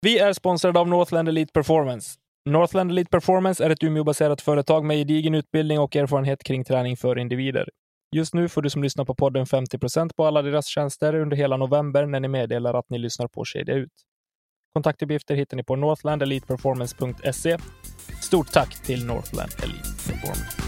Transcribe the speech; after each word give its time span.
Vi 0.00 0.18
är 0.18 0.32
sponsrade 0.32 0.80
av 0.80 0.88
Northland 0.88 1.28
Elite 1.28 1.52
Performance. 1.52 2.18
Northland 2.50 2.90
Elite 2.90 3.10
Performance 3.10 3.64
är 3.64 3.70
ett 3.70 3.82
Umeåbaserat 3.82 4.40
företag 4.40 4.84
med 4.84 4.96
gedigen 4.96 5.34
utbildning 5.34 5.78
och 5.78 5.96
erfarenhet 5.96 6.44
kring 6.44 6.64
träning 6.64 6.96
för 6.96 7.18
individer. 7.18 7.68
Just 8.16 8.34
nu 8.34 8.48
får 8.48 8.62
du 8.62 8.70
som 8.70 8.82
lyssnar 8.82 9.04
på 9.04 9.14
podden 9.14 9.46
50% 9.46 10.10
på 10.16 10.24
alla 10.24 10.42
deras 10.42 10.66
tjänster 10.66 11.14
under 11.14 11.36
hela 11.36 11.56
november 11.56 12.06
när 12.06 12.20
ni 12.20 12.28
meddelar 12.28 12.74
att 12.74 12.90
ni 12.90 12.98
lyssnar 12.98 13.28
på 13.28 13.44
Kedja 13.44 13.74
Ut. 13.74 13.92
Kontaktuppgifter 14.74 15.34
hittar 15.34 15.56
ni 15.56 15.64
på 15.64 15.76
northlandeliteperformance.se. 15.76 17.58
Stort 18.22 18.52
tack 18.52 18.82
till 18.82 19.06
Northland 19.06 19.52
Elite 19.62 19.88
Performance. 20.06 20.67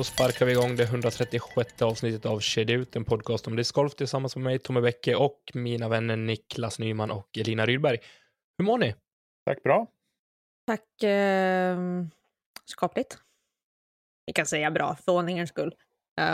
Då 0.00 0.04
sparkar 0.04 0.46
vi 0.46 0.52
igång 0.52 0.76
det 0.76 0.82
136 0.82 1.82
avsnittet 1.82 2.26
av 2.26 2.40
Kedja 2.40 2.76
Ut, 2.76 2.96
en 2.96 3.04
podcast 3.04 3.46
om 3.46 3.56
discgolf 3.56 3.94
tillsammans 3.94 4.36
med 4.36 4.44
mig, 4.44 4.58
Tommy 4.58 4.80
Bäcke 4.80 5.14
och 5.14 5.50
mina 5.54 5.88
vänner 5.88 6.16
Niklas 6.16 6.78
Nyman 6.78 7.10
och 7.10 7.38
Elina 7.38 7.66
Rydberg. 7.66 7.98
Hur 8.58 8.64
mår 8.64 8.78
ni? 8.78 8.94
Tack 9.46 9.62
bra. 9.62 9.86
Tack. 10.66 11.02
Eh, 11.02 11.78
skapligt. 12.64 13.18
Vi 14.26 14.32
kan 14.32 14.46
säga 14.46 14.70
bra, 14.70 14.96
för 14.96 15.12
ordningens 15.12 15.50
skull. 15.50 15.74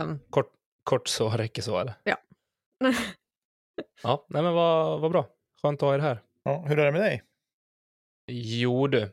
Um, 0.03 0.21
Kort, 0.31 0.53
kort 0.85 1.09
så 1.09 1.31
räcker 1.31 1.63
så, 1.63 1.79
eller? 1.79 1.95
Ja. 2.05 2.17
ja, 4.03 4.27
nej 4.29 4.43
men 4.43 4.55
vad, 4.55 5.01
vad 5.01 5.11
bra. 5.11 5.27
Skönt 5.63 5.83
att 5.83 5.87
ha 5.87 5.95
er 5.95 5.99
här. 5.99 6.23
Ja, 6.43 6.65
hur 6.69 6.79
är 6.79 6.87
det 6.87 6.93
med 6.93 7.01
dig? 7.01 7.23
Jo 8.27 8.87
du, 8.87 9.13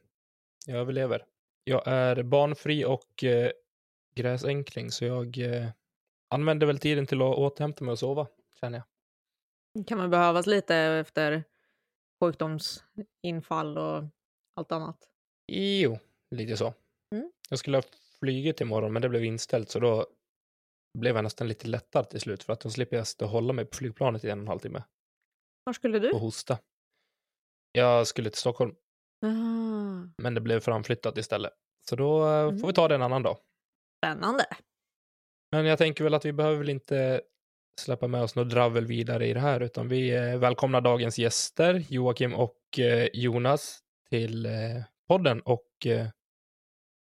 jag 0.66 0.78
överlever. 0.78 1.26
Jag 1.64 1.88
är 1.88 2.24
barnfri 2.24 2.86
och 2.86 3.24
eh, 3.24 3.52
gräsänkling, 4.16 4.92
så 4.92 5.06
jag 5.06 5.38
eh, 5.38 5.68
använder 6.30 6.68
väl 6.68 6.80
tiden 6.80 7.06
till 7.06 7.22
att 7.22 7.36
återhämta 7.38 7.84
mig 7.84 7.92
och 7.92 8.00
sova, 8.00 8.28
känner 8.60 8.82
jag. 9.76 9.88
kan 9.88 9.98
man 9.98 10.10
behövas 10.10 10.48
lite 10.48 10.76
efter 10.76 11.44
sjukdomsinfall 12.20 13.78
och 13.78 14.04
allt 14.56 14.72
annat. 14.72 15.10
Jo, 15.52 16.00
lite 16.32 16.58
så. 16.58 16.74
Mm. 17.16 17.32
Jag 17.50 17.60
skulle 17.60 17.78
ha 17.78 17.84
flugit 18.20 18.62
imorgon, 18.62 18.94
men 18.94 19.02
det 19.02 19.10
blev 19.10 19.24
inställt, 19.26 19.70
så 19.70 19.80
då 19.80 20.08
blev 21.00 21.16
jag 21.16 21.24
nästan 21.24 21.48
lite 21.48 21.68
lättad 21.68 22.10
till 22.10 22.20
slut, 22.22 22.44
för 22.44 22.54
att 22.54 22.60
då 22.62 22.70
slipper 22.70 22.98
jag 22.98 23.08
stå 23.08 23.26
och 23.26 23.32
hålla 23.32 23.54
mig 23.54 23.66
på 23.66 23.76
flygplanet 23.78 24.24
i 24.24 24.30
en 24.30 24.40
och 24.40 24.44
en 24.44 24.48
halv 24.48 24.60
timme 24.60 24.84
Var 25.64 25.74
skulle 25.74 26.00
du? 26.00 26.12
och 26.12 26.20
hosta. 26.20 26.58
Jag 27.72 28.08
skulle 28.08 28.30
till 28.30 28.40
Stockholm, 28.40 28.76
Ah, 29.26 30.08
men 30.18 30.34
det 30.34 30.42
blev 30.42 30.60
framflyttat 30.60 31.18
istället. 31.18 31.54
Så 31.90 31.96
då 31.96 32.28
eh, 32.28 32.58
får 32.60 32.68
vi 32.68 32.74
ta 32.74 32.88
det 32.88 32.96
en 32.96 33.02
annan 33.02 33.24
dag. 33.24 33.38
Spännande. 34.04 34.46
Men 35.52 35.66
jag 35.66 35.78
tänker 35.78 36.04
väl 36.04 36.14
att 36.14 36.26
vi 36.26 36.34
behöver 36.34 36.58
väl 36.58 36.70
inte 36.70 37.22
släppa 37.82 38.08
med 38.08 38.22
oss 38.22 38.36
något 38.36 38.50
dravel 38.50 38.86
vidare 38.86 39.28
i 39.28 39.34
det 39.34 39.40
här, 39.40 39.60
utan 39.60 39.88
vi 39.88 40.16
eh, 40.16 40.38
välkomnar 40.40 40.82
dagens 40.82 41.20
gäster, 41.20 41.86
Joakim 41.90 42.34
och 42.34 42.80
eh, 42.80 43.08
Jonas, 43.14 43.80
till 44.10 44.46
eh, 44.46 44.52
podden 45.08 45.42
och 45.42 45.70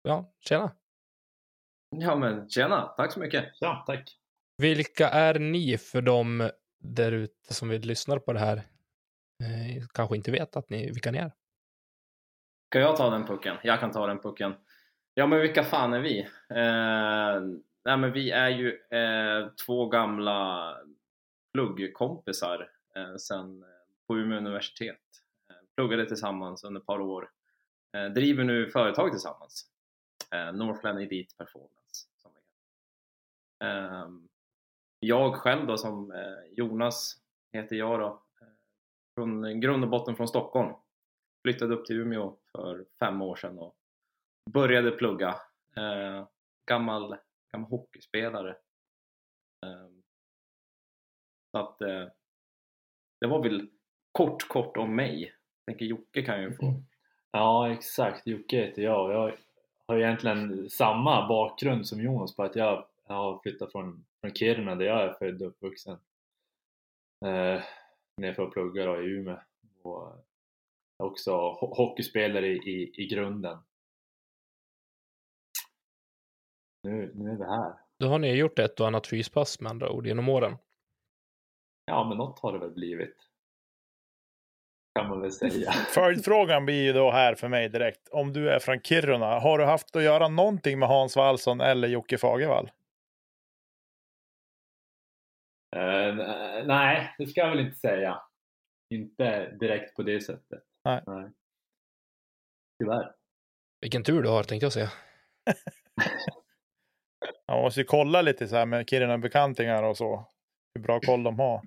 ja, 0.03 0.33
tjena. 0.41 0.73
Ja 1.97 2.17
men 2.17 2.49
tjena, 2.49 2.83
tack 2.97 3.13
så 3.13 3.21
mycket. 3.21 3.45
Ja, 3.61 3.85
tack. 3.87 4.17
Vilka 4.59 5.09
är 5.09 5.39
ni 5.39 5.79
för 5.79 6.03
dem 6.03 6.51
där 6.81 7.13
ute 7.13 7.55
som 7.55 7.69
vill 7.69 7.83
lyssna 7.83 8.21
på 8.21 8.33
det 8.33 8.39
här? 8.39 8.57
Eh, 8.57 9.87
kanske 9.95 10.17
inte 10.17 10.31
vet 10.31 10.57
att 10.57 10.71
ni, 10.71 10.87
vilka 10.87 11.11
ni 11.11 11.19
är. 11.19 11.33
Ska 12.71 12.79
jag 12.79 12.97
ta 12.97 13.11
den 13.11 13.27
pucken? 13.27 13.57
Jag 13.63 13.81
kan 13.81 13.91
ta 13.91 14.07
den 14.07 14.19
pucken. 14.19 14.55
Ja 15.19 15.27
men 15.27 15.41
vilka 15.41 15.65
fan 15.65 15.93
är 15.93 16.01
vi? 16.01 16.21
Eh, 16.51 17.41
nej 17.85 17.97
men 17.97 18.13
vi 18.13 18.31
är 18.31 18.49
ju 18.49 18.79
eh, 18.99 19.49
två 19.67 19.89
gamla 19.89 20.75
pluggkompisar 21.53 22.71
eh, 22.97 23.17
sen 23.17 23.63
eh, 23.63 23.69
på 24.07 24.17
Umeå 24.17 24.39
universitet. 24.39 25.01
Eh, 25.51 25.57
pluggade 25.77 26.07
tillsammans 26.07 26.65
under 26.65 26.81
ett 26.81 26.87
par 26.87 27.01
år. 27.01 27.31
Eh, 27.97 28.05
driver 28.13 28.45
nu 28.45 28.71
företag 28.71 29.11
tillsammans. 29.11 29.67
Eh, 30.33 30.53
Northland 30.53 30.99
Elite 30.99 31.35
Performance. 31.37 32.07
Som 32.17 32.33
det. 32.33 33.67
Eh, 33.67 34.09
jag 35.01 35.35
själv 35.35 35.67
då 35.67 35.77
som 35.77 36.11
eh, 36.11 36.53
Jonas 36.57 37.17
heter 37.53 37.77
jag 37.77 38.01
då. 38.01 38.23
Eh, 38.41 38.49
från 39.15 39.61
grund 39.61 39.85
och 39.85 39.91
botten 39.91 40.17
från 40.17 40.29
Stockholm. 40.29 40.75
Flyttade 41.45 41.75
upp 41.75 41.87
till 41.87 42.01
Umeå 42.01 42.37
för 42.53 42.85
fem 43.01 43.23
år 43.23 43.37
sedan 43.37 43.59
och 43.59 43.77
började 44.51 44.91
plugga. 44.91 45.29
Eh, 45.77 46.27
gammal, 46.67 47.17
gammal 47.53 47.71
hockeyspelare. 47.71 48.51
Eh, 49.67 49.89
så 51.51 51.59
att 51.59 51.81
eh, 51.81 52.09
det 53.21 53.27
var 53.27 53.43
väl 53.43 53.69
kort, 54.13 54.49
kort 54.49 54.77
om 54.77 54.97
mig. 54.97 55.23
Jag 55.65 55.73
tänker 55.73 55.87
Jocke 55.87 56.23
kan 56.23 56.43
ju 56.43 56.53
få. 56.53 56.67
Mm. 56.67 56.83
Ja, 57.31 57.73
exakt. 57.73 58.27
Jocke 58.27 58.57
heter 58.57 58.83
jag. 58.83 59.13
Jag 59.13 59.37
har 59.89 59.99
egentligen 59.99 60.71
samma 60.71 61.29
bakgrund 61.29 61.87
som 61.87 62.01
Jonas 62.01 62.37
på 62.37 62.43
att 62.43 62.57
jag, 62.57 62.87
har 63.05 63.41
flyttat 63.43 63.73
från, 63.73 64.05
från 64.21 64.35
Kiruna 64.35 64.75
där 64.75 64.87
jag 64.87 65.03
är 65.03 65.13
född 65.13 65.43
och 65.43 65.49
uppvuxen. 65.49 65.99
Eh, 67.25 67.63
ner 68.17 68.35
för 68.35 68.43
att 68.43 68.53
plugga 68.53 68.85
då, 68.85 69.03
i 69.03 69.05
Umeå. 69.05 69.39
Och 69.83 70.25
jag 70.99 71.07
är 71.07 71.11
också 71.11 71.37
hockeyspelare 71.61 72.47
i, 72.47 72.57
i, 72.57 73.03
i 73.03 73.07
grunden. 73.07 73.59
Nu, 76.87 77.13
nu 77.15 77.31
är 77.31 77.37
vi 77.37 77.45
här. 77.45 77.75
Då 77.99 78.09
har 78.09 78.19
ni 78.19 78.35
gjort 78.35 78.59
ett 78.59 78.81
och 78.81 78.87
annat 78.87 79.07
fyspass 79.07 79.61
med 79.61 79.71
andra 79.71 79.91
ord 79.91 80.07
genom 80.07 80.29
åren. 80.29 80.57
Ja, 81.85 82.09
men 82.09 82.19
något 82.19 82.39
har 82.39 82.53
det 82.53 82.59
väl 82.59 82.71
blivit. 82.71 83.17
Kan 84.99 85.09
man 85.09 85.21
väl 85.21 85.33
säga. 85.33 85.71
Följdfrågan 85.95 86.65
blir 86.67 86.85
ju 86.85 86.93
då 86.93 87.11
här 87.11 87.35
för 87.35 87.49
mig 87.49 87.69
direkt. 87.69 88.09
Om 88.09 88.33
du 88.33 88.51
är 88.51 88.59
från 88.59 88.81
Kiruna, 88.81 89.39
har 89.39 89.59
du 89.59 89.65
haft 89.65 89.97
att 89.97 90.03
göra 90.03 90.29
någonting 90.29 90.79
med 90.79 90.89
Hans 90.89 91.17
Wallson 91.17 91.61
eller 91.61 91.89
Jocke 91.89 92.19
Fagervall? 92.19 92.71
Eh, 95.77 96.15
nej, 96.67 97.15
det 97.19 97.27
ska 97.27 97.41
jag 97.41 97.51
väl 97.51 97.67
inte 97.67 97.79
säga. 97.79 98.23
Inte 98.95 99.51
direkt 99.51 99.97
på 99.97 100.03
det 100.03 100.21
sättet. 100.21 100.63
Nej. 100.85 101.03
nej. 101.07 101.31
Tyvärr. 102.79 103.15
Vilken 103.81 104.05
tur 104.05 104.23
du 104.23 104.29
har, 104.29 104.43
tänkte 104.43 104.67
jag 104.67 104.73
säga. 104.73 104.91
Man 107.49 107.63
måste 107.63 107.81
ju 107.81 107.85
kolla 107.85 108.23
lite 108.23 108.49
så 108.49 108.57
här 108.57 108.67
med 108.67 108.89
Kiruna-bekantingar 108.91 109.83
och 109.83 109.97
så. 109.97 110.29
Hur 110.75 110.83
bra 110.83 111.01
koll 111.01 111.23
de 111.23 111.39
har. 111.39 111.63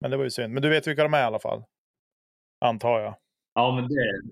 Men 0.00 0.10
det 0.10 0.16
var 0.16 0.24
ju 0.24 0.30
synd. 0.30 0.52
Men 0.52 0.62
du 0.62 0.68
vet 0.68 0.86
vilka 0.86 1.02
de 1.02 1.14
är 1.14 1.20
i 1.20 1.24
alla 1.24 1.38
fall? 1.38 1.64
Antar 2.64 3.00
jag. 3.00 3.16
Ja, 3.54 3.74
men 3.74 3.88
det, 3.88 4.22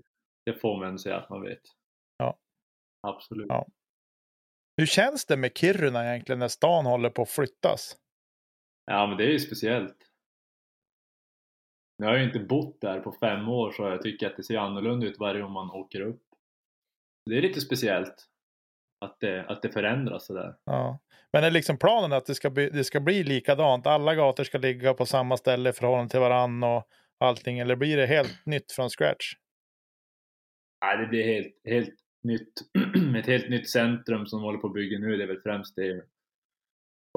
det 0.45 0.53
får 0.53 0.79
man 0.79 0.99
säga 0.99 1.17
att 1.17 1.29
man 1.29 1.41
vet. 1.41 1.61
Ja. 2.17 2.37
Absolut. 3.01 3.45
Ja. 3.49 3.67
Hur 4.77 4.85
känns 4.85 5.25
det 5.25 5.37
med 5.37 5.57
Kiruna 5.57 6.09
egentligen 6.09 6.39
när 6.39 6.47
stan 6.47 6.85
håller 6.85 7.09
på 7.09 7.21
att 7.21 7.29
flyttas? 7.29 7.97
Ja, 8.85 9.07
men 9.07 9.17
det 9.17 9.23
är 9.23 9.31
ju 9.31 9.39
speciellt. 9.39 9.97
Nu 11.97 12.05
har 12.05 12.13
jag 12.13 12.21
ju 12.21 12.27
inte 12.27 12.39
bott 12.39 12.81
där 12.81 12.99
på 12.99 13.11
fem 13.11 13.49
år 13.49 13.71
så 13.71 13.83
jag 13.83 14.01
tycker 14.01 14.27
att 14.27 14.37
det 14.37 14.43
ser 14.43 14.57
annorlunda 14.57 15.07
ut 15.07 15.19
varje 15.19 15.41
gång 15.41 15.51
man 15.51 15.71
åker 15.71 16.01
upp. 16.01 16.23
Det 17.25 17.37
är 17.37 17.41
lite 17.41 17.61
speciellt 17.61 18.30
att 19.01 19.19
det, 19.19 19.45
att 19.45 19.61
det 19.61 19.69
förändras 19.69 20.25
sådär. 20.25 20.55
Ja. 20.65 20.99
Men 21.33 21.43
är 21.43 21.51
liksom 21.51 21.77
planen 21.77 22.13
att 22.13 22.25
det 22.25 22.35
ska, 22.35 22.49
bli, 22.49 22.69
det 22.69 22.83
ska 22.83 22.99
bli 22.99 23.23
likadant? 23.23 23.87
Alla 23.87 24.15
gator 24.15 24.43
ska 24.43 24.57
ligga 24.57 24.93
på 24.93 25.05
samma 25.05 25.37
ställe 25.37 25.69
i 25.69 25.73
förhållande 25.73 26.11
till 26.11 26.19
varann 26.19 26.63
och 26.63 26.87
allting? 27.17 27.59
Eller 27.59 27.75
blir 27.75 27.97
det 27.97 28.05
helt 28.05 28.45
nytt 28.45 28.71
från 28.71 28.89
scratch? 28.89 29.33
Nej, 30.85 30.97
det 30.97 31.07
blir 31.07 31.23
helt, 31.23 31.55
helt 31.65 31.95
nytt. 32.23 32.53
Ett 33.17 33.27
helt 33.27 33.49
nytt 33.49 33.69
centrum 33.69 34.25
som 34.25 34.41
håller 34.41 34.59
på 34.59 34.67
att 34.67 34.73
bygga 34.73 34.99
nu. 34.99 35.17
Det 35.17 35.23
är 35.23 35.27
väl 35.27 35.41
främst 35.41 35.75
det 35.75 36.03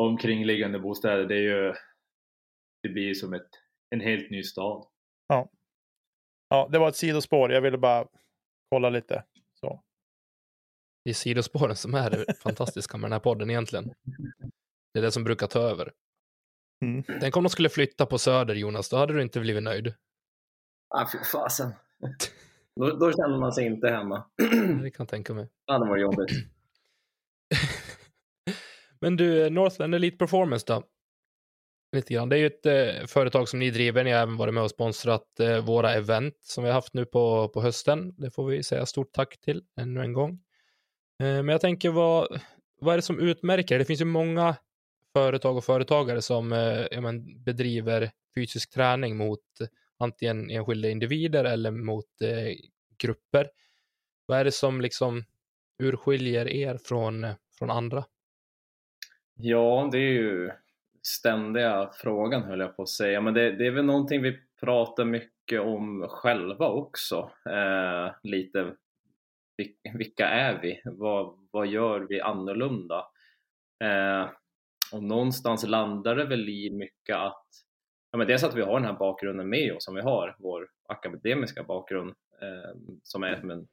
omkringliggande 0.01 0.79
bostäder. 0.79 1.25
Det 1.25 1.35
är 1.35 1.43
ju 1.43 1.75
det 2.83 2.89
blir 2.89 3.15
som 3.15 3.35
ett, 3.35 3.51
en 3.91 4.01
helt 4.01 4.31
ny 4.31 4.43
stad. 4.43 4.87
Ja, 6.49 6.69
det 6.73 6.79
var 6.79 6.89
ett 6.89 6.97
sidospår. 6.97 7.53
Jag 7.53 7.61
ville 7.61 7.79
bara 7.79 8.07
kolla 8.71 8.91
lite. 8.91 9.25
Det 11.05 11.11
är 11.11 11.15
sidospåren 11.15 11.77
som 11.77 11.95
är 11.95 12.11
det 12.11 12.35
fantastiska 12.43 12.97
med 12.97 13.05
den 13.05 13.13
här 13.13 13.21
podden 13.21 13.51
egentligen. 13.51 13.95
Det 14.93 14.99
är 14.99 15.03
det 15.03 15.13
som 15.13 15.25
brukar 15.25 15.47
ta 15.47 15.61
över. 15.61 15.93
Mm. 16.83 17.05
Tänk 17.21 17.37
om 17.37 17.43
de 17.43 17.51
skulle 17.51 17.69
flytta 17.69 18.07
på 18.07 18.19
Söder, 18.19 18.55
Jonas, 18.55 18.89
då 18.89 18.97
hade 18.97 19.13
du 19.13 19.23
inte 19.23 19.41
blivit 19.41 19.63
nöjd. 19.63 19.95
Ah, 20.89 21.07
fy 21.13 21.19
fasen. 21.33 21.73
Då, 22.81 22.97
då 22.97 23.13
känner 23.13 23.39
man 23.39 23.53
sig 23.53 23.67
inte 23.67 23.89
hemma. 23.89 24.25
Det 24.83 24.91
kan 24.91 25.05
jag 25.05 25.09
tänka 25.09 25.35
mig. 25.35 25.49
Ja, 25.67 25.79
det 25.79 25.89
var 25.89 25.97
jobbigt. 25.97 26.31
Men 29.01 29.17
du, 29.17 29.51
Northland 29.51 29.95
Elite 29.95 30.17
Performance 30.17 30.65
då? 30.67 30.83
lite 31.95 32.15
grann. 32.15 32.29
Det 32.29 32.37
är 32.37 32.41
ju 32.41 32.47
ett 32.47 32.67
eh, 32.67 33.07
företag 33.07 33.49
som 33.49 33.59
ni 33.59 33.71
driver. 33.71 34.05
Ni 34.05 34.11
har 34.11 34.21
även 34.21 34.37
varit 34.37 34.55
med 34.55 34.63
och 34.63 34.71
sponsrat 34.71 35.41
eh, 35.41 35.65
våra 35.65 35.95
event 35.95 36.37
som 36.41 36.65
vi 36.65 36.71
har 36.71 36.75
haft 36.75 36.95
nu 36.95 37.07
på, 37.07 37.49
på 37.49 37.63
hösten. 37.63 38.15
Det 38.17 38.31
får 38.31 38.47
vi 38.47 38.63
säga 38.63 38.87
stort 38.87 39.13
tack 39.13 39.41
till 39.41 39.63
ännu 39.81 40.01
en 40.01 40.13
gång. 40.13 40.41
Eh, 41.21 41.27
men 41.27 41.49
jag 41.49 41.61
tänker 41.61 41.91
vad, 41.91 42.41
vad 42.81 42.93
är 42.93 42.97
det 42.99 43.03
som 43.03 43.21
utmärker? 43.21 43.79
Det 43.79 43.85
finns 43.85 44.01
ju 44.01 44.05
många 44.05 44.57
företag 45.13 45.57
och 45.57 45.65
företagare 45.65 46.23
som 46.23 46.53
eh, 46.53 46.87
ja, 46.91 47.01
men, 47.01 47.43
bedriver 47.45 48.11
fysisk 48.35 48.75
träning 48.75 49.17
mot 49.17 49.41
antingen 49.99 50.51
enskilda 50.51 50.89
individer 50.89 51.45
eller 51.45 51.71
mot 51.71 52.21
eh, 52.21 52.55
grupper. 52.99 53.51
Vad 54.27 54.39
är 54.39 54.45
det 54.45 54.53
som 54.53 54.81
liksom 54.81 55.25
urskiljer 55.83 56.49
er 56.49 56.79
från, 56.85 57.27
från 57.59 57.71
andra? 57.71 58.05
Ja, 59.35 59.89
det 59.93 59.99
är 59.99 60.13
ju 60.13 60.51
ständiga 61.03 61.91
frågan 61.95 62.43
höll 62.43 62.61
jag 62.61 62.77
på 62.77 62.83
att 62.83 62.89
säga, 62.89 63.21
men 63.21 63.35
det, 63.35 63.53
det 63.53 63.67
är 63.67 63.71
väl 63.71 63.85
någonting 63.85 64.23
vi 64.23 64.39
pratar 64.61 65.05
mycket 65.05 65.61
om 65.61 66.07
själva 66.09 66.69
också. 66.69 67.31
Eh, 67.47 68.15
lite 68.23 68.75
vilka 69.99 70.29
är 70.29 70.61
vi? 70.63 70.83
Vad, 70.85 71.49
vad 71.51 71.67
gör 71.67 72.01
vi 72.01 72.21
annorlunda? 72.21 73.07
Eh, 73.85 74.31
och 74.93 75.03
någonstans 75.03 75.67
landar 75.67 76.17
det 76.17 76.25
väl 76.25 76.49
i 76.49 76.71
mycket 76.71 77.17
att 77.17 77.47
ja, 78.11 78.19
men 78.19 78.27
dels 78.27 78.45
att 78.45 78.55
vi 78.55 78.63
har 78.63 78.81
den 78.81 78.89
här 78.91 78.99
bakgrunden 78.99 79.49
med 79.49 79.77
oss 79.77 79.85
som 79.85 79.95
vi 79.95 80.01
har, 80.01 80.37
vår 80.39 80.69
akademiska 80.89 81.63
bakgrund 81.63 82.15
eh, 82.41 82.77
som 83.03 83.23
är 83.23 83.41
som 83.41 83.51
en 83.51 83.69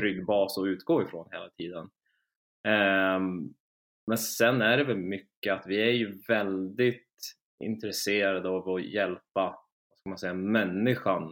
trygg 0.00 0.26
bas 0.26 0.58
att 0.58 0.66
utgå 0.66 1.02
ifrån 1.02 1.28
hela 1.32 1.50
tiden. 1.50 1.90
Eh, 2.68 3.20
men 4.06 4.18
sen 4.18 4.62
är 4.62 4.76
det 4.76 4.84
väl 4.84 4.96
mycket 4.96 5.52
att 5.52 5.66
vi 5.66 5.82
är 5.82 5.92
ju 5.92 6.18
väldigt 6.28 7.02
intresserade 7.64 8.48
av 8.48 8.68
att 8.68 8.84
hjälpa 8.84 9.58
vad 9.88 9.98
ska 9.98 10.08
man 10.08 10.18
säga, 10.18 10.34
människan 10.34 11.22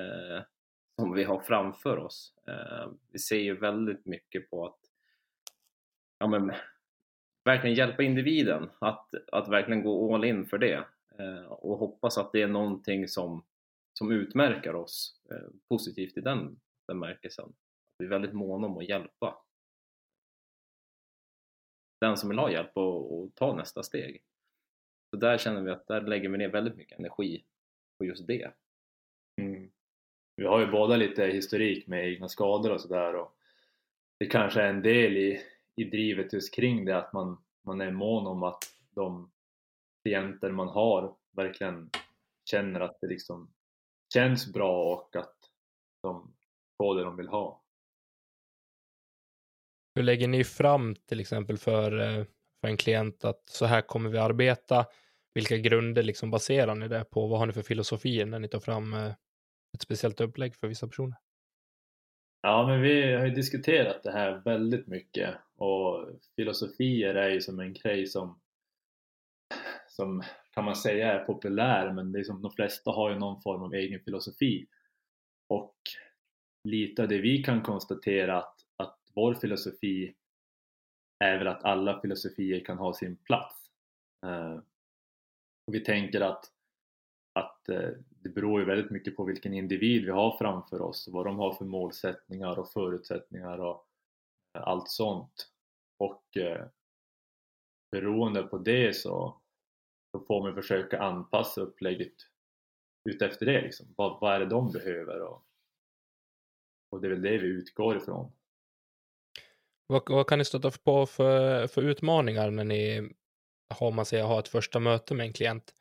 eh, 0.00 0.42
som 1.00 1.12
vi 1.12 1.24
har 1.24 1.40
framför 1.40 1.98
oss. 1.98 2.34
Eh, 2.46 2.90
vi 3.10 3.18
ser 3.18 3.38
ju 3.38 3.56
väldigt 3.56 4.06
mycket 4.06 4.50
på 4.50 4.66
att 4.66 4.78
ja, 6.18 6.26
men, 6.26 6.52
verkligen 7.44 7.76
hjälpa 7.76 8.02
individen, 8.02 8.70
att, 8.78 9.14
att 9.32 9.48
verkligen 9.48 9.82
gå 9.82 10.14
all 10.14 10.24
in 10.24 10.46
för 10.46 10.58
det 10.58 10.84
eh, 11.18 11.44
och 11.44 11.78
hoppas 11.78 12.18
att 12.18 12.32
det 12.32 12.42
är 12.42 12.48
någonting 12.48 13.08
som, 13.08 13.44
som 13.92 14.12
utmärker 14.12 14.74
oss 14.74 15.20
eh, 15.30 15.48
positivt 15.68 16.16
i 16.16 16.20
den 16.20 16.60
bemärkelsen. 16.86 17.52
Vi 17.98 18.04
är 18.04 18.10
väldigt 18.10 18.32
måna 18.32 18.66
om 18.66 18.78
att 18.78 18.88
hjälpa 18.88 19.42
den 22.00 22.16
som 22.16 22.28
vill 22.28 22.38
ha 22.38 22.50
hjälp 22.50 22.70
och, 22.74 23.18
och 23.18 23.34
ta 23.34 23.56
nästa 23.56 23.82
steg. 23.82 24.22
Så 25.10 25.16
där 25.16 25.38
känner 25.38 25.62
vi 25.62 25.70
att 25.70 25.86
där 25.86 26.00
lägger 26.00 26.28
vi 26.28 26.38
ner 26.38 26.48
väldigt 26.48 26.76
mycket 26.76 26.98
energi 26.98 27.44
på 27.98 28.04
just 28.04 28.26
det. 28.26 28.52
Mm. 29.40 29.70
Vi 30.42 30.48
har 30.48 30.60
ju 30.60 30.66
båda 30.66 30.96
lite 30.96 31.26
historik 31.26 31.86
med 31.86 32.08
egna 32.08 32.28
skador 32.28 32.70
och 32.70 32.80
sådär 32.80 33.14
och 33.14 33.36
det 34.18 34.26
kanske 34.26 34.62
är 34.62 34.68
en 34.68 34.82
del 34.82 35.16
i, 35.16 35.40
i 35.76 35.84
drivet 35.84 36.32
just 36.32 36.54
kring 36.54 36.84
det 36.84 36.96
att 36.96 37.12
man, 37.12 37.38
man 37.64 37.80
är 37.80 37.90
mån 37.90 38.26
om 38.26 38.42
att 38.42 38.64
de 38.90 39.30
klienter 40.02 40.50
man 40.50 40.68
har 40.68 41.14
verkligen 41.32 41.90
känner 42.50 42.80
att 42.80 43.00
det 43.00 43.06
liksom 43.06 43.50
känns 44.14 44.52
bra 44.52 44.92
och 44.94 45.16
att 45.16 45.36
de 46.02 46.34
får 46.76 46.96
det 46.96 47.02
de 47.02 47.16
vill 47.16 47.28
ha. 47.28 47.62
Hur 49.94 50.02
lägger 50.02 50.28
ni 50.28 50.44
fram 50.44 50.94
till 50.94 51.20
exempel 51.20 51.58
för, 51.58 52.00
eh, 52.00 52.24
för 52.60 52.68
en 52.68 52.76
klient 52.76 53.24
att 53.24 53.48
så 53.48 53.66
här 53.66 53.80
kommer 53.80 54.10
vi 54.10 54.18
arbeta? 54.18 54.86
Vilka 55.34 55.56
grunder 55.56 56.02
liksom 56.02 56.30
baserar 56.30 56.74
ni 56.74 56.88
det 56.88 57.04
på? 57.04 57.26
Vad 57.26 57.38
har 57.38 57.46
ni 57.46 57.52
för 57.52 57.62
filosofier 57.62 58.26
när 58.26 58.38
ni 58.38 58.48
tar 58.48 58.60
fram 58.60 58.94
eh, 58.94 59.12
ett 59.74 59.82
speciellt 59.82 60.20
upplägg 60.20 60.56
för 60.56 60.68
vissa 60.68 60.86
personer? 60.86 61.16
Ja, 62.42 62.66
men 62.66 62.82
vi 62.82 63.12
har 63.12 63.26
ju 63.26 63.34
diskuterat 63.34 64.02
det 64.02 64.12
här 64.12 64.42
väldigt 64.44 64.86
mycket 64.86 65.34
och 65.56 66.08
filosofier 66.36 67.14
är 67.14 67.30
ju 67.30 67.40
som 67.40 67.60
en 67.60 67.72
grej 67.72 68.06
som, 68.06 68.40
som 69.88 70.22
kan 70.50 70.64
man 70.64 70.76
säga 70.76 71.12
är 71.12 71.24
populär 71.24 71.92
men 71.92 72.12
det 72.12 72.18
är 72.18 72.24
som 72.24 72.42
de 72.42 72.52
flesta 72.52 72.90
har 72.90 73.10
ju 73.10 73.18
någon 73.18 73.42
form 73.42 73.62
av 73.62 73.74
egen 73.74 74.00
filosofi 74.00 74.66
och 75.48 75.76
lite 76.68 77.02
av 77.02 77.08
det 77.08 77.18
vi 77.18 77.42
kan 77.42 77.62
konstatera 77.62 78.44
att 78.76 78.98
vår 79.14 79.34
filosofi 79.34 80.14
är 81.18 81.38
väl 81.38 81.48
att 81.48 81.64
alla 81.64 82.00
filosofier 82.00 82.64
kan 82.64 82.78
ha 82.78 82.94
sin 82.94 83.16
plats. 83.16 83.70
Eh, 84.26 84.56
och 85.66 85.74
vi 85.74 85.80
tänker 85.80 86.20
att, 86.20 86.51
att 87.32 87.68
eh, 87.68 87.90
det 88.08 88.28
beror 88.28 88.60
ju 88.60 88.66
väldigt 88.66 88.90
mycket 88.90 89.16
på 89.16 89.24
vilken 89.24 89.54
individ 89.54 90.04
vi 90.04 90.10
har 90.10 90.38
framför 90.38 90.82
oss, 90.82 91.08
vad 91.12 91.26
de 91.26 91.38
har 91.38 91.52
för 91.52 91.64
målsättningar 91.64 92.58
och 92.58 92.68
förutsättningar 92.68 93.58
och 93.58 93.86
eh, 94.58 94.62
allt 94.62 94.88
sånt. 94.88 95.48
Och 95.98 96.36
eh, 96.36 96.66
beroende 97.90 98.42
på 98.42 98.58
det 98.58 98.96
så, 98.96 99.40
så 100.10 100.20
får 100.20 100.42
man 100.42 100.54
försöka 100.54 101.00
anpassa 101.00 101.60
upplägget 101.60 102.14
utefter 103.10 103.46
det. 103.46 103.60
Liksom. 103.60 103.94
Vad, 103.96 104.20
vad 104.20 104.34
är 104.34 104.40
det 104.40 104.46
de 104.46 104.72
behöver? 104.72 105.20
Och, 105.20 105.46
och 106.90 107.00
det 107.00 107.06
är 107.06 107.10
väl 107.10 107.22
det 107.22 107.38
vi 107.38 107.46
utgår 107.46 107.96
ifrån. 107.96 108.32
Vad, 109.86 110.10
vad 110.10 110.26
kan 110.26 110.38
ni 110.38 110.44
stöta 110.44 110.70
på 110.70 111.06
för, 111.06 111.66
för 111.66 111.82
utmaningar 111.82 112.50
när 112.50 112.64
ni 112.64 113.12
har, 113.68 113.90
man 113.90 114.04
säger, 114.04 114.24
har 114.24 114.38
ett 114.38 114.48
första 114.48 114.78
möte 114.78 115.14
med 115.14 115.26
en 115.26 115.32
klient? 115.32 115.74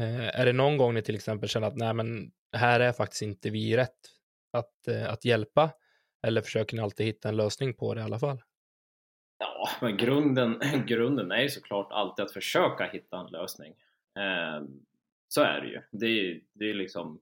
Eh, 0.00 0.40
är 0.40 0.46
det 0.46 0.52
någon 0.52 0.76
gång 0.76 0.94
ni 0.94 1.02
till 1.02 1.14
exempel 1.14 1.48
känner 1.48 1.66
att 1.66 1.76
nej, 1.76 1.94
men 1.94 2.30
här 2.56 2.80
är 2.80 2.92
faktiskt 2.92 3.22
inte 3.22 3.50
vi 3.50 3.76
rätt 3.76 3.98
att, 4.52 4.88
eh, 4.88 5.12
att 5.12 5.24
hjälpa? 5.24 5.70
Eller 6.26 6.42
försöker 6.42 6.76
ni 6.76 6.82
alltid 6.82 7.06
hitta 7.06 7.28
en 7.28 7.36
lösning 7.36 7.74
på 7.74 7.94
det 7.94 8.00
i 8.00 8.04
alla 8.04 8.18
fall? 8.18 8.42
Ja, 9.38 9.68
men 9.80 9.96
grunden, 9.96 10.60
grunden 10.86 11.32
är 11.32 11.42
ju 11.42 11.48
såklart 11.48 11.92
alltid 11.92 12.24
att 12.24 12.32
försöka 12.32 12.84
hitta 12.84 13.20
en 13.20 13.26
lösning. 13.26 13.74
Eh, 14.18 14.64
så 15.28 15.42
är 15.42 15.60
det 15.60 15.68
ju. 15.68 15.82
Det 15.92 16.06
är, 16.06 16.40
det 16.54 16.70
är 16.70 16.74
liksom 16.74 17.20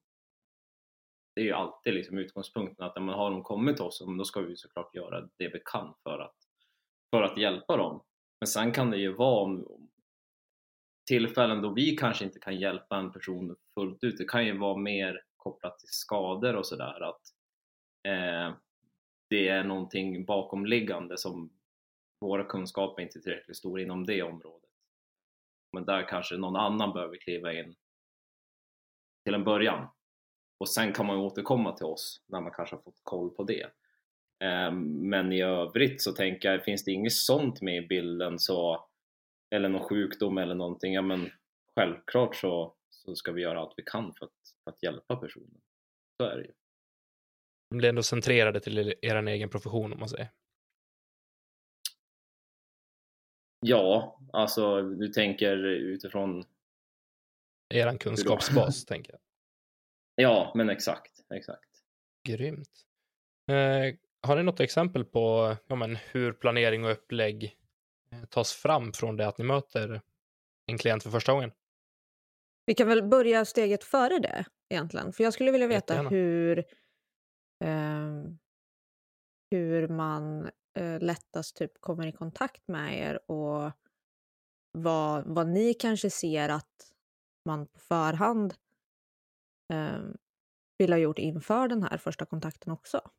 det 1.34 1.42
är 1.42 1.46
ju 1.46 1.52
alltid 1.52 1.94
liksom 1.94 2.18
utgångspunkten 2.18 2.86
att 2.86 2.94
när 2.94 3.02
man 3.02 3.14
har 3.14 3.30
de 3.30 3.42
kommit 3.42 3.76
till 3.76 3.84
oss, 3.84 4.02
då 4.18 4.24
ska 4.24 4.40
vi 4.40 4.56
såklart 4.56 4.94
göra 4.94 5.20
det 5.20 5.48
vi 5.48 5.60
kan 5.64 5.94
för 6.02 6.18
att, 6.18 6.36
för 7.10 7.22
att 7.22 7.38
hjälpa 7.38 7.76
dem. 7.76 8.02
Men 8.40 8.46
sen 8.46 8.72
kan 8.72 8.90
det 8.90 8.96
ju 8.96 9.12
vara 9.12 9.44
om, 9.44 9.87
tillfällen 11.08 11.62
då 11.62 11.72
vi 11.72 11.96
kanske 11.96 12.24
inte 12.24 12.38
kan 12.38 12.56
hjälpa 12.56 12.96
en 12.96 13.12
person 13.12 13.56
fullt 13.74 14.04
ut. 14.04 14.18
Det 14.18 14.28
kan 14.28 14.46
ju 14.46 14.58
vara 14.58 14.76
mer 14.76 15.22
kopplat 15.36 15.78
till 15.78 15.88
skador 15.88 16.56
och 16.56 16.66
sådär 16.66 17.02
att 17.08 17.20
eh, 18.08 18.56
det 19.30 19.48
är 19.48 19.64
någonting 19.64 20.24
bakomliggande 20.24 21.18
som 21.18 21.50
våra 22.20 22.44
kunskaper 22.44 23.02
inte 23.02 23.18
är 23.18 23.20
tillräckligt 23.20 23.56
stora 23.56 23.82
inom 23.82 24.06
det 24.06 24.22
området. 24.22 24.70
Men 25.72 25.84
där 25.84 26.08
kanske 26.08 26.36
någon 26.36 26.56
annan 26.56 26.92
behöver 26.92 27.16
kliva 27.16 27.52
in 27.52 27.74
till 29.24 29.34
en 29.34 29.44
början 29.44 29.88
och 30.58 30.68
sen 30.68 30.92
kan 30.92 31.06
man 31.06 31.16
återkomma 31.16 31.72
till 31.72 31.86
oss 31.86 32.24
när 32.26 32.40
man 32.40 32.52
kanske 32.52 32.76
har 32.76 32.82
fått 32.82 33.00
koll 33.02 33.30
på 33.30 33.44
det. 33.44 33.62
Eh, 34.44 34.72
men 34.72 35.32
i 35.32 35.42
övrigt 35.42 36.02
så 36.02 36.12
tänker 36.12 36.52
jag, 36.52 36.64
finns 36.64 36.84
det 36.84 36.92
inget 36.92 37.12
sånt 37.12 37.62
med 37.62 37.84
i 37.84 37.86
bilden 37.86 38.38
så, 38.38 38.87
eller 39.50 39.68
någon 39.68 39.88
sjukdom 39.88 40.38
eller 40.38 40.54
någonting, 40.54 40.94
ja 40.94 41.02
men 41.02 41.30
självklart 41.74 42.36
så, 42.36 42.74
så 42.90 43.14
ska 43.14 43.32
vi 43.32 43.42
göra 43.42 43.60
allt 43.60 43.74
vi 43.76 43.82
kan 43.82 44.14
för 44.14 44.26
att, 44.26 44.32
för 44.64 44.70
att 44.70 44.82
hjälpa 44.82 45.16
personen. 45.16 45.60
Så 46.16 46.28
är 46.28 46.36
det 46.36 46.44
ju. 46.44 46.52
De 47.70 47.78
blir 47.78 47.88
ändå 47.88 48.02
centrerade 48.02 48.60
till 48.60 48.94
er 49.02 49.26
egen 49.26 49.48
profession 49.48 49.92
om 49.92 49.98
man 49.98 50.08
säger. 50.08 50.28
Ja, 53.60 54.20
alltså 54.32 54.82
du 54.82 55.08
tänker 55.08 55.56
utifrån 55.64 56.44
Eran 57.74 57.98
kunskapsbas, 57.98 58.84
tänker 58.86 59.12
jag. 59.12 59.20
Ja, 60.14 60.52
men 60.54 60.70
exakt, 60.70 61.24
exakt. 61.34 61.68
Grymt. 62.28 62.86
Eh, 63.50 63.94
har 64.22 64.36
ni 64.36 64.42
något 64.42 64.60
exempel 64.60 65.04
på 65.04 65.56
ja, 65.66 65.76
men, 65.76 65.96
hur 65.96 66.32
planering 66.32 66.84
och 66.84 66.90
upplägg 66.90 67.57
tas 68.28 68.52
fram 68.52 68.92
från 68.92 69.16
det 69.16 69.28
att 69.28 69.38
ni 69.38 69.44
möter 69.44 70.00
en 70.66 70.78
klient 70.78 71.02
för 71.02 71.10
första 71.10 71.32
gången? 71.32 71.52
Vi 72.66 72.74
kan 72.74 72.88
väl 72.88 73.08
börja 73.08 73.44
steget 73.44 73.84
före 73.84 74.18
det 74.18 74.44
egentligen, 74.68 75.12
för 75.12 75.24
jag 75.24 75.32
skulle 75.32 75.50
vilja 75.50 75.66
veta 75.66 76.02
hur, 76.02 76.58
eh, 77.64 78.24
hur 79.50 79.88
man 79.88 80.50
eh, 80.78 81.00
lättast 81.00 81.56
typ 81.56 81.80
kommer 81.80 82.06
i 82.06 82.12
kontakt 82.12 82.68
med 82.68 82.98
er 82.98 83.30
och 83.30 83.72
vad, 84.72 85.26
vad 85.26 85.48
ni 85.48 85.74
kanske 85.74 86.10
ser 86.10 86.48
att 86.48 86.92
man 87.44 87.66
på 87.66 87.78
förhand 87.78 88.54
eh, 89.72 90.00
vill 90.78 90.92
ha 90.92 90.98
gjort 90.98 91.18
inför 91.18 91.68
den 91.68 91.82
här 91.82 91.98
första 91.98 92.26
kontakten 92.26 92.72
också? 92.72 93.10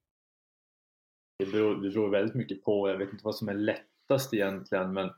Det 1.40 1.46
beror, 1.46 1.76
det 1.76 1.90
beror 1.90 2.10
väldigt 2.10 2.36
mycket 2.36 2.64
på, 2.64 2.90
jag 2.90 2.98
vet 2.98 3.12
inte 3.12 3.26
vad 3.26 3.36
som 3.36 3.50
är 3.50 3.54
lättast 4.10 4.34
egentligen 4.34 4.94
men 4.94 5.10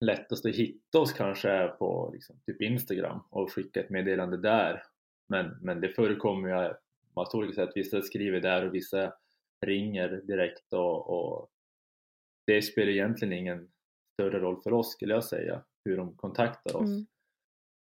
lättast 0.00 0.46
att 0.46 0.54
hitta 0.54 0.98
oss 0.98 1.12
kanske 1.12 1.50
är 1.50 1.68
på 1.68 2.10
liksom, 2.12 2.36
typ 2.46 2.62
Instagram 2.62 3.20
och 3.30 3.52
skicka 3.52 3.80
ett 3.80 3.90
meddelande 3.90 4.36
där. 4.36 4.82
Men, 5.28 5.58
men 5.62 5.80
det 5.80 5.88
förekommer 5.88 6.48
ju 6.48 6.74
på 7.14 7.28
olika 7.34 7.54
sätt. 7.54 7.72
Vissa 7.74 8.02
skriver 8.02 8.40
där 8.40 8.66
och 8.66 8.74
vissa 8.74 9.12
ringer 9.66 10.08
direkt 10.08 10.72
och, 10.72 11.10
och 11.10 11.48
det 12.46 12.62
spelar 12.62 12.92
egentligen 12.92 13.32
ingen 13.32 13.70
större 14.12 14.40
roll 14.40 14.62
för 14.62 14.72
oss 14.72 14.92
skulle 14.92 15.14
jag 15.14 15.24
säga, 15.24 15.64
hur 15.84 15.96
de 15.96 16.16
kontaktar 16.16 16.76
oss. 16.76 16.88
Mm. 16.88 17.06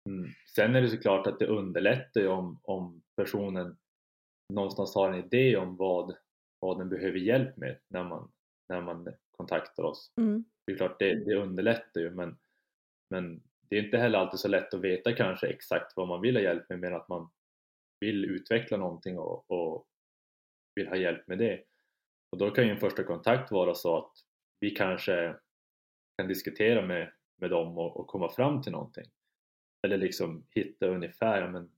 Mm. 0.09 0.29
Sen 0.55 0.75
är 0.75 0.81
det 0.81 0.89
såklart 0.89 1.27
att 1.27 1.39
det 1.39 1.47
underlättar 1.47 2.21
ju 2.21 2.27
om, 2.27 2.59
om 2.63 3.01
personen 3.15 3.77
någonstans 4.53 4.95
har 4.95 5.11
en 5.11 5.25
idé 5.25 5.57
om 5.57 5.75
vad, 5.75 6.15
vad 6.59 6.77
den 6.77 6.89
behöver 6.89 7.19
hjälp 7.19 7.57
med 7.57 7.79
när 7.87 8.03
man, 8.03 8.31
när 8.69 8.81
man 8.81 9.13
kontaktar 9.37 9.83
oss. 9.83 10.11
Mm. 10.17 10.45
Det 10.65 10.73
är 10.73 10.77
klart, 10.77 10.99
det, 10.99 11.25
det 11.25 11.35
underlättar 11.35 12.01
ju 12.01 12.11
men, 12.11 12.37
men 13.09 13.41
det 13.69 13.77
är 13.77 13.83
inte 13.83 13.97
heller 13.97 14.19
alltid 14.19 14.39
så 14.39 14.47
lätt 14.47 14.73
att 14.73 14.81
veta 14.81 15.13
kanske 15.13 15.47
exakt 15.47 15.97
vad 15.97 16.07
man 16.07 16.21
vill 16.21 16.35
ha 16.35 16.43
hjälp 16.43 16.69
med 16.69 16.79
men 16.79 16.95
att 16.95 17.09
man 17.09 17.29
vill 17.99 18.25
utveckla 18.25 18.77
någonting 18.77 19.19
och, 19.19 19.51
och 19.51 19.87
vill 20.75 20.87
ha 20.87 20.95
hjälp 20.95 21.27
med 21.27 21.37
det. 21.37 21.63
Och 22.31 22.37
då 22.37 22.51
kan 22.51 22.65
ju 22.65 22.71
en 22.71 22.79
första 22.79 23.03
kontakt 23.03 23.51
vara 23.51 23.75
så 23.75 23.97
att 23.97 24.11
vi 24.59 24.71
kanske 24.71 25.35
kan 26.17 26.27
diskutera 26.27 26.85
med, 26.85 27.11
med 27.41 27.49
dem 27.49 27.77
och, 27.77 27.97
och 27.97 28.07
komma 28.07 28.29
fram 28.29 28.61
till 28.61 28.71
någonting. 28.71 29.05
Eller 29.87 29.97
liksom 29.97 30.45
hitta 30.51 30.87
ungefär 30.87 31.47
men, 31.47 31.71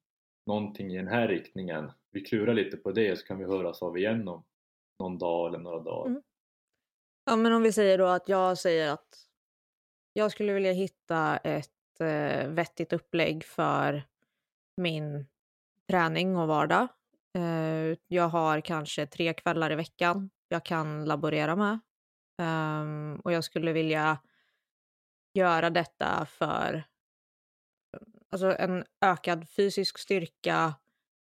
någonting 0.46 0.94
i 0.94 0.98
den 0.98 1.08
här 1.08 1.28
riktningen. 1.28 1.92
Vi 2.12 2.22
klurar 2.22 2.54
lite 2.54 2.78
på 2.78 2.92
det 2.92 3.20
så 3.20 3.26
kan 3.26 3.38
vi 3.38 3.46
höras 3.46 3.82
av 3.82 3.98
igen 3.98 4.28
om 4.28 4.44
någon 5.00 5.18
dag 5.18 5.48
eller 5.48 5.60
några 5.60 5.80
dagar. 5.80 6.10
Mm. 6.10 6.22
Ja, 7.30 7.36
men 7.36 7.54
om 7.54 7.64
vi 7.64 7.72
säger 7.72 7.98
då 7.98 8.06
att 8.06 8.30
jag 8.30 8.58
säger 8.58 8.90
att 8.90 9.18
jag 10.14 10.32
skulle 10.32 10.54
vilja 10.54 10.72
hitta 10.72 11.38
ett 11.38 12.00
eh, 12.00 12.48
vettigt 12.48 12.94
upplägg 12.94 13.44
för 13.44 14.04
min 14.78 15.26
träning 15.88 16.38
och 16.38 16.48
vardag. 16.48 16.88
Eh, 17.34 17.98
jag 18.08 18.28
har 18.28 18.62
kanske 18.62 19.06
tre 19.06 19.34
kvällar 19.34 19.72
i 19.72 19.76
veckan 19.76 20.30
jag 20.48 20.66
kan 20.66 21.06
laborera 21.06 21.56
med. 21.56 21.80
Um, 22.42 23.20
och 23.20 23.32
jag 23.32 23.44
skulle 23.44 23.74
vilja 23.74 24.18
göra 25.34 25.70
detta 25.70 26.26
för 26.26 26.84
alltså 28.30 28.56
en 28.58 28.86
ökad 29.02 29.50
fysisk 29.50 29.98
styrka 29.98 30.74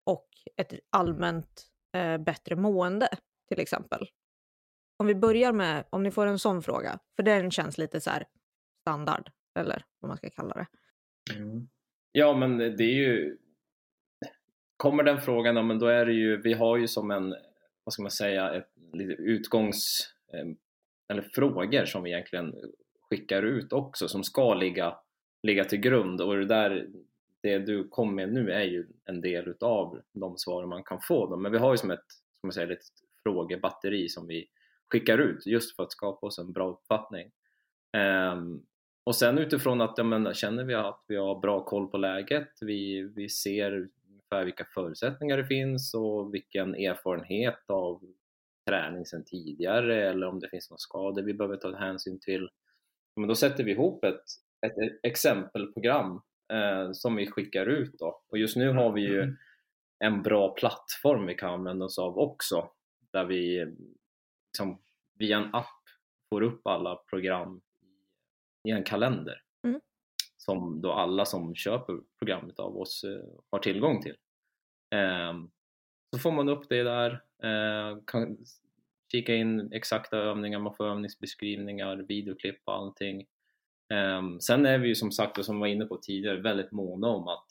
och 0.04 0.28
ett 0.58 0.74
allmänt 0.90 1.68
eh, 1.94 2.18
bättre 2.18 2.56
mående 2.56 3.10
till 3.48 3.60
exempel. 3.60 4.10
Om 5.02 5.08
vi 5.08 5.16
börjar 5.16 5.54
med, 5.54 5.84
om 5.90 6.04
ni 6.04 6.12
får 6.12 6.28
en 6.28 6.40
sån 6.40 6.62
fråga, 6.62 7.00
för 7.16 7.24
den 7.24 7.52
känns 7.52 7.78
lite 7.78 8.02
så 8.02 8.10
här 8.10 8.26
standard, 8.82 9.30
eller 9.60 9.86
vad 10.00 10.10
man 10.10 10.18
ska 10.18 10.30
kalla 10.30 10.54
det. 10.54 10.68
Mm. 11.36 11.68
Ja, 12.12 12.34
men 12.38 12.58
det 12.58 12.84
är 12.84 12.94
ju... 12.94 13.38
Kommer 14.78 15.04
den 15.04 15.22
frågan, 15.22 15.56
ja 15.56 15.64
men 15.64 15.80
då 15.80 15.88
är 15.88 16.06
det 16.06 16.14
ju, 16.14 16.42
vi 16.42 16.54
har 16.54 16.78
ju 16.78 16.88
som 16.88 17.12
en, 17.12 17.36
vad 17.84 17.94
ska 17.94 18.02
man 18.02 18.12
säga, 18.12 18.54
ett 18.54 18.70
utgångs... 19.18 20.10
Eh, 20.34 20.48
eller 21.10 21.22
frågor 21.22 21.86
som 21.86 22.04
vi 22.04 22.12
egentligen 22.12 22.56
skickar 23.10 23.44
ut 23.44 23.74
också 23.74 24.08
som 24.08 24.24
ska 24.24 24.54
ligga, 24.54 24.98
ligga 25.44 25.64
till 25.64 25.80
grund 25.80 26.22
och 26.22 26.36
det 26.36 26.46
där 26.46 26.88
det 27.42 27.60
du 27.60 27.88
kom 27.88 28.16
med 28.16 28.34
nu 28.34 28.52
är 28.52 28.64
ju 28.64 28.88
en 29.06 29.22
del 29.22 29.48
utav 29.48 30.02
de 30.12 30.38
svar 30.38 30.66
man 30.66 30.84
kan 30.84 31.02
få 31.02 31.30
då. 31.30 31.38
men 31.38 31.52
vi 31.52 31.58
har 31.58 31.74
ju 31.74 31.78
som 31.78 31.92
ett, 31.92 32.06
som 32.40 32.48
man 32.48 32.52
säger, 32.52 32.70
ett 32.70 32.86
frågebatteri 33.24 34.10
som 34.10 34.28
vi 34.28 34.48
skickar 34.92 35.18
ut 35.18 35.46
just 35.46 35.76
för 35.76 35.84
att 35.84 35.92
skapa 35.92 36.28
oss 36.28 36.40
en 36.40 36.54
bra 36.54 36.70
uppfattning. 36.70 37.32
Um, 38.34 38.66
och 39.04 39.16
sen 39.16 39.38
utifrån 39.38 39.82
att 39.82 39.94
ja, 39.98 40.04
men, 40.04 40.34
känner 40.34 40.64
vi 40.64 40.74
att 40.74 41.04
vi 41.08 41.16
har 41.16 41.40
bra 41.40 41.66
koll 41.66 41.88
på 41.88 41.98
läget, 41.98 42.50
vi, 42.62 43.02
vi 43.16 43.30
ser 43.30 43.72
ungefär 44.10 44.46
vilka 44.46 44.66
förutsättningar 44.74 45.38
det 45.38 45.46
finns 45.46 45.94
och 45.94 46.34
vilken 46.34 46.76
erfarenhet 46.76 47.70
av 47.70 48.02
träning 48.70 49.06
sedan 49.06 49.24
tidigare 49.26 50.10
eller 50.10 50.28
om 50.28 50.40
det 50.40 50.50
finns 50.50 50.70
några 50.70 50.78
skador 50.78 51.22
vi 51.22 51.34
behöver 51.34 51.58
ta 51.58 51.76
hänsyn 51.76 52.20
till. 52.20 52.50
Men 53.16 53.28
då 53.28 53.36
sätter 53.36 53.64
vi 53.64 53.72
ihop 53.72 54.04
ett, 54.04 54.24
ett 54.66 55.00
exempelprogram 55.04 56.22
eh, 56.54 56.92
som 56.92 57.16
vi 57.16 57.28
skickar 57.28 57.66
ut 57.66 58.00
då. 58.00 58.22
Och 58.30 58.38
just 58.38 58.56
nu 58.56 58.70
har 58.72 58.92
vi 58.92 59.02
ju 59.02 59.22
mm. 59.22 59.36
en 60.00 60.22
bra 60.22 60.54
plattform 60.54 61.26
vi 61.26 61.36
kan 61.36 61.54
använda 61.54 61.86
oss 61.86 62.00
av 62.00 62.18
också 62.18 62.70
där 63.12 63.26
vi 63.26 63.66
liksom, 64.52 64.82
via 65.14 65.38
en 65.38 65.56
app 65.56 65.82
får 66.30 66.42
upp 66.42 66.68
alla 66.68 66.96
program 66.96 67.62
i 68.68 68.72
en 68.72 68.84
kalender 68.84 69.42
mm. 69.64 69.82
som 70.38 70.82
då 70.82 70.92
alla 70.92 71.26
som 71.26 71.56
köper 71.56 72.00
programmet 72.20 72.60
av 72.60 72.78
oss 72.78 73.04
eh, 73.04 73.26
har 73.52 73.60
tillgång 73.60 74.02
till. 74.02 74.16
Eh, 74.96 75.34
så 76.14 76.20
får 76.20 76.32
man 76.32 76.50
upp 76.50 76.70
det 76.70 76.84
där, 76.84 77.12
eh, 77.44 77.98
kan 78.08 78.38
kika 79.12 79.36
in 79.36 79.74
exakta 79.74 80.18
övningar, 80.18 80.60
man 80.60 80.76
får 80.76 80.88
övningsbeskrivningar, 80.88 81.98
videoklipp 81.98 82.62
och 82.66 82.74
allting. 82.74 83.26
Um, 83.94 84.42
sen 84.42 84.66
är 84.66 84.78
vi 84.78 84.88
ju 84.88 84.96
som 84.96 85.12
sagt, 85.12 85.38
och 85.38 85.46
som 85.46 85.56
vi 85.56 85.60
var 85.60 85.68
inne 85.68 85.86
på 85.86 85.98
tidigare, 85.98 86.42
väldigt 86.42 86.72
måna 86.72 87.08
om 87.08 87.28
att, 87.28 87.48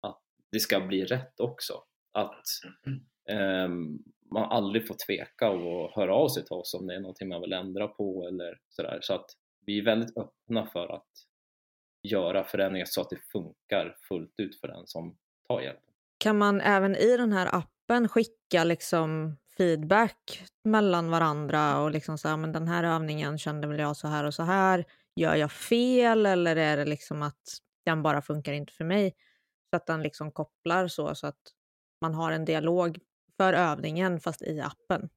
att 0.00 0.22
det 0.50 0.60
ska 0.60 0.80
bli 0.80 1.04
rätt 1.04 1.40
också. 1.40 1.74
Att 2.12 2.44
um, 3.66 4.02
man 4.32 4.52
aldrig 4.52 4.88
får 4.88 4.96
tveka 5.06 5.50
och 5.50 5.90
höra 5.90 6.14
av 6.14 6.28
sig 6.28 6.44
till 6.44 6.56
oss 6.56 6.74
om 6.74 6.86
det 6.86 6.94
är 6.94 7.00
någonting 7.00 7.28
man 7.28 7.40
vill 7.40 7.52
ändra 7.52 7.88
på 7.88 8.28
eller 8.28 8.58
sådär. 8.68 8.98
Så 9.02 9.14
att 9.14 9.26
vi 9.66 9.78
är 9.78 9.84
väldigt 9.84 10.16
öppna 10.16 10.66
för 10.66 10.94
att 10.94 11.08
göra 12.02 12.44
förändringar 12.44 12.86
så 12.88 13.00
att 13.00 13.10
det 13.10 13.18
funkar 13.32 13.96
fullt 14.08 14.34
ut 14.36 14.60
för 14.60 14.68
den 14.68 14.86
som 14.86 15.16
tar 15.48 15.60
hjälp. 15.60 15.80
Kan 16.18 16.38
man 16.38 16.60
även 16.60 16.96
i 16.96 17.16
den 17.16 17.32
här 17.32 17.54
appen 17.54 18.08
skicka 18.08 18.64
liksom 18.64 19.36
feedback 19.56 20.42
mellan 20.64 21.10
varandra 21.10 21.80
och 21.80 21.90
liksom 21.90 22.18
så 22.18 22.28
här, 22.28 22.36
men 22.36 22.52
den 22.52 22.68
här 22.68 22.84
övningen 22.84 23.38
kände 23.38 23.68
väl 23.68 23.78
jag 23.78 23.96
så 23.96 24.08
här 24.08 24.24
och 24.24 24.34
så 24.34 24.42
här. 24.42 24.84
Gör 25.16 25.34
jag 25.34 25.52
fel 25.52 26.26
eller 26.26 26.56
är 26.56 26.76
det 26.76 26.84
liksom 26.84 27.22
att 27.22 27.58
den 27.84 28.02
bara 28.02 28.22
funkar 28.22 28.52
inte 28.52 28.72
för 28.72 28.84
mig? 28.84 29.14
Så 29.70 29.76
att 29.76 29.86
den 29.86 30.02
liksom 30.02 30.32
kopplar 30.32 30.88
så, 30.88 31.14
så 31.14 31.26
att 31.26 31.40
man 32.00 32.14
har 32.14 32.32
en 32.32 32.44
dialog 32.44 32.98
för 33.36 33.52
övningen 33.52 34.20
fast 34.20 34.42
i 34.42 34.60
appen. 34.60 35.08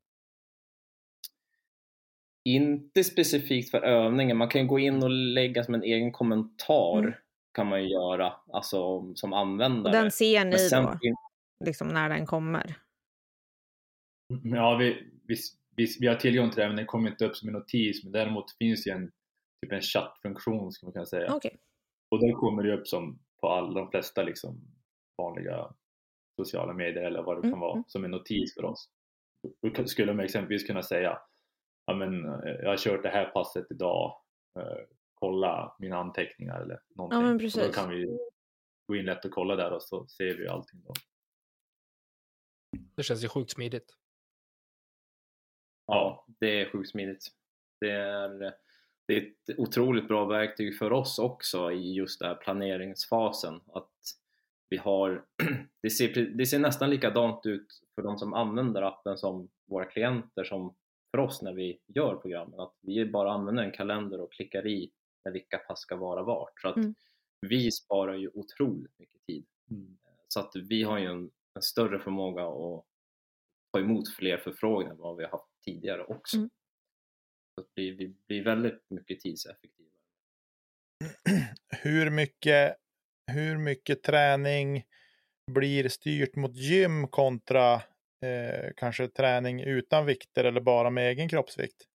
Inte 2.45 3.03
specifikt 3.03 3.71
för 3.71 3.81
övningen, 3.81 4.37
man 4.37 4.49
kan 4.49 4.67
gå 4.67 4.79
in 4.79 5.03
och 5.03 5.09
lägga 5.09 5.63
som 5.63 5.73
en 5.73 5.83
egen 5.83 6.11
kommentar 6.11 6.99
mm. 6.99 7.13
kan 7.53 7.67
man 7.67 7.83
ju 7.83 7.89
göra, 7.89 8.33
alltså 8.53 9.13
som 9.15 9.33
användare. 9.33 9.93
Den 9.93 10.11
ser 10.11 10.45
ni 10.45 10.69
då, 10.69 10.99
liksom 11.65 11.87
när 11.87 12.09
den 12.09 12.25
kommer? 12.25 12.75
Ja, 14.43 14.75
vi, 14.75 15.11
vi, 15.27 15.35
vi, 15.75 15.87
vi 15.99 16.07
har 16.07 16.15
tillgång 16.15 16.49
till 16.49 16.61
det 16.61 16.67
men 16.67 16.77
den 16.77 16.85
kommer 16.85 17.09
inte 17.09 17.25
upp 17.25 17.35
som 17.35 17.49
en 17.49 17.53
notis 17.53 18.03
men 18.03 18.11
däremot 18.11 18.57
finns 18.57 18.83
det 18.83 18.91
en, 18.91 19.11
typ 19.61 19.71
en 19.71 19.81
chattfunktion 19.81 20.71
ska 20.71 20.85
man 20.85 20.93
kunna 20.93 21.05
säga. 21.05 21.35
Okay. 21.35 21.51
Och 22.11 22.19
då 22.19 22.35
kommer 22.35 22.63
det 22.63 22.73
upp 22.73 22.87
som 22.87 23.19
på 23.41 23.49
alla 23.49 23.79
de 23.79 23.91
flesta 23.91 24.23
liksom 24.23 24.61
vanliga 25.17 25.73
sociala 26.35 26.73
medier 26.73 27.03
eller 27.03 27.21
vad 27.21 27.35
det 27.35 27.39
mm. 27.39 27.51
kan 27.51 27.59
vara 27.59 27.73
mm. 27.73 27.83
som 27.87 28.03
en 28.05 28.11
notis 28.11 28.53
för 28.53 28.65
oss. 28.65 28.89
Då 29.61 29.85
skulle 29.87 30.13
man 30.13 30.25
exempelvis 30.25 30.67
kunna 30.67 30.83
säga 30.83 31.19
ja, 31.85 31.93
men, 31.93 32.25
eh, 32.25 32.55
jag 32.61 32.69
har 32.69 32.77
kört 32.77 33.03
det 33.03 33.09
här 33.09 33.25
passet 33.25 33.65
idag, 33.69 34.21
eh, 34.59 34.85
kolla 35.13 35.75
mina 35.79 35.97
anteckningar 35.97 36.61
eller 36.61 36.79
någonting. 36.95 37.19
Ja, 37.19 37.25
men 37.25 37.39
precis. 37.39 37.61
Och 37.61 37.67
då 37.67 37.73
kan 37.73 37.89
vi 37.89 38.17
gå 38.87 38.95
in 38.95 39.05
lätt 39.05 39.25
och 39.25 39.31
kolla 39.31 39.55
där 39.55 39.71
och 39.71 39.81
så 39.81 40.07
ser 40.07 40.37
vi 40.37 40.47
allting 40.47 40.81
då. 40.83 40.93
Det 42.95 43.03
känns 43.03 43.23
ju 43.23 43.27
sjukt 43.27 43.51
smidigt. 43.51 43.95
Ja, 45.87 46.25
det 46.39 46.61
är 46.61 46.69
sjukt 46.69 46.89
smidigt. 46.89 47.27
Det 47.79 47.91
är, 47.91 48.53
det 49.07 49.13
är 49.13 49.21
ett 49.21 49.59
otroligt 49.59 50.07
bra 50.07 50.25
verktyg 50.25 50.77
för 50.77 50.93
oss 50.93 51.19
också 51.19 51.71
i 51.71 51.93
just 51.93 52.19
den 52.19 52.29
här 52.29 52.35
planeringsfasen. 52.35 53.61
Att 53.67 53.91
vi 54.69 54.77
har, 54.77 55.25
det, 55.81 55.89
ser, 55.89 56.37
det 56.37 56.45
ser 56.45 56.59
nästan 56.59 56.89
likadant 56.89 57.45
ut 57.45 57.67
för 57.95 58.01
de 58.01 58.17
som 58.17 58.33
använder 58.33 58.81
appen 58.81 59.17
som 59.17 59.49
våra 59.69 59.85
klienter 59.85 60.43
som 60.43 60.75
för 61.11 61.17
oss 61.23 61.41
när 61.41 61.53
vi 61.53 61.79
gör 61.87 62.15
programmen. 62.15 62.59
Att 62.59 62.73
vi 62.81 63.05
bara 63.05 63.31
använder 63.31 63.63
en 63.63 63.71
kalender 63.71 64.21
och 64.21 64.33
klickar 64.33 64.67
i 64.67 64.91
när 65.25 65.31
vilka 65.31 65.57
pass 65.57 65.79
ska 65.79 65.95
vara 65.95 66.23
vart. 66.23 66.61
Så 66.61 66.67
att 66.67 66.75
mm. 66.75 66.95
vi 67.41 67.71
sparar 67.71 68.15
ju 68.15 68.29
otroligt 68.33 68.99
mycket 68.99 69.25
tid. 69.25 69.45
Mm. 69.71 69.97
Så 70.27 70.39
att 70.39 70.51
vi 70.55 70.83
har 70.83 70.99
ju 70.99 71.05
en, 71.05 71.31
en, 71.55 71.61
större 71.61 71.99
förmåga 71.99 72.43
att 72.43 72.85
ta 73.73 73.79
emot 73.79 74.09
fler 74.09 74.37
förfrågningar 74.37 74.93
än 74.93 74.97
vad 74.97 75.17
vi 75.17 75.23
har 75.23 75.31
haft 75.31 75.61
tidigare 75.65 76.03
också. 76.03 76.37
Mm. 76.37 76.49
Så 77.55 77.67
vi, 77.75 77.91
vi 77.91 78.15
blir 78.27 78.43
väldigt 78.43 78.85
mycket 78.89 79.19
tidseffektivare. 79.19 79.91
Hur 81.83 82.09
mycket, 82.09 82.75
hur 83.27 83.57
mycket 83.57 84.03
träning 84.03 84.83
blir 85.51 85.89
styrt 85.89 86.35
mot 86.35 86.55
gym 86.55 87.07
kontra 87.07 87.73
eh, 87.73 88.71
kanske 88.77 89.07
träning 89.07 89.61
utan 89.61 90.05
vikter 90.05 90.43
eller 90.43 90.61
bara 90.61 90.89
med 90.89 91.09
egen 91.09 91.29
kroppsvikt? 91.29 91.87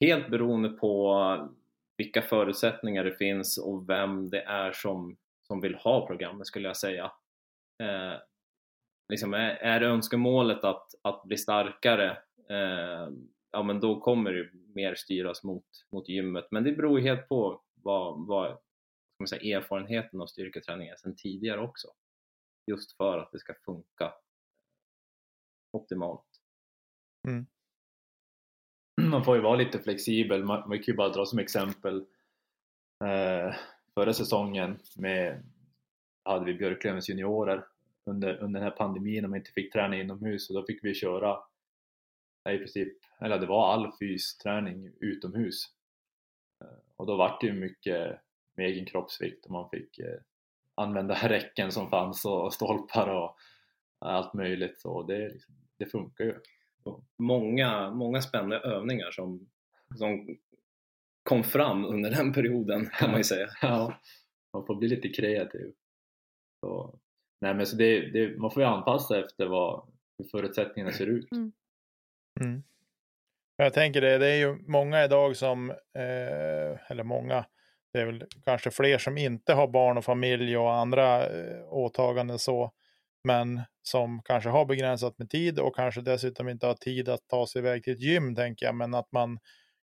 Helt 0.00 0.30
beroende 0.30 0.68
på 0.68 1.50
vilka 1.96 2.22
förutsättningar 2.22 3.04
det 3.04 3.16
finns 3.16 3.58
och 3.58 3.88
vem 3.88 4.30
det 4.30 4.42
är 4.42 4.72
som, 4.72 5.16
som 5.46 5.60
vill 5.60 5.74
ha 5.74 6.06
programmet 6.06 6.46
skulle 6.46 6.68
jag 6.68 6.76
säga. 6.76 7.04
Eh, 7.82 8.18
liksom 9.08 9.34
är, 9.34 9.50
är 9.50 9.80
önskemålet 9.80 10.64
att, 10.64 10.86
att 11.02 11.22
bli 11.24 11.36
starkare, 11.36 12.10
eh, 12.50 13.08
ja 13.52 13.62
men 13.62 13.80
då 13.80 14.00
kommer 14.00 14.32
det 14.32 14.48
mer 14.74 14.94
styras 14.94 15.44
mot, 15.44 15.64
mot 15.92 16.08
gymmet. 16.08 16.46
Men 16.50 16.64
det 16.64 16.72
beror 16.72 17.00
helt 17.00 17.28
på 17.28 17.60
vad, 17.74 18.26
vad 18.26 18.58
man 19.22 19.28
säga, 19.28 19.58
erfarenheten 19.58 20.20
av 20.20 20.26
styrketräning 20.26 20.88
är 20.88 20.96
sedan 20.96 21.16
tidigare 21.16 21.60
också. 21.60 21.88
Just 22.66 22.96
för 22.96 23.18
att 23.18 23.32
det 23.32 23.38
ska 23.38 23.54
funka 23.54 24.14
optimalt. 25.72 26.26
Mm. 27.28 27.46
Man 29.10 29.24
får 29.24 29.36
ju 29.36 29.42
vara 29.42 29.56
lite 29.56 29.78
flexibel, 29.78 30.44
man, 30.44 30.68
man 30.68 30.78
kan 30.78 30.84
ju 30.86 30.94
bara 30.94 31.08
dra 31.08 31.26
som 31.26 31.38
exempel 31.38 32.06
eh, 33.04 33.54
förra 33.94 34.12
säsongen 34.12 34.78
med 34.96 35.42
hade 36.24 36.44
vi 36.44 36.54
Björklövens 36.54 37.08
juniorer 37.08 37.66
under, 38.04 38.36
under 38.36 38.60
den 38.60 38.70
här 38.70 38.76
pandemin 38.76 39.22
när 39.22 39.28
man 39.28 39.38
inte 39.38 39.50
fick 39.50 39.72
träna 39.72 39.96
inomhus 39.96 40.50
och 40.50 40.54
då 40.54 40.66
fick 40.66 40.84
vi 40.84 40.94
köra 40.94 41.38
i 42.50 42.58
princip, 42.58 42.98
eller 43.20 43.38
det 43.38 43.46
var 43.46 43.72
all 43.72 43.92
fysträning 43.98 44.92
utomhus 45.00 45.64
eh, 46.60 46.78
och 46.96 47.06
då 47.06 47.16
var 47.16 47.38
det 47.40 47.46
ju 47.46 47.52
mycket 47.52 48.20
med 48.54 48.66
egen 48.66 48.86
kroppsvikt 48.86 49.46
och 49.46 49.52
man 49.52 49.70
fick 49.70 49.98
eh, 49.98 50.20
använda 50.74 51.14
räcken 51.28 51.72
som 51.72 51.90
fanns 51.90 52.24
och 52.24 52.54
stolpar 52.54 53.08
och 53.08 53.36
allt 53.98 54.34
möjligt 54.34 54.80
så 54.80 55.02
det, 55.02 55.28
liksom, 55.28 55.54
det 55.78 55.86
funkar 55.86 56.24
ju. 56.24 56.34
Många, 57.18 57.90
många 57.90 58.22
spännande 58.22 58.58
övningar 58.58 59.10
som, 59.10 59.48
som 59.98 60.36
kom 61.22 61.44
fram 61.44 61.84
under 61.84 62.10
den 62.10 62.32
perioden 62.32 62.86
kan 62.86 63.10
man 63.10 63.20
ju 63.20 63.24
säga. 63.24 63.48
ja, 63.62 64.00
man 64.52 64.66
får 64.66 64.74
bli 64.74 64.88
lite 64.88 65.08
kreativ. 65.08 65.72
Så, 66.60 66.98
nej 67.40 67.54
men 67.54 67.66
så 67.66 67.76
det, 67.76 68.10
det, 68.10 68.38
man 68.38 68.50
får 68.50 68.62
ju 68.62 68.68
anpassa 68.68 69.20
efter 69.20 69.46
vad, 69.46 69.86
hur 70.18 70.24
förutsättningarna 70.24 70.92
ser 70.92 71.06
ut. 71.06 71.32
Mm. 71.32 71.52
Mm. 72.40 72.62
Jag 73.56 73.74
tänker 73.74 74.00
det, 74.00 74.18
det 74.18 74.26
är 74.26 74.36
ju 74.36 74.58
många 74.66 75.04
idag 75.04 75.36
som, 75.36 75.70
eh, 75.70 76.90
eller 76.90 77.02
många, 77.02 77.44
det 77.92 78.00
är 78.00 78.06
väl 78.06 78.24
kanske 78.44 78.70
fler 78.70 78.98
som 78.98 79.18
inte 79.18 79.52
har 79.54 79.68
barn 79.68 79.98
och 79.98 80.04
familj 80.04 80.56
och 80.56 80.74
andra 80.74 81.26
eh, 81.26 81.64
åtaganden 81.68 82.38
så, 82.38 82.72
men 83.24 83.60
som 83.82 84.22
kanske 84.22 84.50
har 84.50 84.64
begränsat 84.64 85.18
med 85.18 85.30
tid 85.30 85.58
och 85.58 85.76
kanske 85.76 86.00
dessutom 86.00 86.48
inte 86.48 86.66
har 86.66 86.74
tid 86.74 87.08
att 87.08 87.28
ta 87.28 87.46
sig 87.46 87.58
iväg 87.58 87.84
till 87.84 87.92
ett 87.92 88.00
gym, 88.00 88.34
tänker 88.34 88.66
jag, 88.66 88.74
men 88.74 88.94
att 88.94 89.12
man 89.12 89.38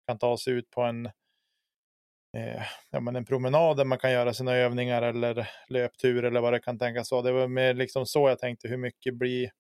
kan 0.06 0.18
ta 0.18 0.36
sig 0.36 0.52
ut 0.52 0.70
på 0.70 0.82
en, 0.82 1.06
eh, 2.36 2.62
ja, 2.90 3.00
men 3.00 3.16
en 3.16 3.24
promenad 3.24 3.76
där 3.76 3.84
man 3.84 3.98
kan 3.98 4.12
göra 4.12 4.34
sina 4.34 4.54
övningar 4.54 5.02
eller 5.02 5.48
löptur 5.68 6.24
eller 6.24 6.40
vad 6.40 6.52
det 6.52 6.60
kan 6.60 6.78
tänkas 6.78 7.12
vara. 7.12 7.22
Det 7.22 7.32
var 7.32 7.48
mer 7.48 7.74
liksom 7.74 8.06
så 8.06 8.28
jag 8.28 8.38
tänkte, 8.38 8.68
hur 8.68 8.76
mycket 8.76 9.14
blir 9.14 9.50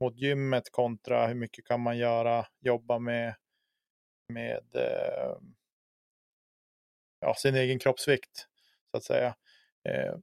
mot 0.00 0.16
gymmet 0.16 0.70
kontra 0.70 1.26
hur 1.26 1.34
mycket 1.34 1.64
kan 1.64 1.80
man 1.80 1.98
göra, 1.98 2.46
jobba 2.60 2.98
med, 2.98 3.34
med 4.32 4.64
eh, 4.74 5.36
ja, 7.20 7.34
sin 7.34 7.54
egen 7.54 7.78
kroppsvikt, 7.78 8.46
så 8.90 8.96
att 8.96 9.04
säga. 9.04 9.34
Eh, 9.88 10.16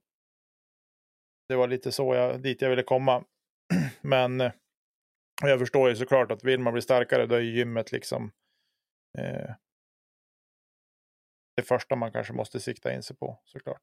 det 1.48 1.56
var 1.56 1.68
lite 1.68 1.92
så 1.92 2.14
jag, 2.14 2.42
dit 2.42 2.62
jag 2.62 2.70
ville 2.70 2.82
komma. 2.82 3.24
Men 4.00 4.40
eh, 4.40 4.52
jag 5.42 5.58
förstår 5.58 5.88
ju 5.88 5.96
såklart 5.96 6.30
att 6.30 6.44
vill 6.44 6.60
man 6.60 6.72
bli 6.72 6.82
starkare 6.82 7.26
då 7.26 7.34
är 7.34 7.40
gymmet 7.40 7.92
liksom 7.92 8.32
eh, 9.18 9.50
det 11.56 11.62
första 11.62 11.96
man 11.96 12.12
kanske 12.12 12.32
måste 12.32 12.60
sikta 12.60 12.94
in 12.94 13.02
sig 13.02 13.16
på 13.16 13.40
såklart. 13.44 13.82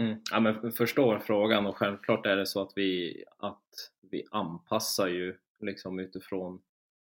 Mm. 0.00 0.20
Ja, 0.30 0.40
men 0.40 0.72
förstår 0.72 1.18
frågan 1.18 1.66
och 1.66 1.76
självklart 1.76 2.26
är 2.26 2.36
det 2.36 2.46
så 2.46 2.62
att 2.62 2.72
vi, 2.76 3.24
att 3.38 3.92
vi 4.00 4.24
anpassar 4.30 5.08
ju 5.08 5.38
liksom 5.60 5.98
utifrån, 5.98 6.62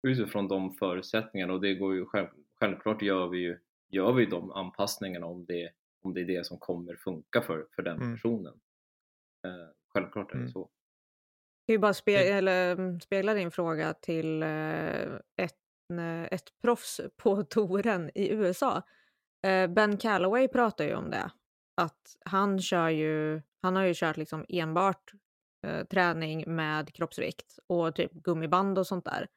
utifrån 0.02 0.48
de 0.48 0.74
förutsättningarna 0.74 1.52
och 1.52 1.60
det 1.60 1.74
går 1.74 1.94
ju 1.94 2.06
själv, 2.06 2.26
självklart 2.60 3.02
gör 3.02 3.28
vi 3.28 3.38
ju 3.38 3.58
gör 3.94 4.12
vi 4.12 4.26
de 4.26 4.50
anpassningarna 4.50 5.26
om 5.26 5.44
det, 5.44 5.70
om 6.02 6.14
det 6.14 6.20
är 6.20 6.24
det 6.24 6.46
som 6.46 6.58
kommer 6.58 6.96
funka 6.96 7.42
för, 7.42 7.66
för 7.76 7.82
den 7.82 7.96
mm. 7.96 8.14
personen. 8.14 8.60
Eh, 9.46 9.68
självklart 9.88 10.30
är 10.30 10.34
det 10.34 10.40
mm. 10.40 10.52
så. 10.52 10.60
Jag 10.60 11.66
kan 11.66 11.74
ju 11.74 11.78
bara 11.78 11.94
spe 11.94 12.16
eller, 12.16 12.72
mm, 12.72 13.00
spegla 13.00 13.34
din 13.34 13.50
fråga 13.50 13.94
till 13.94 14.42
eh, 14.42 15.04
ett, 15.36 15.58
ett 16.30 16.60
proffs 16.62 17.00
på 17.16 17.42
touren 17.42 18.10
i 18.14 18.32
USA. 18.32 18.82
Eh, 19.46 19.66
ben 19.66 19.96
Calloway 19.96 20.48
pratar 20.48 20.84
ju 20.84 20.94
om 20.94 21.10
det. 21.10 21.30
Att 21.76 22.16
han 22.24 22.60
kör 22.60 22.88
ju, 22.88 23.42
han 23.62 23.76
har 23.76 23.84
ju 23.84 23.94
kört 23.94 24.16
liksom 24.16 24.44
enbart 24.48 25.12
eh, 25.66 25.84
träning 25.84 26.54
med 26.54 26.94
kroppsvikt 26.94 27.58
och 27.66 27.94
typ 27.94 28.12
gummiband 28.12 28.78
och 28.78 28.86
sånt 28.86 29.04
där. 29.04 29.28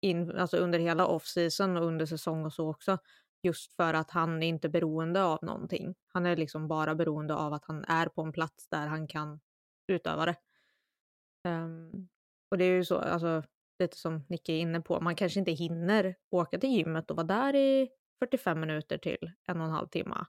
In, 0.00 0.36
alltså 0.36 0.56
under 0.56 0.78
hela 0.78 1.06
off-season 1.06 1.76
och 1.76 1.86
under 1.86 2.06
säsong 2.06 2.44
och 2.44 2.52
så 2.52 2.70
också. 2.70 2.98
Just 3.42 3.72
för 3.72 3.94
att 3.94 4.10
han 4.10 4.42
är 4.42 4.46
inte 4.46 4.68
beroende 4.68 5.24
av 5.24 5.38
någonting. 5.42 5.94
Han 6.08 6.26
är 6.26 6.36
liksom 6.36 6.68
bara 6.68 6.94
beroende 6.94 7.34
av 7.34 7.52
att 7.52 7.64
han 7.64 7.84
är 7.84 8.06
på 8.06 8.22
en 8.22 8.32
plats 8.32 8.68
där 8.68 8.86
han 8.86 9.06
kan 9.08 9.40
utöva 9.86 10.26
det. 10.26 10.36
Um, 11.48 12.08
och 12.50 12.58
det 12.58 12.64
är 12.64 12.72
ju 12.72 12.84
så, 12.84 12.98
alltså 12.98 13.42
lite 13.78 13.96
som 13.96 14.24
Nicke 14.28 14.52
är 14.52 14.58
inne 14.58 14.80
på, 14.80 15.00
man 15.00 15.16
kanske 15.16 15.38
inte 15.38 15.50
hinner 15.50 16.14
åka 16.30 16.58
till 16.58 16.70
gymmet 16.70 17.10
och 17.10 17.16
vara 17.16 17.26
där 17.26 17.54
i 17.54 17.90
45 18.18 18.60
minuter 18.60 18.98
till 18.98 19.32
en 19.44 19.60
och 19.60 19.66
en 19.66 19.72
halv 19.72 19.88
timme. 19.88 20.26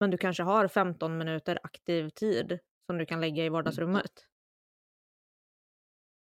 Men 0.00 0.10
du 0.10 0.18
kanske 0.18 0.42
har 0.42 0.68
15 0.68 1.18
minuter 1.18 1.58
aktiv 1.62 2.10
tid 2.10 2.58
som 2.86 2.98
du 2.98 3.06
kan 3.06 3.20
lägga 3.20 3.44
i 3.44 3.48
vardagsrummet. 3.48 4.26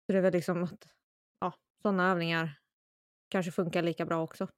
Så 0.06 0.12
det 0.12 0.18
är 0.18 0.22
väl 0.22 0.32
liksom 0.32 0.64
att 0.64 0.88
ja, 1.40 1.54
sådana 1.82 2.10
övningar 2.10 2.60
kanske 3.28 3.52
funkar 3.52 3.82
lika 3.82 4.06
bra 4.06 4.22
också. 4.22 4.48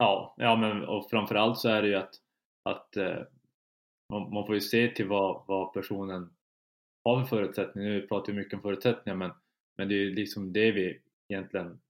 Ja, 0.00 0.34
ja 0.36 0.56
men 0.56 0.84
och 0.84 1.10
framförallt 1.10 1.58
så 1.58 1.68
är 1.68 1.82
det 1.82 1.88
ju 1.88 1.94
att, 1.94 2.14
att 2.62 2.96
eh, 2.96 3.22
man, 4.12 4.34
man, 4.34 4.46
får 4.46 4.54
ju 4.54 4.60
se 4.60 4.88
till 4.88 5.08
vad, 5.08 5.44
vad 5.46 5.72
personen 5.72 6.30
har 7.04 7.20
för 7.20 7.36
förutsättningar. 7.36 7.88
Nu 7.88 8.06
pratar 8.06 8.32
vi 8.32 8.38
mycket 8.38 8.54
om 8.54 8.62
förutsättningar 8.62 9.16
men, 9.16 9.30
men 9.78 9.88
det 9.88 9.94
är 9.94 9.98
ju 9.98 10.14
liksom 10.14 10.52
det 10.52 10.72
vi 10.72 11.00
egentligen 11.28 11.80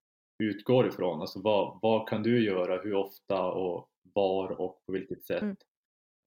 utgår 0.43 0.87
ifrån. 0.87 1.21
Alltså 1.21 1.41
vad, 1.41 1.79
vad 1.81 2.09
kan 2.09 2.23
du 2.23 2.43
göra, 2.43 2.81
hur 2.81 2.93
ofta 2.93 3.43
och 3.43 3.89
var 4.13 4.61
och 4.61 4.85
på 4.85 4.91
vilket 4.91 5.25
sätt? 5.25 5.41
Mm. 5.41 5.55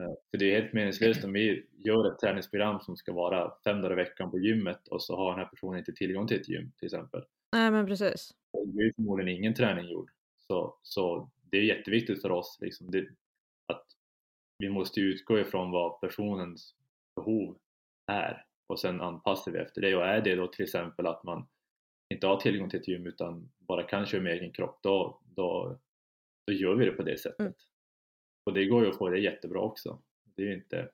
Eh, 0.03 0.15
för 0.31 0.39
det 0.39 0.55
är 0.55 0.61
helt 0.61 0.73
meningslöst 0.73 1.25
om 1.25 1.33
vi 1.33 1.67
gör 1.85 2.13
ett 2.13 2.19
träningsprogram 2.19 2.81
som 2.81 2.97
ska 2.97 3.13
vara 3.13 3.53
fem 3.65 3.83
dagar 3.83 3.93
i 3.93 4.05
veckan 4.05 4.31
på 4.31 4.39
gymmet 4.39 4.89
och 4.89 5.03
så 5.03 5.17
har 5.17 5.31
den 5.31 5.39
här 5.39 5.47
personen 5.47 5.79
inte 5.79 5.93
tillgång 5.93 6.27
till 6.27 6.41
ett 6.41 6.49
gym 6.49 6.73
till 6.79 6.87
exempel. 6.87 7.25
Nej 7.53 7.71
men 7.71 7.87
precis. 7.87 8.31
Det 8.53 8.83
är 8.83 8.93
förmodligen 8.97 9.37
ingen 9.37 9.55
träning 9.55 9.91
gjord. 9.91 10.11
Så, 10.47 10.79
så 10.83 11.31
det 11.55 11.59
är 11.59 11.77
jätteviktigt 11.77 12.23
för 12.23 12.31
oss 12.31 12.59
liksom, 12.61 12.91
det, 12.91 13.09
att 13.73 13.87
vi 14.59 14.69
måste 14.69 15.01
utgå 15.01 15.39
ifrån 15.39 15.71
vad 15.71 16.01
personens 16.01 16.75
behov 17.17 17.59
är 18.13 18.47
och 18.67 18.81
sen 18.81 19.01
anpassar 19.01 19.53
vi 19.53 19.59
efter 19.59 19.81
det 19.81 19.97
och 19.97 20.05
är 20.05 20.21
det 20.21 20.35
då 20.35 20.47
till 20.47 20.65
exempel 20.65 21.07
att 21.07 21.25
man 21.25 21.49
inte 22.15 22.27
har 22.27 22.41
tillgång 22.41 22.71
till 22.71 22.81
ett 22.81 22.89
gym 22.89 23.07
utan 23.07 23.53
bara 23.59 23.83
kan 23.83 24.07
köra 24.07 24.23
med 24.23 24.33
egen 24.33 24.53
kropp 24.53 24.79
då, 24.83 25.21
då, 25.25 25.79
då 26.47 26.53
gör 26.53 26.75
vi 26.75 26.85
det 26.85 26.93
på 26.93 27.03
det 27.03 27.19
sättet. 27.19 27.41
Mm. 27.41 27.53
Och 28.47 28.55
det 28.55 28.67
går 28.67 28.85
ju 28.85 28.91
att 28.91 28.99
få 28.99 29.09
det 29.09 29.21
jättebra 29.21 29.61
också. 29.61 30.03
Det 30.37 30.43
är 30.43 30.55
inte, 30.55 30.91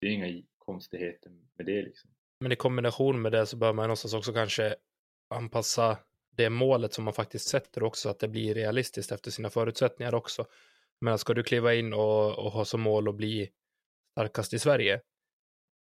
det 0.00 0.06
är 0.06 0.10
inga 0.10 0.42
konstigheter 0.58 1.30
med 1.30 1.66
det 1.66 1.82
liksom. 1.82 2.10
Men 2.40 2.52
i 2.52 2.56
kombination 2.56 3.22
med 3.22 3.32
det 3.32 3.46
så 3.46 3.56
bör 3.56 3.72
man 3.72 3.82
någonstans 3.82 4.14
också 4.14 4.32
kanske 4.32 4.76
anpassa 5.34 5.98
det 6.38 6.50
målet 6.50 6.92
som 6.94 7.04
man 7.04 7.14
faktiskt 7.14 7.48
sätter 7.48 7.82
också, 7.82 8.08
att 8.08 8.18
det 8.18 8.28
blir 8.28 8.54
realistiskt 8.54 9.12
efter 9.12 9.30
sina 9.30 9.50
förutsättningar 9.50 10.14
också. 10.14 10.46
Men 11.00 11.18
ska 11.18 11.34
du 11.34 11.42
kliva 11.42 11.74
in 11.74 11.92
och, 11.92 12.38
och 12.38 12.52
ha 12.52 12.64
som 12.64 12.80
mål 12.80 13.08
att 13.08 13.14
bli 13.14 13.50
starkast 14.12 14.52
i 14.52 14.58
Sverige, 14.58 15.00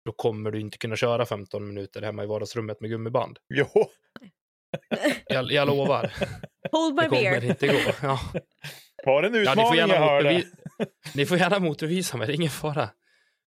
då 0.04 0.12
kommer 0.12 0.50
du 0.50 0.60
inte 0.60 0.78
kunna 0.78 0.96
köra 0.96 1.26
15 1.26 1.66
minuter 1.68 2.02
hemma 2.02 2.24
i 2.24 2.26
vardagsrummet 2.26 2.80
med 2.80 2.90
gummiband. 2.90 3.38
Jo. 3.54 3.66
Jag, 5.26 5.52
jag 5.52 5.68
lovar. 5.68 6.12
Hold 6.72 6.94
my 6.94 7.02
det 7.02 7.08
kommer 7.08 7.40
beer. 7.40 7.44
inte 7.44 7.66
gå. 7.66 7.92
Ja. 8.02 8.20
Var 9.04 9.22
det 9.22 9.28
en 9.28 9.34
utmaning 9.34 9.64
ja, 9.64 9.88
jag 9.88 9.98
hörde? 9.98 10.44
ni 11.14 11.26
får 11.26 11.38
gärna 11.38 11.58
motvisa 11.58 12.16
mig, 12.16 12.26
det 12.26 12.32
är 12.32 12.34
ingen 12.34 12.50
fara. 12.50 12.82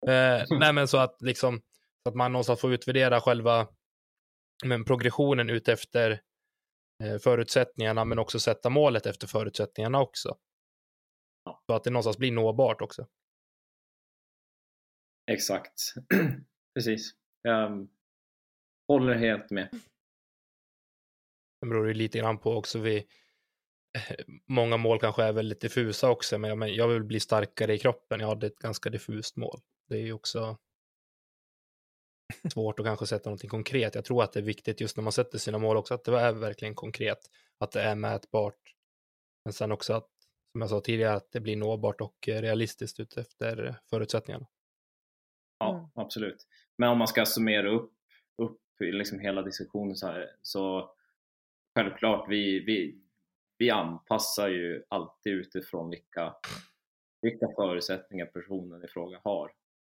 Eh, 0.07 0.43
nej, 0.59 0.73
men 0.73 0.87
så 0.87 0.97
att 0.97 1.21
liksom 1.21 1.61
så 2.03 2.09
att 2.09 2.15
man 2.15 2.31
någonstans 2.31 2.61
får 2.61 2.73
utvärdera 2.73 3.21
själva 3.21 3.67
men, 4.65 4.85
progressionen 4.85 5.49
utefter 5.49 6.21
förutsättningarna, 7.23 8.05
men 8.05 8.19
också 8.19 8.39
sätta 8.39 8.69
målet 8.69 9.05
efter 9.05 9.27
förutsättningarna 9.27 10.01
också. 10.01 10.37
Ja. 11.45 11.63
Så 11.65 11.73
att 11.73 11.83
det 11.83 11.89
någonstans 11.89 12.17
blir 12.17 12.31
nåbart 12.31 12.81
också. 12.81 13.07
Exakt. 15.31 15.93
Precis. 16.73 17.11
Jag 17.41 17.87
håller 18.87 19.15
helt 19.15 19.49
med. 19.49 19.69
Det 21.61 21.67
beror 21.67 21.87
ju 21.87 21.93
lite 21.93 22.17
grann 22.17 22.37
på 22.37 22.55
också 22.55 22.79
vi 22.79 23.07
många 24.47 24.77
mål 24.77 24.99
kanske 24.99 25.23
är 25.23 25.33
väldigt 25.33 25.61
diffusa 25.61 26.09
också, 26.09 26.37
men 26.37 26.49
jag, 26.49 26.57
men 26.57 26.75
jag 26.75 26.87
vill 26.87 27.03
bli 27.03 27.19
starkare 27.19 27.73
i 27.73 27.77
kroppen. 27.77 28.19
Jag 28.19 28.27
hade 28.27 28.47
ett 28.47 28.59
ganska 28.59 28.89
diffust 28.89 29.37
mål. 29.37 29.59
Det 29.89 29.95
är 29.95 30.01
ju 30.01 30.13
också 30.13 30.57
svårt 32.53 32.79
att 32.79 32.85
kanske 32.85 33.05
sätta 33.05 33.29
någonting 33.29 33.49
konkret. 33.49 33.95
Jag 33.95 34.05
tror 34.05 34.23
att 34.23 34.33
det 34.33 34.39
är 34.39 34.43
viktigt 34.43 34.81
just 34.81 34.97
när 34.97 35.03
man 35.03 35.13
sätter 35.13 35.37
sina 35.37 35.57
mål 35.57 35.77
också, 35.77 35.93
att 35.93 36.03
det 36.03 36.19
är 36.19 36.33
verkligen 36.33 36.75
konkret, 36.75 37.19
att 37.59 37.71
det 37.71 37.81
är 37.81 37.95
mätbart. 37.95 38.75
Men 39.45 39.53
sen 39.53 39.71
också 39.71 39.93
att, 39.93 40.09
som 40.51 40.61
jag 40.61 40.69
sa 40.69 40.81
tidigare, 40.81 41.13
att 41.13 41.31
det 41.31 41.39
blir 41.39 41.55
nåbart 41.55 42.01
och 42.01 42.17
realistiskt 42.27 42.99
utefter 42.99 43.75
förutsättningarna. 43.89 44.47
Ja, 45.59 45.77
mm. 45.77 45.89
absolut. 45.95 46.47
Men 46.77 46.89
om 46.89 46.97
man 46.97 47.07
ska 47.07 47.25
summera 47.25 47.69
upp, 47.69 47.93
upp 48.37 48.61
liksom 48.79 49.19
hela 49.19 49.41
diskussionen 49.41 49.95
så 49.95 50.07
här, 50.07 50.35
så 50.41 50.91
självklart, 51.75 52.29
vi, 52.29 52.59
vi, 52.59 53.01
vi 53.57 53.69
anpassar 53.69 54.49
ju 54.49 54.83
alltid 54.87 55.33
utifrån 55.33 55.89
vilka, 55.89 56.35
vilka 57.21 57.47
förutsättningar 57.55 58.25
personen 58.25 58.83
i 58.83 58.87
fråga 58.87 59.21
har. 59.23 59.51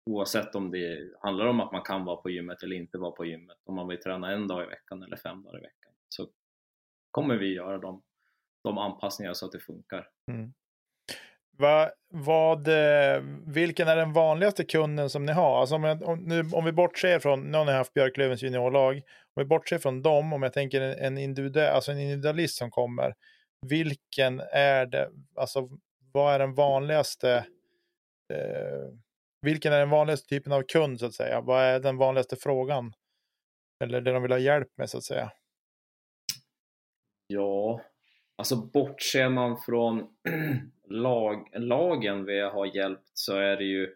Oavsett 0.05 0.55
om 0.55 0.71
det 0.71 1.09
handlar 1.19 1.45
om 1.45 1.59
att 1.59 1.71
man 1.71 1.81
kan 1.81 2.05
vara 2.05 2.15
på 2.17 2.29
gymmet 2.29 2.63
eller 2.63 2.75
inte 2.75 2.97
vara 2.97 3.11
på 3.11 3.25
gymmet, 3.25 3.57
om 3.63 3.75
man 3.75 3.87
vill 3.87 4.01
träna 4.01 4.31
en 4.31 4.47
dag 4.47 4.63
i 4.63 4.67
veckan 4.67 5.03
eller 5.03 5.17
fem 5.17 5.43
dagar 5.43 5.59
i 5.59 5.61
veckan, 5.61 5.93
så 6.09 6.27
kommer 7.11 7.35
vi 7.35 7.53
göra 7.53 7.77
de, 7.77 8.01
de 8.63 8.77
anpassningar 8.77 9.33
så 9.33 9.45
att 9.45 9.51
det 9.51 9.59
funkar. 9.59 10.09
Mm. 10.31 10.53
Va, 11.57 11.91
vad, 12.07 12.67
eh, 12.67 13.23
vilken 13.45 13.87
är 13.87 13.95
den 13.95 14.13
vanligaste 14.13 14.63
kunden 14.63 15.09
som 15.09 15.25
ni 15.25 15.31
har? 15.31 15.59
Alltså 15.59 15.75
om, 15.75 16.01
om, 16.03 16.19
nu, 16.19 16.43
om 16.53 16.65
vi 16.65 16.71
bortser 16.71 17.19
från, 17.19 17.51
nu 17.51 17.57
har 17.57 17.65
ni 17.65 17.71
haft 17.71 17.93
Björklövens 17.93 18.43
juniorlag, 18.43 18.95
om 18.95 19.41
vi 19.41 19.45
bortser 19.45 19.77
från 19.77 20.01
dem, 20.01 20.33
om 20.33 20.43
jag 20.43 20.53
tänker 20.53 20.81
en, 20.81 21.17
individuell, 21.17 21.75
alltså 21.75 21.91
en 21.91 21.99
individualist 21.99 22.57
som 22.57 22.71
kommer, 22.71 23.15
vilken 23.67 24.39
är 24.51 24.85
det, 24.85 25.09
alltså 25.35 25.69
vad 26.11 26.33
är 26.33 26.39
den 26.39 26.53
vanligaste, 26.53 27.45
eh, 28.33 28.89
vilken 29.45 29.73
är 29.73 29.79
den 29.79 29.89
vanligaste 29.89 30.27
typen 30.27 30.53
av 30.53 30.61
kund 30.61 30.99
så 30.99 31.05
att 31.05 31.13
säga? 31.13 31.41
Vad 31.41 31.63
är 31.63 31.79
den 31.79 31.97
vanligaste 31.97 32.35
frågan? 32.35 32.93
Eller 33.83 34.01
det 34.01 34.11
de 34.11 34.21
vill 34.21 34.31
ha 34.31 34.39
hjälp 34.39 34.77
med 34.77 34.89
så 34.89 34.97
att 34.97 35.03
säga? 35.03 35.31
Ja, 37.27 37.81
alltså 38.37 38.55
bortser 38.55 39.29
man 39.29 39.57
från 39.57 40.15
lag, 40.89 41.49
lagen 41.53 42.25
vi 42.25 42.39
har 42.39 42.75
hjälpt 42.75 43.11
så 43.13 43.37
är 43.37 43.57
det 43.57 43.63
ju 43.63 43.95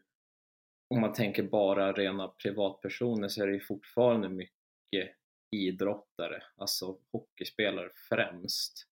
om 0.89 1.01
man 1.01 1.13
tänker 1.13 1.43
bara 1.43 1.93
rena 1.93 2.27
privatpersoner 2.27 3.27
så 3.27 3.43
är 3.43 3.47
det 3.47 3.53
ju 3.53 3.59
fortfarande 3.59 4.29
mycket 4.29 5.15
idrottare, 5.55 6.43
alltså 6.55 6.97
hockeyspelare 7.11 7.89
främst. 8.09 8.87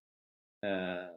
Eh, 0.65 1.15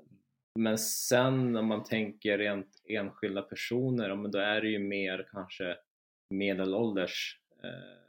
men 0.59 0.79
sen 0.79 1.57
om 1.57 1.67
man 1.67 1.85
tänker 1.85 2.39
rent 2.39 2.83
enskilda 2.85 3.43
personer, 3.43 4.29
då 4.29 4.39
är 4.39 4.61
det 4.61 4.69
ju 4.69 4.79
mer 4.79 5.29
kanske 5.33 5.77
medelålders 6.31 7.41
eh, 7.65 8.01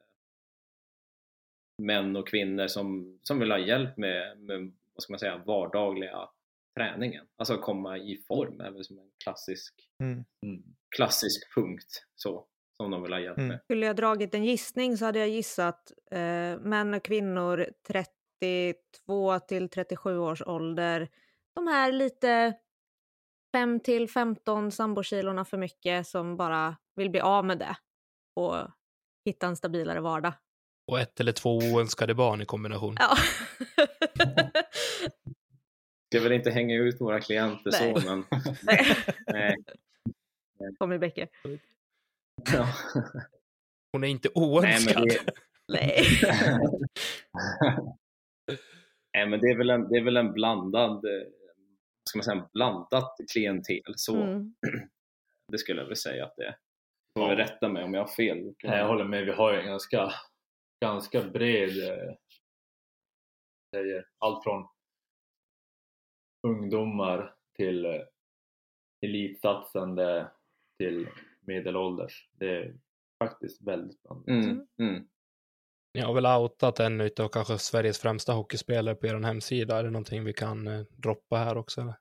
män 1.82 2.16
och 2.16 2.28
kvinnor 2.28 2.68
som, 2.68 3.20
som 3.24 3.40
vill 3.40 3.52
ha 3.52 3.60
hjälp 3.60 3.98
med, 3.98 4.40
med 4.40 4.72
vad 4.94 5.04
ska 5.04 5.14
man 5.14 5.20
säga, 5.20 5.44
vardagliga 5.46 6.30
träningen. 6.78 7.26
Alltså 7.38 7.58
komma 7.58 7.98
i 7.98 8.24
form 8.28 8.62
är 8.62 8.72
väl 8.72 8.84
som 8.84 9.00
en 9.00 9.12
klassisk, 9.24 9.74
mm. 10.04 10.24
mm. 10.46 10.64
klassisk 10.96 11.56
punkt 11.56 12.06
så, 12.16 12.48
som 12.78 12.92
de 12.92 13.04
vill 13.04 13.14
ha 13.14 13.20
hjälp 13.20 13.38
mm. 13.38 13.48
med. 13.48 13.56
Mm. 13.56 13.64
Skulle 13.64 13.86
jag 13.86 13.96
dragit 13.96 14.36
en 14.36 14.46
gissning 14.46 14.98
så 14.98 15.06
hade 15.06 15.20
jag 15.20 15.30
gissat 15.30 15.92
eh, 16.12 16.60
män 16.60 16.94
och 16.94 17.04
kvinnor 17.04 17.68
32 17.88 19.40
till 19.40 19.70
37 19.70 20.18
års 20.18 20.42
ålder. 20.42 21.10
De 21.56 21.68
här 21.68 21.92
lite 21.92 22.54
5 23.56 23.80
till 23.80 24.10
15 24.10 24.72
sambokilorna 24.72 25.46
för 25.46 25.58
mycket 25.58 26.08
som 26.08 26.38
bara 26.38 26.78
vill 26.96 27.10
bli 27.10 27.20
av 27.20 27.46
med 27.46 27.58
det 27.60 27.76
och 28.36 28.56
hitta 29.26 29.48
en 29.48 29.56
stabilare 29.56 30.00
vardag. 30.00 30.34
Och 30.88 31.00
ett 31.00 31.20
eller 31.20 31.32
två 31.32 31.58
oönskade 31.58 32.14
barn 32.14 32.42
i 32.42 32.46
kombination. 32.46 32.96
Ja. 33.00 33.18
ska 36.12 36.22
väl 36.22 36.32
inte 36.32 36.52
hänga 36.52 36.76
ut 36.76 37.02
våra 37.02 37.20
klienter 37.20 37.72
Nej. 37.72 38.02
så, 38.02 38.08
men... 38.10 38.24
Nej. 39.28 39.58
Tommy 40.80 40.98
Bäcke. 40.98 41.28
Ja. 42.54 42.68
Hon 43.92 44.04
är 44.04 44.08
inte 44.08 44.30
oönskad. 44.36 45.06
Nej. 45.06 45.06
Men 45.08 45.08
det... 45.08 45.34
Nej. 49.14 49.28
men 49.28 49.40
det 49.40 49.48
är 49.48 49.58
väl 49.58 49.70
en, 49.70 49.90
det 49.90 49.98
är 49.98 50.04
väl 50.04 50.18
en 50.18 50.34
blandad, 50.34 51.06
ska 52.12 52.18
man 52.18 52.24
säga, 52.24 52.50
blandat 52.54 53.16
klientel. 53.32 53.94
Så 53.96 54.16
mm. 54.16 54.56
det 55.52 55.58
skulle 55.58 55.82
jag 55.82 55.88
väl 55.88 55.96
säga 55.96 56.26
att 56.26 56.36
det 56.38 56.46
är. 56.46 56.58
Får 57.20 57.30
ja. 57.30 57.38
rätta 57.38 57.70
mig 57.70 57.84
om 57.84 57.94
jag 57.94 58.02
har 58.02 58.08
fel. 58.08 58.38
Nej, 58.64 58.80
jag 58.80 58.88
håller 58.88 59.06
med. 59.06 59.26
Vi 59.26 59.32
har 59.32 59.54
ju 59.54 59.60
en 59.60 59.66
ganska, 59.66 60.12
ganska 60.82 61.22
bred 61.24 61.90
eh, 61.90 62.14
säger, 63.76 64.06
allt 64.18 64.44
från 64.44 64.68
ungdomar 66.48 67.36
till 67.56 67.86
eh, 67.86 68.02
elitsatsande 69.02 70.32
till 70.78 71.08
medelålders. 71.42 72.30
Det 72.32 72.58
är 72.58 72.76
faktiskt 73.24 73.62
väldigt 73.68 74.04
blandat. 74.04 74.28
Mm, 74.28 74.68
mm. 74.80 75.08
Ni 75.94 76.02
har 76.02 76.14
väl 76.14 76.26
outat 76.26 76.80
en 76.80 77.02
av 77.02 77.28
kanske 77.28 77.58
Sveriges 77.58 78.00
främsta 78.00 78.34
hockeyspelare 78.34 78.96
på 78.96 79.08
er 79.08 79.20
hemsida. 79.20 79.78
Är 79.78 79.84
det 79.84 79.90
någonting 79.90 80.24
vi 80.24 80.34
kan 80.34 80.68
eh, 80.68 80.82
droppa 80.82 81.38
här 81.38 81.58
också? 81.58 81.82
Eller? 81.82 81.96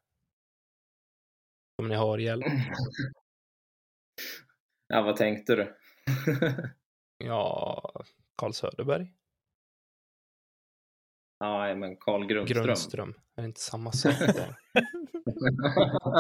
Om 1.79 1.89
ni 1.89 1.95
har 1.95 2.19
hjälp? 2.19 2.47
ja, 4.89 5.03
vad 5.03 5.17
tänkte 5.17 5.57
du? 5.57 5.77
ja, 7.19 7.93
Carl 8.37 8.53
Söderberg. 8.53 9.13
Ja, 11.39 11.75
men 11.75 11.97
Carl 11.97 12.27
Grundström. 12.27 12.65
Grundström. 12.65 13.15
Är 13.37 13.43
det 13.43 13.47
inte 13.47 13.61
samma 13.61 13.93
sak? 13.93 14.13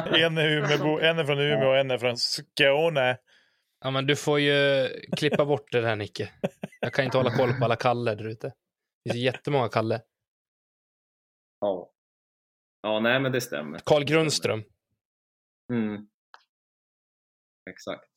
en, 0.06 0.38
är 0.38 0.48
Umeå, 0.48 0.98
en 0.98 1.18
är 1.18 1.24
från 1.24 1.38
Umeå 1.38 1.68
och 1.68 1.76
en 1.76 1.90
är 1.90 1.98
från 1.98 2.16
Skåne. 2.16 3.18
Ja, 3.80 3.90
men 3.90 4.06
du 4.06 4.16
får 4.16 4.40
ju 4.40 4.88
klippa 5.16 5.44
bort 5.44 5.72
det 5.72 5.80
där, 5.80 5.96
Nicke. 5.96 6.32
Jag 6.80 6.92
kan 6.92 7.04
inte 7.04 7.16
hålla 7.16 7.36
koll 7.36 7.52
på 7.52 7.64
alla 7.64 7.76
Kalle 7.76 8.14
där 8.14 8.26
ute. 8.26 8.52
Det 9.04 9.12
finns 9.12 9.22
jättemånga 9.22 9.68
Kalle. 9.68 10.02
Ja. 11.60 11.92
Ja, 12.82 13.00
nej, 13.00 13.20
men 13.20 13.32
det 13.32 13.40
stämmer. 13.40 13.78
Carl 13.78 14.04
Grundström. 14.04 14.64
Mm. 15.72 16.08
Exakt. 17.70 18.10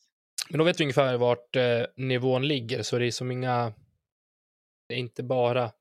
Men 0.50 0.58
då 0.58 0.64
vet 0.64 0.80
vi 0.80 0.84
ungefär 0.84 1.18
vart 1.18 1.56
eh, 1.56 1.86
nivån 1.96 2.48
ligger, 2.48 2.84
så 2.84 3.00
det 3.00 3.06
är 3.06 3.12
som 3.12 3.32
inga... 3.32 3.74
Det 4.88 4.96
är 4.96 5.00
inte 5.00 5.24
bara 5.24 5.72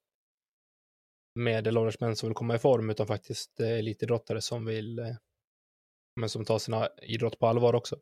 medelålders 1.34 2.00
män 2.00 2.16
som 2.16 2.28
vill 2.28 2.34
komma 2.34 2.54
i 2.54 2.58
form, 2.58 2.90
utan 2.90 3.06
faktiskt 3.06 3.60
eh, 3.60 3.78
elitidrottare 3.78 4.40
som 4.40 4.64
vill, 4.64 4.98
eh, 4.98 5.16
men 6.20 6.28
som 6.28 6.44
tar 6.44 6.58
sina 6.58 6.88
idrott 7.02 7.38
på 7.38 7.46
allvar 7.46 7.74
också. 7.74 8.00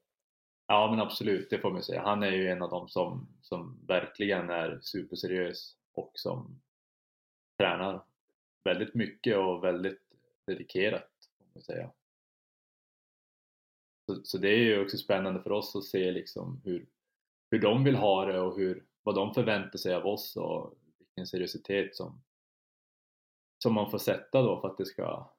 Ja, 0.71 0.91
men 0.91 1.01
absolut, 1.01 1.51
det 1.51 1.59
får 1.59 1.71
man 1.71 1.83
säga. 1.83 2.03
Han 2.03 2.23
är 2.23 2.31
ju 2.31 2.49
en 2.49 2.63
av 2.63 2.71
dem 2.71 2.89
som, 2.89 3.29
som 3.43 3.87
verkligen 3.87 4.51
är 4.51 4.81
superseriös 4.83 5.77
och 5.93 6.13
som 6.15 6.61
tränar 7.59 8.05
väldigt 8.65 8.95
mycket 8.95 9.37
och 9.37 9.65
väldigt 9.65 10.01
dedikerat, 10.47 11.11
får 11.39 11.47
man 11.55 11.63
säga. 11.63 11.91
Så, 14.07 14.21
så, 14.25 14.39
det 14.39 14.49
är 14.49 14.59
ju 14.59 14.85
också 14.85 14.97
spännande 14.97 15.43
för 15.43 15.53
oss 15.53 15.77
att 15.77 15.85
se 15.85 16.11
liksom 16.11 16.61
hur, 16.65 16.87
hur 17.51 17.61
de 17.61 17.85
vill 17.85 17.97
ha 17.97 18.25
det 18.25 18.41
och 18.41 18.57
hur, 18.57 18.85
vad 19.03 19.15
de 19.15 19.35
förväntar 19.35 19.79
sig 19.79 19.95
av 19.95 20.07
oss 20.07 20.37
och 20.37 20.75
vilken 20.99 21.27
seriositet 21.27 21.97
som, 21.97 22.23
som 23.63 23.75
man 23.75 23.91
får 23.91 23.99
sätta 23.99 24.43
då 24.43 24.61
för 24.61 24.69
att 24.69 24.79
det 24.79 24.87
ska 24.87 25.31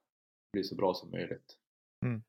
bli 0.54 0.63
så 0.63 0.76
bra 0.76 0.94
som 0.94 1.12
möjligt. 1.12 1.58
Mm. 2.06 2.24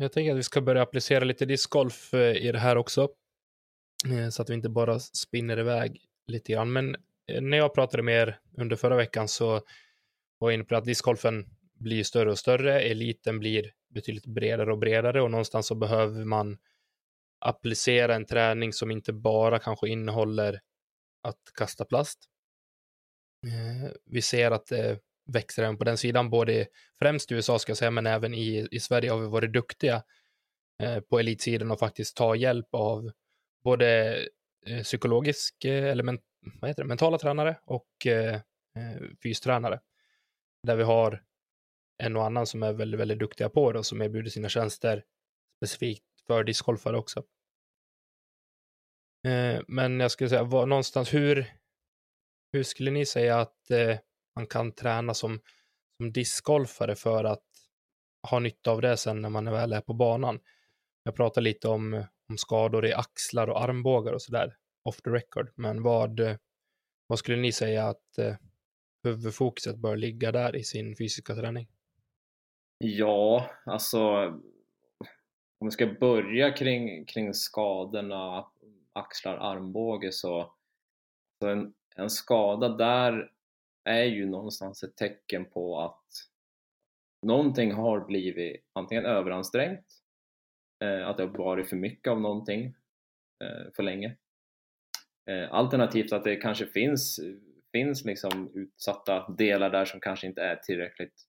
Jag 0.00 0.12
tänker 0.12 0.32
att 0.32 0.38
vi 0.38 0.42
ska 0.42 0.60
börja 0.60 0.82
applicera 0.82 1.24
lite 1.24 1.44
discgolf 1.44 2.14
eh, 2.14 2.36
i 2.36 2.52
det 2.52 2.58
här 2.58 2.76
också. 2.76 3.08
Eh, 4.06 4.28
så 4.28 4.42
att 4.42 4.50
vi 4.50 4.54
inte 4.54 4.68
bara 4.68 5.00
spinner 5.00 5.58
iväg 5.58 6.00
lite 6.26 6.52
grann. 6.52 6.72
Men 6.72 6.96
eh, 7.26 7.42
när 7.42 7.58
jag 7.58 7.74
pratade 7.74 8.02
med 8.02 8.14
er 8.14 8.40
under 8.56 8.76
förra 8.76 8.96
veckan 8.96 9.28
så 9.28 9.50
var 10.38 10.50
jag 10.50 10.54
inne 10.54 10.64
på 10.64 10.76
att 10.76 10.84
discgolfen 10.84 11.46
blir 11.74 12.04
större 12.04 12.30
och 12.30 12.38
större. 12.38 12.80
Eliten 12.80 13.38
blir 13.38 13.72
betydligt 13.88 14.26
bredare 14.26 14.72
och 14.72 14.78
bredare 14.78 15.22
och 15.22 15.30
någonstans 15.30 15.66
så 15.66 15.74
behöver 15.74 16.24
man 16.24 16.58
applicera 17.40 18.14
en 18.14 18.26
träning 18.26 18.72
som 18.72 18.90
inte 18.90 19.12
bara 19.12 19.58
kanske 19.58 19.88
innehåller 19.88 20.60
att 21.22 21.40
kasta 21.54 21.84
plast 21.84 22.28
vi 24.04 24.22
ser 24.22 24.50
att 24.50 24.66
det 24.66 24.98
växer 25.32 25.62
även 25.62 25.78
på 25.78 25.84
den 25.84 25.98
sidan, 25.98 26.30
både 26.30 26.66
främst 26.98 27.32
i 27.32 27.34
USA 27.34 27.58
ska 27.58 27.70
jag 27.70 27.76
säga, 27.76 27.90
men 27.90 28.06
även 28.06 28.34
i, 28.34 28.68
i 28.70 28.80
Sverige 28.80 29.10
har 29.10 29.18
vi 29.18 29.26
varit 29.26 29.52
duktiga 29.52 30.02
eh, 30.82 31.00
på 31.00 31.18
elitsidan 31.18 31.70
och 31.70 31.78
faktiskt 31.78 32.16
ta 32.16 32.36
hjälp 32.36 32.68
av 32.72 33.10
både 33.64 34.18
eh, 34.66 34.82
psykologisk 34.82 35.64
eh, 35.64 35.84
eller 35.84 36.04
men, 36.04 36.18
vad 36.60 36.70
heter 36.70 36.82
det, 36.82 36.88
mentala 36.88 37.18
tränare 37.18 37.58
och 37.64 38.06
eh, 38.06 38.34
eh, 38.34 39.02
fystränare. 39.22 39.80
Där 40.62 40.76
vi 40.76 40.82
har 40.82 41.22
en 42.02 42.16
och 42.16 42.24
annan 42.24 42.46
som 42.46 42.62
är 42.62 42.72
väldigt, 42.72 43.00
väldigt 43.00 43.18
duktiga 43.18 43.48
på 43.48 43.72
det 43.72 43.78
och 43.78 43.86
som 43.86 44.02
erbjuder 44.02 44.30
sina 44.30 44.48
tjänster 44.48 45.04
specifikt 45.56 46.04
för 46.26 46.44
discgolfare 46.44 46.98
också. 46.98 47.24
Eh, 49.26 49.60
men 49.68 50.00
jag 50.00 50.10
skulle 50.10 50.30
säga, 50.30 50.44
var, 50.44 50.66
någonstans 50.66 51.14
hur, 51.14 51.52
hur 52.52 52.62
skulle 52.62 52.90
ni 52.90 53.06
säga 53.06 53.40
att 53.40 53.70
eh, 53.70 53.98
man 54.38 54.46
kan 54.46 54.72
träna 54.72 55.14
som, 55.14 55.40
som 55.96 56.12
discgolfare 56.12 56.94
för 56.96 57.24
att 57.24 57.44
ha 58.30 58.38
nytta 58.38 58.70
av 58.70 58.80
det 58.80 58.96
sen 58.96 59.22
när 59.22 59.28
man 59.28 59.44
väl 59.44 59.72
är 59.72 59.80
på 59.80 59.94
banan? 59.94 60.40
Jag 61.02 61.16
pratar 61.16 61.42
lite 61.42 61.68
om, 61.68 62.04
om 62.28 62.38
skador 62.38 62.86
i 62.86 62.92
axlar 62.92 63.50
och 63.50 63.62
armbågar 63.62 64.12
och 64.12 64.22
sådär 64.22 64.56
off 64.84 65.02
the 65.02 65.10
record, 65.10 65.52
men 65.54 65.82
vad, 65.82 66.20
vad 67.06 67.18
skulle 67.18 67.36
ni 67.36 67.52
säga 67.52 67.88
att 67.88 68.18
eh, 68.18 68.34
huvudfokuset 69.02 69.76
bör 69.76 69.96
ligga 69.96 70.32
där 70.32 70.56
i 70.56 70.64
sin 70.64 70.96
fysiska 70.96 71.34
träning? 71.34 71.68
Ja, 72.78 73.50
alltså 73.66 74.00
om 75.58 75.66
vi 75.66 75.70
ska 75.70 75.86
börja 75.86 76.52
kring, 76.52 77.04
kring 77.04 77.34
skadorna, 77.34 78.46
axlar, 78.92 79.36
armbåge 79.36 80.12
så, 80.12 80.52
så 81.42 81.48
en, 81.48 81.74
en 81.96 82.10
skada 82.10 82.68
där 82.68 83.30
är 83.88 84.04
ju 84.04 84.26
någonstans 84.26 84.82
ett 84.82 84.96
tecken 84.96 85.44
på 85.44 85.80
att 85.80 86.06
någonting 87.22 87.72
har 87.72 88.00
blivit 88.00 88.64
antingen 88.72 89.06
överansträngt, 89.06 89.86
eh, 90.84 91.08
att 91.08 91.16
det 91.16 91.22
har 91.22 91.38
varit 91.38 91.68
för 91.68 91.76
mycket 91.76 92.10
av 92.10 92.20
någonting 92.20 92.74
eh, 93.44 93.72
för 93.76 93.82
länge. 93.82 94.16
Eh, 95.30 95.54
alternativt 95.54 96.12
att 96.12 96.24
det 96.24 96.36
kanske 96.36 96.66
finns, 96.66 97.20
finns 97.72 98.04
liksom 98.04 98.50
utsatta 98.54 99.28
delar 99.28 99.70
där 99.70 99.84
som 99.84 100.00
kanske 100.00 100.26
inte 100.26 100.42
är 100.42 100.56
tillräckligt 100.56 101.24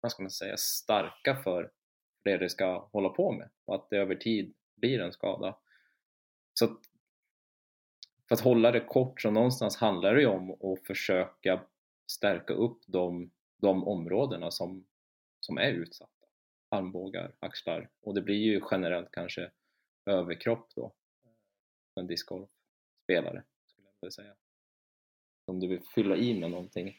vad 0.00 0.12
ska 0.12 0.22
man 0.22 0.30
säga, 0.30 0.56
starka 0.56 1.36
för 1.36 1.70
det 2.24 2.36
det 2.36 2.48
ska 2.48 2.88
hålla 2.92 3.08
på 3.08 3.32
med 3.32 3.50
och 3.64 3.74
att 3.74 3.90
det 3.90 3.96
över 3.96 4.14
tid 4.14 4.54
blir 4.76 5.00
en 5.00 5.12
skada. 5.12 5.58
Så 6.58 6.64
att, 6.64 6.78
för 8.28 8.34
att 8.34 8.40
hålla 8.40 8.70
det 8.70 8.80
kort 8.80 9.20
så 9.20 9.30
någonstans 9.30 9.76
handlar 9.76 10.14
det 10.14 10.20
ju 10.20 10.26
om 10.26 10.50
att 10.50 10.86
försöka 10.86 11.60
stärka 12.06 12.54
upp 12.54 12.82
de, 12.86 13.30
de 13.56 13.84
områdena 13.88 14.50
som, 14.50 14.86
som 15.40 15.58
är 15.58 15.72
utsatta. 15.72 16.26
Armbågar, 16.68 17.34
axlar. 17.38 17.90
Och 18.00 18.14
det 18.14 18.22
blir 18.22 18.36
ju 18.36 18.60
generellt 18.70 19.10
kanske 19.12 19.50
överkropp 20.06 20.74
då. 20.74 20.94
En 21.94 22.06
discgolfspelare 22.06 23.44
skulle 23.66 23.86
jag 23.86 23.92
vilja 24.00 24.10
säga. 24.10 24.34
Om 25.44 25.60
du 25.60 25.68
vill 25.68 25.82
fylla 25.94 26.16
i 26.16 26.40
med 26.40 26.50
någonting. 26.50 26.96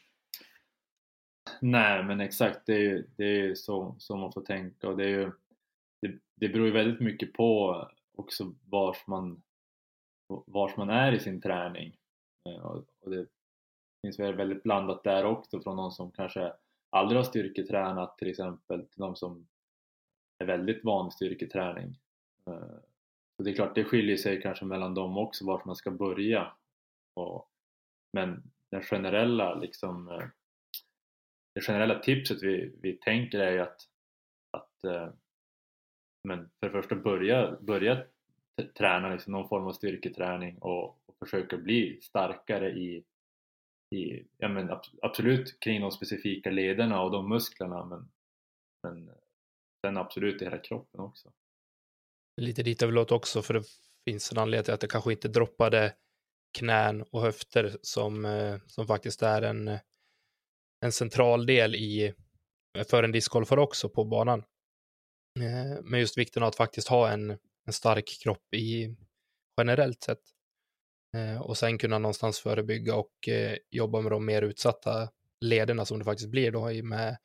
Nej 1.60 2.04
men 2.04 2.20
exakt, 2.20 2.66
det 2.66 2.74
är 2.74 2.80
ju, 2.80 3.06
det 3.16 3.24
är 3.24 3.42
ju 3.42 3.56
så, 3.56 3.96
så 3.98 4.16
man 4.16 4.32
får 4.32 4.42
tänka. 4.42 4.88
Och 4.88 4.96
det 4.96 5.04
är 5.04 5.08
ju 5.08 5.32
det, 6.00 6.18
det 6.34 6.48
beror 6.48 6.66
ju 6.66 6.72
väldigt 6.72 7.00
mycket 7.00 7.32
på 7.32 7.88
också 8.12 8.54
vars 8.64 9.06
man, 9.06 9.42
vars 10.46 10.76
man 10.76 10.90
är 10.90 11.12
i 11.12 11.20
sin 11.20 11.40
träning. 11.40 11.96
Eh, 12.48 12.60
och 13.00 13.10
det 13.10 13.26
finns 14.02 14.18
väl 14.18 14.34
väldigt 14.34 14.62
blandat 14.62 15.04
där 15.04 15.24
också 15.24 15.60
från 15.60 15.76
någon 15.76 15.92
som 15.92 16.10
kanske 16.10 16.52
aldrig 16.90 17.18
har 17.18 17.24
styrketränat 17.24 18.18
till 18.18 18.28
exempel 18.28 18.80
till 18.80 19.00
de 19.00 19.16
som 19.16 19.48
är 20.38 20.46
väldigt 20.46 20.84
van 20.84 21.06
vid 21.06 21.12
styrketräning. 21.12 21.98
Eh, 22.46 22.78
så 23.36 23.42
det 23.42 23.50
är 23.50 23.54
klart, 23.54 23.74
det 23.74 23.84
skiljer 23.84 24.16
sig 24.16 24.42
kanske 24.42 24.64
mellan 24.64 24.94
dem 24.94 25.18
också 25.18 25.46
vart 25.46 25.64
man 25.64 25.76
ska 25.76 25.90
börja. 25.90 26.52
Och, 27.14 27.50
men 28.12 28.42
den 28.70 28.82
generella 28.82 29.54
liksom 29.54 30.08
eh, 30.08 30.28
det 31.54 31.60
generella 31.60 31.98
tipset 31.98 32.42
vi, 32.42 32.74
vi 32.82 32.92
tänker 32.92 33.38
är 33.38 33.52
ju 33.52 33.58
att, 33.58 33.80
att 34.50 34.84
eh, 34.84 35.08
men 36.28 36.50
för 36.60 36.66
det 36.66 36.70
första 36.70 36.96
börja, 36.96 37.56
börja 37.60 38.04
träna 38.78 39.08
liksom 39.08 39.32
någon 39.32 39.48
form 39.48 39.66
av 39.66 39.72
styrketräning 39.72 40.58
och, 40.58 40.84
och 40.84 41.16
försöka 41.18 41.56
bli 41.56 42.00
starkare 42.02 42.70
i, 42.70 43.04
i 43.90 44.26
ja, 44.36 44.48
men 44.48 44.70
absolut 45.02 45.60
kring 45.60 45.80
de 45.80 45.90
specifika 45.90 46.50
lederna 46.50 47.02
och 47.02 47.10
de 47.10 47.28
musklerna 47.28 47.84
men, 47.84 48.10
men 48.82 49.10
sen 49.86 49.96
absolut 49.96 50.42
i 50.42 50.44
hela 50.44 50.58
kroppen 50.58 51.00
också. 51.00 51.32
Lite 52.40 52.62
dit 52.62 52.80
jag 52.80 52.88
vill 52.88 52.98
åt 52.98 53.12
också 53.12 53.42
för 53.42 53.54
det 53.54 53.64
finns 54.04 54.32
en 54.32 54.38
anledning 54.38 54.64
till 54.64 54.74
att 54.74 54.80
det 54.80 54.88
kanske 54.88 55.12
inte 55.12 55.28
droppade 55.28 55.94
knän 56.58 57.02
och 57.02 57.22
höfter 57.22 57.76
som, 57.82 58.24
eh, 58.24 58.58
som 58.66 58.86
faktiskt 58.86 59.22
är 59.22 59.42
en 59.42 59.78
en 60.80 60.92
central 60.92 61.46
del 61.46 61.74
i, 61.74 62.14
för 62.90 63.02
en 63.02 63.12
discgolfare 63.12 63.60
också 63.60 63.88
på 63.88 64.04
banan. 64.04 64.44
Eh, 65.40 65.82
men 65.82 66.00
just 66.00 66.18
vikten 66.18 66.42
av 66.42 66.48
att 66.48 66.56
faktiskt 66.56 66.88
ha 66.88 67.10
en, 67.10 67.30
en 67.66 67.72
stark 67.72 68.18
kropp 68.22 68.54
i 68.54 68.96
generellt 69.60 70.02
sett. 70.02 70.22
Eh, 71.14 71.42
och 71.42 71.58
sen 71.58 71.78
kunna 71.78 71.98
någonstans 71.98 72.40
förebygga 72.40 72.94
och 72.94 73.28
eh, 73.28 73.56
jobba 73.70 74.00
med 74.00 74.12
de 74.12 74.24
mer 74.24 74.42
utsatta 74.42 75.10
lederna 75.40 75.84
som 75.84 75.98
det 75.98 76.04
faktiskt 76.04 76.30
blir 76.30 76.52
då 76.52 76.82
med 76.82 77.16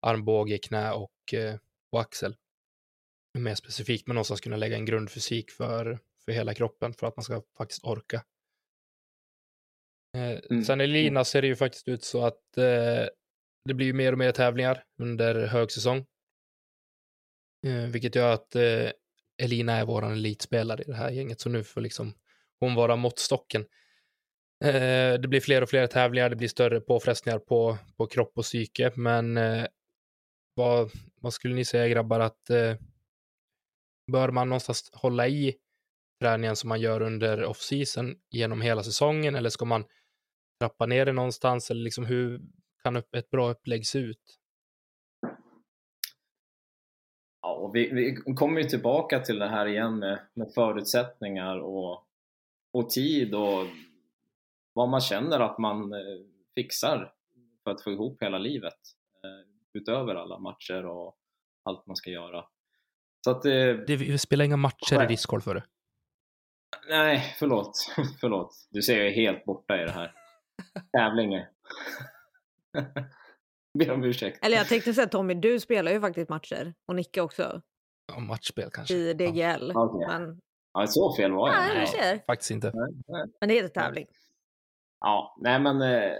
armbåge, 0.00 0.58
knä 0.58 0.92
och, 0.92 1.34
och 1.90 2.00
axel. 2.00 2.36
Mer 3.38 3.54
specifikt, 3.54 4.06
men 4.06 4.14
någonstans 4.14 4.40
kunna 4.40 4.56
lägga 4.56 4.76
en 4.76 4.84
grundfysik 4.84 5.50
för, 5.50 5.98
för 6.24 6.32
hela 6.32 6.54
kroppen 6.54 6.94
för 6.94 7.06
att 7.06 7.16
man 7.16 7.24
ska 7.24 7.42
faktiskt 7.58 7.84
orka. 7.84 8.24
Eh, 10.16 10.38
mm. 10.50 10.64
Sen 10.64 10.80
i 10.80 10.86
Lina 10.86 11.24
ser 11.24 11.42
det 11.42 11.48
ju 11.48 11.56
faktiskt 11.56 11.88
ut 11.88 12.04
så 12.04 12.24
att 12.24 12.56
eh, 12.56 13.06
det 13.64 13.74
blir 13.74 13.92
mer 13.92 14.12
och 14.12 14.18
mer 14.18 14.32
tävlingar 14.32 14.84
under 14.98 15.46
högsäsong. 15.46 16.06
Eh, 17.66 17.86
vilket 17.86 18.14
gör 18.14 18.34
att 18.34 18.54
eh, 18.54 18.90
Elina 19.42 19.72
är 19.72 19.84
våran 19.84 20.12
elitspelare 20.12 20.82
i 20.82 20.84
det 20.84 20.96
här 20.96 21.10
gänget, 21.10 21.40
så 21.40 21.48
nu 21.48 21.64
får 21.64 21.80
liksom 21.80 22.14
hon 22.60 22.74
vara 22.74 22.96
måttstocken. 22.96 23.66
Eh, 24.64 25.20
det 25.20 25.28
blir 25.28 25.40
fler 25.40 25.62
och 25.62 25.68
fler 25.68 25.86
tävlingar, 25.86 26.30
det 26.30 26.36
blir 26.36 26.48
större 26.48 26.80
påfrestningar 26.80 27.38
på, 27.38 27.78
på 27.96 28.06
kropp 28.06 28.32
och 28.34 28.44
psyke, 28.44 28.92
men 28.94 29.36
eh, 29.36 29.66
vad, 30.54 30.90
vad 31.20 31.32
skulle 31.32 31.54
ni 31.54 31.64
säga 31.64 31.88
grabbar 31.88 32.20
att 32.20 32.50
eh, 32.50 32.74
bör 34.12 34.30
man 34.30 34.48
någonstans 34.48 34.90
hålla 34.92 35.28
i 35.28 35.54
träningen 36.20 36.56
som 36.56 36.68
man 36.68 36.80
gör 36.80 37.02
under 37.02 37.44
off-season 37.44 38.14
genom 38.30 38.60
hela 38.60 38.82
säsongen 38.82 39.34
eller 39.34 39.50
ska 39.50 39.64
man 39.64 39.84
trappa 40.60 40.86
ner 40.86 41.06
det 41.06 41.12
någonstans 41.12 41.70
eller 41.70 41.82
liksom 41.82 42.04
hur 42.04 42.40
kan 42.82 42.96
ett 42.96 43.30
bra 43.30 43.50
upplägg 43.50 43.86
se 43.86 43.98
ut? 43.98 44.38
Ja, 47.42 47.70
vi, 47.74 47.90
vi 47.92 48.34
kommer 48.34 48.60
ju 48.60 48.68
tillbaka 48.68 49.20
till 49.20 49.38
det 49.38 49.48
här 49.48 49.66
igen 49.66 49.98
med, 49.98 50.18
med 50.34 50.52
förutsättningar 50.54 51.58
och, 51.58 52.07
och 52.78 52.90
tid 52.90 53.34
och 53.34 53.66
vad 54.72 54.88
man 54.88 55.00
känner 55.00 55.40
att 55.40 55.58
man 55.58 55.92
eh, 55.92 55.98
fixar 56.54 57.12
för 57.64 57.70
att 57.70 57.82
få 57.82 57.90
ihop 57.90 58.22
hela 58.22 58.38
livet 58.38 58.78
eh, 59.24 59.80
utöver 59.80 60.14
alla 60.14 60.38
matcher 60.38 60.86
och 60.86 61.16
allt 61.64 61.86
man 61.86 61.96
ska 61.96 62.10
göra. 62.10 62.44
Så 63.24 63.30
att, 63.30 63.42
det, 63.42 63.86
det 63.86 63.96
vi 63.96 64.18
spelar 64.18 64.44
inga 64.44 64.56
matcher 64.56 65.04
i 65.04 65.06
discgolf 65.06 65.44
för 65.44 65.54
det. 65.54 65.64
Nej, 66.88 67.34
förlåt. 67.38 67.70
förlåt. 68.20 68.68
Du 68.70 68.82
ser 68.82 68.98
jag 68.98 69.06
är 69.06 69.12
helt 69.12 69.44
borta 69.44 69.82
i 69.82 69.84
det 69.84 69.90
här. 69.90 70.12
Tävlingar. 70.92 71.50
Ber 73.78 73.90
om 73.90 74.04
ursäkt. 74.04 74.44
Eller 74.44 74.56
jag 74.56 74.68
tänkte 74.68 74.94
säga 74.94 75.06
Tommy, 75.06 75.34
du 75.34 75.60
spelar 75.60 75.92
ju 75.92 76.00
faktiskt 76.00 76.28
matcher. 76.28 76.74
Och 76.86 76.96
Nicke 76.96 77.20
också. 77.20 77.62
Ja, 78.12 78.20
matchspel 78.20 78.70
kanske. 78.72 78.94
I 78.94 79.14
DGL. 79.14 79.70
Ja. 79.74 79.84
Okay. 79.84 80.18
Men... 80.18 80.40
Ja, 80.80 80.86
så 80.86 81.16
fel 81.16 81.32
var 81.32 81.48
jag. 81.48 81.56
Nej, 81.56 81.86
ser. 81.86 82.18
Faktiskt 82.26 82.50
inte. 82.50 82.72
Men 83.40 83.48
det 83.48 83.54
heter 83.54 83.68
tävling. 83.68 84.06
Ja, 85.00 85.36
nej 85.40 85.60
men 85.60 85.82
eh, 85.82 86.16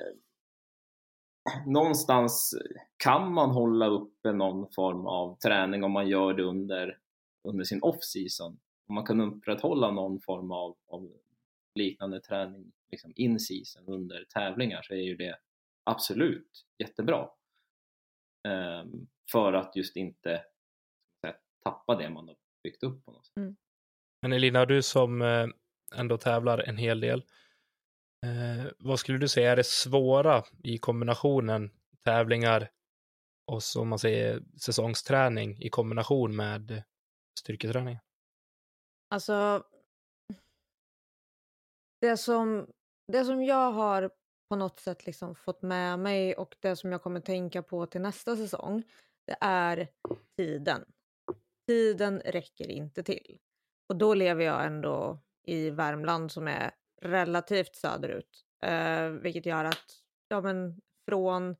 någonstans 1.66 2.55
kan 2.97 3.33
man 3.33 3.51
hålla 3.51 3.87
uppe 3.87 4.33
någon 4.33 4.73
form 4.73 5.07
av 5.07 5.38
träning 5.38 5.85
om 5.85 5.92
man 5.92 6.09
gör 6.09 6.35
det 6.35 6.42
under, 6.42 6.99
under 7.44 7.64
sin 7.64 7.83
off-season. 7.83 8.59
Om 8.88 8.94
man 8.94 9.05
kan 9.05 9.21
upprätthålla 9.21 9.90
någon 9.90 10.21
form 10.21 10.53
av, 10.53 10.77
av 10.87 11.12
liknande 11.75 12.21
träning 12.21 12.73
liksom 12.90 13.12
in 13.16 13.40
season 13.40 13.87
under 13.87 14.25
tävlingar 14.25 14.83
så 14.83 14.94
är 14.94 15.03
ju 15.03 15.16
det 15.16 15.38
absolut 15.85 16.66
jättebra. 16.79 17.29
Um, 18.49 19.09
för 19.33 19.53
att 19.53 19.77
just 19.77 19.97
inte 19.97 20.44
säga, 21.21 21.35
tappa 21.64 21.97
det 21.97 22.11
man 22.11 22.29
har 22.29 22.37
byggt 22.62 22.83
upp 22.83 23.05
på 23.05 23.12
något 23.12 23.27
sätt. 23.27 23.37
Mm. 23.37 23.57
Men 24.22 24.33
Elina, 24.33 24.64
du 24.64 24.83
som 24.83 25.22
eh, 25.22 25.46
ändå 25.94 26.18
tävlar 26.18 26.59
en 26.59 26.76
hel 26.76 27.00
del, 27.00 27.24
eh, 28.26 28.72
vad 28.78 29.00
skulle 29.00 29.18
du 29.18 29.28
säga 29.28 29.52
är 29.52 29.57
det 29.57 29.66
svåra 29.66 30.44
i 30.64 30.78
kombinationen 30.78 31.70
tävlingar 32.04 32.70
och 33.46 33.62
som 33.62 33.88
man 33.88 33.98
säger 33.98 34.42
säsongsträning 34.61 35.62
i 35.62 35.68
kombination 35.68 36.37
med 36.37 36.83
styrketräning? 37.40 37.98
Alltså, 39.11 39.64
det 42.00 42.16
som, 42.16 42.66
det 43.12 43.24
som 43.24 43.44
jag 43.44 43.72
har 43.72 44.11
på 44.50 44.57
något 44.57 44.81
sätt 44.81 45.07
liksom 45.07 45.35
fått 45.35 45.62
med 45.62 45.98
mig 45.98 46.35
och 46.35 46.57
det 46.61 46.76
som 46.76 46.92
jag 46.92 47.02
kommer 47.02 47.20
tänka 47.20 47.62
på 47.62 47.87
till 47.87 48.00
nästa 48.00 48.37
säsong, 48.37 48.83
det 49.26 49.37
är 49.40 49.88
tiden. 50.37 50.85
Tiden 51.66 52.20
räcker 52.20 52.70
inte 52.70 53.02
till. 53.02 53.38
Och 53.88 53.96
då 53.96 54.14
lever 54.14 54.44
jag 54.44 54.66
ändå 54.66 55.18
i 55.42 55.70
Värmland 55.70 56.33
som 56.33 56.48
är 56.48 56.70
relativt 57.03 57.77
söderut. 57.77 58.44
Eh, 58.62 59.09
vilket 59.09 59.46
gör 59.46 59.64
att 59.64 60.03
ja, 60.29 60.40
men 60.40 60.81
från 61.09 61.57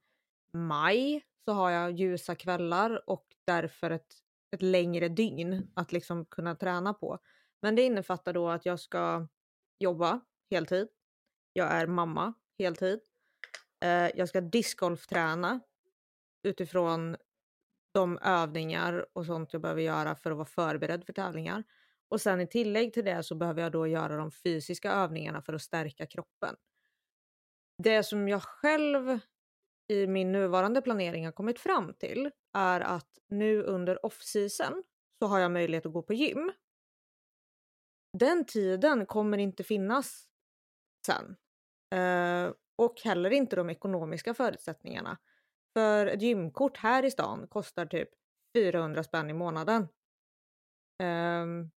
maj 0.53 1.25
så 1.45 1.53
har 1.53 1.71
jag 1.71 1.93
ljusa 1.93 2.35
kvällar 2.35 3.11
och 3.11 3.27
därför 3.45 3.91
ett, 3.91 4.15
ett 4.51 4.63
längre 4.63 5.09
dygn 5.09 5.71
att 5.75 5.93
liksom 5.93 6.25
kunna 6.25 6.55
träna 6.55 6.95
på. 6.95 7.19
Men 7.61 7.75
det 7.75 7.83
innefattar 7.83 8.33
då 8.33 8.49
att 8.49 8.67
jag 8.67 8.81
ska 8.81 9.27
jobba 9.79 10.21
heltid. 10.51 10.89
Jag 11.53 11.73
är 11.73 11.87
mamma 11.87 12.33
heltid. 12.59 13.01
Eh, 13.81 14.11
jag 14.17 14.29
ska 14.29 14.41
discgolfträna 14.41 15.61
utifrån 16.43 17.17
de 17.93 18.19
övningar 18.19 19.07
och 19.13 19.27
sånt 19.27 19.53
jag 19.53 19.63
behöver 19.63 19.83
göra 19.83 20.15
för 20.15 20.31
att 20.31 20.37
vara 20.37 20.47
förberedd 20.47 21.05
för 21.05 21.13
tävlingar. 21.13 21.65
Och 22.09 22.21
sen 22.21 22.41
i 22.41 22.47
tillägg 22.47 22.93
till 22.93 23.05
det 23.05 23.23
så 23.23 23.35
behöver 23.35 23.63
jag 23.63 23.73
då 23.73 23.87
göra 23.87 24.17
de 24.17 24.31
fysiska 24.31 24.93
övningarna 24.93 25.43
för 25.43 25.53
att 25.53 25.63
stärka 25.63 26.07
kroppen. 26.07 26.57
Det 27.83 28.03
som 28.03 28.29
jag 28.29 28.43
själv 28.43 29.19
i 29.89 30.07
min 30.07 30.33
nuvarande 30.33 30.83
planering 30.83 31.25
har 31.25 31.33
kommit 31.33 31.61
fram 31.61 31.95
till 31.95 32.31
är 32.53 32.81
att 32.81 33.19
nu 33.29 33.63
under 33.63 34.07
off-season 34.07 34.83
så 35.19 35.27
har 35.27 35.39
jag 35.39 35.51
möjlighet 35.51 35.87
att 35.87 35.93
gå 35.93 36.03
på 36.03 36.15
gym. 36.15 36.53
Den 38.19 38.45
tiden 38.45 39.07
kommer 39.07 39.39
inte 39.39 39.65
finnas 39.65 40.29
sen. 41.07 41.37
Eh, 41.95 42.53
och 42.77 43.01
heller 43.05 43.31
inte 43.31 43.57
de 43.57 43.71
ekonomiska 43.71 44.35
förutsättningarna. 44.35 45.19
För 45.73 46.07
ett 46.07 46.23
gymkort 46.23 46.77
här 46.77 47.05
i 47.05 47.11
stan 47.11 47.49
kostar 47.49 47.87
typ 47.87 48.09
400 48.57 49.05
spänn 49.05 49.31
i 49.31 49.33
månaden. 49.33 49.89
Um, 51.03 51.71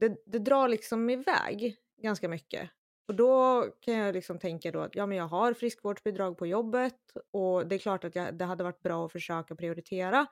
det, 0.00 0.16
det, 0.26 0.38
drar 0.38 0.68
liksom 0.68 1.10
iväg 1.10 1.76
ganska 2.02 2.28
mycket. 2.28 2.70
Och 3.08 3.14
då 3.14 3.62
kan 3.80 3.94
jag 3.94 4.14
liksom 4.14 4.38
tänka 4.38 4.70
då 4.70 4.80
att 4.80 4.94
ja, 4.96 5.06
men 5.06 5.18
jag 5.18 5.28
har 5.28 5.54
friskvårdsbidrag 5.54 6.38
på 6.38 6.46
jobbet 6.46 7.00
och 7.30 7.66
det 7.66 7.74
är 7.74 7.78
klart 7.78 8.04
att 8.04 8.14
jag, 8.14 8.38
det 8.38 8.44
hade 8.44 8.64
varit 8.64 8.82
bra 8.82 9.06
att 9.06 9.12
försöka 9.12 9.56
prioritera 9.56 10.26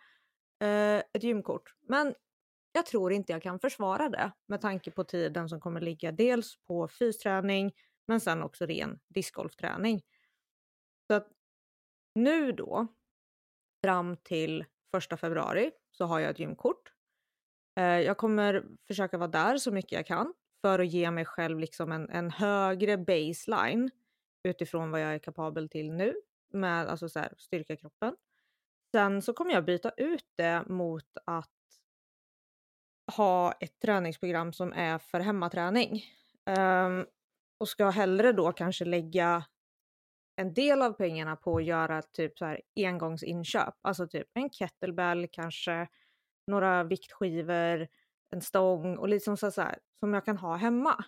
eh, 0.62 1.02
ett 1.12 1.22
gymkort. 1.22 1.74
Men 1.88 2.14
jag 2.72 2.86
tror 2.86 3.12
inte 3.12 3.32
jag 3.32 3.42
kan 3.42 3.60
försvara 3.60 4.08
det 4.08 4.32
med 4.46 4.60
tanke 4.60 4.90
på 4.90 5.04
tiden 5.04 5.48
som 5.48 5.60
kommer 5.60 5.80
ligga 5.80 6.12
dels 6.12 6.56
på 6.66 6.88
fysträning 6.88 7.72
men 8.06 8.20
sen 8.20 8.42
också 8.42 8.66
ren 8.66 9.00
discgolfträning. 9.08 10.02
Så 11.06 11.14
att 11.14 11.28
nu 12.14 12.52
då, 12.52 12.86
fram 13.84 14.16
till 14.16 14.64
första 14.90 15.16
februari, 15.16 15.70
så 15.90 16.04
har 16.04 16.20
jag 16.20 16.30
ett 16.30 16.38
gymkort. 16.38 16.93
Eh, 17.76 17.84
jag 17.84 18.16
kommer 18.16 18.64
försöka 18.86 19.18
vara 19.18 19.28
där 19.28 19.58
så 19.58 19.72
mycket 19.72 19.92
jag 19.92 20.06
kan 20.06 20.34
för 20.62 20.78
att 20.78 20.88
ge 20.88 21.10
mig 21.10 21.24
själv 21.24 21.58
liksom 21.58 21.92
en, 21.92 22.10
en 22.10 22.30
högre 22.30 22.98
baseline 22.98 23.90
utifrån 24.48 24.90
vad 24.90 25.00
jag 25.00 25.14
är 25.14 25.18
kapabel 25.18 25.68
till 25.68 25.92
nu 25.92 26.14
med 26.52 26.88
alltså 26.88 27.08
så 27.08 27.18
här, 27.18 27.32
styrka 27.38 27.76
kroppen. 27.76 28.16
Sen 28.94 29.22
så 29.22 29.32
kommer 29.32 29.52
jag 29.52 29.64
byta 29.64 29.90
ut 29.90 30.26
det 30.36 30.64
mot 30.66 31.16
att 31.24 31.50
ha 33.16 33.52
ett 33.52 33.78
träningsprogram 33.78 34.52
som 34.52 34.72
är 34.72 34.98
för 34.98 35.20
hemmaträning. 35.20 36.04
Um, 36.58 37.06
och 37.58 37.68
ska 37.68 37.90
hellre 37.90 38.32
då 38.32 38.52
kanske 38.52 38.84
lägga 38.84 39.44
en 40.36 40.54
del 40.54 40.82
av 40.82 40.92
pengarna 40.92 41.36
på 41.36 41.56
att 41.56 41.64
göra 41.64 42.02
typ 42.02 42.38
så 42.38 42.44
här 42.44 42.60
engångsinköp, 42.76 43.74
alltså 43.82 44.08
typ 44.08 44.26
en 44.34 44.50
kettlebell, 44.50 45.28
kanske 45.32 45.88
några 46.46 46.84
viktskivor, 46.84 47.88
en 48.30 48.40
stång 48.40 48.96
och 48.96 49.08
liksom 49.08 49.36
så, 49.36 49.50
så 49.50 49.62
här, 49.62 49.78
som 50.00 50.14
jag 50.14 50.24
kan 50.24 50.36
ha 50.36 50.56
hemma. 50.56 51.04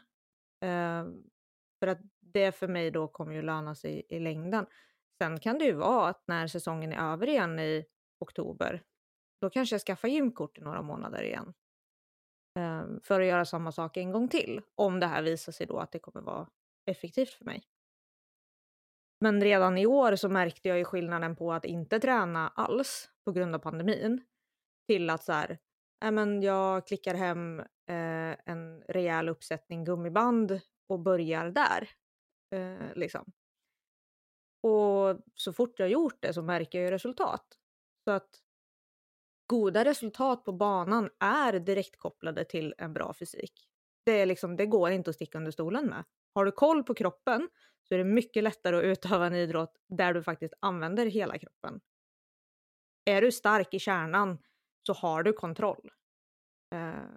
Eh, 0.60 1.06
för 1.80 1.86
att 1.86 1.98
det 2.20 2.52
för 2.52 2.68
mig 2.68 2.90
då 2.90 3.08
kommer 3.08 3.34
ju 3.34 3.42
löna 3.42 3.74
sig 3.74 3.92
i, 3.92 4.16
i 4.16 4.20
längden. 4.20 4.66
Sen 5.22 5.40
kan 5.40 5.58
det 5.58 5.64
ju 5.64 5.72
vara 5.72 6.08
att 6.08 6.22
när 6.26 6.46
säsongen 6.46 6.92
är 6.92 7.12
över 7.12 7.28
igen 7.28 7.58
i 7.58 7.84
oktober, 8.18 8.82
då 9.40 9.50
kanske 9.50 9.74
jag 9.74 9.80
skaffar 9.80 10.08
gymkort 10.08 10.58
i 10.58 10.60
några 10.60 10.82
månader 10.82 11.22
igen. 11.22 11.54
Eh, 12.58 12.84
för 13.02 13.20
att 13.20 13.26
göra 13.26 13.44
samma 13.44 13.72
sak 13.72 13.96
en 13.96 14.12
gång 14.12 14.28
till. 14.28 14.60
Om 14.74 15.00
det 15.00 15.06
här 15.06 15.22
visar 15.22 15.52
sig 15.52 15.66
då 15.66 15.78
att 15.78 15.92
det 15.92 15.98
kommer 15.98 16.20
vara 16.20 16.48
effektivt 16.86 17.30
för 17.30 17.44
mig. 17.44 17.62
Men 19.20 19.40
redan 19.40 19.78
i 19.78 19.86
år 19.86 20.16
så 20.16 20.28
märkte 20.28 20.68
jag 20.68 20.78
ju 20.78 20.84
skillnaden 20.84 21.36
på 21.36 21.52
att 21.52 21.64
inte 21.64 22.00
träna 22.00 22.48
alls 22.48 23.10
på 23.24 23.32
grund 23.32 23.54
av 23.54 23.58
pandemin 23.58 24.24
till 24.86 25.10
att 25.10 25.24
så 25.24 25.32
här, 25.32 25.58
äh 26.04 26.10
men 26.10 26.42
jag 26.42 26.86
klickar 26.86 27.14
hem 27.14 27.60
eh, 27.60 28.36
en 28.44 28.82
rejäl 28.88 29.28
uppsättning 29.28 29.84
gummiband 29.84 30.60
och 30.88 31.00
börjar 31.00 31.50
där. 31.50 31.88
Eh, 32.54 32.94
liksom. 32.94 33.32
Och 34.62 35.20
så 35.34 35.52
fort 35.52 35.78
jag 35.78 35.88
gjort 35.88 36.16
det 36.20 36.32
så 36.32 36.42
märker 36.42 36.78
jag 36.78 36.84
ju 36.84 36.90
resultat. 36.90 37.58
Så 38.04 38.10
att 38.10 38.28
goda 39.46 39.84
resultat 39.84 40.44
på 40.44 40.52
banan 40.52 41.10
är 41.18 41.52
direkt 41.52 41.98
kopplade 41.98 42.44
till 42.44 42.74
en 42.78 42.92
bra 42.92 43.14
fysik. 43.14 43.68
Det, 44.04 44.12
är 44.12 44.26
liksom, 44.26 44.56
det 44.56 44.66
går 44.66 44.90
inte 44.90 45.10
att 45.10 45.16
sticka 45.16 45.38
under 45.38 45.50
stolen 45.50 45.86
med. 45.86 46.04
Har 46.34 46.44
du 46.44 46.52
koll 46.52 46.84
på 46.84 46.94
kroppen 46.94 47.48
så 47.82 47.94
är 47.94 47.98
det 47.98 48.04
mycket 48.04 48.42
lättare 48.42 48.76
att 48.76 48.84
utöva 48.98 49.26
en 49.26 49.34
idrott 49.34 49.76
där 49.88 50.14
du 50.14 50.22
faktiskt 50.22 50.54
använder 50.60 51.06
hela 51.06 51.38
kroppen. 51.38 51.80
Är 53.04 53.22
du 53.22 53.32
stark 53.32 53.74
i 53.74 53.78
kärnan 53.78 54.38
så 54.86 54.92
har 54.92 55.22
du 55.22 55.32
kontroll. 55.32 55.90
Eh, 56.74 57.08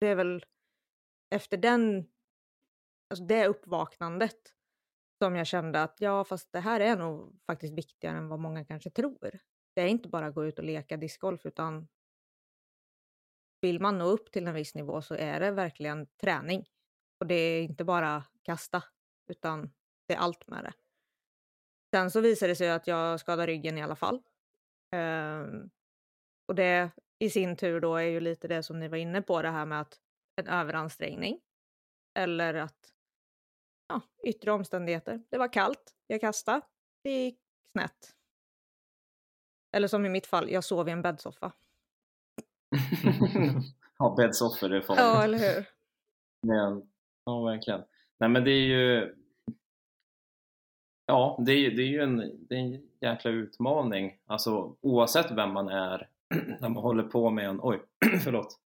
det 0.00 0.06
är 0.06 0.14
väl 0.14 0.44
efter 1.30 1.56
den, 1.56 2.08
alltså 3.10 3.24
det 3.24 3.46
uppvaknandet 3.46 4.54
som 5.22 5.36
jag 5.36 5.46
kände 5.46 5.82
att 5.82 6.00
ja, 6.00 6.24
fast 6.24 6.52
det 6.52 6.60
här 6.60 6.80
är 6.80 6.96
nog 6.96 7.40
faktiskt 7.46 7.74
viktigare 7.74 8.16
än 8.16 8.28
vad 8.28 8.40
många 8.40 8.64
kanske 8.64 8.90
tror. 8.90 9.38
Det 9.74 9.82
är 9.82 9.86
inte 9.86 10.08
bara 10.08 10.26
att 10.26 10.34
gå 10.34 10.44
ut 10.44 10.58
och 10.58 10.64
leka 10.64 10.96
discgolf 10.96 11.46
utan 11.46 11.88
vill 13.60 13.80
man 13.80 13.98
nå 13.98 14.04
upp 14.04 14.32
till 14.32 14.46
en 14.46 14.54
viss 14.54 14.74
nivå 14.74 15.02
så 15.02 15.14
är 15.14 15.40
det 15.40 15.50
verkligen 15.50 16.06
träning. 16.06 16.66
Och 17.20 17.26
det 17.26 17.34
är 17.34 17.62
inte 17.62 17.84
bara 17.84 18.24
kasta 18.42 18.84
utan 19.28 19.72
det 20.08 20.14
är 20.14 20.18
allt 20.18 20.48
med 20.48 20.64
det. 20.64 20.72
Sen 21.94 22.10
så 22.10 22.20
visade 22.20 22.52
det 22.52 22.56
sig 22.56 22.70
att 22.70 22.86
jag 22.86 23.20
skadade 23.20 23.46
ryggen 23.46 23.78
i 23.78 23.82
alla 23.82 23.96
fall. 23.96 24.22
Um, 24.96 25.70
och 26.46 26.54
det 26.54 26.90
i 27.18 27.30
sin 27.30 27.56
tur 27.56 27.80
då 27.80 27.96
är 27.96 28.02
ju 28.02 28.20
lite 28.20 28.48
det 28.48 28.62
som 28.62 28.78
ni 28.78 28.88
var 28.88 28.98
inne 28.98 29.22
på, 29.22 29.42
det 29.42 29.50
här 29.50 29.66
med 29.66 29.80
att 29.80 30.00
en 30.36 30.46
överansträngning. 30.46 31.40
Eller 32.14 32.54
att 32.54 32.92
ja, 33.88 34.00
yttre 34.22 34.52
omständigheter. 34.52 35.22
Det 35.28 35.38
var 35.38 35.52
kallt, 35.52 35.94
jag 36.06 36.20
kastade, 36.20 36.60
det 37.02 37.10
gick 37.10 37.38
snett. 37.72 38.16
Eller 39.72 39.88
som 39.88 40.06
i 40.06 40.08
mitt 40.08 40.26
fall, 40.26 40.50
jag 40.50 40.64
sov 40.64 40.88
i 40.88 40.92
en 40.92 41.02
bäddsoffa. 41.02 41.52
ja, 43.98 44.14
bäddsoffor 44.16 44.72
är 44.72 44.80
farligt. 44.80 45.02
Ja, 45.02 45.24
eller 45.24 45.38
hur? 45.38 45.66
Men, 46.42 46.90
ja, 47.24 47.42
verkligen. 47.42 47.84
Nej 48.18 48.28
men 48.28 48.44
det 48.44 48.50
är 48.50 48.66
ju 48.66 49.14
Ja, 51.06 51.38
det 51.46 51.52
är, 51.52 51.70
det 51.70 51.82
är 51.82 51.86
ju 51.86 52.00
en, 52.00 52.46
det 52.48 52.54
är 52.54 52.58
en 52.58 52.88
jäkla 53.00 53.30
utmaning. 53.30 54.18
Alltså 54.26 54.76
oavsett 54.80 55.30
vem 55.30 55.52
man 55.52 55.68
är 55.68 56.08
när 56.60 56.68
man 56.68 56.82
håller 56.82 57.02
på 57.02 57.30
med 57.30 57.48
en, 57.48 57.60
oj, 57.62 57.82
förlåt, 58.24 58.58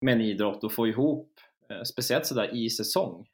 med 0.00 0.14
en 0.14 0.20
idrott 0.20 0.64
och 0.64 0.72
få 0.72 0.88
ihop, 0.88 1.40
eh, 1.70 1.82
speciellt 1.82 2.26
sådär 2.26 2.54
i 2.54 2.70
säsong, 2.70 3.26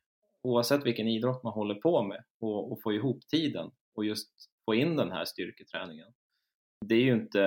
oavsett 0.43 0.87
vilken 0.87 1.09
idrott 1.09 1.43
man 1.43 1.53
håller 1.53 1.75
på 1.75 2.03
med 2.03 2.25
och, 2.41 2.73
och 2.73 2.83
få 2.83 2.93
ihop 2.93 3.29
tiden 3.29 3.71
och 3.95 4.05
just 4.05 4.31
få 4.65 4.75
in 4.75 4.97
den 4.97 5.13
här 5.13 5.25
styrketräningen. 5.25 6.13
Det 6.87 6.95
är 6.95 7.03
ju 7.03 7.13
inte, 7.13 7.47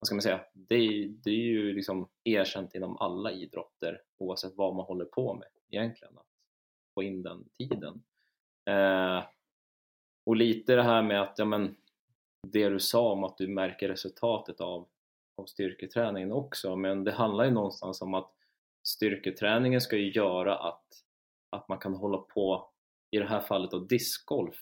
vad 0.00 0.06
ska 0.06 0.14
man 0.14 0.22
säga, 0.22 0.40
det 0.52 0.74
är, 0.74 1.08
det 1.08 1.30
är 1.30 1.44
ju 1.44 1.72
liksom 1.72 2.08
erkänt 2.24 2.74
inom 2.74 2.96
alla 2.96 3.32
idrotter 3.32 4.00
oavsett 4.18 4.52
vad 4.56 4.74
man 4.74 4.84
håller 4.84 5.04
på 5.04 5.34
med 5.34 5.48
egentligen 5.70 6.18
att 6.18 6.26
få 6.94 7.02
in 7.02 7.22
den 7.22 7.48
tiden. 7.58 8.02
Eh, 8.70 9.24
och 10.26 10.36
lite 10.36 10.76
det 10.76 10.82
här 10.82 11.02
med 11.02 11.22
att, 11.22 11.38
ja 11.38 11.44
men, 11.44 11.76
det 12.52 12.68
du 12.68 12.80
sa 12.80 13.12
om 13.12 13.24
att 13.24 13.38
du 13.38 13.48
märker 13.48 13.88
resultatet 13.88 14.60
av, 14.60 14.88
av 15.36 15.44
styrketräningen 15.46 16.32
också, 16.32 16.76
men 16.76 17.04
det 17.04 17.12
handlar 17.12 17.44
ju 17.44 17.50
någonstans 17.50 18.02
om 18.02 18.14
att 18.14 18.32
styrketräningen 18.82 19.80
ska 19.80 19.96
ju 19.96 20.12
göra 20.12 20.58
att, 20.58 20.84
att 21.50 21.68
man 21.68 21.78
kan 21.78 21.94
hålla 21.94 22.18
på, 22.18 22.70
i 23.10 23.18
det 23.18 23.26
här 23.26 23.40
fallet 23.40 23.70
då 23.70 23.78
discgolf, 23.78 24.56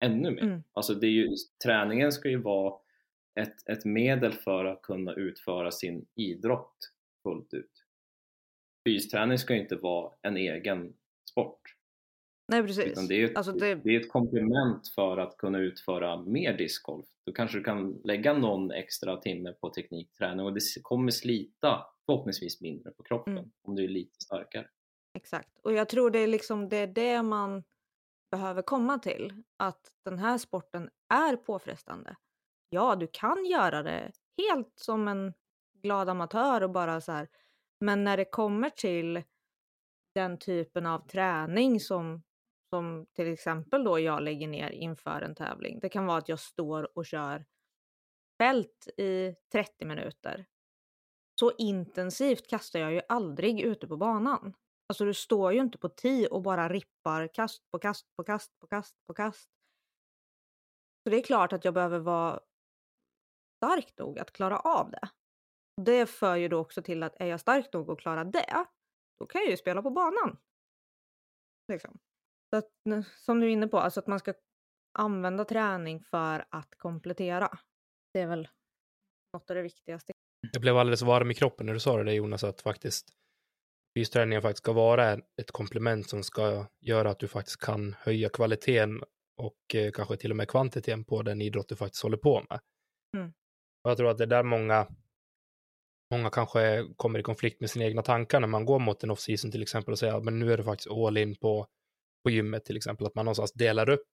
ännu 0.00 0.30
mer. 0.30 0.42
Mm. 0.42 0.62
Alltså 0.72 0.94
det 0.94 1.06
är 1.06 1.10
ju, 1.10 1.28
träningen 1.64 2.12
ska 2.12 2.28
ju 2.28 2.42
vara 2.42 2.74
ett, 3.40 3.68
ett 3.68 3.84
medel 3.84 4.32
för 4.32 4.64
att 4.64 4.82
kunna 4.82 5.14
utföra 5.14 5.70
sin 5.70 6.06
idrott 6.14 6.92
fullt 7.22 7.54
ut. 7.54 7.84
Fysträning 8.86 9.38
ska 9.38 9.54
ju 9.54 9.60
inte 9.60 9.76
vara 9.76 10.12
en 10.22 10.36
egen 10.36 10.94
sport. 11.30 11.77
Nej, 12.48 12.62
precis. 12.62 13.08
Det 13.08 13.14
är, 13.14 13.24
ett, 13.24 13.36
alltså 13.36 13.52
det... 13.52 13.74
det... 13.74 13.96
är 13.96 14.00
ett 14.00 14.12
komplement 14.12 14.88
för 14.94 15.16
att 15.16 15.36
kunna 15.36 15.58
utföra 15.58 16.22
mer 16.22 16.58
discgolf. 16.58 17.06
Då 17.26 17.32
kanske 17.32 17.58
du 17.58 17.64
kan 17.64 18.00
lägga 18.04 18.32
någon 18.32 18.70
extra 18.70 19.16
timme 19.16 19.52
på 19.52 19.70
teknikträning 19.70 20.46
och 20.46 20.54
det 20.54 20.60
kommer 20.82 21.10
slita 21.10 21.86
förhoppningsvis 22.06 22.60
mindre 22.60 22.90
på 22.90 23.02
kroppen 23.02 23.38
mm. 23.38 23.50
om 23.62 23.76
du 23.76 23.84
är 23.84 23.88
lite 23.88 24.20
starkare. 24.24 24.66
Exakt, 25.14 25.58
och 25.62 25.72
jag 25.72 25.88
tror 25.88 26.10
det 26.10 26.18
är 26.18 26.26
liksom 26.26 26.68
det, 26.68 26.76
är 26.76 26.86
det 26.86 27.22
man 27.22 27.64
behöver 28.30 28.62
komma 28.62 28.98
till. 28.98 29.42
Att 29.56 29.92
den 30.04 30.18
här 30.18 30.38
sporten 30.38 30.90
är 31.14 31.36
påfrestande. 31.36 32.16
Ja, 32.70 32.96
du 32.96 33.08
kan 33.12 33.44
göra 33.44 33.82
det 33.82 34.12
helt 34.36 34.72
som 34.74 35.08
en 35.08 35.32
glad 35.82 36.08
amatör 36.08 36.62
och 36.62 36.70
bara 36.70 37.00
så 37.00 37.12
här. 37.12 37.28
Men 37.80 38.04
när 38.04 38.16
det 38.16 38.24
kommer 38.24 38.70
till 38.70 39.22
den 40.14 40.38
typen 40.38 40.86
av 40.86 41.08
träning 41.08 41.80
som, 41.80 42.22
som 42.70 43.06
till 43.12 43.32
exempel 43.32 43.84
då 43.84 43.98
jag 43.98 44.22
lägger 44.22 44.48
ner 44.48 44.70
inför 44.70 45.22
en 45.22 45.34
tävling. 45.34 45.80
Det 45.80 45.88
kan 45.88 46.06
vara 46.06 46.18
att 46.18 46.28
jag 46.28 46.40
står 46.40 46.98
och 46.98 47.06
kör 47.06 47.44
fält 48.38 48.88
i 48.96 49.34
30 49.52 49.84
minuter. 49.84 50.46
Så 51.40 51.52
intensivt 51.58 52.48
kastar 52.48 52.78
jag 52.78 52.92
ju 52.92 53.00
aldrig 53.08 53.60
ute 53.60 53.86
på 53.86 53.96
banan. 53.96 54.54
Alltså 54.86 55.04
du 55.04 55.14
står 55.14 55.52
ju 55.52 55.60
inte 55.60 55.78
på 55.78 55.88
tee 55.88 56.28
och 56.28 56.42
bara 56.42 56.68
rippar 56.68 57.34
kast 57.34 57.70
på 57.70 57.78
kast 57.78 58.06
på 58.16 58.24
kast 58.24 58.58
på 58.58 58.66
kast 58.66 58.94
på 59.06 59.14
kast. 59.14 59.50
Så 61.02 61.10
det 61.10 61.16
är 61.16 61.22
klart 61.22 61.52
att 61.52 61.64
jag 61.64 61.74
behöver 61.74 61.98
vara 61.98 62.40
stark 63.56 63.98
nog 63.98 64.18
att 64.18 64.32
klara 64.32 64.58
av 64.58 64.90
det. 64.90 65.08
Det 65.82 66.06
för 66.06 66.36
ju 66.36 66.48
då 66.48 66.58
också 66.58 66.82
till 66.82 67.02
att 67.02 67.20
är 67.20 67.26
jag 67.26 67.40
stark 67.40 67.72
nog 67.72 67.90
att 67.90 67.98
klara 67.98 68.24
det, 68.24 68.66
då 69.18 69.26
kan 69.26 69.40
jag 69.40 69.50
ju 69.50 69.56
spela 69.56 69.82
på 69.82 69.90
banan. 69.90 70.38
Liksom. 71.68 71.98
Så 72.50 72.56
att, 72.56 72.70
som 73.24 73.40
du 73.40 73.46
är 73.46 73.50
inne 73.50 73.68
på, 73.68 73.78
alltså 73.78 74.00
att 74.00 74.06
man 74.06 74.18
ska 74.18 74.34
använda 74.98 75.44
träning 75.44 76.00
för 76.00 76.44
att 76.50 76.74
komplettera. 76.78 77.58
Det 78.12 78.20
är 78.20 78.26
väl 78.26 78.48
något 79.32 79.50
av 79.50 79.56
det 79.56 79.62
viktigaste. 79.62 80.12
Jag 80.52 80.62
blev 80.62 80.76
alldeles 80.76 81.02
varm 81.02 81.30
i 81.30 81.34
kroppen 81.34 81.66
när 81.66 81.74
du 81.74 81.80
sa 81.80 82.02
det 82.02 82.12
Jonas, 82.12 82.44
att 82.44 82.60
faktiskt 82.60 83.08
fysträningen 83.98 84.42
faktiskt 84.42 84.64
ska 84.64 84.72
vara 84.72 85.12
ett 85.12 85.50
komplement 85.52 86.08
som 86.08 86.22
ska 86.22 86.66
göra 86.80 87.10
att 87.10 87.18
du 87.18 87.28
faktiskt 87.28 87.60
kan 87.60 87.94
höja 87.98 88.28
kvaliteten 88.28 89.02
och 89.36 89.74
eh, 89.74 89.90
kanske 89.92 90.16
till 90.16 90.30
och 90.30 90.36
med 90.36 90.48
kvantiteten 90.48 91.04
på 91.04 91.22
den 91.22 91.42
idrott 91.42 91.68
du 91.68 91.76
faktiskt 91.76 92.02
håller 92.02 92.16
på 92.16 92.46
med. 92.50 92.60
Mm. 93.16 93.32
Och 93.84 93.90
jag 93.90 93.96
tror 93.96 94.10
att 94.10 94.18
det 94.18 94.24
är 94.24 94.28
där 94.28 94.42
många, 94.42 94.88
många 96.10 96.30
kanske 96.30 96.86
kommer 96.96 97.18
i 97.18 97.22
konflikt 97.22 97.60
med 97.60 97.70
sina 97.70 97.84
egna 97.84 98.02
tankar 98.02 98.40
när 98.40 98.48
man 98.48 98.64
går 98.64 98.78
mot 98.78 99.04
en 99.04 99.10
off-season 99.10 99.50
till 99.50 99.62
exempel 99.62 99.92
och 99.92 99.98
säger 99.98 100.14
att 100.14 100.24
men 100.24 100.38
nu 100.38 100.52
är 100.52 100.56
det 100.56 100.64
faktiskt 100.64 100.90
all 100.90 101.18
in 101.18 101.36
på, 101.36 101.66
på 102.22 102.30
gymmet 102.30 102.64
till 102.64 102.76
exempel, 102.76 103.06
att 103.06 103.14
man 103.14 103.24
någonstans 103.24 103.52
delar 103.52 103.88
upp 103.88 104.06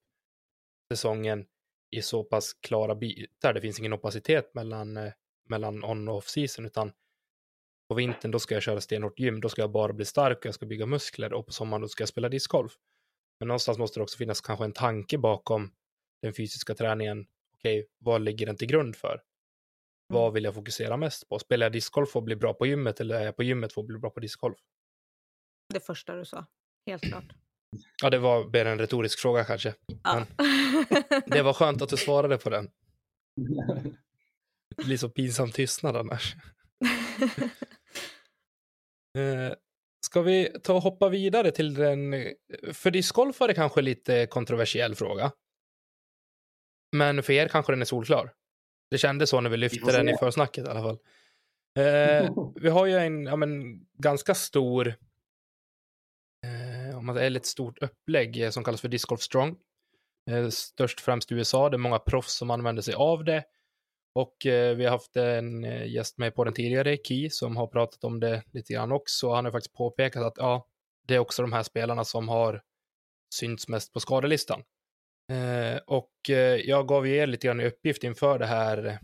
säsongen 0.93 1.45
i 1.91 2.01
så 2.01 2.23
pass 2.23 2.53
klara 2.53 2.95
bitar. 2.95 3.53
Det 3.53 3.61
finns 3.61 3.79
ingen 3.79 3.93
opacitet 3.93 4.53
mellan, 4.53 4.97
eh, 4.97 5.13
mellan 5.49 5.83
on 5.83 6.07
och 6.07 6.15
off-season, 6.15 6.65
utan 6.65 6.91
på 7.87 7.95
vintern 7.95 8.31
då 8.31 8.39
ska 8.39 8.53
jag 8.53 8.63
köra 8.63 8.81
stenhårt 8.81 9.19
gym, 9.19 9.41
då 9.41 9.49
ska 9.49 9.61
jag 9.61 9.71
bara 9.71 9.93
bli 9.93 10.05
stark 10.05 10.37
och 10.37 10.45
jag 10.45 10.55
ska 10.55 10.65
bygga 10.65 10.85
muskler 10.85 11.33
och 11.33 11.45
på 11.45 11.53
sommaren 11.53 11.81
då 11.81 11.87
ska 11.87 12.01
jag 12.01 12.09
spela 12.09 12.29
discgolf. 12.29 12.73
Men 13.39 13.47
någonstans 13.47 13.77
måste 13.77 13.99
det 13.99 14.03
också 14.03 14.17
finnas 14.17 14.41
kanske 14.41 14.65
en 14.65 14.73
tanke 14.73 15.17
bakom 15.17 15.71
den 16.21 16.33
fysiska 16.33 16.75
träningen. 16.75 17.27
Okej, 17.57 17.79
okay, 17.79 17.89
vad 17.97 18.21
ligger 18.21 18.45
den 18.45 18.57
till 18.57 18.67
grund 18.67 18.95
för? 18.95 19.21
Vad 20.07 20.33
vill 20.33 20.43
jag 20.43 20.53
fokusera 20.53 20.97
mest 20.97 21.29
på? 21.29 21.39
Spelar 21.39 21.65
jag 21.65 21.73
discgolf 21.73 22.09
för 22.09 22.19
att 22.19 22.25
bli 22.25 22.35
bra 22.35 22.53
på 22.53 22.65
gymmet 22.65 22.99
eller 22.99 23.15
är 23.15 23.25
jag 23.25 23.35
på 23.35 23.43
gymmet 23.43 23.73
för 23.73 23.81
att 23.81 23.87
bli 23.87 23.97
bra 23.97 24.09
på 24.09 24.19
discgolf? 24.19 24.57
Det 25.73 25.79
första 25.79 26.15
du 26.15 26.25
sa, 26.25 26.45
helt 26.87 27.03
klart. 27.03 27.44
Ja, 28.03 28.09
det 28.09 28.17
var 28.17 28.49
mer 28.53 28.65
en 28.65 28.79
retorisk 28.79 29.19
fråga 29.19 29.43
kanske. 29.43 29.73
Ja. 30.03 30.25
det 31.25 31.41
var 31.41 31.53
skönt 31.53 31.81
att 31.81 31.89
du 31.89 31.97
svarade 31.97 32.37
på 32.37 32.49
den. 32.49 32.69
Det 34.77 34.83
blir 34.85 34.97
så 34.97 35.09
pinsam 35.09 35.51
tystnad 35.51 35.95
annars. 35.95 36.35
Eh, 39.17 39.53
ska 40.05 40.21
vi 40.21 40.49
ta 40.63 40.73
och 40.73 40.81
hoppa 40.81 41.09
vidare 41.09 41.51
till 41.51 41.73
den, 41.73 42.13
för 42.73 42.91
discgolf 42.91 43.39
var 43.39 43.47
det 43.47 43.53
kanske 43.53 43.81
lite 43.81 44.25
kontroversiell 44.25 44.95
fråga. 44.95 45.31
Men 46.95 47.23
för 47.23 47.33
er 47.33 47.47
kanske 47.47 47.73
den 47.73 47.81
är 47.81 47.85
solklar. 47.85 48.33
Det 48.91 48.97
kändes 48.97 49.29
så 49.29 49.41
när 49.41 49.49
vi 49.49 49.57
lyfte 49.57 49.91
den 49.91 50.09
i 50.09 50.17
försnacket 50.17 50.67
i 50.67 50.69
alla 50.69 50.81
fall. 50.81 50.99
Eh, 51.79 52.33
vi 52.55 52.69
har 52.69 52.85
ju 52.85 52.97
en 52.97 53.25
ja, 53.25 53.35
men, 53.35 53.79
ganska 53.97 54.35
stor, 54.35 54.95
man 57.05 57.15
säger 57.15 57.35
ett 57.35 57.45
stort 57.45 57.77
upplägg 57.83 58.41
eh, 58.41 58.49
som 58.49 58.63
kallas 58.63 58.81
för 58.81 58.87
Disc 58.87 59.05
Golf 59.05 59.21
Strong. 59.21 59.55
Eh, 60.31 60.49
störst 60.49 61.01
främst 61.01 61.31
i 61.31 61.35
USA, 61.35 61.69
det 61.69 61.75
är 61.75 61.77
många 61.77 61.99
proffs 61.99 62.37
som 62.37 62.51
använder 62.51 62.81
sig 62.81 62.93
av 62.93 63.23
det. 63.23 63.43
Och 64.15 64.45
eh, 64.45 64.75
vi 64.75 64.83
har 64.83 64.91
haft 64.91 65.15
en 65.15 65.63
gäst 65.91 66.17
med 66.17 66.35
på 66.35 66.43
den 66.43 66.53
tidigare, 66.53 66.97
Ki, 66.97 67.29
som 67.29 67.57
har 67.57 67.67
pratat 67.67 68.03
om 68.03 68.19
det 68.19 68.43
lite 68.51 68.73
grann 68.73 68.91
också. 68.91 69.33
Han 69.33 69.45
har 69.45 69.51
faktiskt 69.51 69.75
påpekat 69.75 70.23
att 70.23 70.37
ja, 70.37 70.67
det 71.07 71.15
är 71.15 71.19
också 71.19 71.41
de 71.41 71.53
här 71.53 71.63
spelarna 71.63 72.03
som 72.03 72.29
har 72.29 72.61
synts 73.33 73.67
mest 73.67 73.93
på 73.93 73.99
skadelistan. 73.99 74.63
Och 75.85 76.11
jag 76.63 76.87
gav 76.87 77.07
er 77.07 77.27
lite 77.27 77.47
grann 77.47 77.61
i 77.61 77.65
uppgift 77.65 78.03
inför 78.03 78.39
det 78.39 78.45
här 78.45 78.99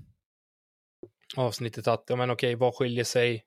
avsnittet 1.37 1.87
att, 1.87 2.03
ja 2.07 2.15
men 2.15 2.31
okej, 2.31 2.55
vad 2.55 2.75
skiljer 2.75 3.03
sig 3.03 3.45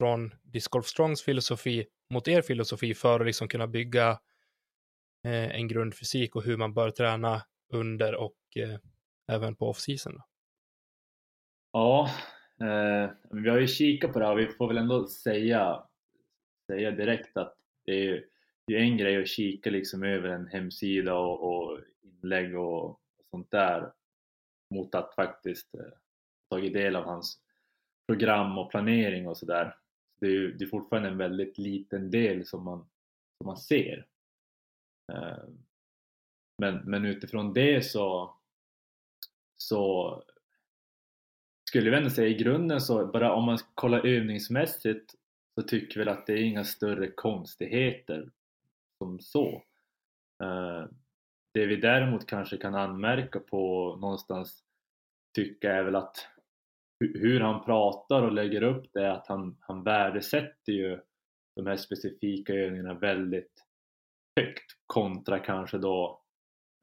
från 0.00 0.30
Disc 0.42 0.68
Golf 0.68 0.86
Strongs 0.86 1.22
filosofi 1.22 1.86
mot 2.10 2.28
er 2.28 2.42
filosofi 2.42 2.94
för 2.94 3.20
att 3.20 3.26
liksom 3.26 3.48
kunna 3.48 3.66
bygga 3.66 4.10
eh, 5.24 5.56
en 5.56 5.68
grundfysik 5.68 6.36
och 6.36 6.42
hur 6.42 6.56
man 6.56 6.74
bör 6.74 6.90
träna 6.90 7.42
under 7.72 8.14
och 8.14 8.36
eh, 8.56 8.78
även 9.32 9.56
på 9.56 9.70
off-season? 9.70 10.20
Ja, 11.72 12.10
eh, 12.60 13.10
vi 13.30 13.48
har 13.50 13.58
ju 13.58 13.66
kikat 13.66 14.12
på 14.12 14.18
det 14.18 14.24
här 14.24 14.32
och 14.32 14.38
vi 14.38 14.46
får 14.46 14.68
väl 14.68 14.78
ändå 14.78 15.06
säga, 15.06 15.82
säga 16.66 16.90
direkt 16.90 17.36
att 17.36 17.56
det 17.84 17.92
är 17.92 18.02
ju 18.02 18.28
det 18.66 18.74
är 18.74 18.80
en 18.80 18.96
grej 18.96 19.22
att 19.22 19.28
kika 19.28 19.70
liksom 19.70 20.02
över 20.02 20.28
en 20.28 20.46
hemsida 20.46 21.14
och, 21.14 21.42
och 21.42 21.78
inlägg 22.02 22.58
och, 22.58 22.84
och, 22.84 23.00
sånt 23.30 23.50
där 23.50 23.92
mot 24.74 24.94
att 24.94 25.14
faktiskt 25.14 25.74
eh, 25.74 25.98
tagit 26.50 26.72
del 26.72 26.96
av 26.96 27.04
hans 27.04 27.40
program 28.06 28.58
och 28.58 28.70
planering 28.70 29.28
och 29.28 29.36
sådär. 29.36 29.79
Det 30.20 30.26
är 30.26 30.30
ju 30.30 30.52
det 30.52 30.64
är 30.64 30.68
fortfarande 30.68 31.08
en 31.08 31.18
väldigt 31.18 31.58
liten 31.58 32.10
del 32.10 32.46
som 32.46 32.64
man, 32.64 32.78
som 33.38 33.46
man 33.46 33.56
ser. 33.56 34.06
Eh, 35.12 35.44
men, 36.58 36.76
men 36.76 37.04
utifrån 37.04 37.52
det 37.52 37.86
så, 37.86 38.36
så 39.56 40.22
skulle 41.68 41.90
vi 41.90 41.96
ändå 41.96 42.10
säga 42.10 42.28
i 42.28 42.34
grunden 42.34 42.80
så, 42.80 43.06
bara 43.06 43.34
om 43.34 43.44
man 43.44 43.58
kollar 43.74 44.06
övningsmässigt 44.06 45.14
så 45.54 45.62
tycker 45.62 45.94
vi 45.94 46.04
väl 46.04 46.14
att 46.14 46.26
det 46.26 46.32
är 46.32 46.42
inga 46.42 46.64
större 46.64 47.10
konstigheter 47.10 48.30
som 48.98 49.20
så. 49.20 49.62
Eh, 50.42 50.84
det 51.52 51.66
vi 51.66 51.76
däremot 51.76 52.26
kanske 52.26 52.56
kan 52.56 52.74
anmärka 52.74 53.40
på 53.40 53.96
någonstans 54.00 54.64
tycka 55.34 55.72
är 55.72 55.82
väl 55.82 55.96
att 55.96 56.26
hur 57.00 57.40
han 57.40 57.64
pratar 57.64 58.22
och 58.22 58.32
lägger 58.32 58.62
upp 58.62 58.86
det, 58.92 59.12
att 59.12 59.26
han, 59.26 59.56
han 59.60 59.84
värdesätter 59.84 60.72
ju 60.72 61.00
de 61.56 61.66
här 61.66 61.76
specifika 61.76 62.54
övningarna 62.54 62.94
väldigt 62.94 63.66
högt 64.40 64.72
kontra 64.86 65.38
kanske 65.38 65.78
då 65.78 66.22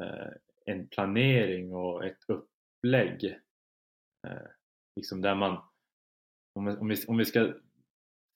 eh, 0.03 0.31
en 0.65 0.87
planering 0.87 1.73
och 1.73 2.05
ett 2.05 2.23
upplägg. 2.27 3.25
Eh, 4.27 4.47
liksom 4.95 5.21
där 5.21 5.35
man, 5.35 5.63
om 6.55 6.65
vi, 6.65 6.71
om, 6.71 6.87
vi, 6.87 6.95
om 7.07 7.17
vi 7.17 7.25
ska 7.25 7.53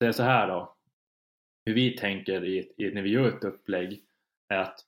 säga 0.04 0.14
så 0.14 0.24
här 0.24 0.48
då, 0.48 0.78
hur 1.66 1.74
vi 1.74 1.98
tänker 1.98 2.46
i, 2.46 2.74
i, 2.78 2.92
när 2.94 3.02
vi 3.02 3.10
gör 3.10 3.38
ett 3.38 3.44
upplägg 3.44 4.04
är 4.54 4.58
att 4.58 4.80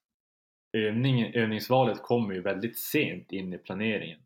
övning, 0.78 1.34
övningsvalet 1.34 2.02
kommer 2.02 2.34
ju 2.34 2.42
väldigt 2.42 2.80
sent 2.80 3.32
in 3.32 3.54
i 3.54 3.58
planeringen. 3.58 4.20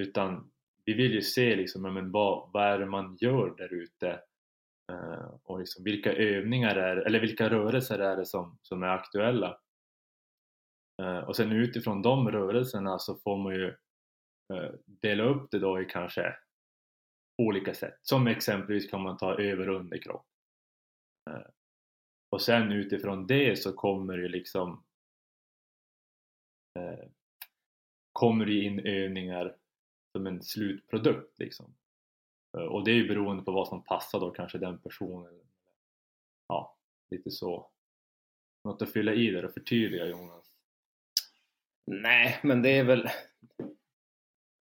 Utan 0.00 0.49
vi 0.84 0.94
vill 0.94 1.12
ju 1.12 1.22
se 1.22 1.56
liksom, 1.56 1.82
men 1.82 2.10
vad, 2.10 2.50
vad 2.52 2.64
är 2.64 2.78
det 2.78 2.86
man 2.86 3.16
gör 3.20 3.54
där 3.56 3.74
ute 3.74 4.22
uh, 4.92 5.34
och 5.42 5.58
liksom, 5.58 5.84
vilka 5.84 6.12
övningar 6.12 6.76
är 6.76 6.96
eller 6.96 7.20
vilka 7.20 7.50
rörelser 7.50 7.98
är 7.98 8.16
det 8.16 8.26
som, 8.26 8.58
som 8.62 8.82
är 8.82 8.88
aktuella. 8.88 9.58
Uh, 11.02 11.18
och 11.18 11.36
sen 11.36 11.52
utifrån 11.52 12.02
de 12.02 12.30
rörelserna 12.30 12.98
så 12.98 13.16
får 13.16 13.36
man 13.36 13.54
ju 13.54 13.66
uh, 14.52 14.70
dela 14.84 15.24
upp 15.24 15.50
det 15.50 15.58
då 15.58 15.80
i 15.80 15.84
kanske 15.84 16.36
olika 17.42 17.74
sätt. 17.74 17.98
Som 18.02 18.26
exempelvis 18.26 18.90
kan 18.90 19.02
man 19.02 19.16
ta 19.16 19.40
över 19.40 19.68
och 19.68 19.80
underkropp. 19.80 20.26
Och 22.30 22.42
sen 22.42 22.72
utifrån 22.72 23.26
det 23.26 23.58
så 23.58 23.72
kommer 23.72 24.16
det 24.16 24.28
liksom 24.28 24.84
kommer 28.12 28.46
det 28.46 28.54
in 28.54 28.80
övningar 28.80 29.56
som 30.12 30.26
en 30.26 30.42
slutprodukt 30.42 31.38
liksom. 31.38 31.74
Eh, 32.56 32.64
och 32.64 32.84
det 32.84 32.90
är 32.90 32.94
ju 32.94 33.08
beroende 33.08 33.42
på 33.42 33.52
vad 33.52 33.68
som 33.68 33.84
passar 33.84 34.20
då 34.20 34.30
kanske 34.30 34.58
den 34.58 34.78
personen. 34.78 35.40
Ja, 36.48 36.76
lite 37.10 37.30
så. 37.30 37.70
något 38.64 38.82
att 38.82 38.92
fylla 38.92 39.14
i 39.14 39.30
där 39.30 39.44
och 39.44 39.54
förtydliga 39.54 40.06
Jonas? 40.06 40.50
Nej, 41.86 42.38
men 42.42 42.62
det 42.62 42.70
är 42.70 42.84
väl... 42.84 43.08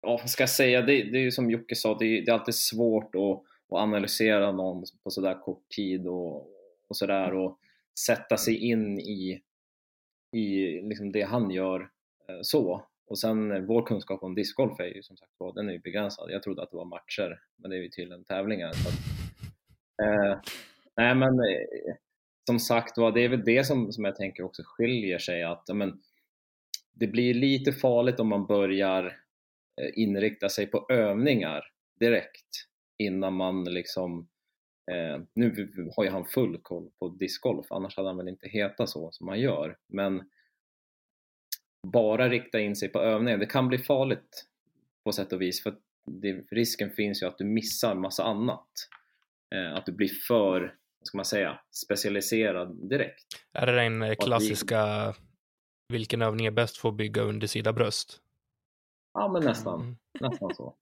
Ja, 0.02 0.18
vad 0.18 0.30
ska 0.30 0.44
jag 0.44 0.50
säga? 0.50 0.82
Det, 0.82 1.04
det 1.04 1.18
är 1.18 1.22
ju 1.22 1.32
som 1.32 1.52
Jocke 1.52 1.76
sa, 1.76 1.98
det 1.98 2.06
är, 2.06 2.22
det 2.22 2.32
är 2.32 2.34
alltid 2.34 2.56
svårt 2.56 3.16
att, 3.16 3.44
att 3.70 3.82
analysera 3.82 4.52
någon 4.52 4.84
på 5.04 5.12
sådär 5.12 5.42
kort 5.42 5.70
tid 5.70 6.08
och, 6.08 6.36
och 6.88 6.98
sådär 6.98 7.34
och 7.34 7.60
sätta 8.00 8.38
sig 8.38 8.58
in 8.58 9.00
i, 9.00 9.42
i 10.32 10.82
liksom 10.82 11.12
det 11.12 11.22
han 11.22 11.52
gör 11.52 11.90
eh, 12.28 12.40
så. 12.42 12.88
Och 13.08 13.20
sen 13.20 13.52
eh, 13.52 13.62
vår 13.62 13.86
kunskap 13.86 14.24
om 14.24 14.36
discgolf 14.36 14.80
är 14.80 14.96
ju 14.96 15.04
som 15.04 15.18
sagt 15.18 15.32
var, 15.38 15.54
den 15.54 15.70
är 15.70 15.74
ju 15.74 15.80
begränsad. 15.80 16.32
Jag 16.32 16.44
trodde 16.44 16.64
att 16.64 16.72
det 16.72 16.78
var 16.78 16.86
matcher, 16.86 17.42
men 17.56 17.72
det 17.72 17.78
är 17.78 17.82
ju 17.82 17.90
tydligen 17.90 18.24
tävlingar. 18.24 18.72
Så 18.72 18.90
att, 18.90 18.96
eh, 20.04 20.40
nej 20.98 21.16
men 21.16 21.40
eh, 21.40 21.96
som 22.48 22.60
sagt 22.60 22.98
var, 22.98 23.12
det 23.12 23.22
är 23.22 23.30
väl 23.30 23.46
det 23.46 23.64
som, 23.64 23.92
som 23.92 24.06
jag 24.06 24.16
tänker 24.16 24.44
också 24.44 24.64
skiljer 24.66 25.20
sig 25.20 25.44
att 25.44 25.68
men, 25.74 26.02
det 26.94 27.08
blir 27.08 27.34
lite 27.34 27.72
farligt 27.72 28.20
om 28.20 28.28
man 28.28 28.46
börjar 28.46 29.06
eh, 29.82 29.90
inrikta 29.96 30.50
sig 30.50 30.68
på 30.68 30.86
övningar 30.90 31.64
direkt 32.00 32.68
innan 32.98 33.34
man 33.34 33.64
liksom 33.64 34.28
eh, 34.92 35.22
nu 35.34 35.70
har 35.96 36.04
ju 36.04 36.10
han 36.10 36.26
full 36.26 36.58
koll 36.62 36.90
på 37.00 37.10
discgolf, 37.10 37.66
annars 37.70 37.98
hade 37.98 38.10
han 38.10 38.18
väl 38.18 38.28
inte 38.28 38.48
hetat 38.48 38.90
så 38.90 39.12
som 39.12 39.28
han 39.28 39.40
gör. 39.40 39.78
Men 39.88 40.30
bara 41.88 42.30
rikta 42.30 42.60
in 42.60 42.76
sig 42.76 42.90
på 42.90 43.00
övningen, 43.00 43.40
det 43.40 43.46
kan 43.46 43.68
bli 43.68 43.78
farligt 43.78 44.46
på 45.04 45.12
sätt 45.12 45.34
och 45.34 45.42
vis 45.42 45.64
för 45.64 45.76
det, 46.06 46.44
risken 46.52 46.90
finns 46.90 47.22
ju 47.22 47.28
att 47.28 47.38
du 47.38 47.46
missar 47.46 47.96
massa 47.96 48.24
annat. 48.24 48.70
Eh, 49.56 49.74
att 49.74 49.86
du 49.86 49.92
blir 49.92 50.12
för, 50.28 50.62
vad 51.00 51.08
ska 51.08 51.18
man 51.18 51.26
säga, 51.26 51.60
specialiserad 51.72 52.90
direkt. 52.90 53.26
Är 53.54 53.66
det 53.66 53.76
den 53.76 54.16
klassiska 54.16 55.14
vilken 55.94 56.22
övning 56.22 56.46
är 56.46 56.52
bäst 56.52 56.78
för 56.78 56.90
att 56.90 56.96
bygga 56.96 57.22
undersida 57.22 57.74
bröst? 57.74 58.22
Ja, 59.14 59.32
men 59.34 59.44
nästan, 59.44 59.82
mm. 59.82 59.98
nästan 60.20 60.56
så. 60.56 60.76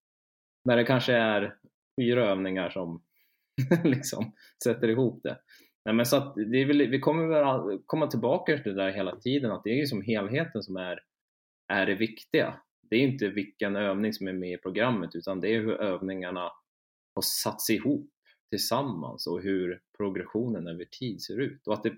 När 0.66 0.78
det 0.78 0.84
kanske 0.84 1.14
är 1.14 1.56
fyra 2.02 2.26
övningar 2.26 2.70
som 2.70 3.04
liksom 3.84 4.34
sätter 4.64 4.88
ihop 4.88 5.24
det. 5.24 5.40
Nej, 5.86 5.96
men 5.96 6.06
så 6.06 6.16
att 6.16 6.36
det 6.36 6.58
är 6.58 6.66
väl, 6.66 6.88
vi 6.88 7.00
kommer 7.00 7.28
väl 7.28 7.80
komma 7.86 8.08
tillbaka 8.08 8.58
till 8.58 8.76
det 8.76 8.84
där 8.84 8.92
hela 8.92 9.16
tiden, 9.16 9.52
att 9.52 9.64
det 9.64 9.70
är 9.70 9.76
ju 9.76 9.86
som 9.86 10.02
helheten 10.02 10.64
som 10.64 10.78
är, 10.78 11.00
är 11.68 11.86
det 11.86 11.96
viktiga. 11.96 12.62
Det 12.90 12.96
är 12.96 13.00
inte 13.00 13.28
vilken 13.28 13.76
övning 13.76 14.14
som 14.14 14.28
är 14.28 14.34
med 14.34 14.52
i 14.52 14.58
programmet 14.58 15.16
utan 15.16 15.42
det 15.42 15.56
är 15.56 15.60
hur 15.60 15.82
övningarna 15.82 16.52
har 17.16 17.22
satts 17.22 17.70
ihop 17.70 18.12
tillsammans 18.50 19.28
och 19.28 19.42
hur 19.42 19.82
progressionen 19.98 20.68
över 20.68 20.86
tid 20.86 21.22
ser 21.22 21.40
ut 21.40 21.68
och 21.68 21.74
att 21.74 21.84
det 21.84 21.96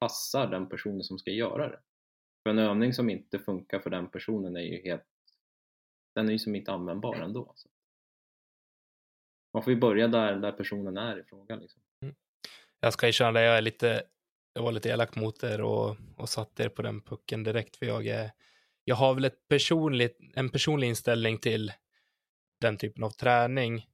passar 0.00 0.50
den 0.50 0.68
personen 0.68 1.02
som 1.02 1.18
ska 1.18 1.30
göra 1.30 1.68
det. 1.68 1.80
För 2.42 2.50
en 2.50 2.58
övning 2.58 2.92
som 2.92 3.10
inte 3.10 3.38
funkar 3.38 3.78
för 3.78 3.90
den 3.90 4.10
personen 4.10 4.56
är 4.56 4.60
ju 4.60 4.82
helt 4.82 5.06
den 6.14 6.28
är 6.28 6.32
ju 6.32 6.38
som 6.38 6.56
inte 6.56 6.72
användbar 6.72 7.14
ändå. 7.14 7.52
Så. 7.56 7.68
Man 9.52 9.62
får 9.62 9.72
ju 9.72 9.78
börja 9.80 10.08
där, 10.08 10.36
där 10.36 10.52
personen 10.52 10.96
är 10.96 11.20
i 11.20 11.24
frågan. 11.24 11.58
Liksom. 11.58 11.82
Jag 12.80 12.92
ska 12.92 13.08
erkänna 13.08 13.40
jag 13.40 13.58
är 13.58 13.62
lite, 13.62 14.02
jag 14.54 14.62
var 14.62 14.72
lite 14.72 14.88
elak 14.88 15.16
mot 15.16 15.42
er 15.42 15.60
och, 15.60 15.96
och 16.16 16.28
satte 16.28 16.62
er 16.64 16.68
på 16.68 16.82
den 16.82 17.00
pucken 17.00 17.42
direkt 17.42 17.76
för 17.76 17.86
jag 17.86 18.06
är, 18.06 18.30
jag 18.84 18.96
har 18.96 19.14
väl 19.14 19.24
ett 19.24 19.48
personligt, 19.48 20.18
en 20.34 20.48
personlig 20.48 20.88
inställning 20.88 21.38
till 21.38 21.72
den 22.60 22.76
typen 22.76 23.04
av 23.04 23.10
träning 23.10 23.86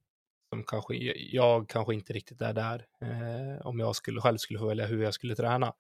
som 0.49 0.65
kanske, 0.65 0.95
jag 1.17 1.69
kanske 1.69 1.95
inte 1.95 2.13
riktigt 2.13 2.41
är 2.43 2.53
där 2.53 2.87
eh, 3.01 3.67
om 3.67 3.79
jag 3.79 3.97
skulle, 3.97 4.21
själv 4.21 4.39
skulle 4.39 4.59
få 4.59 4.67
välja 4.67 4.87
hur 4.87 5.03
jag 5.03 5.15
skulle 5.15 5.37
träna. 5.37 5.75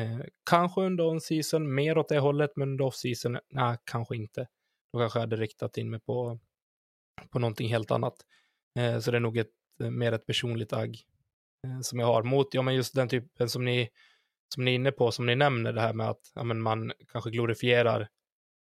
Eh, 0.00 0.20
kanske 0.50 0.80
under 0.80 1.04
on-season, 1.04 1.74
mer 1.74 1.98
åt 1.98 2.08
det 2.08 2.18
hållet, 2.18 2.50
men 2.56 2.68
under 2.68 2.84
off-season, 2.84 3.38
nej, 3.50 3.78
kanske 3.84 4.16
inte. 4.16 4.48
Då 4.92 4.98
kanske 4.98 5.18
jag 5.18 5.22
hade 5.22 5.36
riktat 5.36 5.78
in 5.78 5.90
mig 5.90 6.00
på, 6.00 6.38
på 7.30 7.38
någonting 7.38 7.68
helt 7.68 7.90
annat. 7.90 8.14
Eh, 8.78 8.98
så 8.98 9.10
det 9.10 9.18
är 9.18 9.20
nog 9.20 9.38
ett, 9.38 9.52
mer 9.78 10.12
ett 10.12 10.26
personligt 10.26 10.72
agg 10.72 11.04
som 11.82 11.98
jag 11.98 12.06
har 12.06 12.22
mot, 12.22 12.54
ja 12.54 12.62
men 12.62 12.74
just 12.74 12.94
den 12.94 13.08
typen 13.08 13.48
som 13.48 13.64
ni, 13.64 13.88
som 14.54 14.64
ni 14.64 14.70
är 14.70 14.74
inne 14.74 14.92
på, 14.92 15.12
som 15.12 15.26
ni 15.26 15.34
nämner, 15.34 15.72
det 15.72 15.80
här 15.80 15.92
med 15.92 16.10
att 16.10 16.32
ja, 16.34 16.44
men 16.44 16.62
man 16.62 16.92
kanske 17.12 17.30
glorifierar 17.30 18.08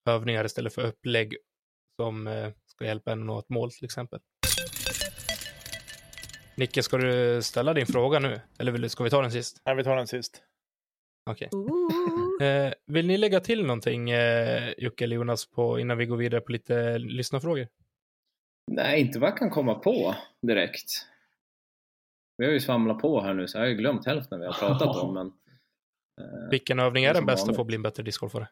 övningar 0.09 0.45
istället 0.45 0.73
för 0.73 0.81
upplägg 0.81 1.37
som 2.01 2.27
eh, 2.27 2.49
ska 2.65 2.85
hjälpa 2.85 3.11
en 3.11 3.19
att 3.19 3.25
nå 3.25 3.39
ett 3.39 3.49
mål 3.49 3.71
till 3.71 3.85
exempel. 3.85 4.19
Nicke, 6.55 6.83
ska 6.83 6.97
du 6.97 7.41
ställa 7.41 7.73
din 7.73 7.85
fråga 7.85 8.19
nu? 8.19 8.41
Eller 8.59 8.87
ska 8.87 9.03
vi 9.03 9.09
ta 9.09 9.21
den 9.21 9.31
sist? 9.31 9.61
Nej, 9.65 9.75
vi 9.75 9.83
tar 9.83 9.95
den 9.95 10.07
sist. 10.07 10.43
Okej. 11.29 11.49
Okay. 11.53 12.47
Eh, 12.47 12.73
vill 12.87 13.07
ni 13.07 13.17
lägga 13.17 13.39
till 13.39 13.61
någonting, 13.65 14.09
eh, 14.09 14.73
Jocke 14.77 15.03
eller 15.03 15.15
Jonas, 15.15 15.49
på, 15.49 15.79
innan 15.79 15.97
vi 15.97 16.05
går 16.05 16.17
vidare 16.17 16.41
på 16.41 16.51
lite 16.51 16.97
lyssnarfrågor? 16.97 17.67
Nej, 18.71 19.01
inte 19.01 19.19
vad 19.19 19.29
jag 19.29 19.37
kan 19.37 19.49
komma 19.49 19.75
på 19.75 20.15
direkt. 20.47 21.10
Vi 22.41 22.47
har 22.47 22.53
ju 22.53 22.59
svamlat 22.59 22.99
på 22.99 23.21
här 23.21 23.33
nu 23.33 23.47
så 23.47 23.57
jag 23.57 23.63
har 23.63 23.67
ju 23.67 23.75
glömt 23.75 24.05
hälften 24.05 24.39
vi 24.39 24.45
har 24.45 24.53
pratat 24.53 24.95
om. 24.95 25.13
Men, 25.13 25.27
eh, 25.27 26.49
Vilken 26.49 26.79
övning 26.79 27.03
är 27.03 27.13
den 27.13 27.25
bästa 27.25 27.53
för 27.53 27.61
att 27.61 27.67
bli 27.67 27.75
en 27.75 27.81
bättre 27.81 28.03
discgolfare? 28.03 28.47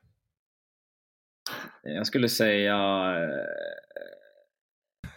Jag 1.83 2.07
skulle 2.07 2.29
säga 2.29 2.75
eh, 3.23 5.09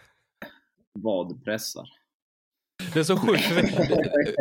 vadpressar. 0.99 1.89
Det 2.93 2.99
är 2.99 3.03
så 3.03 3.17
sjukt. 3.17 3.49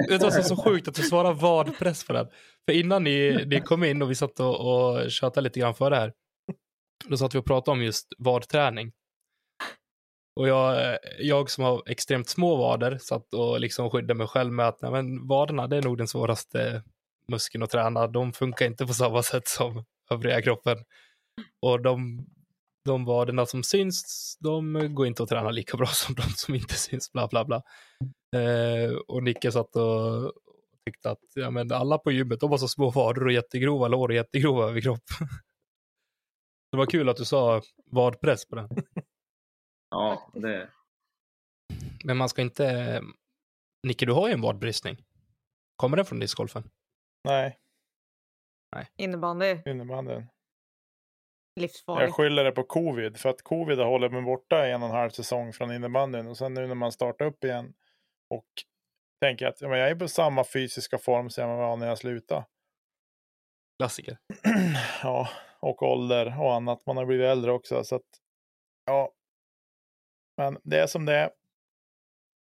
det 0.09 0.14
är 0.14 0.43
så 0.43 0.57
sjukt 0.57 0.89
att 0.89 0.95
du 0.95 1.03
svarar 1.03 1.33
vadpress 1.33 2.07
på 2.07 2.12
den. 2.12 2.26
För 2.68 2.72
innan 2.72 3.05
ni, 3.05 3.45
ni 3.47 3.61
kom 3.61 3.85
in 3.85 4.03
och 4.03 4.11
vi 4.11 4.14
satt 4.14 4.41
och, 4.41 4.61
och 4.61 5.11
tjötade 5.11 5.45
lite 5.45 5.61
grann 5.61 5.74
för 5.74 5.91
det 5.91 5.97
här. 5.97 6.12
Då 7.05 7.16
satt 7.16 7.35
vi 7.35 7.39
och 7.39 7.45
pratade 7.45 7.72
om 7.72 7.85
just 7.85 8.12
vadträning. 8.18 8.93
Och 10.35 10.49
jag, 10.49 10.99
jag 11.18 11.51
som 11.51 11.64
har 11.64 11.83
extremt 11.87 12.28
små 12.28 12.57
vader 12.57 12.99
satt 12.99 13.35
och 13.35 13.61
liksom 13.61 13.91
skyddade 13.91 14.14
mig 14.14 14.26
själv 14.26 14.53
med 14.53 14.68
att 14.68 14.83
nej, 14.83 14.91
men 14.91 15.28
vaderna 15.28 15.66
det 15.66 15.76
är 15.76 15.83
nog 15.83 15.99
den 15.99 16.09
svåraste 16.09 16.83
muskeln 17.28 17.64
att 17.64 17.70
träna. 17.70 18.07
De 18.07 18.33
funkar 18.33 18.66
inte 18.66 18.87
på 18.87 18.95
samma 18.95 19.22
sätt 19.22 19.49
som 19.49 19.85
övriga 20.11 20.43
kroppen. 20.43 20.78
Och 21.61 21.83
de, 21.83 22.26
de 22.85 23.05
vaderna 23.05 23.47
som 23.47 23.62
syns, 23.62 24.37
de 24.41 24.95
går 24.95 25.07
inte 25.07 25.22
att 25.22 25.28
träna 25.28 25.51
lika 25.51 25.76
bra 25.76 25.87
som 25.93 26.14
de 26.14 26.22
som 26.22 26.55
inte 26.55 26.74
syns, 26.74 27.12
bla 27.12 27.28
bla 27.28 27.45
bla. 27.45 27.62
Eh, 28.37 28.93
och 29.09 29.22
Nicke 29.22 29.53
satt 29.53 29.76
och 29.76 30.33
tyckte 30.87 31.11
att 31.11 31.22
ja, 31.35 31.51
men 31.51 31.72
alla 31.72 31.99
på 31.99 32.12
gymmet, 32.12 32.41
de 32.41 32.51
var 32.51 32.59
så 32.59 32.68
små 32.68 32.91
vader 32.91 33.26
och 33.26 33.33
jättegrova 33.33 33.89
lår 33.89 34.09
och 34.09 34.14
jättegrova 34.14 34.68
överkropp. 34.68 35.05
det 36.72 36.76
var 36.78 36.87
kul 36.87 37.09
att 37.09 37.16
du 37.16 37.24
sa 37.24 37.62
vadpress 37.91 38.49
på 38.49 38.57
den. 38.57 38.68
Ja, 39.93 40.30
det... 40.34 40.70
Men 42.05 42.16
man 42.16 42.28
ska 42.28 42.43
inte... 42.43 43.01
Nicke, 43.86 44.07
du 44.07 44.12
har 44.12 44.28
ju 44.28 44.34
en 44.34 44.40
vadbristning. 44.40 44.97
Kommer 45.76 45.97
den 45.97 46.07
från 46.07 46.18
discgolfen? 46.18 46.70
Nej. 47.24 47.59
Nej. 48.74 48.90
Innebandy. 48.97 49.59
Innebandyn. 49.66 50.26
Livsfarligt. 51.61 52.09
Jag 52.09 52.14
skyller 52.14 52.45
det 52.45 52.53
på 52.53 52.62
covid, 52.62 53.16
för 53.16 53.28
att 53.28 53.43
covid 53.43 53.78
har 53.78 53.86
hållit 53.86 54.12
mig 54.12 54.22
borta 54.22 54.66
en 54.66 54.82
och 54.82 54.88
en 54.88 54.95
halv 54.95 55.11
säsong 55.11 55.53
från 55.53 55.72
innebandyn. 55.72 56.26
Och 56.26 56.36
sen 56.36 56.55
nu 56.55 56.66
när 56.66 56.74
man 56.74 56.93
startar 56.93 57.24
upp 57.24 57.45
igen 57.45 57.74
och 58.30 58.47
tänker 59.20 59.47
att 59.47 59.61
jag 59.61 59.78
är 59.78 59.95
på 59.95 60.09
samma 60.09 60.45
fysiska 60.45 60.99
form 60.99 61.30
som 61.30 61.49
jag 61.49 61.57
var 61.57 61.76
när 61.76 61.86
jag 61.86 61.99
slutade. 61.99 62.45
Klassiker. 63.78 64.18
ja, 65.03 65.28
och 65.61 65.82
ålder 65.82 66.40
och 66.40 66.55
annat. 66.55 66.86
Man 66.86 66.97
har 66.97 67.07
blivit 67.07 67.26
äldre 67.26 67.53
också. 67.53 67.84
Så 67.84 67.97
att, 67.97 68.07
ja, 68.86 69.12
men 70.37 70.59
det 70.62 70.78
är 70.78 70.87
som 70.87 71.05
det 71.05 71.14
är. 71.14 71.30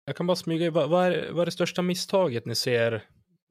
Jag 0.06 0.16
kan 0.16 0.28
bara 0.28 0.36
smyga 0.36 0.72
vad, 0.72 0.90
vad, 0.90 1.06
är, 1.06 1.32
vad 1.32 1.42
är 1.42 1.46
det 1.46 1.52
största 1.52 1.82
misstaget 1.82 2.46
ni 2.46 2.56
ser 2.56 3.04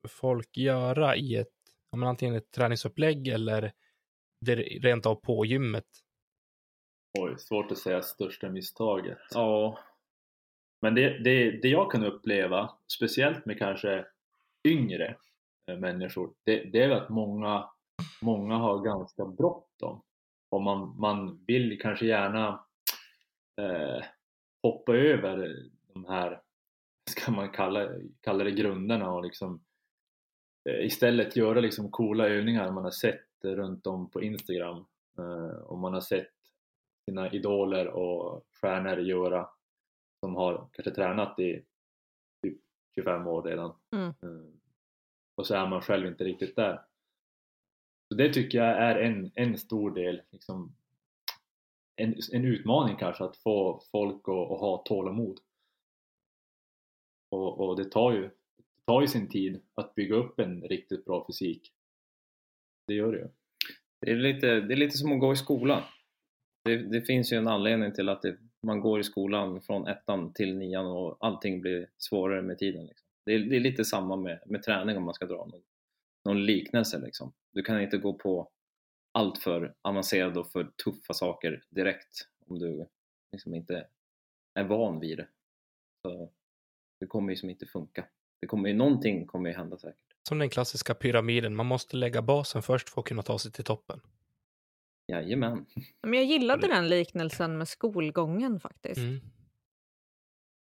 folk 0.08 0.56
göra 0.56 1.16
i 1.16 1.36
ett, 1.36 1.48
om 1.90 2.02
antingen 2.02 2.34
ett 2.34 2.50
träningsupplägg 2.50 3.28
eller 3.28 3.72
det 4.40 4.54
rent 4.54 5.06
av 5.06 5.14
på 5.14 5.44
gymmet? 5.46 5.84
Oj, 7.18 7.38
svårt 7.38 7.72
att 7.72 7.78
säga 7.78 8.02
största 8.02 8.48
misstaget. 8.48 9.18
Ja. 9.30 9.78
Men 10.80 10.94
det, 10.94 11.18
det, 11.18 11.50
det 11.50 11.68
jag 11.68 11.90
kan 11.90 12.04
uppleva, 12.04 12.70
speciellt 12.86 13.46
med 13.46 13.58
kanske 13.58 14.06
yngre 14.64 15.16
eh, 15.66 15.78
människor, 15.78 16.34
det, 16.44 16.64
det 16.64 16.82
är 16.82 16.90
att 16.90 17.08
många, 17.08 17.70
många 18.22 18.56
har 18.56 18.84
ganska 18.84 19.24
bråttom. 19.24 20.02
Och 20.50 20.62
man, 20.62 21.00
man 21.00 21.44
vill 21.46 21.80
kanske 21.80 22.06
gärna 22.06 22.64
eh, 23.60 24.04
hoppa 24.62 24.96
över 24.96 25.66
de 25.94 26.04
här, 26.04 26.42
ska 27.10 27.32
man 27.32 27.50
kalla, 27.50 27.88
kalla 28.20 28.44
det 28.44 28.50
grunderna 28.50 29.12
och 29.12 29.24
liksom 29.24 29.64
eh, 30.68 30.86
istället 30.86 31.36
göra 31.36 31.60
liksom 31.60 31.90
coola 31.90 32.28
övningar 32.28 32.72
man 32.72 32.84
har 32.84 32.90
sett 32.90 33.26
runt 33.42 33.86
om 33.86 34.10
på 34.10 34.22
Instagram 34.22 34.86
eh, 35.18 35.56
och 35.62 35.78
man 35.78 35.94
har 35.94 36.00
sett 36.00 36.34
sina 37.08 37.30
idoler 37.30 37.86
och 37.86 38.46
stjärnor 38.60 38.98
göra 38.98 39.48
som 40.20 40.36
har 40.36 40.68
kanske 40.72 40.90
tränat 40.90 41.38
i 41.38 41.64
typ 42.42 42.58
25 42.94 43.26
år 43.26 43.42
redan. 43.42 43.74
Mm. 43.92 44.08
Eh, 44.08 44.52
och 45.34 45.46
så 45.46 45.54
är 45.54 45.66
man 45.66 45.82
själv 45.82 46.06
inte 46.06 46.24
riktigt 46.24 46.56
där. 46.56 46.84
Så 48.08 48.14
det 48.14 48.32
tycker 48.32 48.58
jag 48.58 48.76
är 48.76 48.96
en, 48.96 49.30
en 49.34 49.58
stor 49.58 49.90
del, 49.90 50.22
liksom, 50.30 50.76
en, 52.00 52.14
en 52.32 52.44
utmaning 52.44 52.96
kanske 52.96 53.24
att 53.24 53.36
få 53.36 53.82
folk 53.92 54.28
att, 54.28 54.50
att 54.50 54.60
ha 54.60 54.82
tålamod. 54.84 55.38
Och, 57.30 57.60
och 57.60 57.76
det 57.76 57.84
tar 57.84 58.12
ju, 58.12 58.30
tar 58.86 59.00
ju 59.00 59.06
sin 59.06 59.28
tid 59.28 59.60
att 59.74 59.94
bygga 59.94 60.14
upp 60.14 60.38
en 60.38 60.62
riktigt 60.62 61.04
bra 61.04 61.26
fysik. 61.26 61.72
Det 62.86 62.94
gör 62.94 63.12
det 63.12 63.18
ju. 63.18 63.28
Det 64.00 64.10
är 64.10 64.16
lite, 64.16 64.60
det 64.60 64.74
är 64.74 64.76
lite 64.76 64.96
som 64.98 65.12
att 65.12 65.20
gå 65.20 65.32
i 65.32 65.36
skolan. 65.36 65.82
Det, 66.64 66.76
det 66.76 67.02
finns 67.02 67.32
ju 67.32 67.36
en 67.36 67.48
anledning 67.48 67.92
till 67.92 68.08
att 68.08 68.22
det, 68.22 68.36
man 68.62 68.80
går 68.80 69.00
i 69.00 69.04
skolan 69.04 69.60
från 69.60 69.86
ettan 69.86 70.32
till 70.32 70.56
nian 70.56 70.86
och 70.86 71.16
allting 71.20 71.60
blir 71.60 71.88
svårare 71.98 72.42
med 72.42 72.58
tiden. 72.58 72.86
Liksom. 72.86 73.06
Det, 73.26 73.32
är, 73.32 73.38
det, 73.38 73.56
är, 73.56 73.60
lite 73.60 73.84
samma 73.84 74.16
med, 74.16 74.40
med 74.46 74.62
träning 74.62 74.96
om 74.96 75.04
man 75.04 75.14
ska 75.14 75.26
dra 75.26 75.46
någon, 75.46 75.62
någon 76.24 76.46
liknelse. 76.46 76.98
Liksom. 76.98 77.32
Du 77.52 77.62
kan 77.62 77.82
inte 77.82 77.98
gå 77.98 78.12
på 78.12 78.50
allt 79.12 79.38
för 79.38 79.74
avancerade 79.82 80.40
och 80.40 80.52
för 80.52 80.64
tuffa 80.84 81.14
saker 81.14 81.64
direkt 81.70 82.28
om 82.46 82.58
du 82.58 82.86
liksom 83.32 83.54
inte 83.54 83.86
är 84.54 84.64
van 84.64 85.00
vid 85.00 85.18
det. 85.18 85.28
Så 86.02 86.30
det 87.00 87.06
kommer 87.06 87.30
ju 87.30 87.36
som 87.36 87.50
inte 87.50 87.66
funka. 87.66 88.04
Det 88.40 88.46
kommer 88.46 88.68
ju, 88.68 88.74
någonting 88.74 89.26
kommer 89.26 89.50
ju 89.50 89.56
hända 89.56 89.78
säkert. 89.78 90.16
Som 90.28 90.38
den 90.38 90.50
klassiska 90.50 90.94
pyramiden, 90.94 91.56
man 91.56 91.66
måste 91.66 91.96
lägga 91.96 92.22
basen 92.22 92.62
först 92.62 92.88
för 92.88 93.00
att 93.00 93.06
kunna 93.06 93.22
ta 93.22 93.38
sig 93.38 93.52
till 93.52 93.64
toppen. 93.64 94.00
Jajamän. 95.08 95.66
Men 96.02 96.14
jag 96.14 96.24
gillade 96.24 96.66
den 96.66 96.88
liknelsen 96.88 97.58
med 97.58 97.68
skolgången 97.68 98.60
faktiskt. 98.60 98.98
Mm. 98.98 99.20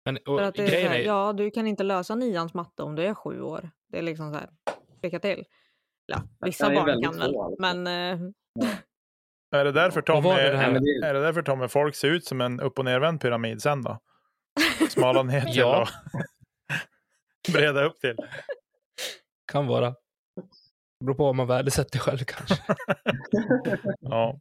Men, 0.05 0.17
och, 0.17 0.39
För 0.39 0.41
att 0.41 0.55
det 0.55 0.63
är 0.63 0.89
här, 0.89 0.99
är... 0.99 1.03
Ja, 1.03 1.33
du 1.33 1.51
kan 1.51 1.67
inte 1.67 1.83
lösa 1.83 2.15
nians 2.15 2.53
matte 2.53 2.83
om 2.83 2.95
du 2.95 3.03
är 3.03 3.13
sju 3.13 3.41
år. 3.41 3.69
Det 3.87 3.97
är 3.97 4.01
liksom 4.01 4.33
så 4.33 4.39
här, 4.39 4.49
lycka 5.01 5.19
till. 5.19 5.45
Ja, 6.11 6.23
vissa 6.45 6.69
barn 6.69 7.03
kan 7.03 7.17
väl, 7.17 7.35
men... 7.59 7.87
Uh... 7.87 8.29
Är 9.55 9.65
det 9.65 9.71
därför 9.71 10.01
Tom, 10.01 10.25
är, 10.25 10.39
är, 10.39 11.03
är 11.03 11.13
det 11.13 11.21
därför 11.21 11.41
Tom 11.41 11.69
folk 11.69 11.95
ser 11.95 12.07
ut 12.07 12.25
som 12.25 12.41
en 12.41 12.59
upp 12.59 12.79
och 12.79 12.85
nervänd 12.85 13.21
pyramid 13.21 13.61
sen 13.61 13.81
då? 13.81 13.99
Smala 14.89 15.23
ner 15.23 15.41
till 15.45 15.57
ja. 15.57 15.81
och 17.47 17.51
breda 17.53 17.83
upp 17.83 17.99
till. 17.99 18.15
Kan 19.51 19.67
vara. 19.67 19.89
Det 20.99 21.05
beror 21.05 21.15
på 21.15 21.23
vad 21.23 21.35
man 21.35 21.47
värdesätter 21.47 21.99
själv 21.99 22.17
kanske. 22.17 22.63
ja. 23.99 24.39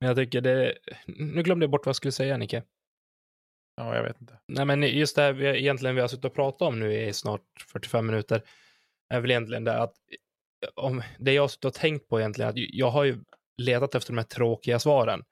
Men 0.00 0.08
jag 0.08 0.16
tycker 0.16 0.40
det... 0.40 0.78
Nu 1.06 1.42
glömde 1.42 1.64
jag 1.64 1.70
bort 1.70 1.86
vad 1.86 1.90
jag 1.90 1.96
skulle 1.96 2.12
säga, 2.12 2.36
Nicke. 2.36 2.62
Ja, 3.76 3.96
jag 3.96 4.02
vet 4.02 4.20
inte. 4.20 4.38
Nej, 4.48 4.64
men 4.64 4.82
just 4.82 5.16
det 5.16 5.22
här 5.22 5.32
vi 5.32 5.46
egentligen 5.46 5.94
vi 5.94 6.00
har 6.00 6.08
suttit 6.08 6.24
och 6.24 6.34
pratat 6.34 6.62
om 6.62 6.80
nu 6.80 6.94
i 6.94 7.12
snart 7.12 7.64
45 7.72 8.06
minuter 8.06 8.42
är 9.08 9.20
väl 9.20 9.30
egentligen 9.30 9.64
det 9.64 9.82
att 9.82 9.94
om 10.74 11.02
det 11.18 11.32
jag 11.32 11.42
har 11.42 11.48
suttit 11.48 11.64
och 11.64 11.74
tänkt 11.74 12.08
på 12.08 12.20
egentligen 12.20 12.48
att 12.48 12.56
jag 12.56 12.90
har 12.90 13.04
ju 13.04 13.24
letat 13.56 13.94
efter 13.94 14.12
de 14.12 14.18
här 14.18 14.24
tråkiga 14.24 14.78
svaren 14.78 15.24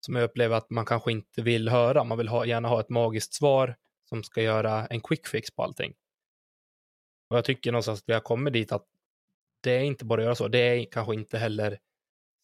som 0.00 0.16
jag 0.16 0.24
upplever 0.24 0.56
att 0.56 0.70
man 0.70 0.84
kanske 0.84 1.12
inte 1.12 1.42
vill 1.42 1.68
höra. 1.68 2.04
Man 2.04 2.18
vill 2.18 2.28
ha, 2.28 2.46
gärna 2.46 2.68
ha 2.68 2.80
ett 2.80 2.88
magiskt 2.88 3.34
svar 3.34 3.76
som 4.08 4.22
ska 4.22 4.42
göra 4.42 4.86
en 4.86 5.00
quick 5.00 5.26
fix 5.26 5.50
på 5.50 5.62
allting. 5.62 5.94
Och 7.30 7.36
jag 7.36 7.44
tycker 7.44 7.72
någonstans 7.72 8.00
att 8.00 8.08
vi 8.08 8.12
har 8.12 8.20
kommit 8.20 8.52
dit 8.52 8.72
att 8.72 8.86
det 9.62 9.70
är 9.72 9.80
inte 9.80 10.04
bara 10.04 10.20
att 10.20 10.24
göra 10.24 10.34
så, 10.34 10.48
det 10.48 10.58
är 10.58 10.84
kanske 10.84 11.14
inte 11.14 11.38
heller 11.38 11.78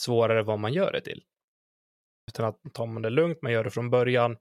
svårare 0.02 0.42
vad 0.42 0.58
man 0.58 0.72
gör 0.72 0.92
det 0.92 1.00
till. 1.00 1.24
Utan 2.28 2.46
att 2.46 2.74
tar 2.74 2.86
man 2.86 3.02
det 3.02 3.11
lugnt, 3.11 3.42
man 3.42 3.52
gör 3.52 3.64
det 3.64 3.70
från 3.70 3.90
början, 3.90 4.36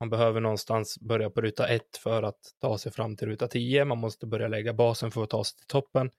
man 0.00 0.10
behöver 0.10 0.40
någonstans 0.40 0.98
börja 1.00 1.30
på 1.30 1.40
ruta 1.40 1.68
ett 1.68 1.96
för 1.96 2.22
att 2.22 2.54
ta 2.58 2.78
sig 2.78 2.92
fram 2.92 3.16
till 3.16 3.28
ruta 3.28 3.48
10, 3.48 3.84
man 3.84 3.98
måste 3.98 4.26
börja 4.26 4.48
lägga 4.48 4.72
basen 4.72 5.10
för 5.10 5.22
att 5.22 5.30
ta 5.30 5.44
sig 5.44 5.56
till 5.56 5.66
toppen 5.66 6.10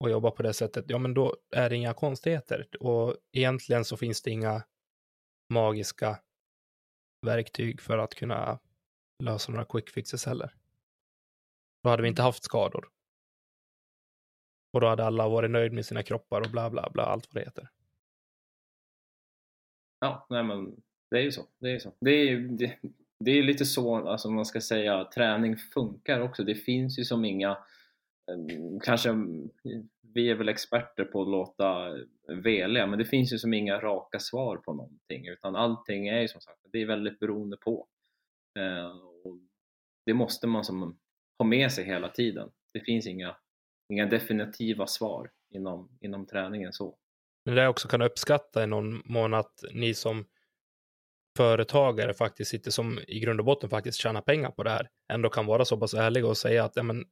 och 0.00 0.10
jobba 0.10 0.30
på 0.30 0.42
det 0.42 0.52
sättet, 0.52 0.84
ja 0.88 0.98
men 0.98 1.14
då 1.14 1.36
är 1.50 1.70
det 1.70 1.76
inga 1.76 1.94
konstigheter. 1.94 2.68
Och 2.80 3.16
egentligen 3.32 3.84
så 3.84 3.96
finns 3.96 4.22
det 4.22 4.30
inga 4.30 4.64
magiska 5.52 6.20
verktyg 7.26 7.80
för 7.80 7.98
att 7.98 8.14
kunna 8.14 8.58
lösa 9.24 9.52
några 9.52 9.64
quick 9.64 9.90
fixes 9.90 10.26
heller. 10.26 10.54
Då 11.82 11.90
hade 11.90 12.02
vi 12.02 12.08
inte 12.08 12.22
haft 12.22 12.44
skador. 12.44 12.88
Och 14.72 14.80
då 14.80 14.86
hade 14.86 15.04
alla 15.04 15.28
varit 15.28 15.50
nöjd 15.50 15.72
med 15.72 15.86
sina 15.86 16.02
kroppar 16.02 16.40
och 16.40 16.50
bla 16.50 16.70
bla 16.70 16.90
bla, 16.90 17.02
allt 17.02 17.34
vad 17.34 17.42
det 17.42 17.46
heter. 17.46 17.70
Ja, 20.00 20.26
nej 20.30 20.44
men 20.44 20.82
det 21.10 21.18
är 21.18 21.22
ju 21.22 21.32
så. 21.32 21.46
Det 21.58 21.70
är, 21.70 21.78
så. 21.78 21.92
Det 22.00 22.10
är, 22.10 22.36
det, 22.36 22.78
det 23.24 23.30
är 23.30 23.42
lite 23.42 23.64
så, 23.64 24.08
alltså 24.08 24.30
man 24.30 24.46
ska 24.46 24.60
säga, 24.60 25.04
träning 25.14 25.56
funkar 25.56 26.20
också. 26.20 26.44
Det 26.44 26.54
finns 26.54 26.98
ju 26.98 27.04
som 27.04 27.24
inga, 27.24 27.58
ehm, 28.30 28.80
kanske 28.80 29.10
vi 30.14 30.30
är 30.30 30.34
väl 30.34 30.48
experter 30.48 31.04
på 31.04 31.22
att 31.22 31.28
låta 31.28 31.88
eh, 31.88 32.36
veliga, 32.36 32.86
men 32.86 32.98
det 32.98 33.04
finns 33.04 33.32
ju 33.32 33.38
som 33.38 33.54
inga 33.54 33.80
raka 33.80 34.18
svar 34.18 34.56
på 34.56 34.72
någonting 34.72 35.28
utan 35.28 35.56
allting 35.56 36.08
är 36.08 36.20
ju 36.20 36.28
som 36.28 36.40
sagt, 36.40 36.58
det 36.72 36.82
är 36.82 36.86
väldigt 36.86 37.18
beroende 37.18 37.56
på. 37.56 37.86
Eh, 38.58 38.90
och 39.24 39.38
det 40.06 40.14
måste 40.14 40.46
man 40.46 40.64
som 40.64 40.98
ha 41.38 41.46
med 41.46 41.72
sig 41.72 41.84
hela 41.84 42.08
tiden. 42.08 42.50
Det 42.72 42.80
finns 42.80 43.06
inga, 43.06 43.36
inga 43.88 44.06
definitiva 44.06 44.86
svar 44.86 45.30
inom, 45.50 45.98
inom 46.00 46.26
träningen 46.26 46.72
så. 46.72 46.96
Men 47.44 47.54
det 47.54 47.62
jag 47.62 47.70
också 47.70 47.88
kan 47.88 48.02
uppskatta 48.02 48.64
i 48.64 48.66
någon 48.66 49.02
mån 49.04 49.34
att 49.34 49.64
ni 49.72 49.94
som 49.94 50.24
företagare 51.38 52.14
faktiskt 52.14 52.50
sitter 52.50 52.70
som 52.70 52.98
i 53.08 53.20
grund 53.20 53.40
och 53.40 53.46
botten 53.46 53.70
faktiskt 53.70 53.98
tjänar 53.98 54.20
pengar 54.20 54.50
på 54.50 54.62
det 54.62 54.70
här 54.70 54.88
ändå 55.12 55.28
kan 55.28 55.46
vara 55.46 55.64
så 55.64 55.76
pass 55.76 55.94
ärliga 55.94 56.26
och 56.26 56.36
säga 56.36 56.64
att 56.64 56.76
ja, 56.76 56.82
men, 56.82 57.04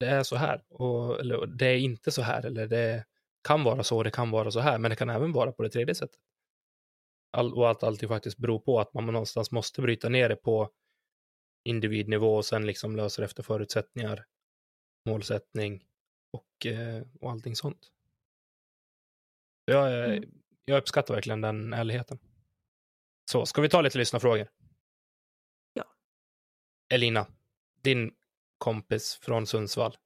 det 0.00 0.06
är 0.06 0.22
så 0.22 0.36
här 0.36 0.64
och 0.68 1.20
eller, 1.20 1.46
det 1.46 1.66
är 1.66 1.78
inte 1.78 2.10
så 2.10 2.22
här 2.22 2.46
eller 2.46 2.66
det 2.66 3.04
kan 3.48 3.64
vara 3.64 3.82
så, 3.82 4.02
det 4.02 4.10
kan 4.10 4.30
vara 4.30 4.50
så 4.50 4.60
här, 4.60 4.78
men 4.78 4.90
det 4.90 4.96
kan 4.96 5.10
även 5.10 5.32
vara 5.32 5.52
på 5.52 5.62
det 5.62 5.70
tredje 5.70 5.94
sättet. 5.94 6.20
All, 7.36 7.54
och 7.54 7.70
att 7.70 7.82
allting 7.82 8.08
faktiskt 8.08 8.38
beror 8.38 8.58
på 8.58 8.80
att 8.80 8.94
man 8.94 9.06
någonstans 9.06 9.50
måste 9.50 9.82
bryta 9.82 10.08
ner 10.08 10.28
det 10.28 10.36
på 10.36 10.70
individnivå 11.64 12.36
och 12.36 12.44
sen 12.44 12.66
liksom 12.66 12.96
löser 12.96 13.22
efter 13.22 13.42
förutsättningar, 13.42 14.24
målsättning 15.08 15.84
och, 16.32 16.66
eh, 16.66 17.02
och 17.20 17.30
allting 17.30 17.56
sånt. 17.56 17.90
Jag, 19.64 20.04
mm. 20.04 20.24
jag 20.64 20.78
uppskattar 20.78 21.14
verkligen 21.14 21.40
den 21.40 21.72
ärligheten. 21.72 22.18
Så, 23.30 23.46
ska 23.46 23.62
vi 23.62 23.68
ta 23.68 23.80
lite 23.80 23.98
lyssnarfrågor? 23.98 24.48
Ja. 25.72 25.84
Elina, 26.94 27.26
din 27.82 28.14
kompis 28.58 29.18
från 29.22 29.46
Sundsvall. 29.46 29.96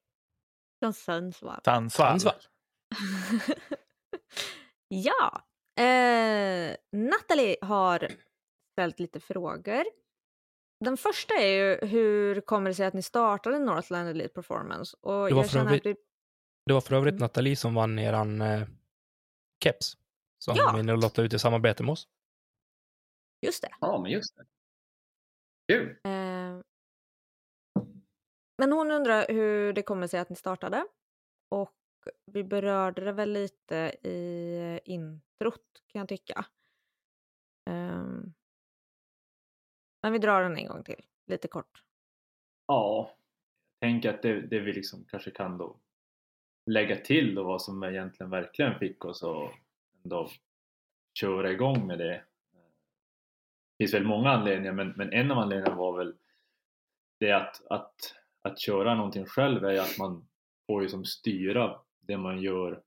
Från 0.80 0.92
Sundsvall. 0.92 1.60
Sundsvall. 1.64 2.20
Sundsvall. 2.20 2.40
ja. 4.88 5.42
Eh, 5.82 6.76
Natalie 6.92 7.56
har 7.60 8.08
ställt 8.72 9.00
lite 9.00 9.20
frågor. 9.20 9.84
Den 10.84 10.96
första 10.96 11.34
är 11.34 11.48
ju 11.48 11.86
hur 11.86 12.40
kommer 12.40 12.70
det 12.70 12.74
sig 12.74 12.86
att 12.86 12.94
ni 12.94 13.02
startade 13.02 13.58
Northland 13.58 14.08
Elite 14.08 14.34
Performance? 14.34 14.96
Och 15.00 15.28
det, 15.28 15.34
var 15.34 15.44
för 15.44 15.58
övrigt, 15.58 15.84
det... 15.84 15.96
det 16.66 16.72
var 16.72 16.80
för 16.80 16.94
övrigt 16.94 17.12
mm. 17.12 17.20
Nathalie 17.20 17.56
som 17.56 17.74
vann 17.74 17.98
eran 17.98 18.40
eh, 18.40 18.68
keps. 19.64 19.96
Som 20.38 20.56
ja. 20.56 20.72
vi 20.76 20.82
nu 20.82 20.96
lottar 20.96 21.22
ut 21.22 21.32
i 21.32 21.38
samarbete 21.38 21.82
med 21.82 21.92
oss. 21.92 22.08
Just 23.40 23.62
det. 23.62 23.70
Ja, 23.80 24.00
men 24.02 24.10
just 24.10 24.36
det. 24.36 24.44
Kul. 25.72 25.90
Eh, 25.90 26.60
men 28.58 28.72
hon 28.72 28.90
undrar 28.90 29.26
hur 29.28 29.72
det 29.72 29.82
kommer 29.82 30.06
sig 30.06 30.20
att 30.20 30.30
ni 30.30 30.36
startade. 30.36 30.86
Och 31.48 31.76
vi 32.26 32.44
berörde 32.44 33.04
det 33.04 33.12
väl 33.12 33.32
lite 33.32 33.76
i 34.02 34.80
introt 34.84 35.82
kan 35.86 35.98
jag 36.00 36.08
tycka. 36.08 36.46
Um, 37.70 38.34
men 40.02 40.12
vi 40.12 40.18
drar 40.18 40.42
den 40.42 40.56
en 40.56 40.66
gång 40.66 40.84
till, 40.84 41.04
lite 41.26 41.48
kort. 41.48 41.82
Ja, 42.66 43.10
jag 43.80 43.88
tänker 43.88 44.14
att 44.14 44.22
det, 44.22 44.40
det 44.40 44.60
vi 44.60 44.72
liksom 44.72 45.04
kanske 45.04 45.30
kan 45.30 45.58
då 45.58 45.80
lägga 46.66 46.96
till 46.96 47.34
då 47.34 47.42
vad 47.42 47.62
som 47.62 47.82
egentligen 47.82 48.30
verkligen 48.30 48.78
fick 48.78 49.04
oss 49.04 49.22
att 49.22 49.52
ändå 50.04 50.30
köra 51.20 51.52
igång 51.52 51.86
med 51.86 51.98
det. 51.98 52.24
Det 53.78 53.84
finns 53.84 53.94
väl 53.94 54.04
många 54.04 54.30
anledningar 54.30 54.72
men, 54.72 54.88
men 54.88 55.12
en 55.12 55.30
av 55.30 55.38
anledningarna 55.38 55.76
var 55.76 55.96
väl 55.96 56.14
det 57.20 57.32
att, 57.32 57.66
att, 57.70 58.14
att 58.42 58.58
köra 58.58 58.94
någonting 58.94 59.26
själv 59.26 59.64
är 59.64 59.80
att 59.80 59.98
man 59.98 60.28
får 60.66 60.82
ju 60.82 60.88
som 60.88 61.04
styra 61.04 61.80
det 62.00 62.16
man 62.16 62.42
gör 62.42 62.82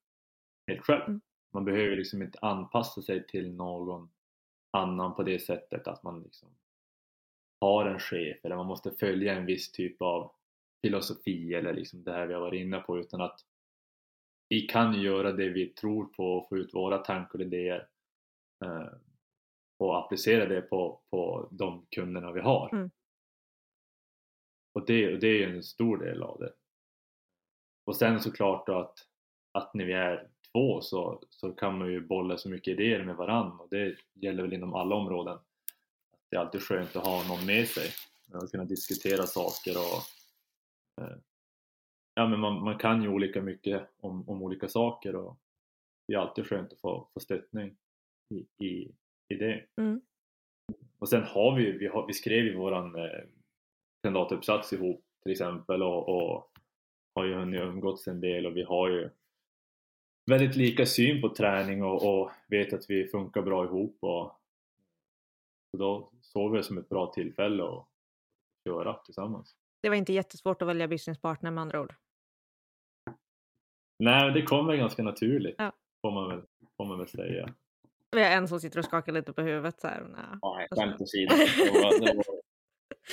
helt 0.67 0.81
själv. 0.81 1.03
Mm. 1.07 1.21
Man 1.53 1.65
behöver 1.65 1.95
liksom 1.95 2.21
inte 2.21 2.39
anpassa 2.41 3.01
sig 3.01 3.27
till 3.27 3.51
någon 3.51 4.09
annan 4.71 5.15
på 5.15 5.23
det 5.23 5.39
sättet 5.39 5.87
att 5.87 6.03
man 6.03 6.23
liksom 6.23 6.49
har 7.61 7.85
en 7.85 7.99
chef 7.99 8.45
eller 8.45 8.55
man 8.55 8.65
måste 8.65 8.91
följa 8.91 9.33
en 9.33 9.45
viss 9.45 9.71
typ 9.71 10.01
av 10.01 10.31
filosofi 10.81 11.53
eller 11.53 11.73
liksom 11.73 12.03
det 12.03 12.11
här 12.11 12.27
vi 12.27 12.33
har 12.33 12.41
varit 12.41 12.61
inne 12.61 12.79
på 12.79 12.99
utan 12.99 13.21
att 13.21 13.45
vi 14.49 14.61
kan 14.61 15.01
göra 15.01 15.31
det 15.31 15.49
vi 15.49 15.67
tror 15.67 16.05
på 16.05 16.37
och 16.37 16.49
få 16.49 16.57
ut 16.57 16.73
våra 16.73 16.97
tankar 16.97 17.39
och 17.39 17.45
idéer 17.45 17.87
eh, 18.65 18.87
och 19.79 19.97
applicera 19.97 20.45
det 20.45 20.61
på, 20.61 21.01
på 21.09 21.47
de 21.51 21.85
kunderna 21.89 22.31
vi 22.31 22.41
har. 22.41 22.69
Mm. 22.73 22.91
Och 24.73 24.85
det, 24.85 25.17
det 25.17 25.43
är 25.43 25.47
en 25.47 25.63
stor 25.63 25.97
del 25.97 26.23
av 26.23 26.39
det. 26.39 26.53
och 27.85 27.95
sen 27.95 28.19
såklart 28.19 28.67
då 28.67 28.79
att, 28.79 29.07
att 29.51 29.73
när 29.73 29.85
vi 29.85 29.93
är 29.93 30.29
två 30.51 30.81
så, 30.81 31.23
så 31.29 31.51
kan 31.51 31.77
man 31.77 31.91
ju 31.91 32.01
bolla 32.01 32.37
så 32.37 32.49
mycket 32.49 32.71
idéer 32.71 33.03
med 33.03 33.15
varann 33.15 33.59
och 33.59 33.67
det 33.69 33.95
gäller 34.13 34.43
väl 34.43 34.53
inom 34.53 34.73
alla 34.73 34.95
områden. 34.95 35.39
Det 36.29 36.35
är 36.35 36.39
alltid 36.39 36.61
skönt 36.61 36.95
att 36.95 37.05
ha 37.05 37.27
någon 37.27 37.45
med 37.45 37.67
sig 37.67 37.89
och 38.33 38.51
kunna 38.51 38.65
diskutera 38.65 39.23
saker 39.23 39.75
och 39.77 41.03
eh, 41.03 41.17
ja 42.13 42.27
men 42.27 42.39
man, 42.39 42.63
man 42.63 42.77
kan 42.77 43.01
ju 43.03 43.09
olika 43.09 43.41
mycket 43.41 43.89
om, 43.97 44.29
om 44.29 44.43
olika 44.43 44.67
saker 44.67 45.15
och 45.15 45.37
det 46.07 46.13
är 46.13 46.17
alltid 46.17 46.47
skönt 46.47 46.73
att 46.73 46.79
få, 46.79 47.09
få 47.13 47.19
stöttning 47.19 47.77
i, 48.29 48.65
i, 48.65 48.95
i 49.29 49.35
det. 49.35 49.65
Mm. 49.77 50.01
Och 50.99 51.09
sen 51.09 51.23
har 51.23 51.55
vi 51.55 51.71
vi, 51.71 51.87
har, 51.87 52.07
vi 52.07 52.13
skrev 52.13 52.45
ju 52.45 52.55
våran 52.55 52.95
eh, 52.95 53.21
kandidatuppsats 54.03 54.73
ihop 54.73 55.05
till 55.23 55.31
exempel 55.31 55.83
och, 55.83 56.09
och 56.09 56.51
har 57.15 57.25
ju 57.25 57.33
hunnit 57.33 57.61
umgåtts 57.61 58.07
en 58.07 58.21
del 58.21 58.45
och 58.45 58.57
vi 58.57 58.63
har 58.63 58.89
ju 58.89 59.09
väldigt 60.31 60.55
lika 60.55 60.85
syn 60.85 61.21
på 61.21 61.35
träning 61.35 61.83
och, 61.83 62.21
och 62.21 62.31
vet 62.47 62.73
att 62.73 62.89
vi 62.89 63.07
funkar 63.07 63.41
bra 63.41 63.65
ihop 63.65 63.97
och 64.01 64.35
så 65.71 65.77
då 65.77 66.11
såg 66.21 66.51
vi 66.51 66.57
det 66.57 66.63
som 66.63 66.77
ett 66.77 66.89
bra 66.89 67.11
tillfälle 67.13 67.63
att 67.63 67.87
köra 68.67 68.93
tillsammans. 68.93 69.55
Det 69.81 69.89
var 69.89 69.95
inte 69.95 70.13
jättesvårt 70.13 70.61
att 70.61 70.67
välja 70.67 70.87
businesspartner 70.87 71.51
med 71.51 71.61
andra 71.61 71.81
ord. 71.81 71.93
Nej, 74.03 74.33
det 74.33 74.41
kommer 74.41 74.75
ganska 74.75 75.03
naturligt 75.03 75.55
Ja. 75.57 75.71
får, 76.01 76.11
man 76.11 76.29
väl, 76.29 76.41
får 76.77 76.85
man 76.85 76.97
väl 76.97 77.07
säga. 77.07 77.53
Vi 78.11 78.23
har 78.23 78.29
en 78.31 78.47
som 78.47 78.59
sitter 78.59 78.79
och 78.79 78.85
skakar 78.85 79.11
lite 79.11 79.33
på 79.33 79.41
huvudet 79.41 79.81
så 79.81 79.87
här. 79.87 80.01
Nej. 80.03 80.39
Nej, 80.41 80.67
skämt 80.71 81.01
åsido. 81.01 81.35
Det 81.35 81.71
var, 81.71 81.99
det 81.99 82.15
var, 82.15 82.23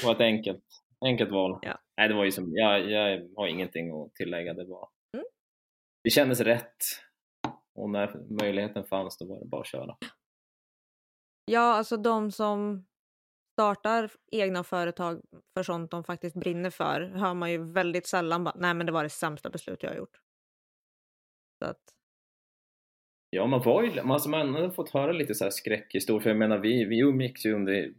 det 0.00 0.06
var 0.06 0.14
ett 0.14 0.20
enkelt, 0.20 0.64
enkelt 1.00 1.30
val. 1.30 1.58
Ja. 1.62 1.78
Nej, 1.96 2.08
det 2.08 2.14
var 2.14 2.24
ju 2.24 2.32
som, 2.32 2.52
jag, 2.56 2.90
jag 2.90 3.28
har 3.36 3.46
ingenting 3.46 3.90
att 4.02 4.14
tillägga. 4.14 4.54
Det, 4.54 4.64
var, 4.64 4.88
Mm. 5.14 5.26
det 6.04 6.10
kändes 6.10 6.40
rätt. 6.40 6.76
Och 7.74 7.90
när 7.90 8.40
möjligheten 8.42 8.84
fanns 8.84 9.18
då 9.18 9.26
var 9.26 9.40
det 9.40 9.46
bara 9.46 9.60
att 9.60 9.66
köra. 9.66 9.96
Ja, 11.44 11.60
alltså 11.74 11.96
de 11.96 12.32
som 12.32 12.86
startar 13.52 14.10
egna 14.32 14.64
företag 14.64 15.22
för 15.54 15.62
sånt 15.62 15.90
de 15.90 16.04
faktiskt 16.04 16.36
brinner 16.36 16.70
för 16.70 17.00
hör 17.00 17.34
man 17.34 17.50
ju 17.52 17.72
väldigt 17.72 18.06
sällan 18.06 18.44
bara, 18.44 18.54
nej 18.58 18.74
men 18.74 18.86
det 18.86 18.92
var 18.92 19.02
det 19.02 19.10
sämsta 19.10 19.50
beslut 19.50 19.82
jag 19.82 19.90
har 19.90 19.96
gjort. 19.96 20.20
Så 21.62 21.70
att, 21.70 21.82
Ja, 23.36 23.46
man 23.46 23.62
var 23.62 23.82
ju, 23.82 24.00
alltså 24.00 24.28
man 24.28 24.54
har 24.54 24.70
fått 24.70 24.90
höra 24.90 25.12
lite 25.12 25.34
så 25.34 25.44
här 25.44 25.50
skräckhistorier. 25.50 26.22
För 26.22 26.30
jag 26.30 26.38
menar, 26.38 26.58
vi, 26.58 26.84
vi 26.84 27.00
umgicks 27.00 27.46
ju 27.46 27.54
under 27.54 27.92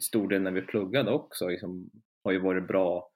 stor 0.00 0.28
del 0.28 0.42
när 0.42 0.50
vi 0.50 0.62
pluggade 0.62 1.10
också. 1.10 1.48
Liksom, 1.48 1.90
har 2.24 2.32
ju 2.32 2.38
varit 2.38 2.66
bra, 2.66 3.10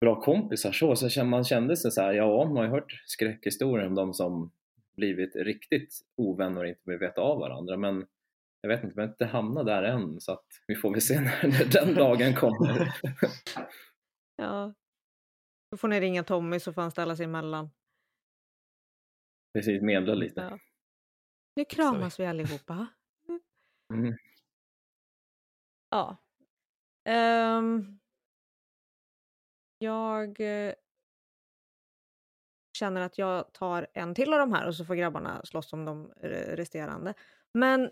bra 0.00 0.20
kompisar 0.20 0.72
så. 0.72 0.96
Så 0.96 1.24
man 1.24 1.44
kände 1.44 1.76
sig 1.76 1.90
så 1.90 2.00
här, 2.00 2.12
ja, 2.12 2.44
man 2.44 2.56
har 2.56 2.64
ju 2.64 2.70
hört 2.70 3.02
skräckhistorier 3.06 3.86
om 3.86 3.94
de 3.94 4.14
som 4.14 4.52
blivit 4.96 5.36
riktigt 5.36 5.94
ovänner 6.16 6.60
och 6.60 6.68
inte 6.68 6.82
vill 6.84 6.98
veta 6.98 7.20
av 7.20 7.38
varandra. 7.38 7.76
Men 7.76 8.06
jag 8.60 8.68
vet 8.68 8.84
inte, 8.84 8.94
vi 8.96 9.02
har 9.02 9.08
inte 9.08 9.24
hamnat 9.24 9.66
där 9.66 9.82
än. 9.82 10.20
Så 10.20 10.32
att 10.32 10.46
vi 10.66 10.74
får 10.76 10.90
väl 10.90 11.00
se 11.00 11.20
när, 11.20 11.42
när 11.48 11.72
den 11.72 11.94
dagen 11.94 12.34
kommer. 12.34 12.94
ja. 14.36 14.74
Då 15.70 15.76
får 15.76 15.88
ni 15.88 16.00
ringa 16.00 16.22
Tommy 16.22 16.60
så 16.60 16.72
får 16.72 16.82
han 16.82 16.90
ställa 16.90 17.16
sig 17.16 17.24
emellan. 17.24 17.70
Precis, 19.54 19.82
medla 19.82 20.14
lite. 20.14 20.40
Ja. 20.40 20.58
Nu 21.58 21.64
kramas 21.64 22.20
vi 22.20 22.26
allihopa. 22.26 22.86
Mm. 23.92 24.16
Ja. 25.90 26.16
Ehm, 27.04 27.98
jag 29.78 30.40
eh, 30.40 30.74
känner 32.78 33.00
att 33.00 33.18
jag 33.18 33.52
tar 33.52 33.86
en 33.94 34.14
till 34.14 34.32
av 34.32 34.38
de 34.38 34.52
här 34.52 34.66
och 34.66 34.74
så 34.74 34.84
får 34.84 34.94
grabbarna 34.94 35.44
slåss 35.44 35.72
om 35.72 35.84
de 35.84 36.12
resterande. 36.46 37.14
Men 37.52 37.90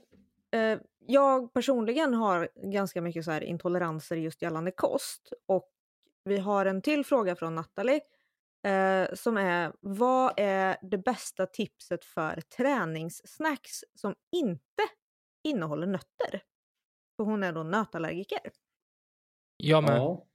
eh, 0.50 0.78
jag 0.98 1.52
personligen 1.52 2.14
har 2.14 2.48
ganska 2.54 3.02
mycket 3.02 3.24
så 3.24 3.30
här 3.30 3.44
intoleranser 3.44 4.16
just 4.16 4.42
gällande 4.42 4.70
kost 4.70 5.32
och 5.46 5.70
vi 6.24 6.38
har 6.38 6.66
en 6.66 6.82
till 6.82 7.04
fråga 7.04 7.36
från 7.36 7.54
Nathalie 7.54 8.00
eh, 8.66 9.14
som 9.14 9.36
är 9.36 9.72
vad 9.80 10.34
är 10.36 10.76
det 10.82 10.98
bästa 10.98 11.46
tipset 11.46 12.04
för 12.04 12.40
träningssnacks 12.40 13.80
som 13.94 14.14
inte 14.36 14.82
innehåller 15.48 15.86
nötter? 15.86 16.42
För 17.16 17.24
hon 17.24 17.42
är 17.42 17.52
då 17.52 17.62
nötallergiker. 17.62 18.38
Jag 19.56 19.84
med. 19.84 19.96
Ja, 19.96 20.26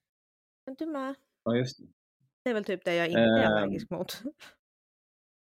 Men 0.66 0.76
du 0.76 0.86
med? 0.86 1.16
ja, 1.44 1.56
just 1.56 1.78
det. 1.78 1.84
Det 2.44 2.50
är 2.50 2.54
väl 2.54 2.66
typ 2.66 2.86
det 2.86 2.96
jag 2.96 3.08
inte 3.08 3.20
är 3.20 3.44
Ehm. 3.46 3.52
allergisk 3.58 3.90
mot. 3.90 4.22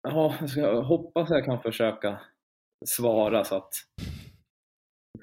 Ja, 0.02 0.36
jag 0.40 0.50
ska 0.50 0.82
hoppas 0.82 1.30
jag 1.30 1.46
kan 1.46 1.62
försöka 1.62 2.22
svara 2.86 3.44
så 3.46 3.56
att 3.56 3.74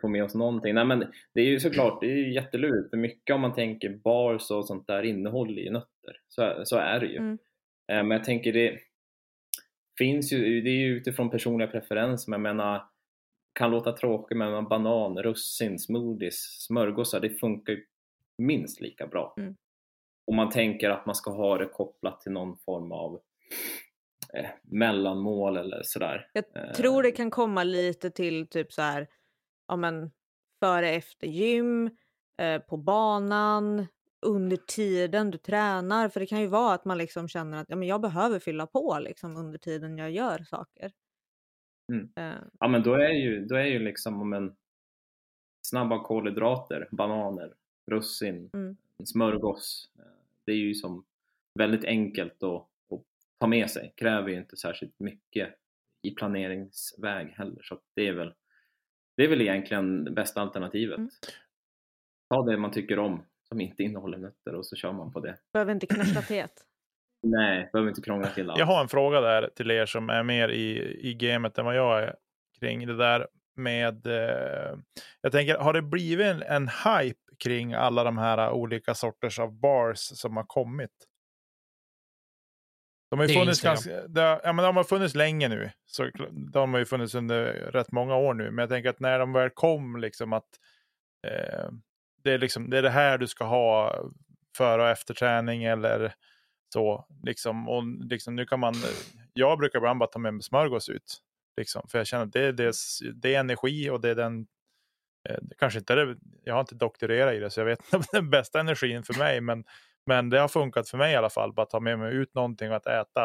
får 0.05 0.09
med 0.09 0.25
oss 0.25 0.35
någonting. 0.35 0.75
Nej, 0.75 0.85
men 0.85 0.99
det 1.35 1.41
är 1.41 1.45
ju 1.47 1.61
såklart, 1.61 2.01
det 2.01 2.07
är 2.07 2.17
ju 2.17 2.35
jättelurigt 2.35 2.91
för 2.91 2.97
mycket 2.97 3.35
om 3.35 3.41
man 3.41 3.55
tänker 3.55 3.89
bars 3.91 4.51
och 4.51 4.67
sånt 4.67 4.87
där 4.87 5.03
innehåller 5.03 5.63
ju 5.63 5.71
nötter. 5.71 6.21
Så, 6.29 6.63
så 6.65 6.77
är 6.77 7.01
det 7.01 7.07
ju. 7.07 7.17
Mm. 7.17 7.39
Eh, 7.93 7.97
Men 8.05 8.11
jag 8.11 8.25
tänker 8.25 8.53
det 8.53 8.79
finns 9.99 10.33
ju, 10.33 10.61
det 10.61 10.71
är 10.71 10.79
ju 10.79 10.97
utifrån 10.97 11.31
personliga 11.31 11.69
preferenser, 11.69 12.31
men 12.31 12.45
jag 12.45 12.57
menar 12.57 12.85
kan 13.53 13.71
låta 13.71 13.93
tråkigt 13.93 14.37
men 14.37 14.65
banan, 14.69 15.23
russin, 15.23 15.79
smoothies, 15.79 16.65
smörgåsar, 16.67 17.21
det 17.21 17.31
funkar 17.31 17.73
ju 17.73 17.85
minst 18.39 18.81
lika 18.81 19.07
bra. 19.07 19.35
Mm. 19.37 19.57
Om 20.27 20.37
man 20.37 20.51
tänker 20.51 20.91
att 20.91 21.07
man 21.07 21.15
ska 21.15 21.31
ha 21.31 21.59
det 21.59 21.67
kopplat 21.67 22.21
till 22.21 22.33
någon 22.33 22.57
form 22.59 22.93
av 22.93 23.21
eh, 24.35 24.47
mellanmål 24.63 25.57
eller 25.57 25.83
sådär. 25.83 26.31
Jag 26.33 26.45
Eh, 26.55 26.73
tror 26.73 27.03
det 27.03 27.11
kan 27.13 27.31
komma 27.31 27.65
lite 27.65 28.11
till 28.11 28.47
typ 28.47 28.73
så 28.73 28.83
här, 28.83 29.07
ja 29.69 29.77
men 29.77 30.11
före 30.65 30.89
efter 30.91 31.27
gym, 31.27 31.91
eh, 32.43 32.59
på 32.63 32.77
banan, 32.77 33.87
under 34.27 34.57
tiden 34.57 35.31
du 35.31 35.39
tränar. 35.39 36.09
För 36.09 36.21
det 36.21 36.27
kan 36.27 36.41
ju 36.41 36.47
vara 36.47 36.75
att 36.75 36.85
man 36.85 36.99
liksom 36.99 37.29
känner 37.29 37.61
att 37.61 37.71
ja, 37.71 37.77
men 37.77 37.89
jag 37.89 38.01
behöver 38.01 38.39
fylla 38.39 38.67
på 38.67 38.99
liksom 39.01 39.37
under 39.37 39.59
tiden 39.59 39.99
jag 39.99 40.11
gör 40.11 40.39
saker. 40.39 40.93
Mm. 41.93 42.09
Eh, 42.17 42.41
Ja 42.61 42.69
men 42.69 42.83
då 42.83 42.95
är 42.95 43.09
ju, 43.13 43.45
då 43.45 43.55
är 43.55 43.65
ju 43.65 43.79
liksom 43.79 44.21
om 44.23 44.33
en 44.33 44.57
snabba 45.67 46.05
kolhydrater, 46.05 46.89
bananer, 46.93 47.55
russin, 47.91 48.51
Mm. 48.55 48.77
smörgås. 49.05 49.91
eh, 49.99 50.05
Det 50.45 50.53
är 50.53 50.57
ju 50.57 50.75
som 50.75 51.05
väldigt 51.59 51.85
enkelt 51.85 52.43
att, 52.43 52.63
att 52.93 53.03
ta 53.39 53.47
med 53.47 53.71
sig. 53.71 53.93
Kräver 53.97 54.29
ju 54.29 54.37
inte 54.39 54.57
särskilt 54.57 55.01
mycket 55.01 55.55
i 56.03 56.11
planeringsväg 56.11 57.29
heller. 57.29 57.63
Så 57.63 57.81
det 57.95 58.09
är 58.09 58.13
väl 58.13 58.35
det 59.17 59.25
är 59.25 59.29
väl 59.29 59.41
egentligen 59.41 60.05
det 60.05 60.11
bästa 60.11 60.41
alternativet. 60.41 60.99
Mm. 60.99 61.11
Ta 62.31 62.43
det 62.43 62.57
man 62.57 62.71
tycker 62.71 62.99
om 62.99 63.23
som 63.49 63.61
inte 63.61 63.83
innehåller 63.83 64.19
nötter 64.19 64.55
och 64.55 64.67
så 64.67 64.77
kör 64.77 64.93
man 64.93 65.13
på 65.13 65.21
det. 65.21 65.37
behöver 65.53 65.73
inte 65.73 65.87
knäcka 65.87 66.23
teet. 66.23 66.53
Nej, 67.23 67.69
behöver 67.73 67.89
inte 67.89 68.03
krångla 68.03 68.29
till 68.29 68.51
allt. 68.51 68.59
Jag 68.59 68.67
har 68.67 68.81
en 68.81 68.89
fråga 68.89 69.21
där 69.21 69.51
till 69.57 69.71
er 69.71 69.87
som 69.87 70.11
är 70.11 70.23
mer 70.23 70.49
i, 70.49 70.99
i 71.11 71.15
gamet 71.15 71.59
än 71.59 71.65
vad 71.65 71.77
jag 71.77 72.03
är 72.03 72.15
kring 72.61 72.87
det 72.87 72.97
där 72.97 73.27
med. 73.57 74.07
Eh, 74.07 74.79
jag 75.21 75.33
tänker, 75.33 75.59
har 75.59 75.73
det 75.73 75.83
blivit 75.83 76.27
en, 76.27 76.43
en 76.43 76.69
hype 76.69 77.21
kring 77.39 77.75
alla 77.75 78.05
de 78.05 78.19
här 78.19 78.51
olika 78.51 78.95
sorters 78.95 79.39
av 79.39 79.53
bars 79.61 79.99
som 79.99 80.37
har 80.37 80.45
kommit? 80.45 80.91
De 83.11 83.19
har 83.19 83.27
ju 83.27 83.35
funnits 83.41 83.61
ganska, 83.63 83.91
har- 84.25 84.41
ja, 84.45 84.53
men 84.53 84.65
de 84.65 84.77
har 84.77 84.85
funnits 84.85 85.15
länge 85.15 85.49
nu. 85.49 85.71
Så 85.87 86.11
de 86.53 86.73
har 86.73 86.79
ju 86.79 86.85
funnits 86.87 87.15
under 87.15 87.45
rätt 87.53 87.93
många 87.93 88.17
år 88.17 88.35
nu. 88.35 88.51
Men 88.51 88.63
jag 88.63 88.69
tänker 88.69 88.91
att 88.91 89.01
när 89.01 89.19
de 89.19 89.33
väl 89.33 89.51
kom, 89.51 89.97
liksom 89.97 90.33
att 90.33 90.49
eh, 91.27 91.71
det, 92.25 92.31
är 92.33 92.39
liksom, 92.39 92.71
det 92.71 92.79
är 92.79 92.83
det 92.83 92.91
här 92.91 93.19
du 93.19 93.27
ska 93.27 93.45
ha 93.45 93.99
före 94.57 94.83
och 94.83 94.89
efter 94.89 95.15
träning 95.15 95.65
eller 95.65 96.15
så. 96.73 97.07
Liksom, 97.23 97.69
och 97.69 97.83
liksom, 98.11 98.37
nu 98.37 98.47
kan 98.47 98.61
man, 98.61 98.75
jag 99.33 99.59
brukar 99.59 99.79
ibland 99.79 99.99
bara 99.99 100.07
ta 100.11 100.19
med 100.19 100.35
mig 100.35 100.43
smörgås 100.43 100.89
ut. 100.89 101.19
Liksom, 101.57 101.89
för 101.89 101.99
jag 101.99 102.07
känner 102.07 102.25
att 102.25 102.33
det 102.33 102.41
är, 102.41 102.53
det, 102.53 102.73
det 103.15 103.35
är 103.35 103.41
energi 103.41 103.91
och 103.91 104.01
det 104.01 104.11
är 104.11 104.15
den 104.15 104.47
eh, 105.29 105.39
kanske 105.59 105.79
inte 105.79 105.95
det, 105.95 106.17
jag 106.45 106.55
har 106.55 106.61
inte 106.61 106.75
doktorerat 106.75 107.35
i 107.35 107.39
det 107.39 107.51
så 107.51 107.61
jag 107.61 107.65
vet 107.65 107.79
inte 107.85 107.97
om 107.97 108.03
det 108.03 108.17
är 108.17 108.21
den 108.21 108.31
bästa 108.31 108.61
energin 108.61 109.03
för 109.03 109.15
mig 109.19 109.41
men, 109.41 109.65
men 110.07 110.31
det 110.31 110.39
har 110.39 110.49
funkat 110.49 110.89
för 110.89 110.99
mig 110.99 111.13
i 111.13 111.17
alla 111.17 111.31
fall, 111.31 111.53
bara 111.53 111.67
ta 111.67 111.81
med 111.81 111.99
mig 111.99 112.15
ut 112.15 112.35
någonting 112.35 112.73
att 112.73 112.87
äta. 112.87 113.25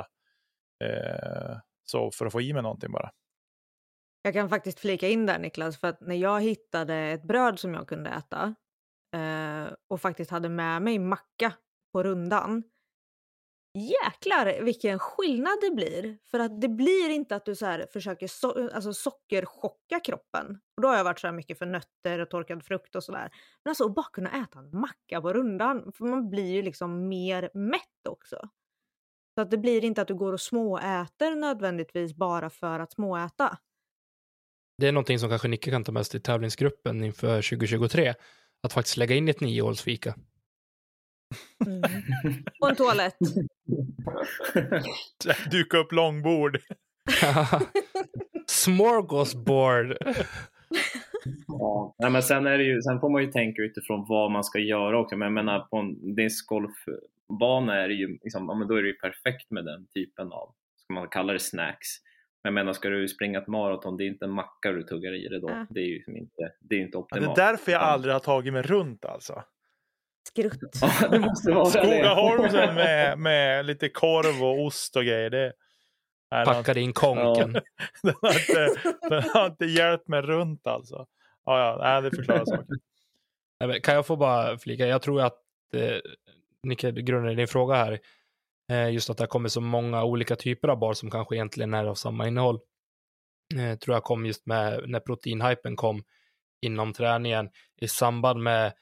Eh, 0.84 1.58
så 1.84 2.12
för 2.12 2.26
att 2.26 2.32
få 2.32 2.42
i 2.42 2.54
mig 2.54 2.64
någonting 2.64 2.92
bara. 2.92 3.12
Jag 4.22 4.34
kan 4.34 4.50
faktiskt 4.50 4.80
flika 4.80 5.08
in 5.08 5.26
där 5.26 5.40
Niklas, 5.40 5.80
för 5.80 5.88
att 5.88 6.02
när 6.02 6.16
jag 6.16 6.42
hittade 6.42 6.96
ett 6.96 7.24
bröd 7.24 7.60
som 7.60 7.74
jag 7.74 7.88
kunde 7.88 8.10
äta 8.10 8.56
eh, 9.16 9.74
och 9.90 10.02
faktiskt 10.02 10.32
hade 10.32 10.50
med 10.50 10.82
mig 10.82 11.00
macka 11.00 11.54
på 11.94 12.04
rundan. 12.04 12.64
Jäklar 13.80 14.64
vilken 14.64 15.00
skillnad 15.00 15.58
det 15.62 15.72
blir! 15.72 16.18
För 16.32 16.40
att 16.40 16.62
det 16.62 16.68
blir 16.70 17.10
inte 17.10 17.36
att 17.36 17.46
du 17.46 17.56
så 17.56 17.66
här 17.66 17.88
försöker 17.94 18.28
so- 18.28 18.70
alltså 18.74 18.94
sockerchocka 18.94 20.00
kroppen. 20.00 20.60
Och 20.76 20.82
då 20.82 20.88
har 20.88 20.98
jag 20.98 21.04
varit 21.04 21.20
så 21.20 21.28
här 21.28 21.34
mycket 21.34 21.58
för 21.58 21.66
nötter 21.66 22.20
och 22.20 22.30
torkad 22.30 22.64
frukt 22.66 22.96
och 22.96 23.04
sådär. 23.04 23.30
Men 23.64 23.72
alltså 23.72 23.86
att 23.86 23.96
bara 23.96 24.10
kunna 24.14 24.30
äta 24.44 24.60
en 24.60 24.80
macka 24.80 25.22
på 25.22 25.34
rundan, 25.34 25.92
för 25.92 26.06
man 26.06 26.30
blir 26.30 26.52
ju 26.52 26.62
liksom 26.62 27.08
mer 27.08 27.50
mätt 27.54 28.08
också. 28.10 28.50
Så 29.36 29.42
att 29.42 29.52
det 29.52 29.58
blir 29.58 29.86
inte 29.86 30.02
att 30.02 30.08
du 30.08 30.16
går 30.16 30.34
och 30.34 30.42
småäter 30.42 31.36
nödvändigtvis 31.36 32.16
bara 32.16 32.50
för 32.50 32.80
att 32.80 32.92
småäta. 32.92 33.58
Det 34.78 34.88
är 34.88 34.92
någonting 34.92 35.20
som 35.20 35.30
kanske 35.30 35.48
Nicke 35.48 35.72
kan 35.72 35.84
ta 35.84 35.92
med 35.92 36.06
sig 36.06 36.12
till 36.12 36.22
tävlingsgruppen 36.22 37.04
inför 37.04 37.42
2023. 37.42 38.14
Att 38.64 38.74
faktiskt 38.74 38.98
lägga 38.98 39.16
in 39.16 39.30
ett 39.30 39.42
niohålsfika. 39.42 40.16
Mm. 41.66 41.82
Och 42.62 42.70
en 42.70 42.76
toalett. 42.76 43.18
Duka 45.52 45.78
upp 45.78 45.92
långbord. 45.92 46.58
Smorgasbord. 48.48 49.98
Ja, 51.48 51.96
Nej, 52.00 52.12
men 52.12 52.24
sen, 52.24 52.48
är 52.48 52.58
det 52.58 52.64
ju, 52.64 52.82
sen 52.82 53.00
får 53.00 53.10
man 53.10 53.22
ju 53.22 53.32
tänka 53.32 53.62
utifrån 53.62 54.06
vad 54.10 54.32
man 54.32 54.44
ska 54.44 54.60
göra 54.60 55.00
också. 55.00 55.18
Men 55.18 55.26
jag 55.26 55.34
menar 55.34 55.60
på 55.60 55.78
en 55.78 56.16
discgolfbana 56.16 57.76
är 57.76 57.88
det 57.88 57.94
ju, 57.94 58.08
liksom, 58.24 58.46
ja, 58.50 58.56
men 58.56 58.68
då 58.68 58.76
är 58.76 58.82
det 58.82 58.88
ju 58.88 58.94
perfekt 58.98 59.52
med 59.52 59.66
den 59.66 59.88
typen 59.94 60.32
av, 60.32 60.54
ska 60.84 60.94
man 60.94 61.08
kalla 61.08 61.34
det 61.34 61.40
snacks. 61.40 61.88
Men 62.44 62.54
jag 62.54 62.54
menar, 62.54 62.74
ska 62.74 62.90
du 62.90 63.08
springa 63.08 63.40
ett 63.40 63.48
maraton, 63.48 63.98
det 63.98 64.04
är 64.04 64.08
inte 64.08 64.26
en 64.26 64.32
macka 64.32 64.72
du 64.72 64.84
tuggar 64.84 65.26
i 65.26 65.28
det 65.28 65.40
då. 65.40 65.50
Ja. 65.50 65.66
Det 65.70 65.80
är 65.80 65.86
ju 65.86 65.94
liksom 65.94 66.18
inte, 66.18 66.52
det 66.60 66.76
är 66.76 66.80
inte 66.80 66.98
Ja, 66.98 67.00
optimalt. 67.00 67.36
det 67.36 67.42
är 67.42 67.52
därför 67.52 67.72
jag 67.72 67.82
aldrig 67.82 68.14
har 68.14 68.20
tagit 68.20 68.54
mig 68.54 68.62
runt 68.62 69.06
alltså. 69.06 69.44
Skrutt. 70.40 70.78
Ja, 70.82 71.08
det 71.08 71.20
måste 71.20 71.52
vara 71.52 71.64
det. 71.64 71.72
Skogaholmsen 71.72 72.76
med, 72.76 73.20
med 73.20 73.66
lite 73.66 73.90
korv 73.90 74.44
och 74.44 74.66
ost 74.66 74.96
och 74.96 75.04
grejer. 75.04 75.30
Det, 75.30 75.54
nej, 76.32 76.46
den, 76.46 76.54
Packade 76.54 76.82
in 76.82 76.94
konken. 76.94 77.54
den, 78.04 78.14
har 78.22 78.40
inte, 78.40 78.82
den 79.10 79.24
har 79.34 79.46
inte 79.46 79.66
hjälpt 79.66 80.08
mig 80.08 80.22
runt 80.22 80.68
alltså. 80.68 81.06
Ja, 81.46 81.60
ja, 81.60 81.78
nej, 81.82 82.02
det 82.02 82.18
förklarar 82.18 82.46
saken. 82.46 82.80
Nej, 83.60 83.82
Kan 83.82 83.96
jag 83.96 84.06
få 84.06 84.16
bara 84.16 84.58
flika? 84.58 84.88
Jag 84.88 85.02
tror 85.02 85.22
att 85.22 85.40
eh, 85.76 85.98
Nicke, 86.64 86.92
grunden 86.92 87.32
i 87.32 87.36
din 87.36 87.48
fråga 87.48 87.76
här, 87.76 88.00
eh, 88.72 88.90
just 88.90 89.10
att 89.10 89.18
det 89.18 89.28
kommit 89.28 89.52
så 89.52 89.62
många 89.62 90.04
olika 90.04 90.36
typer 90.36 90.68
av 90.68 90.80
bar 90.80 90.94
som 90.94 91.12
kanske 91.12 91.36
egentligen 91.36 91.74
är 91.74 91.86
av 91.86 91.96
samma 91.96 92.28
innehåll, 92.28 92.60
eh, 93.56 93.78
tror 93.78 93.96
jag 93.96 94.04
kom 94.04 94.26
just 94.26 94.46
med 94.46 94.84
när 94.90 95.00
proteinhypen 95.00 95.76
kom 95.76 96.04
inom 96.62 96.94
träningen 96.94 97.50
i 97.82 97.88
samband 97.88 98.44
med 98.44 98.74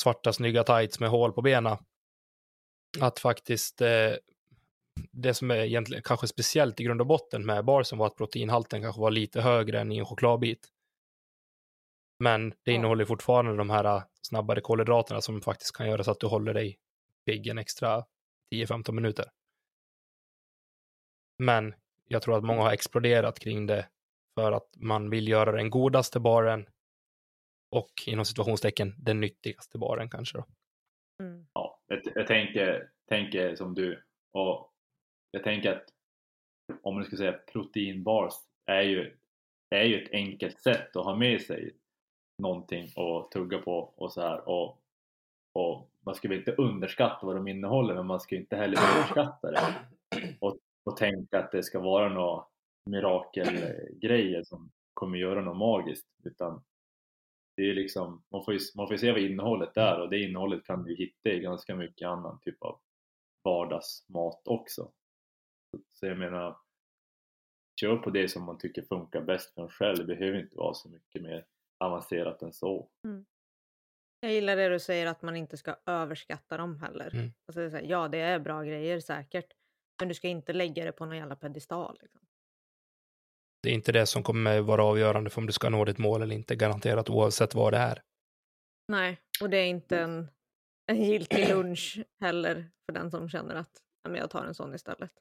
svarta 0.00 0.32
snygga 0.32 0.64
tights 0.64 1.00
med 1.00 1.10
hål 1.10 1.32
på 1.32 1.42
benen. 1.42 1.76
Att 3.00 3.18
faktiskt 3.18 3.80
eh, 3.80 4.12
det 5.12 5.34
som 5.34 5.50
är 5.50 5.56
egentligen 5.56 6.02
kanske 6.02 6.26
speciellt 6.26 6.80
i 6.80 6.84
grund 6.84 7.00
och 7.00 7.06
botten 7.06 7.46
med 7.46 7.64
barsen 7.64 7.98
var 7.98 8.06
att 8.06 8.16
proteinhalten 8.16 8.82
kanske 8.82 9.00
var 9.00 9.10
lite 9.10 9.40
högre 9.40 9.80
än 9.80 9.92
i 9.92 9.98
en 9.98 10.06
chokladbit. 10.06 10.68
Men 12.18 12.54
det 12.62 12.72
innehåller 12.72 13.04
fortfarande 13.04 13.56
de 13.56 13.70
här 13.70 13.84
äh, 13.84 14.02
snabbare 14.22 14.60
kolhydraterna 14.60 15.20
som 15.20 15.40
faktiskt 15.40 15.76
kan 15.76 15.88
göra 15.88 16.04
så 16.04 16.10
att 16.10 16.20
du 16.20 16.26
håller 16.26 16.54
dig 16.54 16.78
pigg 17.26 17.46
en 17.46 17.58
extra 17.58 18.04
10-15 18.54 18.92
minuter. 18.92 19.30
Men 21.38 21.74
jag 22.08 22.22
tror 22.22 22.36
att 22.36 22.44
många 22.44 22.62
har 22.62 22.72
exploderat 22.72 23.38
kring 23.38 23.66
det 23.66 23.88
för 24.34 24.52
att 24.52 24.68
man 24.76 25.10
vill 25.10 25.28
göra 25.28 25.52
den 25.52 25.70
godaste 25.70 26.20
baren 26.20 26.66
och 27.74 27.90
inom 28.06 28.24
situationstecken 28.24 28.94
den 28.98 29.20
nyttigaste 29.20 29.78
baren 29.78 30.10
kanske 30.10 30.38
då. 30.38 30.44
Mm. 31.22 31.46
Ja, 31.52 31.80
jag, 31.86 32.00
jag 32.14 32.26
tänker, 32.26 32.90
tänker 33.08 33.56
som 33.56 33.74
du 33.74 34.02
och 34.32 34.70
jag 35.30 35.44
tänker 35.44 35.72
att 35.72 35.84
om 36.82 36.94
man 36.94 37.04
ska 37.04 37.16
säga 37.16 37.32
proteinbars 37.32 38.34
är 38.66 38.82
ju, 38.82 39.16
är 39.70 39.84
ju 39.84 40.02
ett 40.02 40.12
enkelt 40.12 40.60
sätt 40.60 40.96
att 40.96 41.04
ha 41.04 41.16
med 41.16 41.42
sig 41.42 41.72
någonting 42.42 42.92
och 42.96 43.30
tugga 43.30 43.58
på 43.58 43.92
och 43.96 44.12
så 44.12 44.20
här 44.20 44.48
och, 44.48 44.80
och 45.52 45.90
man 46.00 46.14
ska 46.14 46.28
väl 46.28 46.38
inte 46.38 46.52
underskatta 46.52 47.26
vad 47.26 47.36
de 47.36 47.48
innehåller 47.48 47.94
men 47.94 48.06
man 48.06 48.20
ska 48.20 48.36
inte 48.36 48.56
heller 48.56 48.78
överskatta 48.78 49.50
det 49.50 49.60
och, 50.40 50.58
och 50.84 50.96
tänka 50.96 51.38
att 51.38 51.52
det 51.52 51.62
ska 51.62 51.80
vara 51.80 52.08
några 52.08 52.44
mirakelgrejer 52.90 54.44
som 54.44 54.70
kommer 54.94 55.18
göra 55.18 55.40
något 55.40 55.56
magiskt 55.56 56.06
utan 56.24 56.62
det 57.56 57.70
är 57.70 57.74
liksom, 57.74 58.24
man 58.30 58.44
får 58.44 58.54
ju, 58.54 58.60
man 58.76 58.86
får 58.86 58.94
ju 58.94 58.98
se 58.98 59.12
vad 59.12 59.20
innehållet 59.20 59.76
är 59.76 60.00
och 60.00 60.10
det 60.10 60.22
innehållet 60.22 60.64
kan 60.64 60.84
du 60.84 60.94
hitta 60.96 61.30
i 61.30 61.40
ganska 61.40 61.76
mycket 61.76 62.08
annan 62.08 62.40
typ 62.40 62.62
av 62.62 62.80
vardagsmat 63.44 64.48
också. 64.48 64.92
Så- 65.92 66.06
jag 66.06 66.18
menar, 66.18 66.56
kör 67.80 67.96
på 67.96 68.10
det 68.10 68.28
som 68.28 68.44
man 68.44 68.58
tycker 68.58 68.82
funkar 68.82 69.20
bäst 69.20 69.54
för 69.54 69.62
en 69.62 69.68
själv. 69.68 69.96
Det 69.98 70.04
behöver 70.16 70.40
inte 70.40 70.56
vara 70.56 70.74
så 70.74 70.88
mycket 70.88 71.22
mer 71.22 71.46
avancerat 71.78 72.42
än 72.42 72.52
så. 72.52 72.90
Jag 74.20 74.32
gillar 74.32 74.56
det 74.56 74.68
du 74.68 74.80
säger 74.80 75.06
att 75.06 75.22
man 75.22 75.36
inte 75.36 75.56
ska 75.56 75.76
överskatta 75.86 76.56
dem 76.56 76.80
heller. 76.80 77.14
Mm. 77.14 77.32
Alltså, 77.46 77.78
ja, 77.80 78.08
det 78.08 78.18
är 78.18 78.38
bra 78.38 78.62
grejer 78.62 79.00
säkert. 79.00 79.52
Men 80.00 80.08
du 80.08 80.14
ska 80.14 80.28
inte 80.28 80.52
lägga 80.52 80.84
det 80.84 80.92
på 80.92 81.06
någon 81.06 81.16
jävla 81.16 81.36
pedestal. 81.36 81.98
Liksom. 82.02 82.20
Det 83.64 83.70
är 83.70 83.74
inte 83.74 83.92
det 83.92 84.06
som 84.06 84.22
kommer 84.22 84.60
vara 84.60 84.84
avgörande 84.84 85.30
för 85.30 85.40
om 85.40 85.46
du 85.46 85.52
ska 85.52 85.68
nå 85.68 85.84
ditt 85.84 85.98
mål 85.98 86.22
eller 86.22 86.34
inte, 86.34 86.56
garanterat 86.56 87.10
oavsett 87.10 87.54
vad 87.54 87.72
det 87.72 87.78
är. 87.78 88.02
Nej, 88.88 89.20
och 89.40 89.50
det 89.50 89.56
är 89.56 89.66
inte 89.66 89.98
en, 89.98 90.28
en 90.86 91.02
giltig 91.02 91.48
lunch 91.48 91.98
heller 92.20 92.70
för 92.86 92.92
den 92.92 93.10
som 93.10 93.28
känner 93.28 93.54
att 93.54 93.82
men 94.08 94.14
jag 94.14 94.30
tar 94.30 94.44
en 94.44 94.54
sån 94.54 94.74
istället. 94.74 95.12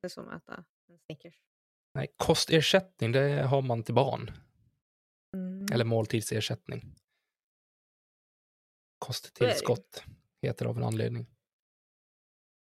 Det 0.00 0.06
är 0.06 0.08
som 0.08 0.28
att 0.28 0.42
äta 0.42 0.64
en 0.88 0.98
Snickers. 0.98 1.34
Nej, 1.94 2.14
kostersättning, 2.16 3.12
det 3.12 3.42
har 3.42 3.62
man 3.62 3.82
till 3.82 3.94
barn. 3.94 4.30
Mm. 5.36 5.66
Eller 5.72 5.84
måltidsersättning. 5.84 6.94
Kosttillskott 8.98 10.04
heter 10.42 10.64
det 10.64 10.70
av 10.70 10.76
en 10.76 10.84
anledning. 10.84 11.26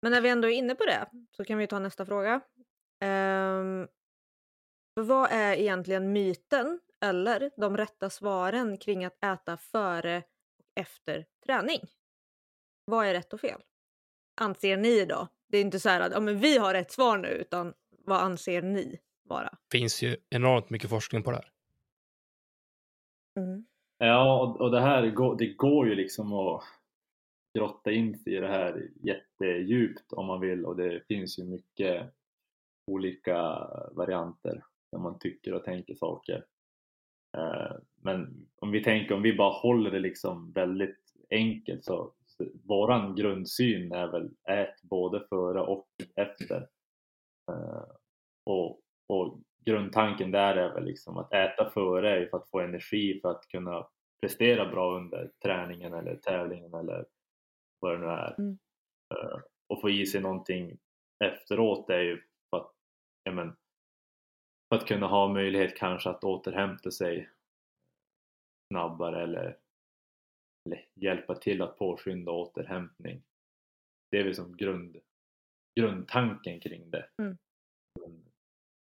Men 0.01 0.11
när 0.11 0.21
vi 0.21 0.29
ändå 0.29 0.47
är 0.47 0.51
inne 0.51 0.75
på 0.75 0.85
det 0.85 1.09
så 1.31 1.45
kan 1.45 1.57
vi 1.57 1.67
ta 1.67 1.79
nästa 1.79 2.05
fråga. 2.05 2.41
Ehm, 3.03 3.87
för 4.97 5.03
vad 5.03 5.31
är 5.31 5.53
egentligen 5.53 6.11
myten 6.11 6.79
eller 7.01 7.51
de 7.57 7.77
rätta 7.77 8.09
svaren 8.09 8.77
kring 8.77 9.05
att 9.05 9.23
äta 9.23 9.57
före 9.57 10.23
och 10.59 10.65
efter 10.75 11.25
träning? 11.45 11.79
Vad 12.85 13.07
är 13.07 13.13
rätt 13.13 13.33
och 13.33 13.39
fel? 13.39 13.61
Anser 14.41 14.77
ni 14.77 15.05
då? 15.05 15.27
Det 15.47 15.57
är 15.57 15.61
inte 15.61 15.79
så 15.79 15.89
här 15.89 16.01
att 16.01 16.11
ja, 16.11 16.19
men 16.19 16.39
vi 16.39 16.57
har 16.57 16.73
rätt 16.73 16.91
svar 16.91 17.17
nu, 17.17 17.27
utan 17.27 17.73
vad 17.89 18.21
anser 18.21 18.61
ni 18.61 18.99
vara? 19.23 19.57
finns 19.71 20.03
ju 20.03 20.17
enormt 20.29 20.69
mycket 20.69 20.89
forskning 20.89 21.23
på 21.23 21.31
det 21.31 21.37
här. 21.37 21.51
Mm. 23.39 23.65
Ja, 23.97 24.41
och, 24.41 24.61
och 24.61 24.71
det 24.71 24.81
här 24.81 25.09
går, 25.09 25.35
det 25.37 25.53
går 25.53 25.87
ju 25.87 25.95
liksom 25.95 26.33
att 26.33 26.63
grotta 27.57 27.91
in 27.91 28.17
sig 28.17 28.35
i 28.35 28.39
det 28.39 28.47
här 28.47 28.89
jättedjupt 29.03 30.13
om 30.13 30.25
man 30.25 30.39
vill 30.39 30.65
och 30.65 30.75
det 30.75 31.07
finns 31.07 31.39
ju 31.39 31.43
mycket 31.43 32.13
olika 32.91 33.67
varianter 33.91 34.63
där 34.91 34.99
man 34.99 35.19
tycker 35.19 35.53
och 35.53 35.63
tänker 35.63 35.95
saker. 35.95 36.45
Eh, 37.37 37.75
Men 37.95 38.47
om 38.61 38.71
vi 38.71 38.83
tänker, 38.83 39.15
om 39.15 39.21
vi 39.21 39.37
bara 39.37 39.53
håller 39.53 39.91
det 39.91 39.99
liksom 39.99 40.51
väldigt 40.51 41.13
enkelt 41.29 41.85
så, 41.85 42.13
så 42.25 42.45
våran 42.63 43.15
grundsyn 43.15 43.91
är 43.91 44.07
väl 44.07 44.29
ät 44.49 44.81
både 44.81 45.27
före 45.29 45.61
och 45.61 45.87
efter. 46.15 46.67
Eh, 47.51 47.83
Och, 48.43 48.81
och 49.07 49.39
grundtanken 49.65 50.31
där 50.31 50.55
är 50.55 50.73
väl 50.73 50.85
liksom 50.85 51.17
att 51.17 51.33
äta 51.33 51.69
före 51.69 52.09
är 52.09 52.25
för 52.25 52.37
att 52.37 52.49
få 52.49 52.59
energi 52.59 53.19
för 53.21 53.31
att 53.31 53.47
kunna 53.47 53.87
prestera 54.21 54.71
bra 54.71 54.97
under 54.97 55.31
träningen 55.43 55.93
eller 55.93 56.15
tävlingen 56.15 56.73
eller 56.73 57.05
vad 57.79 57.93
det 57.93 57.99
nu 57.99 58.05
är. 58.05 58.35
Mm. 58.39 58.57
Eh, 59.13 59.39
Och 59.67 59.81
få 59.81 59.89
i 59.89 60.05
sig 60.05 60.21
någonting 60.21 60.77
efteråt 61.23 61.89
är 61.89 61.99
ju 61.99 62.21
för 62.49 62.57
att, 62.57 62.71
ja 63.23 63.31
men, 63.31 63.55
för 64.69 64.75
att 64.75 64.87
kunna 64.87 65.07
ha 65.07 65.27
möjlighet 65.27 65.77
kanske 65.77 66.09
att 66.09 66.23
återhämta 66.23 66.91
sig 66.91 67.29
snabbare 68.73 69.23
eller, 69.23 69.57
eller 70.65 70.85
hjälpa 70.95 71.35
till 71.35 71.61
att 71.61 71.77
påskynda 71.77 72.31
återhämtning. 72.31 73.23
Det 74.11 74.17
är 74.17 74.23
väl 74.23 74.35
som 74.35 74.57
grund, 74.57 74.97
grundtanken 75.79 76.59
kring 76.59 76.91
det. 76.91 77.09
Mm. 77.21 77.37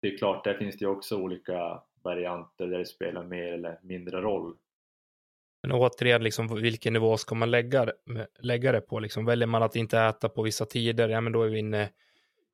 Det 0.02 0.08
är 0.08 0.18
klart, 0.18 0.44
där 0.44 0.58
finns 0.58 0.76
det 0.78 0.84
ju 0.84 0.90
också 0.90 1.16
olika 1.16 1.82
varianter 2.02 2.66
där 2.66 2.78
det 2.78 2.86
spelar 2.86 3.24
mer 3.24 3.52
eller 3.52 3.78
mindre 3.82 4.20
roll. 4.20 4.56
Men 5.62 5.72
återigen, 5.72 6.22
liksom, 6.24 6.54
vilken 6.62 6.92
nivå 6.92 7.16
ska 7.16 7.34
man 7.34 7.50
lägga, 7.50 7.84
det- 7.84 8.28
lägga 8.38 8.72
det 8.72 8.80
på? 8.80 9.00
Liksom, 9.00 9.24
väljer 9.24 9.46
man 9.46 9.62
att 9.62 9.76
inte 9.76 9.98
äta 9.98 10.28
på 10.28 10.42
vissa 10.42 10.64
tider, 10.66 11.08
ja 11.08 11.20
men 11.20 11.32
då 11.32 11.42
är 11.42 11.48
vi 11.48 11.58
inne 11.58 11.90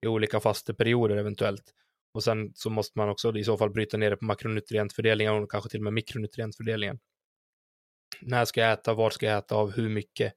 i 0.01 0.07
olika 0.07 0.41
fasteperioder 0.41 1.17
eventuellt. 1.17 1.75
Och 2.13 2.23
sen 2.25 2.53
så 2.55 2.71
måste 2.71 2.99
man 2.99 3.09
också 3.09 3.37
i 3.37 3.45
så 3.45 3.57
fall 3.57 3.71
bryta 3.71 3.97
ner 3.97 4.11
det 4.11 4.17
på 4.17 4.25
makronutrientfördelningen 4.25 5.35
och 5.35 5.51
kanske 5.51 5.71
till 5.71 5.81
och 5.81 5.85
med 5.85 5.93
mikronutrientfördelningen. 5.93 6.99
När 8.21 8.45
ska 8.45 8.61
jag 8.61 8.73
äta? 8.73 8.95
Var 8.95 9.11
ska 9.11 9.27
jag 9.27 9.39
äta? 9.39 9.55
Av 9.55 9.71
hur 9.71 9.89
mycket? 9.89 10.35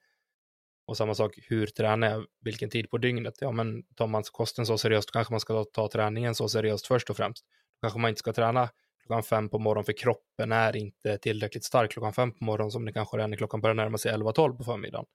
Och 0.86 0.98
samma 0.98 1.16
sak, 1.16 1.40
hur 1.44 1.68
tränar 1.68 2.10
jag? 2.10 2.26
Vilken 2.42 2.70
tid 2.70 2.90
på 2.90 2.98
dygnet? 2.98 3.34
Ja, 3.40 3.52
men 3.52 3.84
tar 3.96 4.08
man 4.08 4.24
kosten 4.32 4.66
så 4.66 4.78
seriöst, 4.78 5.12
kanske 5.12 5.34
man 5.34 5.40
ska 5.40 5.64
ta 5.64 5.88
träningen 5.88 6.36
så 6.36 6.50
seriöst 6.50 6.88
först 6.88 7.10
och 7.10 7.18
främst. 7.18 7.46
Då 7.46 7.86
kanske 7.86 8.00
man 8.00 8.10
inte 8.10 8.20
ska 8.20 8.34
träna 8.34 8.70
klockan 9.06 9.24
fem 9.24 9.50
på 9.50 9.60
morgonen 9.60 9.86
för 9.86 9.94
kroppen 9.94 10.52
är 10.52 10.76
inte 10.76 11.18
tillräckligt 11.18 11.64
stark 11.64 11.92
klockan 11.92 12.14
fem 12.14 12.32
på 12.32 12.44
morgonen 12.44 12.72
som 12.72 12.86
det 12.86 12.94
kanske 12.94 13.22
är 13.22 13.28
när 13.28 13.38
klockan 13.38 13.62
börjar 13.62 13.74
närma 13.74 13.98
sig 13.98 14.14
11-12 14.14 14.58
på 14.58 14.64
förmiddagen. 14.64 15.06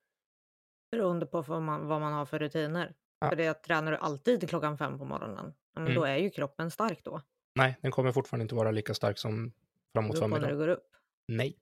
Beroende 0.90 1.26
på 1.26 1.42
vad 1.42 1.62
man, 1.62 1.86
vad 1.86 2.00
man 2.00 2.12
har 2.12 2.26
för 2.26 2.38
rutiner. 2.38 2.94
Ja. 3.20 3.28
För 3.28 3.36
det 3.36 3.54
tränar 3.54 3.92
du 3.92 3.98
alltid 3.98 4.48
klockan 4.48 4.78
fem 4.78 4.98
på 4.98 5.04
morgonen, 5.04 5.54
men 5.78 5.86
mm. 5.86 5.94
då 5.94 6.04
är 6.04 6.16
ju 6.16 6.30
kroppen 6.30 6.70
stark 6.70 7.04
då. 7.04 7.22
Nej, 7.54 7.76
den 7.80 7.90
kommer 7.90 8.12
fortfarande 8.12 8.42
inte 8.42 8.54
vara 8.54 8.70
lika 8.70 8.94
stark 8.94 9.18
som 9.18 9.52
framåt 9.92 10.18
förmiddagen. 10.18 10.42
när 10.42 10.50
du 10.50 10.58
går 10.58 10.68
upp? 10.68 10.88
Nej. 11.28 11.58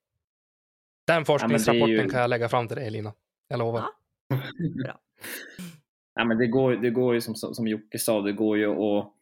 Den 1.07 1.25
forskningsrapporten 1.25 1.95
ja, 1.95 2.03
ju... 2.03 2.09
kan 2.09 2.21
jag 2.21 2.31
lägga 2.31 2.49
fram 2.49 2.69
till 2.69 2.77
dig, 2.77 2.91
Lina. 2.91 3.13
Jag 3.49 3.59
lovar. 3.59 3.81
Ja. 4.29 4.37
Bra. 4.85 5.01
ja, 6.15 6.25
men 6.25 6.39
det, 6.39 6.47
går, 6.47 6.73
det 6.73 6.91
går 6.91 7.15
ju 7.15 7.21
som, 7.21 7.35
som 7.35 7.69
Jocke 7.69 7.99
sa, 7.99 8.21
det 8.21 8.33
går 8.33 8.59
ju 8.59 8.71
att 8.71 9.13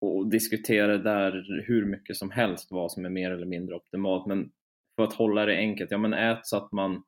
och 0.00 0.26
diskutera 0.26 0.98
där 0.98 1.62
hur 1.66 1.86
mycket 1.86 2.16
som 2.16 2.30
helst 2.30 2.68
vad 2.70 2.92
som 2.92 3.04
är 3.04 3.08
mer 3.08 3.30
eller 3.30 3.46
mindre 3.46 3.74
optimalt. 3.74 4.26
Men 4.26 4.50
för 4.96 5.04
att 5.04 5.12
hålla 5.12 5.46
det 5.46 5.56
enkelt, 5.56 5.90
ja 5.90 5.98
men 5.98 6.14
ät 6.14 6.46
så 6.46 6.56
att 6.56 6.72
man 6.72 7.02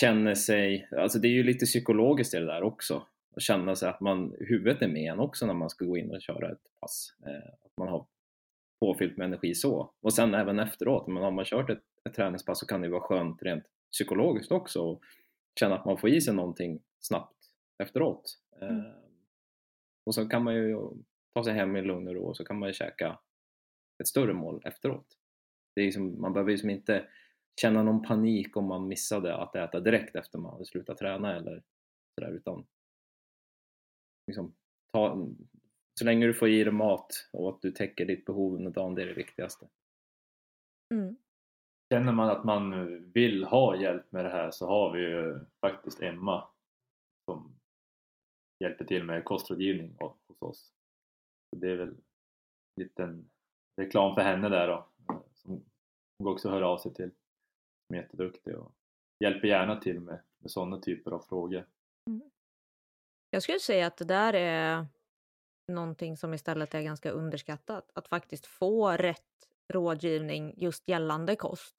känner 0.00 0.34
sig, 0.34 0.88
alltså 0.98 1.18
det 1.18 1.28
är 1.28 1.32
ju 1.32 1.42
lite 1.42 1.66
psykologiskt 1.66 2.34
i 2.34 2.38
det 2.38 2.46
där 2.46 2.62
också. 2.62 3.06
Att 3.36 3.42
känna 3.42 3.74
sig 3.76 3.88
att 3.88 4.00
man, 4.00 4.34
huvudet 4.38 4.82
är 4.82 4.88
med 4.88 5.12
en 5.12 5.20
också 5.20 5.46
när 5.46 5.54
man 5.54 5.70
ska 5.70 5.84
gå 5.84 5.96
in 5.96 6.10
och 6.10 6.22
köra 6.22 6.52
ett 6.52 6.80
pass. 6.80 7.14
Eh, 7.26 7.52
att 7.64 7.76
man 7.76 7.88
har 7.88 8.06
påfyllt 8.80 9.16
med 9.16 9.24
energi 9.24 9.54
så. 9.54 9.94
Och 10.00 10.14
sen 10.14 10.34
även 10.34 10.58
efteråt, 10.58 11.06
men 11.06 11.22
har 11.22 11.30
man 11.30 11.44
kört 11.44 11.70
ett, 11.70 11.82
ett 12.04 12.14
träningspass 12.14 12.58
så 12.58 12.66
kan 12.66 12.80
det 12.80 12.88
vara 12.88 13.00
skönt 13.00 13.42
rent 13.42 13.64
psykologiskt 13.92 14.52
också 14.52 14.80
och 14.80 15.02
känna 15.60 15.74
att 15.78 15.84
man 15.84 15.98
får 15.98 16.10
i 16.10 16.20
sig 16.20 16.34
någonting 16.34 16.82
snabbt 17.00 17.36
efteråt. 17.82 18.38
Mm. 18.60 18.78
Eh, 18.78 18.92
och 20.06 20.14
så 20.14 20.28
kan 20.28 20.44
man 20.44 20.54
ju 20.54 20.76
ta 21.34 21.44
sig 21.44 21.54
hem 21.54 21.76
i 21.76 21.82
lugn 21.82 22.08
och 22.08 22.14
ro 22.14 22.24
och 22.24 22.36
så 22.36 22.44
kan 22.44 22.58
man 22.58 22.68
ju 22.68 22.72
käka 22.72 23.18
ett 24.02 24.08
större 24.08 24.32
mål 24.32 24.62
efteråt. 24.64 25.06
Det 25.74 25.80
är 25.80 25.84
liksom, 25.84 26.20
man 26.20 26.32
behöver 26.32 26.50
liksom 26.50 26.70
inte 26.70 27.06
känna 27.60 27.82
någon 27.82 28.02
panik 28.02 28.56
om 28.56 28.64
man 28.64 28.88
missade 28.88 29.36
att 29.36 29.56
äta 29.56 29.80
direkt 29.80 30.16
efter 30.16 30.38
man 30.38 30.52
hade 30.52 30.66
slutat 30.66 30.98
träna 30.98 31.36
eller 31.36 31.62
sådär 32.14 32.32
utan 32.32 32.66
liksom, 34.26 34.54
ta, 34.92 35.28
så 35.98 36.04
länge 36.04 36.26
du 36.26 36.34
får 36.34 36.48
i 36.48 36.64
dig 36.64 36.72
mat 36.72 37.28
och 37.32 37.48
att 37.48 37.62
du 37.62 37.70
täcker 37.70 38.06
ditt 38.06 38.24
behov 38.24 38.54
under 38.54 38.70
dagen, 38.70 38.94
det 38.94 39.02
är 39.02 39.06
det 39.06 39.14
viktigaste. 39.14 39.68
Mm. 40.94 41.16
Känner 41.92 42.12
man 42.12 42.28
att 42.28 42.44
man 42.44 43.12
vill 43.12 43.44
ha 43.44 43.76
hjälp 43.76 44.12
med 44.12 44.24
det 44.24 44.30
här 44.30 44.50
så 44.50 44.66
har 44.66 44.92
vi 44.92 45.00
ju 45.00 45.40
faktiskt 45.60 46.02
Emma 46.02 46.48
som 47.24 47.60
hjälper 48.60 48.84
till 48.84 49.04
med 49.04 49.24
kostrådgivning 49.24 49.96
hos 50.00 50.42
oss. 50.42 50.72
Så 51.50 51.60
det 51.60 51.70
är 51.70 51.76
väl 51.76 51.88
en 51.88 52.02
liten 52.76 53.30
reklam 53.80 54.14
för 54.14 54.22
henne 54.22 54.48
där 54.48 54.68
då 54.68 54.88
som 55.32 55.64
hon 56.18 56.32
också 56.32 56.50
hör 56.50 56.62
av 56.62 56.78
sig 56.78 56.94
till 56.94 57.10
som 57.86 57.96
är 57.96 58.02
jätteduktig 58.02 58.56
och 58.56 58.74
hjälper 59.20 59.48
gärna 59.48 59.80
till 59.80 60.00
med, 60.00 60.20
med 60.38 60.50
sådana 60.50 60.80
typer 60.80 61.10
av 61.10 61.20
frågor. 61.20 61.66
Mm. 62.10 62.30
Jag 63.34 63.42
skulle 63.42 63.60
säga 63.60 63.86
att 63.86 63.96
det 63.96 64.04
där 64.04 64.32
är 64.32 64.86
någonting 65.68 66.16
som 66.16 66.34
istället 66.34 66.74
är 66.74 66.82
ganska 66.82 67.10
underskattat. 67.10 67.90
Att 67.94 68.08
faktiskt 68.08 68.46
få 68.46 68.90
rätt 68.90 69.48
rådgivning 69.68 70.54
just 70.56 70.88
gällande 70.88 71.36
kost. 71.36 71.76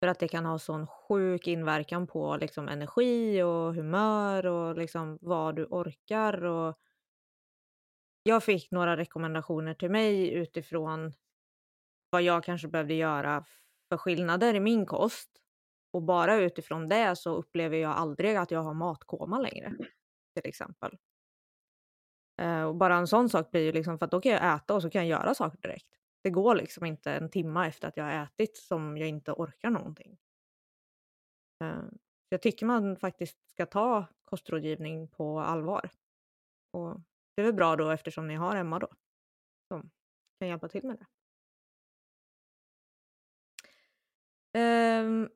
För 0.00 0.06
att 0.06 0.18
det 0.18 0.28
kan 0.28 0.46
ha 0.46 0.58
sån 0.58 0.86
sjuk 0.86 1.46
inverkan 1.46 2.06
på 2.06 2.36
liksom, 2.36 2.68
energi 2.68 3.42
och 3.42 3.74
humör 3.74 4.46
och 4.46 4.76
liksom, 4.76 5.18
vad 5.20 5.56
du 5.56 5.64
orkar. 5.64 6.44
Och 6.44 6.78
jag 8.22 8.44
fick 8.44 8.70
några 8.70 8.96
rekommendationer 8.96 9.74
till 9.74 9.90
mig 9.90 10.32
utifrån 10.32 11.12
vad 12.10 12.22
jag 12.22 12.44
kanske 12.44 12.68
behövde 12.68 12.94
göra 12.94 13.44
för 13.88 13.96
skillnader 13.96 14.54
i 14.54 14.60
min 14.60 14.86
kost. 14.86 15.30
Och 15.90 16.02
bara 16.02 16.36
utifrån 16.36 16.88
det 16.88 17.16
så 17.16 17.34
upplever 17.34 17.76
jag 17.76 17.92
aldrig 17.92 18.36
att 18.36 18.50
jag 18.50 18.62
har 18.62 18.74
matkoma 18.74 19.38
längre. 19.38 19.72
Till 20.36 20.48
exempel. 20.48 20.98
Eh, 22.42 22.62
och 22.62 22.74
bara 22.74 22.96
en 22.96 23.06
sån 23.06 23.28
sak 23.28 23.50
blir 23.50 23.62
ju 23.62 23.72
liksom, 23.72 23.98
för 23.98 24.04
att 24.04 24.10
då 24.10 24.20
kan 24.20 24.32
jag 24.32 24.56
äta 24.56 24.74
och 24.74 24.82
så 24.82 24.90
kan 24.90 25.08
jag 25.08 25.20
göra 25.20 25.34
saker 25.34 25.58
direkt. 25.58 25.98
Det 26.22 26.30
går 26.30 26.54
liksom 26.54 26.84
inte 26.86 27.12
en 27.12 27.30
timme 27.30 27.66
efter 27.66 27.88
att 27.88 27.96
jag 27.96 28.04
har 28.04 28.12
ätit 28.12 28.56
som 28.56 28.96
jag 28.96 29.08
inte 29.08 29.32
orkar 29.32 29.70
någonting. 29.70 30.18
Eh, 31.64 31.82
jag 32.28 32.42
tycker 32.42 32.66
man 32.66 32.96
faktiskt 32.96 33.50
ska 33.50 33.66
ta 33.66 34.06
kostrådgivning 34.24 35.08
på 35.08 35.40
allvar. 35.40 35.90
Och 36.72 37.00
det 37.34 37.42
är 37.42 37.46
väl 37.46 37.54
bra 37.54 37.76
då 37.76 37.90
eftersom 37.90 38.28
ni 38.28 38.34
har 38.34 38.56
Emma 38.56 38.78
då. 38.78 38.88
Som 39.68 39.90
kan 40.38 40.48
hjälpa 40.48 40.68
till 40.68 40.86
med 40.86 40.98
det. 40.98 41.06
Um, 44.58 45.28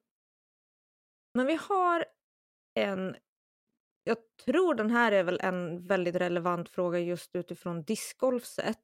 men 1.34 1.46
vi 1.46 1.54
har 1.54 2.04
en 2.74 3.16
jag 4.10 4.18
tror 4.44 4.74
den 4.74 4.90
här 4.90 5.12
är 5.12 5.24
väl 5.24 5.40
en 5.40 5.86
väldigt 5.86 6.14
relevant 6.14 6.68
fråga 6.68 6.98
just 6.98 7.36
utifrån 7.36 7.82
discgolfset. 7.82 8.78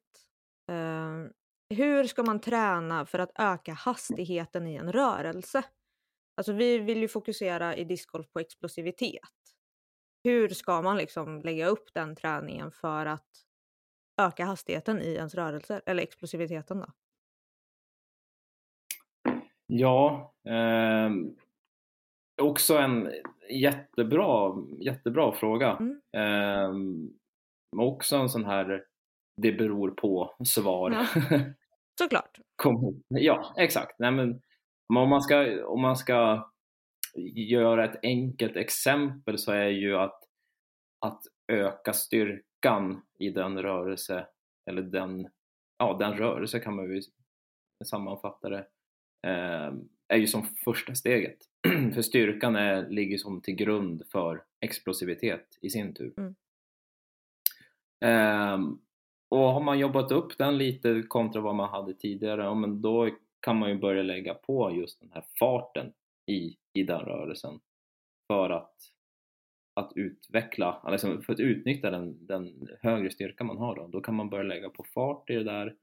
Uh, 0.71 0.77
ehm, 0.77 1.31
hur 1.69 2.03
ska 2.03 2.23
man 2.23 2.41
träna 2.41 3.05
för 3.05 3.19
att 3.19 3.31
öka 3.39 3.73
hastigheten 3.73 4.67
i 4.67 4.75
en 4.75 4.91
rörelse? 4.91 5.63
Alltså 6.37 6.53
vi 6.53 6.77
vill 6.77 6.97
ju 6.97 7.07
fokusera 7.07 7.75
i 7.75 7.83
discgolf 7.83 8.31
på 8.31 8.39
explosivitet. 8.39 9.21
Hur 10.23 10.49
ska 10.49 10.81
man 10.81 10.97
liksom 10.97 11.41
lägga 11.41 11.67
upp 11.67 11.93
den 11.93 12.15
träningen 12.15 12.71
för 12.71 13.05
att 13.05 13.29
öka 14.21 14.45
hastigheten 14.45 15.01
i 15.01 15.13
ens 15.13 15.35
rörelser, 15.35 15.81
eller 15.85 16.03
explosiviteten 16.03 16.79
då? 16.79 16.87
Ja, 19.67 20.33
eh, 20.45 21.09
också 22.41 22.77
en 22.77 23.11
jättebra, 23.49 24.55
jättebra 24.79 25.31
fråga. 25.31 25.77
Mm. 25.79 26.01
Eh, 26.17 26.71
också 27.81 28.15
en 28.15 28.29
sån 28.29 28.45
här 28.45 28.83
det 29.41 29.51
beror 29.51 29.91
på 29.91 30.35
svar. 30.45 30.91
Ja. 30.91 31.05
Såklart. 31.99 32.39
ja, 33.07 33.53
exakt. 33.57 33.99
Nej, 33.99 34.11
men, 34.11 34.41
om, 34.93 35.09
man 35.09 35.21
ska, 35.21 35.65
om 35.67 35.81
man 35.81 35.95
ska 35.95 36.49
göra 37.35 37.85
ett 37.85 37.99
enkelt 38.03 38.55
exempel 38.55 39.37
så 39.37 39.51
är 39.51 39.67
ju 39.67 39.97
att, 39.97 40.23
att 41.05 41.21
öka 41.51 41.93
styrkan 41.93 43.01
i 43.19 43.29
den 43.29 43.61
rörelse, 43.61 44.27
eller 44.69 44.81
den, 44.81 45.29
ja, 45.77 45.97
den 45.99 46.13
rörelse 46.13 46.59
kan 46.59 46.75
man 46.75 46.95
ju 46.95 47.01
sammanfatta 47.85 48.49
det, 48.49 48.67
eh, 49.27 49.73
är 50.07 50.17
ju 50.17 50.27
som 50.27 50.43
första 50.63 50.95
steget. 50.95 51.37
för 51.93 52.01
styrkan 52.01 52.55
är, 52.55 52.89
ligger 52.89 53.17
som 53.17 53.41
till 53.41 53.55
grund 53.55 54.03
för 54.11 54.43
explosivitet 54.61 55.57
i 55.61 55.69
sin 55.69 55.93
tur. 55.93 56.13
Mm. 56.17 56.35
Um, 58.53 58.81
och 59.29 59.53
har 59.53 59.61
man 59.61 59.79
jobbat 59.79 60.11
upp 60.11 60.37
den 60.37 60.57
lite 60.57 61.03
kontra 61.07 61.41
vad 61.41 61.55
man 61.55 61.69
hade 61.69 61.93
tidigare, 61.93 62.43
ja, 62.43 62.53
men 62.53 62.81
då 62.81 63.09
kan 63.39 63.57
man 63.57 63.69
ju 63.69 63.77
börja 63.77 64.03
lägga 64.03 64.33
på 64.33 64.71
just 64.71 64.99
den 64.99 65.11
här 65.13 65.25
farten 65.39 65.93
i, 66.25 66.57
i 66.73 66.83
den 66.83 66.99
rörelsen 66.99 67.59
för 68.27 68.49
att, 68.49 68.75
att 69.73 69.91
utveckla, 69.95 70.81
alltså 70.83 71.21
för 71.21 71.33
att 71.33 71.39
utnyttja 71.39 71.91
den, 71.91 72.25
den 72.25 72.67
högre 72.81 73.09
styrka 73.09 73.43
man 73.43 73.57
har 73.57 73.75
då, 73.75 73.87
då 73.87 74.01
kan 74.01 74.15
man 74.15 74.29
börja 74.29 74.43
lägga 74.43 74.69
på 74.69 74.83
fart 74.83 75.29
i 75.29 75.33
det 75.33 75.43
där 75.43 75.75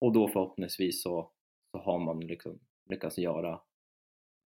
och 0.00 0.12
då 0.12 0.28
förhoppningsvis 0.28 1.02
så, 1.02 1.30
så 1.70 1.78
har 1.78 1.98
man 1.98 2.20
liksom 2.20 2.58
lyckats 2.90 3.18
göra 3.18 3.60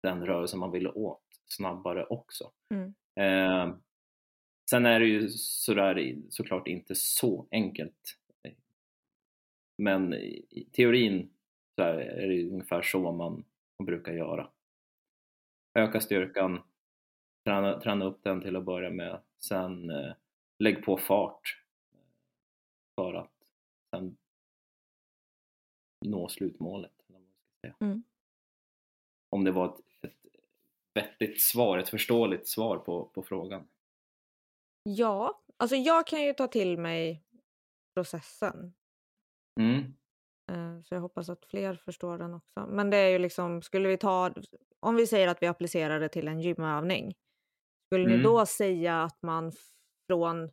den 0.02 0.26
rörelse 0.26 0.56
man 0.56 0.70
ville 0.70 0.88
åt 0.88 1.22
snabbare 1.46 2.06
också. 2.06 2.52
Mm. 2.74 2.94
Eh, 3.20 3.76
sen 4.70 4.86
är 4.86 5.00
det 5.00 5.06
ju 5.06 5.28
sådär, 5.30 6.16
såklart 6.28 6.68
inte 6.68 6.94
så 6.94 7.48
enkelt. 7.50 8.18
Men 9.78 10.14
i 10.14 10.68
teorin 10.72 11.30
så 11.74 11.82
är 11.82 12.28
det 12.28 12.48
ungefär 12.48 12.82
så 12.82 13.12
man, 13.12 13.44
man 13.78 13.86
brukar 13.86 14.12
göra. 14.12 14.50
Öka 15.78 16.00
styrkan, 16.00 16.62
träna, 17.44 17.80
träna 17.80 18.04
upp 18.04 18.22
den 18.22 18.40
till 18.40 18.56
att 18.56 18.64
börja 18.64 18.90
med, 18.90 19.20
sen 19.38 19.90
eh, 19.90 20.12
lägg 20.58 20.84
på 20.84 20.96
fart 20.96 21.62
för 22.94 23.14
att 23.14 23.32
sen 23.90 24.16
nå 26.06 26.28
slutmålet. 26.28 26.92
Mm. 27.80 28.02
Om 29.36 29.44
det 29.44 29.52
var 29.52 29.66
ett 29.66 30.12
vettigt 30.94 31.40
svar, 31.40 31.78
ett 31.78 31.88
förståeligt 31.88 32.48
svar 32.48 32.78
på, 32.78 33.04
på 33.04 33.22
frågan? 33.22 33.68
Ja, 34.82 35.42
alltså 35.56 35.76
jag 35.76 36.06
kan 36.06 36.22
ju 36.22 36.32
ta 36.32 36.46
till 36.46 36.78
mig 36.78 37.24
processen. 37.94 38.74
Mm. 39.60 39.94
Eh, 40.52 40.82
så 40.82 40.94
jag 40.94 41.00
hoppas 41.00 41.28
att 41.28 41.44
fler 41.44 41.74
förstår 41.74 42.18
den 42.18 42.34
också. 42.34 42.66
Men 42.68 42.90
det 42.90 42.96
är 42.96 43.08
ju 43.08 43.18
liksom, 43.18 43.62
skulle 43.62 43.88
vi 43.88 43.96
ta, 43.96 44.34
om 44.80 44.96
vi 44.96 45.06
säger 45.06 45.28
att 45.28 45.42
vi 45.42 45.46
applicerar 45.46 46.00
det 46.00 46.08
till 46.08 46.28
en 46.28 46.40
gymövning. 46.40 47.14
Skulle 47.86 48.04
mm. 48.04 48.16
ni 48.16 48.22
då 48.22 48.46
säga 48.46 49.02
att 49.02 49.22
man 49.22 49.52
från 50.06 50.50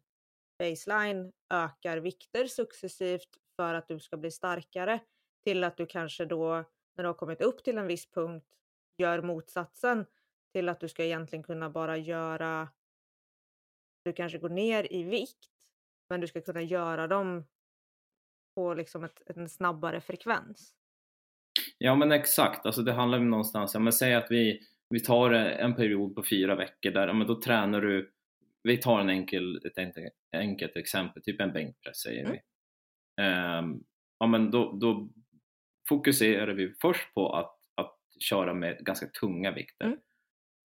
baseline 0.59 1.31
ökar 1.49 1.97
vikter 1.97 2.45
successivt 2.45 3.29
för 3.55 3.73
att 3.73 3.88
du 3.88 3.99
ska 3.99 4.17
bli 4.17 4.31
starkare 4.31 4.99
till 5.43 5.63
att 5.63 5.77
du 5.77 5.86
kanske 5.86 6.25
då 6.25 6.63
när 6.95 7.03
du 7.03 7.07
har 7.07 7.13
kommit 7.13 7.41
upp 7.41 7.63
till 7.63 7.77
en 7.77 7.88
viss 7.88 8.11
punkt 8.11 8.47
gör 8.98 9.22
motsatsen 9.22 10.06
till 10.54 10.70
att 10.70 10.80
du 10.80 10.89
ska 10.89 11.04
egentligen 11.04 11.44
kunna 11.44 11.70
bara 11.70 11.98
göra 11.98 12.70
du 14.06 14.14
kanske 14.14 14.38
går 14.38 14.50
ner 14.50 14.94
i 14.94 15.04
vikt, 15.04 15.50
men 16.10 16.22
du 16.22 16.28
ska 16.28 16.41
kunna 16.41 16.62
göra 16.62 17.08
dem 17.08 17.46
på 18.56 18.74
liksom 18.74 19.04
ett, 19.04 19.22
en 19.26 19.50
snabbare 19.50 20.02
frekvens. 20.02 20.74
Ja 21.78 21.96
men 21.96 22.12
exakt, 22.12 22.66
alltså 22.66 22.82
det 22.82 22.94
handlar 22.94 23.18
ju 23.18 23.26
någonstans, 23.26 23.74
ja, 23.74 23.80
men 23.80 23.94
säg 23.94 24.16
att 24.16 24.28
vi, 24.30 24.62
vi 24.89 25.00
tar 25.00 25.32
en 25.32 25.76
period 25.76 26.16
på 26.16 26.24
fyra 26.24 26.56
veckor 26.56 26.91
där, 26.91 27.08
ja, 27.08 27.14
men 27.14 27.28
då 27.28 27.41
tränar 27.41 27.82
du, 27.82 28.12
vi 28.64 28.78
tar 28.78 29.00
en 29.00 29.10
enkel, 29.10 29.62
ett 29.66 29.78
enkelt 30.32 30.76
exempel, 30.76 31.24
typ 31.24 31.41
en 31.41 31.54
bänkpress 31.54 31.98
säger 31.98 32.26
mm. 32.26 32.32
vi. 32.32 32.39
Um, 33.24 33.84
ja 34.20 34.28
men 34.28 34.52
då, 34.52 34.72
då 34.72 35.10
fokuserar 35.89 36.54
vi 36.54 36.74
först 36.82 37.14
på 37.14 37.36
att, 37.36 37.46
att 37.46 37.53
köra 38.24 38.53
med 38.53 38.78
ganska 38.86 39.07
tunga 39.07 39.51
vikter. 39.51 39.86
Mm. 39.86 39.97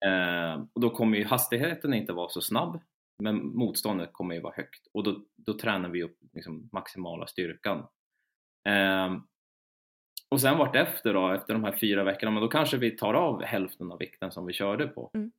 Uh, 0.05 0.65
och 0.73 0.81
då 0.81 0.89
kommer 0.89 1.17
ju 1.17 1.25
hastigheten 1.25 1.93
inte 1.93 2.13
vara 2.13 2.29
så 2.29 2.41
snabb, 2.41 2.81
men 3.23 3.47
motståndet 3.47 4.09
kommer 4.13 4.35
ju 4.35 4.41
vara 4.41 4.53
högt 4.55 4.87
och 4.93 5.03
då, 5.03 5.25
då 5.37 5.53
tränar 5.53 5.89
vi 5.89 6.03
upp 6.03 6.17
liksom 6.33 6.69
maximala 6.71 7.27
styrkan. 7.27 7.87
Um, 8.69 9.27
och 10.31 10.41
sen 10.41 10.57
vart 10.57 10.75
efter 10.75 11.13
då, 11.13 11.33
efter 11.33 11.53
de 11.53 11.63
här 11.63 11.77
fyra 11.77 12.03
veckorna, 12.03 12.31
men 12.31 12.41
då 12.41 12.47
kanske 12.47 12.77
vi 12.77 12.91
tar 12.91 13.13
av 13.13 13.43
hälften 13.43 13.91
av 13.91 13.99
vikten 13.99 14.31
som 14.31 14.45
vi 14.45 14.53
körde 14.53 14.87
på. 14.87 15.11
Mm. 15.13 15.31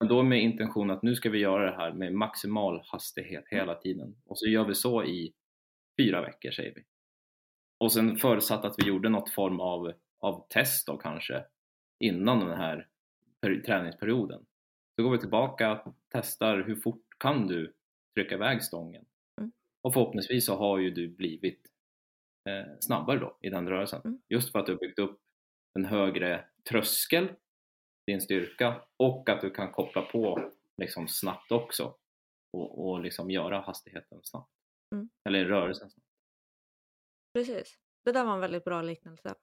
Men 0.00 0.08
då 0.08 0.22
med 0.22 0.42
intention 0.42 0.90
att 0.90 1.02
nu 1.02 1.14
ska 1.14 1.30
vi 1.30 1.38
göra 1.38 1.70
det 1.70 1.76
här 1.76 1.92
med 1.92 2.12
maximal 2.12 2.82
hastighet 2.84 3.44
hela 3.50 3.74
tiden. 3.74 4.16
Och 4.26 4.38
så 4.38 4.46
gör 4.46 4.64
vi 4.64 4.74
så 4.74 5.04
i 5.04 5.32
fyra 6.00 6.20
veckor 6.20 6.50
säger 6.50 6.74
vi. 6.74 6.84
Och 7.80 7.92
sen 7.92 8.16
förutsatt 8.16 8.64
att 8.64 8.74
vi 8.78 8.88
gjorde 8.88 9.08
något 9.08 9.30
form 9.30 9.60
av, 9.60 9.92
av 10.26 10.46
test 10.48 10.86
då 10.86 10.96
kanske 10.96 11.44
innan 12.04 12.40
den 12.40 12.56
här 12.58 12.88
träningsperioden. 13.66 14.46
Så 14.96 15.02
går 15.02 15.10
vi 15.10 15.18
tillbaka, 15.18 15.82
och 15.82 15.96
testar 16.08 16.62
hur 16.62 16.76
fort 16.76 17.04
kan 17.18 17.46
du 17.46 17.74
trycka 18.14 18.34
iväg 18.34 18.62
stången? 18.62 19.04
Mm. 19.40 19.52
Och 19.82 19.92
förhoppningsvis 19.92 20.46
så 20.46 20.56
har 20.56 20.78
ju 20.78 20.90
du 20.90 21.08
blivit 21.08 21.60
eh, 22.48 22.72
snabbare 22.80 23.18
då 23.18 23.38
i 23.40 23.50
den 23.50 23.68
rörelsen. 23.68 24.00
Mm. 24.04 24.22
Just 24.28 24.52
för 24.52 24.58
att 24.58 24.66
du 24.66 24.72
har 24.72 24.78
byggt 24.78 24.98
upp 24.98 25.20
en 25.74 25.84
högre 25.84 26.44
tröskel, 26.70 27.32
din 28.06 28.20
styrka 28.20 28.82
och 28.96 29.28
att 29.28 29.40
du 29.40 29.50
kan 29.50 29.72
koppla 29.72 30.02
på 30.02 30.52
liksom 30.76 31.08
snabbt 31.08 31.52
också 31.52 31.96
och, 32.52 32.88
och 32.88 33.00
liksom 33.00 33.30
göra 33.30 33.60
hastigheten 33.60 34.20
snabbt. 34.22 34.52
Mm. 34.94 35.08
Eller 35.28 35.44
rörelsen 35.44 35.90
snabbt. 35.90 36.08
Precis. 37.34 37.78
Det 38.04 38.12
där 38.12 38.24
var 38.24 38.34
en 38.34 38.40
väldigt 38.40 38.64
bra 38.64 38.82
liknelse. 38.82 39.34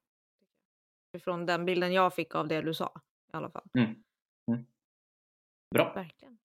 Från 1.20 1.46
den 1.46 1.66
bilden 1.66 1.94
jag 1.94 2.16
fick 2.16 2.36
av 2.36 2.48
det 2.48 2.62
du 2.62 2.74
sa 2.74 2.92
i 3.34 3.38
alla 3.38 3.50
fall. 3.50 3.64
Mm. 3.78 3.96
Mm. 4.52 4.66
Bra. 5.76 5.94
Verkligen. 5.94 6.38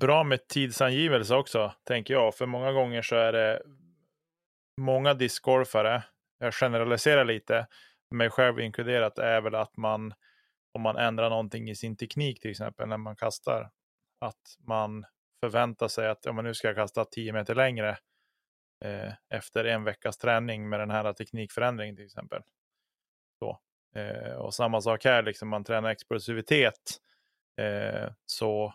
Bra 0.00 0.24
med 0.24 0.48
tidsangivelse 0.48 1.34
också, 1.34 1.72
tänker 1.84 2.14
jag. 2.14 2.34
För 2.34 2.46
många 2.46 2.72
gånger 2.72 3.02
så 3.02 3.16
är 3.16 3.32
det 3.32 3.62
många 4.80 5.14
discgolfare, 5.14 6.04
jag 6.38 6.54
generaliserar 6.54 7.24
lite, 7.24 7.66
mig 8.10 8.30
själv 8.30 8.60
inkluderat, 8.60 9.18
är 9.18 9.40
väl 9.40 9.54
att 9.54 9.76
man 9.76 10.14
om 10.74 10.82
man 10.82 10.96
ändrar 10.96 11.30
någonting 11.30 11.70
i 11.70 11.76
sin 11.76 11.96
teknik 11.96 12.40
till 12.40 12.50
exempel 12.50 12.88
när 12.88 12.98
man 12.98 13.16
kastar, 13.16 13.70
att 14.20 14.56
man 14.58 15.04
förväntar 15.44 15.88
sig 15.88 16.08
att 16.08 16.24
ja, 16.24 16.32
men 16.32 16.44
nu 16.44 16.54
ska 16.54 16.68
jag 16.68 16.76
kasta 16.76 17.04
10 17.04 17.32
meter 17.32 17.54
längre 17.54 17.98
eh, 18.84 19.12
efter 19.28 19.64
en 19.64 19.84
veckas 19.84 20.18
träning 20.18 20.68
med 20.68 20.80
den 20.80 20.90
här 20.90 21.12
teknikförändringen 21.12 21.96
till 21.96 22.04
exempel. 22.04 22.42
Så. 23.38 23.60
Eh, 23.94 24.32
och 24.32 24.54
samma 24.54 24.80
sak 24.80 25.04
här, 25.04 25.22
liksom 25.22 25.48
man 25.48 25.64
tränar 25.64 25.90
explosivitet. 25.90 27.00
Eh, 27.60 28.10
så 28.26 28.74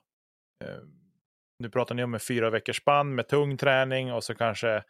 eh, 0.63 0.84
nu 1.59 1.70
pratar 1.70 1.95
ni 1.95 2.03
om 2.03 2.13
en 2.13 2.20
fyra 2.20 2.49
veckors 2.49 2.78
spann 2.78 3.15
med 3.15 3.28
tung 3.28 3.57
träning 3.57 4.13
och 4.13 4.24
så 4.24 4.36
kanske 4.36 4.84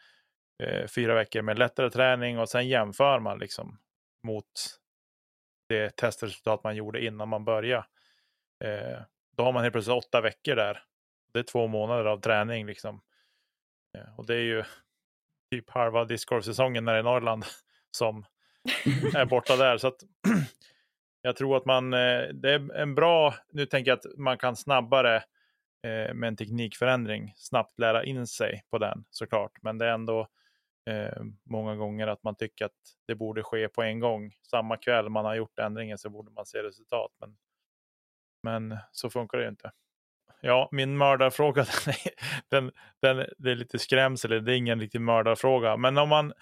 eh, 0.64 0.88
fyra 0.88 1.16
veckor 1.16 1.42
med 1.42 1.60
lättare 1.60 1.90
träning 1.90 2.40
och 2.40 2.50
sen 2.50 2.68
jämför 2.68 3.20
man 3.20 3.40
liksom 3.40 3.80
mot 4.24 4.80
det 5.70 5.96
testresultat 5.96 6.64
man 6.64 6.76
gjorde 6.76 7.06
innan 7.06 7.30
man 7.30 7.46
började. 7.46 7.86
Eh, 8.64 9.02
då 9.38 9.44
har 9.44 9.52
man 9.52 9.64
helt 9.64 9.74
plötsligt 9.74 9.98
åtta 9.98 10.22
veckor 10.22 10.56
där. 10.56 10.84
Det 11.34 11.40
är 11.40 11.44
två 11.44 11.68
månader 11.68 12.06
av 12.06 12.22
träning 12.22 12.66
liksom. 12.66 13.02
Eh, 13.98 14.20
och 14.20 14.26
det 14.26 14.36
är 14.36 14.44
ju 14.44 14.64
typ 15.52 15.70
halva 15.70 16.06
discgolfsäsongen 16.06 16.86
när 16.86 16.94
det 16.94 17.00
är 17.00 17.04
Norrland 17.04 17.46
som 17.92 18.26
är 19.16 19.26
borta 19.26 19.55
där. 19.55 19.78
Så 19.78 19.88
att 19.88 20.03
jag 21.22 21.36
tror 21.36 21.57
att 21.57 21.66
man, 21.66 21.93
eh, 21.93 22.28
det 22.34 22.53
är 22.53 22.76
en 22.76 22.95
bra, 22.95 23.36
nu 23.51 23.66
tänker 23.66 23.91
jag 23.91 23.97
att 23.97 24.18
man 24.18 24.38
kan 24.38 24.55
snabbare 24.55 25.16
eh, 25.84 26.14
med 26.14 26.28
en 26.28 26.36
teknikförändring 26.36 27.34
snabbt 27.36 27.80
lära 27.80 28.03
in 28.03 28.28
sig 28.28 28.64
på 28.70 28.78
den 28.78 29.05
såklart. 29.10 29.51
Men 29.62 29.78
det 29.78 29.86
är 29.86 29.93
ändå 29.93 30.28
eh, 30.89 31.24
många 31.43 31.76
gånger 31.76 32.07
att 32.07 32.24
man 32.24 32.36
tycker 32.36 32.66
att 32.66 32.95
det 33.07 33.16
borde 33.16 33.43
ske 33.43 33.68
på 33.68 33.84
en 33.84 33.99
gång. 33.99 34.32
Samma 34.41 34.78
kväll 34.78 35.10
man 35.10 35.26
har 35.26 35.36
gjort 35.36 35.60
ändringen 35.60 35.97
så 35.97 36.10
borde 36.10 36.32
man 36.32 36.45
se 36.45 36.64
resultat. 36.64 37.12
Men, 37.20 37.38
men 38.43 38.78
så 38.91 39.10
funkar 39.10 39.38
det 39.38 39.43
ju 39.43 39.49
inte. 39.49 39.72
Ja, 40.41 40.70
min 40.72 40.97
mördarfråga, 40.97 41.66
den, 42.49 42.72
den, 43.01 43.26
det 43.38 43.51
är 43.51 43.55
lite 43.55 43.80
skrämsel, 43.80 44.45
det 44.45 44.53
är 44.53 44.57
ingen 44.57 44.80
riktig 44.80 45.01
mördarfråga. 45.01 45.78
Men 45.78 45.97
om 45.97 46.10
man, 46.10 46.34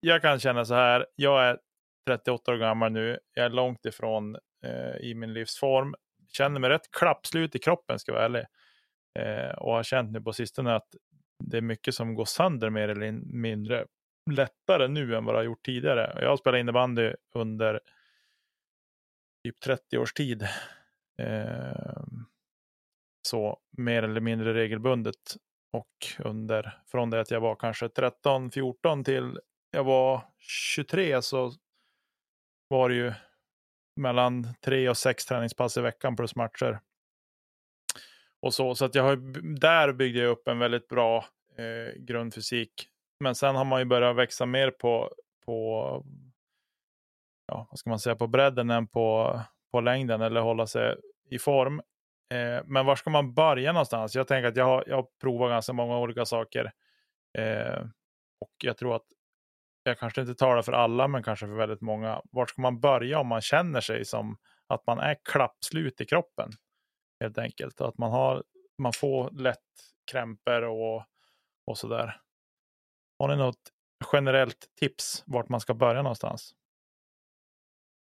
jag 0.00 0.22
kan 0.22 0.40
känna 0.40 0.64
så 0.64 0.74
här, 0.74 1.06
jag 1.16 1.44
är 1.44 1.58
38 2.06 2.52
år 2.52 2.56
gammal 2.56 2.92
nu, 2.92 3.18
jag 3.34 3.44
är 3.46 3.50
långt 3.50 3.86
ifrån 3.86 4.36
eh, 4.64 4.96
i 5.00 5.14
min 5.14 5.32
livsform, 5.32 5.94
känner 6.28 6.60
mig 6.60 6.70
rätt 6.70 6.90
klappslut 6.90 7.54
i 7.54 7.58
kroppen 7.58 7.98
ska 7.98 8.12
jag 8.12 8.16
vara 8.16 8.24
ärlig. 8.24 8.44
Eh, 9.18 9.54
och 9.54 9.72
har 9.72 9.82
känt 9.82 10.12
nu 10.12 10.20
på 10.20 10.32
sistone 10.32 10.74
att 10.74 10.88
det 11.44 11.56
är 11.56 11.62
mycket 11.62 11.94
som 11.94 12.14
går 12.14 12.24
sönder 12.24 12.70
mer 12.70 12.88
eller 12.88 13.12
mindre 13.12 13.86
lättare 14.30 14.88
nu 14.88 15.16
än 15.16 15.24
vad 15.24 15.34
det 15.34 15.38
har 15.38 15.44
gjort 15.44 15.64
tidigare. 15.64 16.18
Jag 16.20 16.28
har 16.28 16.36
spelat 16.36 16.60
innebandy 16.60 17.12
under 17.34 17.80
typ 19.44 19.60
30 19.60 19.98
års 19.98 20.12
tid. 20.12 20.42
Eh, 21.22 22.02
så 23.28 23.58
mer 23.78 24.02
eller 24.02 24.20
mindre 24.20 24.54
regelbundet. 24.54 25.36
Och 25.72 26.24
under, 26.26 26.78
från 26.86 27.10
det 27.10 27.20
att 27.20 27.30
jag 27.30 27.40
var 27.40 27.56
kanske 27.56 27.88
13, 27.88 28.50
14 28.50 29.04
till 29.04 29.38
jag 29.70 29.84
var 29.84 30.22
23 30.38 31.22
så 31.22 31.52
var 32.68 32.88
det 32.88 32.94
ju 32.94 33.12
mellan 33.96 34.54
tre 34.60 34.88
och 34.88 34.96
sex 34.96 35.26
träningspass 35.26 35.76
i 35.76 35.80
veckan 35.80 36.16
plus 36.16 36.36
matcher. 36.36 36.80
Och 38.40 38.54
så, 38.54 38.74
så 38.74 38.84
att 38.84 38.94
jag 38.94 39.02
har, 39.02 39.16
där 39.60 39.92
byggde 39.92 40.20
jag 40.20 40.30
upp 40.30 40.48
en 40.48 40.58
väldigt 40.58 40.88
bra 40.88 41.24
eh, 41.56 42.00
grundfysik. 42.00 42.88
Men 43.20 43.34
sen 43.34 43.56
har 43.56 43.64
man 43.64 43.80
ju 43.80 43.84
börjat 43.84 44.16
växa 44.16 44.46
mer 44.46 44.70
på, 44.70 45.14
på 45.44 46.04
ja, 47.46 47.66
vad 47.70 47.78
ska 47.78 47.90
man 47.90 47.98
säga, 47.98 48.16
på 48.16 48.26
bredden 48.26 48.70
än 48.70 48.86
på, 48.86 49.40
på 49.72 49.80
längden 49.80 50.20
eller 50.20 50.40
hålla 50.40 50.66
sig 50.66 50.96
i 51.30 51.38
form. 51.38 51.82
Eh, 52.34 52.64
men 52.64 52.86
var 52.86 52.96
ska 52.96 53.10
man 53.10 53.34
börja 53.34 53.72
någonstans? 53.72 54.14
Jag 54.14 54.28
tänker 54.28 54.48
att 54.48 54.56
jag 54.56 54.64
har, 54.64 54.84
jag 54.86 54.96
har 54.96 55.06
provat 55.20 55.50
ganska 55.50 55.72
många 55.72 55.98
olika 55.98 56.24
saker. 56.24 56.72
Eh, 57.38 57.80
och 58.40 58.52
jag 58.62 58.76
tror 58.76 58.96
att 58.96 59.06
jag 59.82 59.98
kanske 59.98 60.20
inte 60.20 60.34
talar 60.34 60.62
för 60.62 60.72
alla, 60.72 61.08
men 61.08 61.22
kanske 61.22 61.46
för 61.46 61.54
väldigt 61.54 61.80
många. 61.80 62.22
Var 62.30 62.46
ska 62.46 62.62
man 62.62 62.80
börja 62.80 63.18
om 63.18 63.26
man 63.26 63.40
känner 63.40 63.80
sig 63.80 64.04
som 64.04 64.36
att 64.66 64.86
man 64.86 64.98
är 64.98 65.16
klappslut 65.24 66.00
i 66.00 66.06
kroppen? 66.06 66.50
Helt 67.20 67.38
enkelt. 67.38 67.80
Att 67.80 67.98
man, 67.98 68.10
har, 68.10 68.44
man 68.78 68.92
får 68.92 69.30
lätt 69.30 69.58
krämpor 70.12 70.62
och, 70.62 71.04
och 71.66 71.78
sådär. 71.78 72.20
Har 73.18 73.28
ni 73.28 73.36
något 73.36 73.60
generellt 74.12 74.66
tips 74.80 75.22
vart 75.26 75.48
man 75.48 75.60
ska 75.60 75.74
börja 75.74 76.02
någonstans? 76.02 76.54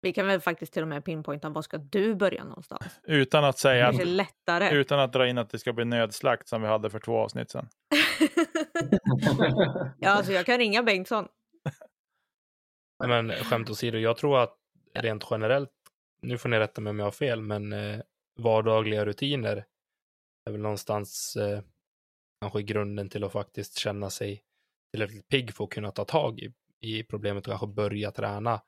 Vi 0.03 0.13
kan 0.13 0.27
väl 0.27 0.41
faktiskt 0.41 0.73
till 0.73 0.83
och 0.83 0.89
med 0.89 1.05
pinpointa 1.05 1.49
var 1.49 1.63
ska 1.63 1.79
du 1.79 2.15
börja 2.15 2.45
någonstans? 2.45 3.01
Utan 3.03 3.45
att 3.45 3.59
säga 3.59 3.89
att, 3.89 4.07
lättare. 4.07 4.71
utan 4.71 5.01
att 5.01 5.13
dra 5.13 5.29
in 5.29 5.39
att 5.39 5.51
det 5.51 5.59
ska 5.59 5.73
bli 5.73 5.85
nödslakt 5.85 6.49
som 6.49 6.63
vi 6.63 6.69
hade 6.69 6.91
för 6.91 6.99
två 6.99 7.19
avsnitt 7.19 7.51
sedan. 7.51 7.69
ja, 9.99 10.11
alltså 10.11 10.33
jag 10.33 10.47
kan 10.47 10.59
ringa 10.59 10.83
Bengtsson. 10.83 11.29
Men 13.09 13.31
skämt 13.31 13.71
åsido, 13.71 13.99
jag 13.99 14.17
tror 14.17 14.39
att 14.39 14.57
rent 14.95 15.25
generellt, 15.31 15.73
nu 16.23 16.39
får 16.39 16.49
ni 16.49 16.59
rätta 16.59 16.81
mig 16.81 16.91
om 16.91 16.99
jag 16.99 17.07
har 17.07 17.13
fel, 17.13 17.43
men 17.43 17.73
eh, 17.73 18.01
vardagliga 18.39 19.05
rutiner 19.05 19.67
är 20.45 20.53
väl 20.53 20.61
någonstans 20.61 21.37
eh, 21.37 21.63
kanske 22.41 22.63
grunden 22.63 23.09
till 23.09 23.25
att 23.25 23.33
faktiskt 23.33 23.79
känna 23.79 24.11
sig 24.11 24.45
tillräckligt 24.93 25.29
pigg 25.29 25.55
för 25.55 25.65
att 25.65 25.71
kunna 25.71 25.91
ta 25.91 26.05
tag 26.05 26.41
i, 26.41 26.53
i 26.81 27.03
problemet 27.03 27.47
och 27.47 27.51
kanske 27.51 27.67
börja 27.67 28.11
träna 28.11 28.63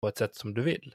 på 0.00 0.08
ett 0.08 0.16
sätt 0.16 0.34
som 0.34 0.54
du 0.54 0.62
vill. 0.62 0.94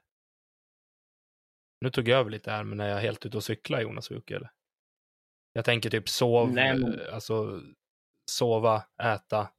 Nu 1.82 1.90
tog 1.90 2.08
jag 2.08 2.20
över 2.20 2.32
lite 2.32 2.52
här, 2.52 2.64
men 2.64 2.80
är 2.80 2.90
jag 2.90 3.02
helt 3.02 3.26
ute 3.26 3.38
och 3.38 3.44
cyklar 3.44 3.82
Jonas 3.82 4.12
Wuke 4.12 4.36
eller? 4.36 4.52
Jag 5.54 5.66
tänker 5.66 5.90
typ 5.90 6.10
sov, 6.10 6.54
Nej, 6.54 6.78
men... 6.78 7.00
Eh, 7.00 7.14
alltså 7.14 7.62
sova, 8.32 8.84
äta. 9.04 9.50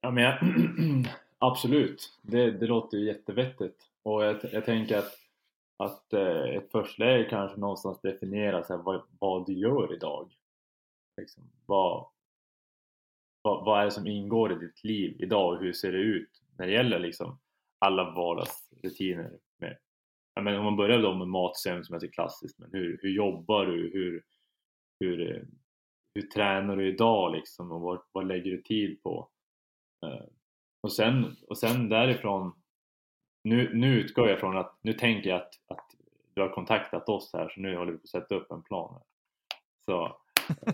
Ja, 0.00 0.10
men 0.10 0.24
jag, 0.24 0.38
absolut, 1.38 2.18
det, 2.22 2.50
det 2.50 2.66
låter 2.66 2.98
ju 2.98 3.06
jättevettigt 3.06 3.90
och 4.02 4.24
jag, 4.24 4.40
jag 4.52 4.64
tänker 4.64 4.98
att, 4.98 5.12
att 5.76 6.12
eh, 6.12 6.56
ett 6.56 6.70
förstläge 6.70 7.26
kanske 7.30 7.60
någonstans 7.60 8.00
definierar 8.00 8.62
så 8.62 8.76
här, 8.76 8.82
vad, 8.82 9.02
vad 9.18 9.46
du 9.46 9.52
gör 9.52 9.94
idag. 9.94 10.32
Liksom, 11.16 11.50
vad, 11.66 12.06
vad, 13.42 13.64
vad 13.64 13.80
är 13.80 13.84
det 13.84 13.90
som 13.90 14.06
ingår 14.06 14.52
i 14.52 14.66
ditt 14.66 14.84
liv 14.84 15.16
idag 15.18 15.54
och 15.54 15.60
hur 15.60 15.72
ser 15.72 15.92
det 15.92 15.98
ut 15.98 16.42
när 16.58 16.66
det 16.66 16.72
gäller 16.72 16.98
liksom 16.98 17.38
alla 17.78 18.10
vardagsrutiner? 18.10 19.38
Med, 19.58 19.78
men 20.40 20.56
om 20.58 20.64
man 20.64 20.76
börjar 20.76 21.02
då 21.02 21.14
med 21.14 21.28
matsömn 21.28 21.84
som 21.84 21.94
är 21.94 22.00
så 22.00 22.10
klassiskt, 22.10 22.58
men 22.58 22.70
hur, 22.72 22.98
hur 23.02 23.10
jobbar 23.10 23.66
du? 23.66 23.90
Hur, 23.92 24.22
hur, 25.00 25.36
eh, 25.36 25.42
hur 26.14 26.22
tränar 26.22 26.76
du 26.76 26.88
idag 26.88 27.32
liksom 27.32 27.72
och 27.72 27.80
vad, 27.80 28.02
vad 28.12 28.26
lägger 28.26 28.50
du 28.50 28.62
tid 28.62 29.02
på? 29.02 29.28
Eh, 30.06 30.26
och, 30.84 30.92
sen, 30.92 31.36
och 31.48 31.58
sen 31.58 31.88
därifrån, 31.88 32.52
nu, 33.44 33.74
nu 33.74 34.00
utgår 34.00 34.28
jag 34.28 34.40
från 34.40 34.56
att, 34.56 34.78
nu 34.82 34.92
tänker 34.92 35.30
jag 35.30 35.36
att, 35.36 35.54
att 35.68 35.86
du 36.34 36.42
har 36.42 36.48
kontaktat 36.48 37.08
oss 37.08 37.30
här 37.32 37.48
så 37.48 37.60
nu 37.60 37.76
håller 37.76 37.92
vi 37.92 37.98
på 37.98 38.02
att 38.02 38.08
sätta 38.08 38.34
upp 38.34 38.50
en 38.50 38.62
plan. 38.62 39.00
Så 39.84 40.16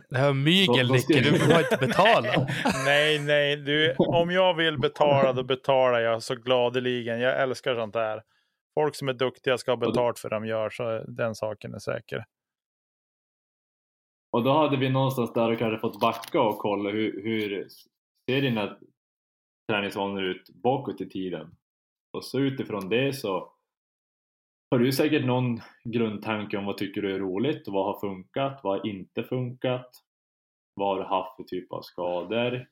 det 0.09 0.19
här 0.19 0.33
mygel, 0.33 0.91
Nicke, 0.93 1.21
du 1.21 1.39
får 1.39 1.59
inte 1.59 1.77
betala. 1.81 2.47
nej, 2.85 3.19
nej, 3.19 3.57
du, 3.57 3.95
om 3.99 4.31
jag 4.31 4.55
vill 4.55 4.79
betala, 4.79 5.33
då 5.33 5.43
betalar 5.43 6.01
jag 6.01 6.23
så 6.23 6.35
gladeligen. 6.35 7.21
Jag 7.21 7.43
älskar 7.43 7.75
sånt 7.75 7.95
där. 7.95 8.23
Folk 8.75 8.95
som 8.95 9.09
är 9.09 9.13
duktiga 9.13 9.59
ska 9.59 9.71
ha 9.71 9.77
betalt 9.77 10.19
för 10.19 10.31
det 10.31 10.37
de 10.37 10.47
gör, 10.47 10.71
så 10.71 11.05
den 11.09 11.35
saken 11.35 11.75
är 11.75 11.79
säker. 11.79 12.25
Och 14.33 14.45
då 14.45 14.53
hade 14.53 14.77
vi 14.77 14.89
någonstans 14.89 15.33
där 15.33 15.55
kanske 15.55 15.79
fått 15.79 16.01
backa 16.01 16.41
och 16.41 16.59
kolla 16.59 16.91
hur, 16.91 17.23
hur 17.23 17.69
ser 18.29 18.43
dina 18.43 18.77
träningsvanor 19.71 20.23
ut 20.23 20.51
bakåt 20.55 21.01
i 21.01 21.09
tiden? 21.09 21.57
Och 22.13 22.25
så 22.25 22.39
utifrån 22.39 22.89
det 22.89 23.13
så 23.13 23.53
har 24.71 24.79
du 24.79 24.93
säkert 24.93 25.25
någon 25.25 25.61
grundtanke 25.85 26.59
om 26.59 26.65
vad 26.65 26.79
tycker 26.79 27.03
du 27.03 27.15
är 27.15 27.19
roligt 27.19 27.69
och 27.69 27.75
vad 27.75 27.87
har 27.87 28.01
funkat, 28.01 28.61
vad 28.63 28.79
har 28.79 28.87
inte 28.87 29.23
funkat? 29.23 29.91
Vad 30.75 30.89
har 30.89 30.97
du 30.97 31.05
haft 31.05 31.37
för 31.37 31.43
typ 31.43 31.73
av 31.73 31.83
skador? 31.83 32.69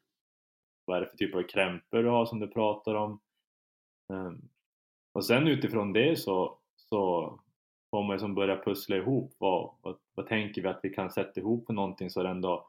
Vad 0.84 0.96
är 0.96 1.00
det 1.00 1.10
för 1.10 1.16
typ 1.16 1.34
av 1.34 1.42
krämpor 1.42 2.02
du 2.02 2.08
har 2.08 2.26
som 2.26 2.40
du 2.40 2.48
pratar 2.48 2.94
om? 2.94 3.20
Ehm, 4.12 4.48
och 5.12 5.24
sen 5.24 5.48
utifrån 5.48 5.92
det 5.92 6.18
så, 6.18 6.58
så 6.76 7.32
får 7.90 8.02
man 8.02 8.18
som 8.18 8.34
börja 8.34 8.62
pussla 8.62 8.96
ihop 8.96 9.34
vad, 9.38 9.74
vad, 9.82 9.98
vad 10.14 10.26
tänker 10.26 10.62
vi 10.62 10.68
att 10.68 10.80
vi 10.82 10.90
kan 10.90 11.10
sätta 11.10 11.40
ihop 11.40 11.66
för 11.66 11.72
någonting 11.72 12.10
så 12.10 12.22
det 12.22 12.28
ändå 12.28 12.68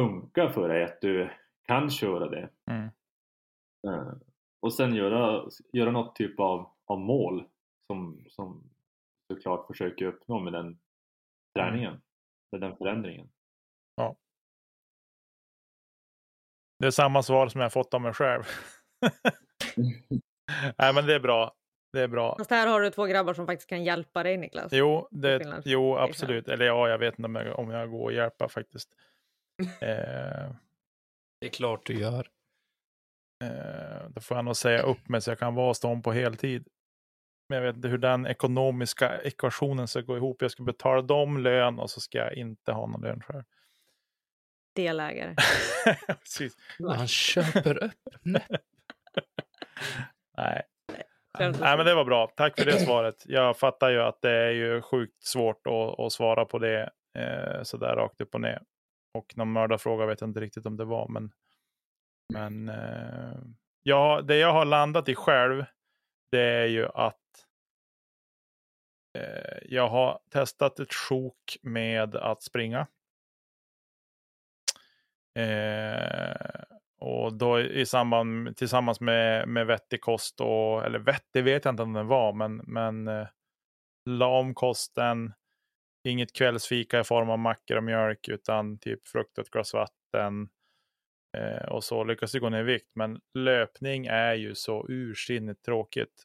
funkar 0.00 0.48
för 0.48 0.68
dig, 0.68 0.84
att 0.84 1.00
du 1.00 1.30
kan 1.66 1.90
köra 1.90 2.28
det. 2.28 2.48
Mm. 2.70 2.88
Uh, 3.86 4.12
och 4.60 4.74
sen 4.74 4.94
göra, 4.94 5.50
göra 5.72 5.90
något 5.90 6.16
typ 6.16 6.40
av, 6.40 6.70
av 6.84 7.00
mål 7.00 7.44
som, 7.86 8.24
som 8.28 8.70
såklart 9.32 9.66
försöker 9.66 10.04
uppnå 10.06 10.40
med 10.40 10.52
den 10.52 10.78
träningen, 11.54 12.02
med 12.52 12.60
den 12.60 12.76
förändringen. 12.76 13.28
Ja. 13.94 14.16
Det 16.78 16.86
är 16.86 16.90
samma 16.90 17.22
svar 17.22 17.48
som 17.48 17.60
jag 17.60 17.72
fått 17.72 17.94
av 17.94 18.00
mig 18.00 18.12
själv. 18.12 18.42
Nej, 20.78 20.94
men 20.94 21.06
det 21.06 21.14
är 21.14 21.20
bra. 21.20 21.54
Det 21.92 22.00
är 22.00 22.08
bra. 22.08 22.36
Fast 22.38 22.50
här 22.50 22.66
har 22.66 22.80
du 22.80 22.90
två 22.90 23.04
grabbar 23.04 23.34
som 23.34 23.46
faktiskt 23.46 23.68
kan 23.68 23.84
hjälpa 23.84 24.22
dig, 24.22 24.36
Niklas. 24.36 24.72
Jo, 24.72 25.08
det, 25.10 25.62
jo 25.64 25.96
absolut. 25.96 26.48
Eller 26.48 26.66
ja, 26.66 26.88
jag 26.88 26.98
vet 26.98 27.18
inte 27.18 27.26
om 27.26 27.34
jag, 27.34 27.58
om 27.58 27.70
jag 27.70 27.90
går 27.90 28.04
och 28.04 28.12
hjälpa 28.12 28.48
faktiskt. 28.48 28.88
eh, 29.80 30.50
det 31.40 31.46
är 31.46 31.50
klart 31.50 31.86
du 31.86 32.00
gör. 32.00 32.28
Eh, 33.42 34.08
då 34.08 34.20
får 34.20 34.36
jag 34.36 34.44
nog 34.44 34.56
säga 34.56 34.82
upp 34.82 35.08
mig 35.08 35.20
så 35.20 35.30
jag 35.30 35.38
kan 35.38 35.54
vara 35.54 35.74
stånd 35.74 36.04
på 36.04 36.12
heltid. 36.12 36.68
Men 37.48 37.58
jag 37.58 37.66
vet 37.66 37.76
inte 37.76 37.88
hur 37.88 37.98
den 37.98 38.26
ekonomiska 38.26 39.20
ekvationen 39.22 39.88
ska 39.88 40.00
gå 40.00 40.16
ihop. 40.16 40.42
Jag 40.42 40.50
ska 40.50 40.62
betala 40.62 41.02
dem 41.02 41.38
lön 41.38 41.78
och 41.78 41.90
så 41.90 42.00
ska 42.00 42.18
jag 42.18 42.34
inte 42.34 42.72
ha 42.72 42.86
någon 42.86 43.00
lön 43.00 43.20
själv. 43.20 43.42
Delägare. 44.74 45.34
Han 46.96 47.08
köper 47.08 47.84
upp. 47.84 47.92
Nej. 50.36 50.62
Nej, 51.38 51.76
men 51.76 51.86
det 51.86 51.94
var 51.94 52.04
bra. 52.04 52.32
Tack 52.36 52.58
för 52.58 52.64
det 52.64 52.80
svaret. 52.84 53.22
Jag 53.26 53.58
fattar 53.58 53.90
ju 53.90 54.02
att 54.02 54.22
det 54.22 54.30
är 54.30 54.50
ju 54.50 54.82
sjukt 54.82 55.24
svårt 55.24 55.66
att, 55.66 56.00
att 56.00 56.12
svara 56.12 56.44
på 56.44 56.58
det 56.58 56.90
eh, 57.18 57.62
sådär 57.62 57.96
rakt 57.96 58.20
upp 58.20 58.34
och 58.34 58.40
ner. 58.40 58.62
Och 59.14 59.36
någon 59.36 59.52
mördarfråga 59.52 60.06
vet 60.06 60.20
jag 60.20 60.30
inte 60.30 60.40
riktigt 60.40 60.66
om 60.66 60.76
det 60.76 60.84
var, 60.84 61.08
men, 61.08 61.32
men 62.32 62.68
eh, 62.68 63.38
ja, 63.82 64.22
det 64.24 64.36
jag 64.36 64.52
har 64.52 64.64
landat 64.64 65.08
i 65.08 65.14
själv, 65.14 65.64
det 66.30 66.42
är 66.42 66.66
ju 66.66 66.88
att 66.88 67.46
eh, 69.18 69.58
jag 69.62 69.88
har 69.88 70.20
testat 70.30 70.80
ett 70.80 70.94
sjok 70.94 71.58
med 71.62 72.16
att 72.16 72.42
springa. 72.42 72.86
Eh, 75.38 76.62
och 76.98 77.34
då 77.34 77.60
i 77.60 77.86
samband 77.86 78.56
tillsammans 78.56 79.00
med, 79.00 79.48
med 79.48 79.66
vettig 79.66 80.00
kost 80.00 80.40
och, 80.40 80.84
eller 80.84 80.98
vettig 80.98 81.44
vet 81.44 81.64
jag 81.64 81.72
inte 81.72 81.82
om 81.82 81.92
den 81.92 82.06
var, 82.06 82.32
men, 82.32 82.56
men 82.56 83.08
eh, 83.08 83.28
la 84.10 84.38
om 84.38 84.54
kosten. 84.54 85.32
Inget 86.08 86.32
kvällsfika 86.32 87.00
i 87.00 87.04
form 87.04 87.30
av 87.30 87.38
mackor 87.38 87.76
och 87.76 87.84
mjölk 87.84 88.28
utan 88.28 88.78
typ 88.78 89.08
frukt 89.08 89.38
och 89.38 89.44
ett 89.44 89.50
glas 89.50 89.74
vatten. 89.74 90.48
Eh, 91.36 91.68
och 91.68 91.84
så 91.84 92.04
lyckas 92.04 92.34
vi 92.34 92.38
gå 92.38 92.48
ner 92.48 92.60
i 92.60 92.62
vikt. 92.62 92.90
Men 92.94 93.20
löpning 93.34 94.06
är 94.06 94.34
ju 94.34 94.54
så 94.54 94.86
ursinnigt 94.88 95.64
tråkigt. 95.64 96.22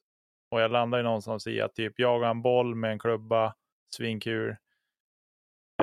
Och 0.52 0.62
jag 0.62 0.72
landar 0.72 0.98
ju 0.98 1.04
någonstans 1.04 1.48
i 1.48 1.62
att 1.62 1.76
typ 1.76 2.00
jaga 2.00 2.28
en 2.28 2.42
boll 2.42 2.76
med 2.76 2.92
en 2.92 3.00
klubba, 3.00 3.56
svinkul. 3.96 4.56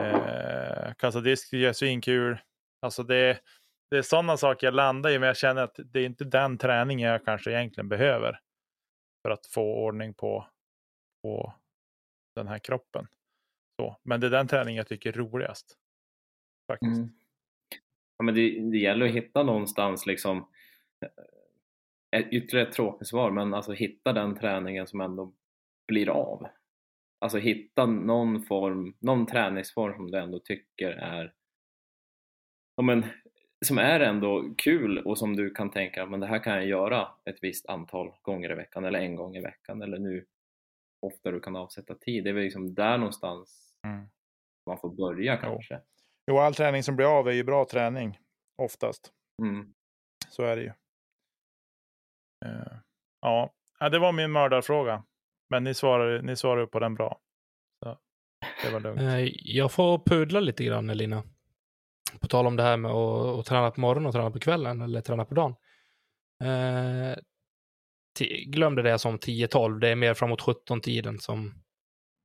Eh, 0.01 0.95
kasta 0.99 1.21
disk, 1.21 1.55
svinkul. 1.75 2.39
Alltså 2.83 3.03
det 3.03 3.41
det 3.95 3.99
är 3.99 4.03
sådana 4.03 4.37
saker 4.37 4.67
jag 4.67 4.75
landar 4.75 5.11
i, 5.11 5.19
men 5.19 5.27
jag 5.27 5.37
känner 5.37 5.63
att 5.63 5.81
det 5.85 6.01
är 6.01 6.07
inte 6.07 6.25
den 6.25 6.59
träningen 6.59 7.11
jag 7.11 7.25
kanske 7.25 7.51
egentligen 7.51 7.89
behöver 7.89 8.41
för 9.23 9.31
att 9.31 9.47
få 9.47 9.75
ordning 9.75 10.15
på, 10.15 10.49
på 11.23 11.55
den 12.35 12.49
här 12.49 12.59
kroppen. 12.59 13.07
Så, 13.81 14.01
men 14.03 14.21
det 14.21 14.27
är 14.27 14.31
den 14.31 14.49
träningen 14.49 14.77
jag 14.77 14.87
tycker 14.87 15.13
är 15.13 15.17
roligast. 15.17 15.79
Faktiskt. 16.67 16.97
Mm. 16.97 17.24
Men 18.25 18.35
det, 18.35 18.71
det 18.71 18.79
gäller 18.79 19.07
att 19.07 19.15
hitta 19.15 19.43
någonstans 19.43 20.07
liksom 20.07 20.49
eh, 22.17 22.29
ytterligare 22.31 22.69
ett 22.69 22.75
tråkigt 22.75 23.09
svar, 23.09 23.31
men 23.31 23.55
alltså 23.55 23.73
hitta 23.73 24.13
den 24.13 24.35
träningen 24.35 24.87
som 24.87 25.01
ändå 25.01 25.33
blir 25.89 26.09
av. 26.09 26.47
Alltså 27.21 27.39
hitta 27.39 27.87
någon 27.87 28.43
form, 28.43 28.97
någon 28.99 29.27
träningsform 29.27 29.97
som 29.97 30.11
du 30.11 30.19
ändå 30.19 30.39
tycker 30.39 30.91
är 30.91 31.33
ja, 32.77 32.83
men, 32.83 33.05
som 33.67 33.79
är 33.79 34.01
ändå 34.01 34.55
kul 34.59 34.99
och 34.99 35.19
som 35.19 35.37
du 35.37 35.51
kan 35.51 35.71
tänka 35.71 36.07
men 36.07 36.21
det 36.21 36.27
här 36.27 36.39
kan 36.39 36.53
jag 36.53 36.67
göra 36.67 37.09
ett 37.25 37.39
visst 37.43 37.67
antal 37.67 38.13
gånger 38.23 38.53
i 38.53 38.55
veckan 38.55 38.85
eller 38.85 38.99
en 38.99 39.17
gång 39.17 39.37
i 39.37 39.41
veckan 39.41 39.83
eller 39.83 39.99
nu 39.99 40.27
ofta 41.01 41.31
du 41.31 41.41
kan 41.41 41.57
avsätta 41.57 41.95
tid. 41.95 42.25
Det 42.25 42.31
är 42.31 42.35
väl 42.35 42.45
liksom 42.45 42.75
där 42.75 42.99
någonstans 42.99 43.75
mm. 43.87 44.07
man 44.67 44.79
får 44.79 44.89
börja 44.89 45.37
kanske. 45.37 45.75
Jo. 45.75 45.94
Jo, 46.27 46.39
all 46.39 46.55
träning 46.55 46.83
som 46.83 46.97
blir 46.97 47.19
av 47.19 47.29
är 47.29 47.33
ju 47.33 47.45
bra 47.45 47.65
träning 47.65 48.19
oftast. 48.63 49.13
Mm. 49.43 49.75
Så 50.29 50.43
är 50.43 50.57
det 50.57 50.63
ju. 50.63 50.73
Uh, 52.47 52.77
ja, 53.21 53.53
det 53.91 53.99
var 53.99 54.13
min 54.13 54.31
mördarfråga. 54.31 55.05
Men 55.51 55.65
ni 55.65 55.75
svarar, 55.75 56.23
ni 56.23 56.37
svarar 56.37 56.67
på 56.67 56.79
den 56.79 56.95
bra. 56.95 57.21
Så 58.61 58.67
det 58.67 58.73
var 58.73 58.81
lugnt. 58.81 59.01
Eh, 59.01 59.29
jag 59.35 59.73
får 59.73 59.99
pudla 59.99 60.41
lite 60.41 60.65
grann, 60.65 60.91
Elina. 60.91 61.23
På 62.21 62.29
tal 62.29 62.47
om 62.47 62.57
det 62.57 62.63
här 62.63 62.77
med 62.77 62.91
att, 62.91 63.39
att 63.39 63.47
träna 63.47 63.71
på 63.71 63.81
morgonen 63.81 64.07
och 64.07 64.13
träna 64.13 64.31
på 64.31 64.39
kvällen 64.39 64.81
eller 64.81 65.01
träna 65.01 65.25
på 65.25 65.35
dagen. 65.35 65.55
Eh, 66.45 67.17
glöm 68.47 68.75
det 68.75 68.91
jag 68.91 69.01
sa 69.01 69.09
om 69.09 69.19
10-12. 69.19 69.79
Det 69.79 69.89
är 69.89 69.97
mer 69.97 70.15
framåt 70.15 70.43
17-tiden 70.43 71.19
som 71.19 71.55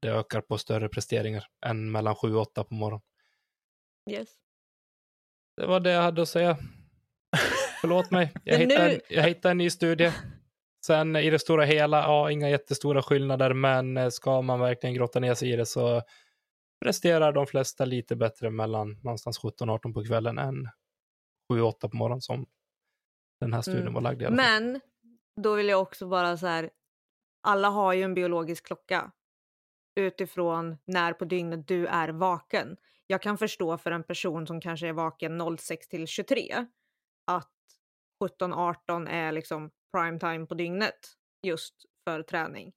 det 0.02 0.10
ökar 0.10 0.42
på 0.42 0.58
större 0.58 0.90
presteringar 0.90 1.46
än 1.66 1.92
mellan 1.92 2.16
7 2.16 2.36
och 2.36 2.42
8 2.42 2.64
på 2.64 2.74
morgonen. 2.74 3.02
Yes. 4.10 4.30
Det 5.58 5.66
var 5.66 5.80
det 5.80 5.92
jag 5.92 6.02
hade 6.02 6.22
att 6.22 6.30
säga. 6.30 6.58
Förlåt 7.82 8.12
mig. 8.12 8.34
Jag 8.44 8.58
hittade, 8.58 8.88
nu... 8.88 8.94
en, 8.94 9.02
jag 9.10 9.24
hittade 9.24 9.52
en 9.52 9.58
ny 9.58 9.70
studie. 9.70 10.12
Sen 10.86 11.16
i 11.16 11.30
det 11.30 11.40
stora 11.40 11.66
hela, 11.66 11.98
ja, 11.98 12.32
inga 12.32 12.50
jättestora 12.50 13.02
skillnader, 13.02 13.54
men 13.54 13.98
eh, 13.98 14.10
ska 14.10 14.42
man 14.42 14.60
verkligen 14.60 14.96
grotta 14.96 15.20
ner 15.20 15.34
sig 15.34 15.52
i 15.52 15.56
det 15.56 15.66
så 15.66 16.02
presterar 16.86 17.32
de 17.32 17.48
flesta 17.48 17.86
lite 17.86 18.16
bättre 18.16 18.50
mellan 18.50 19.00
någonstans 19.04 19.40
17-18 19.40 19.94
på 19.94 20.06
kvällen 20.06 20.38
än 20.38 20.70
7-8 21.54 21.90
på 21.90 21.98
morgonen 21.98 22.22
som 22.22 22.46
den 23.40 23.54
här 23.54 23.62
studien 23.62 23.82
mm. 23.82 23.94
var 23.94 24.02
lagd 24.02 24.22
i. 24.22 24.30
Men 24.30 24.80
då 25.42 25.56
vill 25.56 25.70
jag 25.70 25.82
också 25.82 26.08
bara 26.08 26.38
så 26.38 26.48
här, 26.48 26.70
alla 27.42 27.70
har 27.70 27.94
ju 27.94 28.04
en 28.04 28.14
biologisk 28.14 28.66
klocka 28.66 29.12
utifrån 29.96 30.78
när 30.86 31.14
på 31.14 31.26
dygnet 31.26 31.68
du 31.68 31.88
är 31.88 32.10
vaken. 32.10 32.78
Jag 33.12 33.22
kan 33.22 33.38
förstå 33.38 33.78
för 33.78 33.92
en 33.92 34.04
person 34.04 34.48
som 34.48 34.62
kanske 34.62 34.88
är 34.88 34.94
vaken 34.94 35.58
06 35.58 35.88
till 35.88 36.08
23 36.08 36.66
att 37.28 37.52
17-18 38.42 39.10
är 39.10 39.32
liksom 39.32 39.72
prime 39.94 40.20
time 40.20 40.46
på 40.46 40.54
dygnet 40.54 41.00
just 41.44 41.76
för 42.04 42.24
träning. 42.24 42.74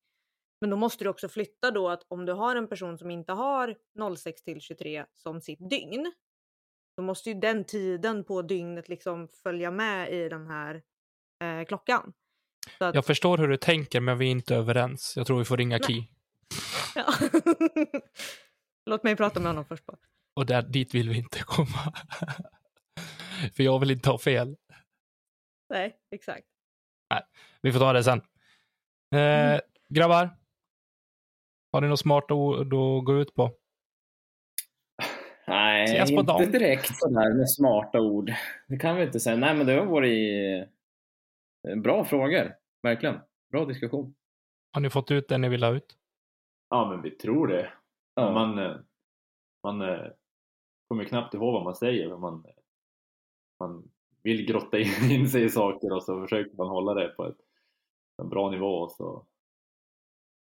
Men 0.60 0.70
då 0.70 0.76
måste 0.76 1.04
du 1.04 1.10
också 1.10 1.28
flytta 1.28 1.70
då 1.70 1.88
att 1.88 2.02
om 2.09 2.26
du 2.26 2.32
har 2.32 2.56
en 2.56 2.68
person 2.68 2.98
som 2.98 3.10
inte 3.10 3.32
har 3.32 3.76
06 4.16 4.42
till 4.42 4.60
23 4.60 5.04
som 5.14 5.40
sitt 5.40 5.70
dygn, 5.70 6.12
då 6.96 7.02
måste 7.02 7.30
ju 7.30 7.40
den 7.40 7.64
tiden 7.64 8.24
på 8.24 8.42
dygnet 8.42 8.88
liksom 8.88 9.28
följa 9.42 9.70
med 9.70 10.12
i 10.12 10.28
den 10.28 10.46
här 10.46 10.82
eh, 11.44 11.64
klockan. 11.64 12.12
Att... 12.78 12.94
Jag 12.94 13.06
förstår 13.06 13.38
hur 13.38 13.48
du 13.48 13.56
tänker, 13.56 14.00
men 14.00 14.18
vi 14.18 14.26
är 14.26 14.30
inte 14.30 14.56
överens. 14.56 15.16
Jag 15.16 15.26
tror 15.26 15.38
vi 15.38 15.44
får 15.44 15.56
ringa 15.56 15.78
Nej. 15.78 15.86
Key. 15.86 16.04
Ja. 16.94 17.14
Låt 18.90 19.02
mig 19.02 19.16
prata 19.16 19.40
med 19.40 19.48
honom 19.48 19.64
först 19.64 19.86
bara. 19.86 19.98
Och 20.34 20.46
där, 20.46 20.62
dit 20.62 20.94
vill 20.94 21.09
vi 21.09 21.18
inte 21.18 21.38
komma. 21.44 21.94
För 23.56 23.62
jag 23.62 23.78
vill 23.78 23.90
inte 23.90 24.10
ha 24.10 24.18
fel. 24.18 24.56
Nej, 25.70 25.96
exakt. 26.10 26.46
Nej, 27.10 27.22
vi 27.62 27.72
får 27.72 27.78
ta 27.80 27.92
det 27.92 28.04
sen. 28.04 28.18
Eh, 29.14 29.50
mm. 29.50 29.60
Grabbar, 29.88 30.36
har 31.72 31.80
ni 31.80 31.88
något 31.88 32.00
smart 32.00 32.30
ord 32.30 32.66
att 32.66 33.04
gå 33.04 33.18
ut 33.18 33.34
på? 33.34 33.50
Nej, 35.46 36.10
inte 36.10 36.22
dagen. 36.22 36.50
direkt 36.52 36.96
sådär 36.96 37.34
med 37.34 37.50
smarta 37.50 38.00
ord. 38.00 38.32
Det 38.68 38.76
kan 38.76 38.96
vi 38.96 39.02
inte 39.02 39.20
säga. 39.20 39.36
Nej, 39.36 39.54
men 39.54 39.66
det 39.66 39.72
har 39.72 39.86
varit 39.86 40.66
eh, 41.68 41.76
bra 41.76 42.04
frågor. 42.04 42.54
Verkligen. 42.82 43.20
Bra 43.52 43.64
diskussion. 43.64 44.14
Har 44.72 44.80
ni 44.80 44.90
fått 44.90 45.10
ut 45.10 45.28
det 45.28 45.38
ni 45.38 45.48
vill 45.48 45.62
ha 45.62 45.70
ut? 45.70 45.96
Ja, 46.70 46.90
men 46.90 47.02
vi 47.02 47.10
tror 47.10 47.46
det. 47.46 47.72
Ja. 48.14 48.32
Man, 48.32 48.59
eh, 48.59 48.76
man 49.62 49.80
eh, 49.80 50.06
kommer 50.93 51.05
knappt 51.05 51.35
ihåg 51.35 51.52
vad 51.52 51.64
man 51.64 51.74
säger, 51.74 52.09
men 52.09 52.20
man, 52.20 52.44
man 53.60 53.90
vill 54.23 54.47
grotta 54.47 54.78
in 55.10 55.31
sig 55.31 55.44
i 55.44 55.51
saker 55.51 55.93
och 55.93 56.02
så 56.02 56.20
försöker 56.20 56.56
man 56.56 56.69
hålla 56.69 56.94
det 56.94 57.09
på 57.09 57.27
ett, 57.27 57.36
en 58.23 58.28
bra 58.28 58.51
nivå. 58.51 58.89
Så 58.89 59.27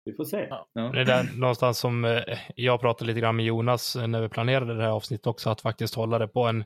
vi 0.05 0.13
får 0.13 0.25
se. 0.25 0.47
Ja. 0.49 0.67
Det 0.73 1.01
är 1.01 1.05
där 1.05 1.39
någonstans 1.39 1.79
som 1.79 2.05
eh, 2.05 2.21
jag 2.55 2.81
pratade 2.81 3.07
lite 3.07 3.19
grann 3.19 3.35
med 3.35 3.45
Jonas 3.45 3.95
när 3.95 4.21
vi 4.21 4.29
planerade 4.29 4.77
det 4.77 4.83
här 4.83 4.89
avsnittet 4.89 5.27
också, 5.27 5.49
att 5.49 5.61
faktiskt 5.61 5.95
hålla 5.95 6.19
det 6.19 6.27
på 6.27 6.43
en 6.43 6.63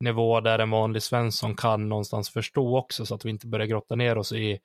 nivå 0.00 0.40
där 0.40 0.58
en 0.58 0.70
vanlig 0.70 1.02
Svensson 1.02 1.56
kan 1.56 1.88
någonstans 1.88 2.30
förstå 2.30 2.78
också, 2.78 3.06
så 3.06 3.14
att 3.14 3.24
vi 3.24 3.30
inte 3.30 3.46
börjar 3.46 3.66
grotta 3.66 3.94
ner 3.94 4.18
oss 4.18 4.32
i 4.32 4.58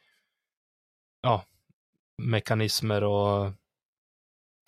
ja, 1.21 1.43
mekanismer 2.21 3.03
och 3.03 3.51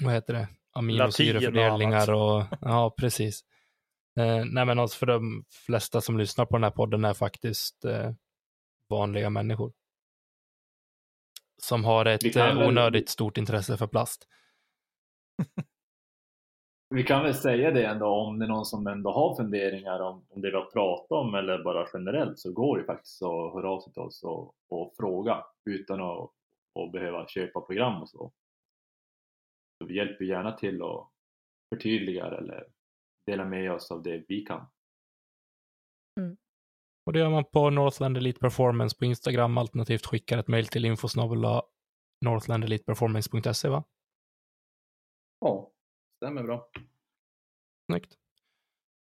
vad 0.04 0.14
heter 0.14 0.34
det, 0.34 0.48
aminosyrefördelningar 0.74 2.14
och, 2.14 2.38
och, 2.38 2.46
ja, 2.62 2.96
precis. 2.98 3.44
Eh, 4.20 4.46
nej, 4.46 4.66
men 4.66 4.80
alltså 4.80 4.98
för 4.98 5.06
de 5.06 5.46
flesta 5.66 6.02
som 6.02 6.18
lyssnar 6.18 6.46
på 6.46 6.56
den 6.56 6.64
här 6.64 6.72
podden 6.72 7.06
är 7.06 7.14
faktiskt 7.14 7.86
eh, 7.86 8.12
vanliga 8.90 9.30
människor. 9.30 9.74
Som 11.58 11.86
har 11.86 12.06
ett 12.06 12.36
eh, 12.36 12.68
onödigt 12.68 13.10
stort 13.10 13.38
intresse 13.38 13.78
för 13.78 13.88
plast. 13.88 14.28
vi 16.90 17.04
kan 17.04 17.24
väl 17.24 17.34
säga 17.34 17.72
det 17.72 17.86
ändå 17.86 18.08
om 18.08 18.40
det 18.40 18.46
är 18.46 18.50
någon 18.50 18.66
som 18.66 18.88
ändå 18.88 19.12
har 19.12 19.36
funderingar 19.36 20.00
om, 20.00 20.26
om 20.30 20.42
det 20.42 20.52
vi 20.52 20.56
har 20.56 20.72
pratat 20.72 21.12
om 21.12 21.36
eller 21.36 21.64
bara 21.64 21.88
generellt 21.94 22.40
så 22.40 22.52
går 22.52 22.78
det 22.78 22.84
faktiskt 22.84 23.22
att 23.24 23.54
höra 23.54 23.70
av 23.70 23.80
sig 23.80 23.94
till 23.94 24.02
oss 24.02 24.24
och, 24.24 24.56
och 24.70 24.94
fråga 24.98 25.46
utan 25.66 26.02
att 26.02 26.32
och 26.76 26.92
behöva 26.92 27.28
köpa 27.28 27.62
program 27.62 28.02
och 28.02 28.10
så. 28.10 28.32
så. 29.78 29.86
Vi 29.86 29.96
hjälper 29.96 30.26
gärna 30.26 30.52
till 30.52 30.82
att 30.82 31.10
förtydliga 31.74 32.26
eller 32.26 32.68
dela 33.26 33.46
med 33.46 33.72
oss 33.72 33.92
av 33.92 34.04
det 34.04 34.26
vi 34.28 34.42
kan. 34.42 34.68
Mm. 36.20 36.38
Och 37.06 37.14
det 37.14 37.20
gör 37.20 37.30
man 37.30 37.46
på 37.46 37.70
Northland 37.70 38.18
Elite 38.18 38.40
Performance 38.40 38.98
på 38.98 39.06
Instagram 39.06 39.58
alternativt 39.58 40.06
skickar 40.06 40.38
ett 40.38 40.48
mejl 40.48 40.68
till 40.68 40.86
infosnabela 40.86 41.64
northlandeliteperformance.se 42.22 43.70
va? 43.70 43.84
Ja, 45.40 45.72
stämmer 46.18 46.44
bra. 46.44 46.70
Snyggt. 47.92 48.14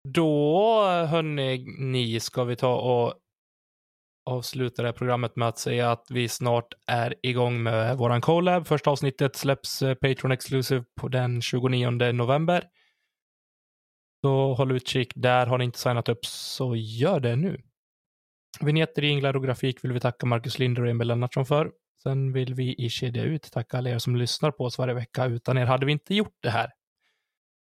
Då 0.03 0.81
hörni, 1.09 1.65
ni 1.79 2.19
ska 2.19 2.43
vi 2.43 2.55
ta 2.55 2.75
och 2.75 3.13
avsluta 4.25 4.81
det 4.81 4.87
här 4.87 4.93
programmet 4.93 5.35
med 5.35 5.47
att 5.47 5.57
säga 5.57 5.91
att 5.91 6.11
vi 6.11 6.29
snart 6.29 6.73
är 6.87 7.15
igång 7.23 7.63
med 7.63 7.97
våran 7.97 8.21
collab. 8.21 8.67
Första 8.67 8.89
avsnittet 8.89 9.35
släpps 9.35 9.81
eh, 9.81 9.93
Patreon 9.93 10.31
Exclusive 10.31 10.83
på 10.95 11.07
den 11.07 11.41
29 11.41 11.89
november. 12.11 12.69
Så 14.21 14.53
håll 14.53 14.71
utkik 14.71 15.11
där. 15.15 15.45
Har 15.45 15.57
ni 15.57 15.65
inte 15.65 15.79
signat 15.79 16.09
upp 16.09 16.25
så 16.25 16.75
gör 16.75 17.19
det 17.19 17.35
nu. 17.35 17.61
Vinjetter, 18.61 19.01
jinglar 19.01 19.35
och 19.35 19.43
grafik 19.43 19.83
vill 19.83 19.93
vi 19.93 19.99
tacka 19.99 20.25
Marcus 20.25 20.59
Linder 20.59 20.81
och 20.81 20.89
Emil 20.89 21.07
Lennartsson 21.07 21.45
för. 21.45 21.71
Sen 22.03 22.33
vill 22.33 22.53
vi 22.53 22.75
i 22.77 22.89
Kedja 22.89 23.23
Ut 23.23 23.51
tacka 23.51 23.77
alla 23.77 23.89
er 23.89 23.97
som 23.97 24.15
lyssnar 24.15 24.51
på 24.51 24.63
oss 24.63 24.77
varje 24.77 24.93
vecka. 24.93 25.25
Utan 25.25 25.57
er 25.57 25.65
hade 25.65 25.85
vi 25.85 25.91
inte 25.91 26.15
gjort 26.15 26.37
det 26.39 26.49
här. 26.49 26.71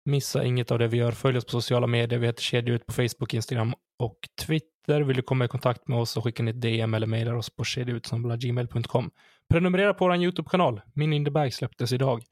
Missa 0.05 0.44
inget 0.44 0.70
av 0.70 0.78
det 0.78 0.89
vi 0.89 0.97
gör. 0.97 1.12
Följ 1.12 1.39
oss 1.39 1.44
på 1.44 1.51
sociala 1.51 1.86
medier. 1.86 2.19
Vi 2.19 2.27
heter 2.27 2.43
Kedja 2.43 2.74
Ut 2.74 2.86
på 2.86 2.93
Facebook, 2.93 3.35
Instagram 3.35 3.74
och 3.98 4.19
Twitter. 4.47 5.01
Vill 5.01 5.16
du 5.16 5.23
komma 5.23 5.44
i 5.44 5.48
kontakt 5.48 5.89
med 5.89 5.98
oss 5.98 6.10
så 6.10 6.23
skickar 6.23 6.44
ni 6.44 6.51
ett 6.51 6.60
DM 6.60 6.94
eller 6.94 7.06
mejlar 7.06 7.35
oss 7.35 7.51
på 7.51 7.64
kedjautsamlagmail.com. 7.64 9.10
Prenumerera 9.48 9.94
på 9.94 10.05
vår 10.05 10.16
YouTube-kanal. 10.16 10.81
Min 10.94 11.12
in 11.12 11.24
the 11.24 11.31
bag 11.31 11.52
släpptes 11.52 11.93
idag. 11.93 12.23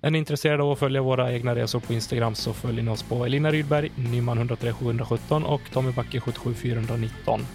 Är 0.00 0.10
ni 0.10 0.18
intresserade 0.18 0.62
av 0.62 0.72
att 0.72 0.78
följa 0.78 1.02
våra 1.02 1.32
egna 1.32 1.54
resor 1.54 1.80
på 1.80 1.92
Instagram 1.92 2.34
så 2.34 2.52
följ 2.52 2.82
ni 2.82 2.90
oss 2.90 3.02
på 3.02 3.26
Elina 3.26 3.50
Rydberg, 3.50 3.90
Nyman 3.94 4.38
103 4.38 4.72
717 4.72 5.44
och 5.44 5.60
Tommy 5.72 5.92
Backe 5.92 6.20
77 6.20 6.54
419. 6.54 7.46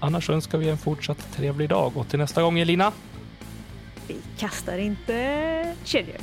Annars 0.00 0.30
önskar 0.30 0.58
vi 0.58 0.68
en 0.68 0.78
fortsatt 0.78 1.32
trevlig 1.32 1.68
dag 1.68 1.96
och 1.96 2.08
till 2.08 2.18
nästa 2.18 2.42
gång 2.42 2.58
Elina. 2.58 2.92
Vi 4.08 4.16
kastar 4.38 4.78
inte 4.78 5.76
kedjor. 5.84 6.16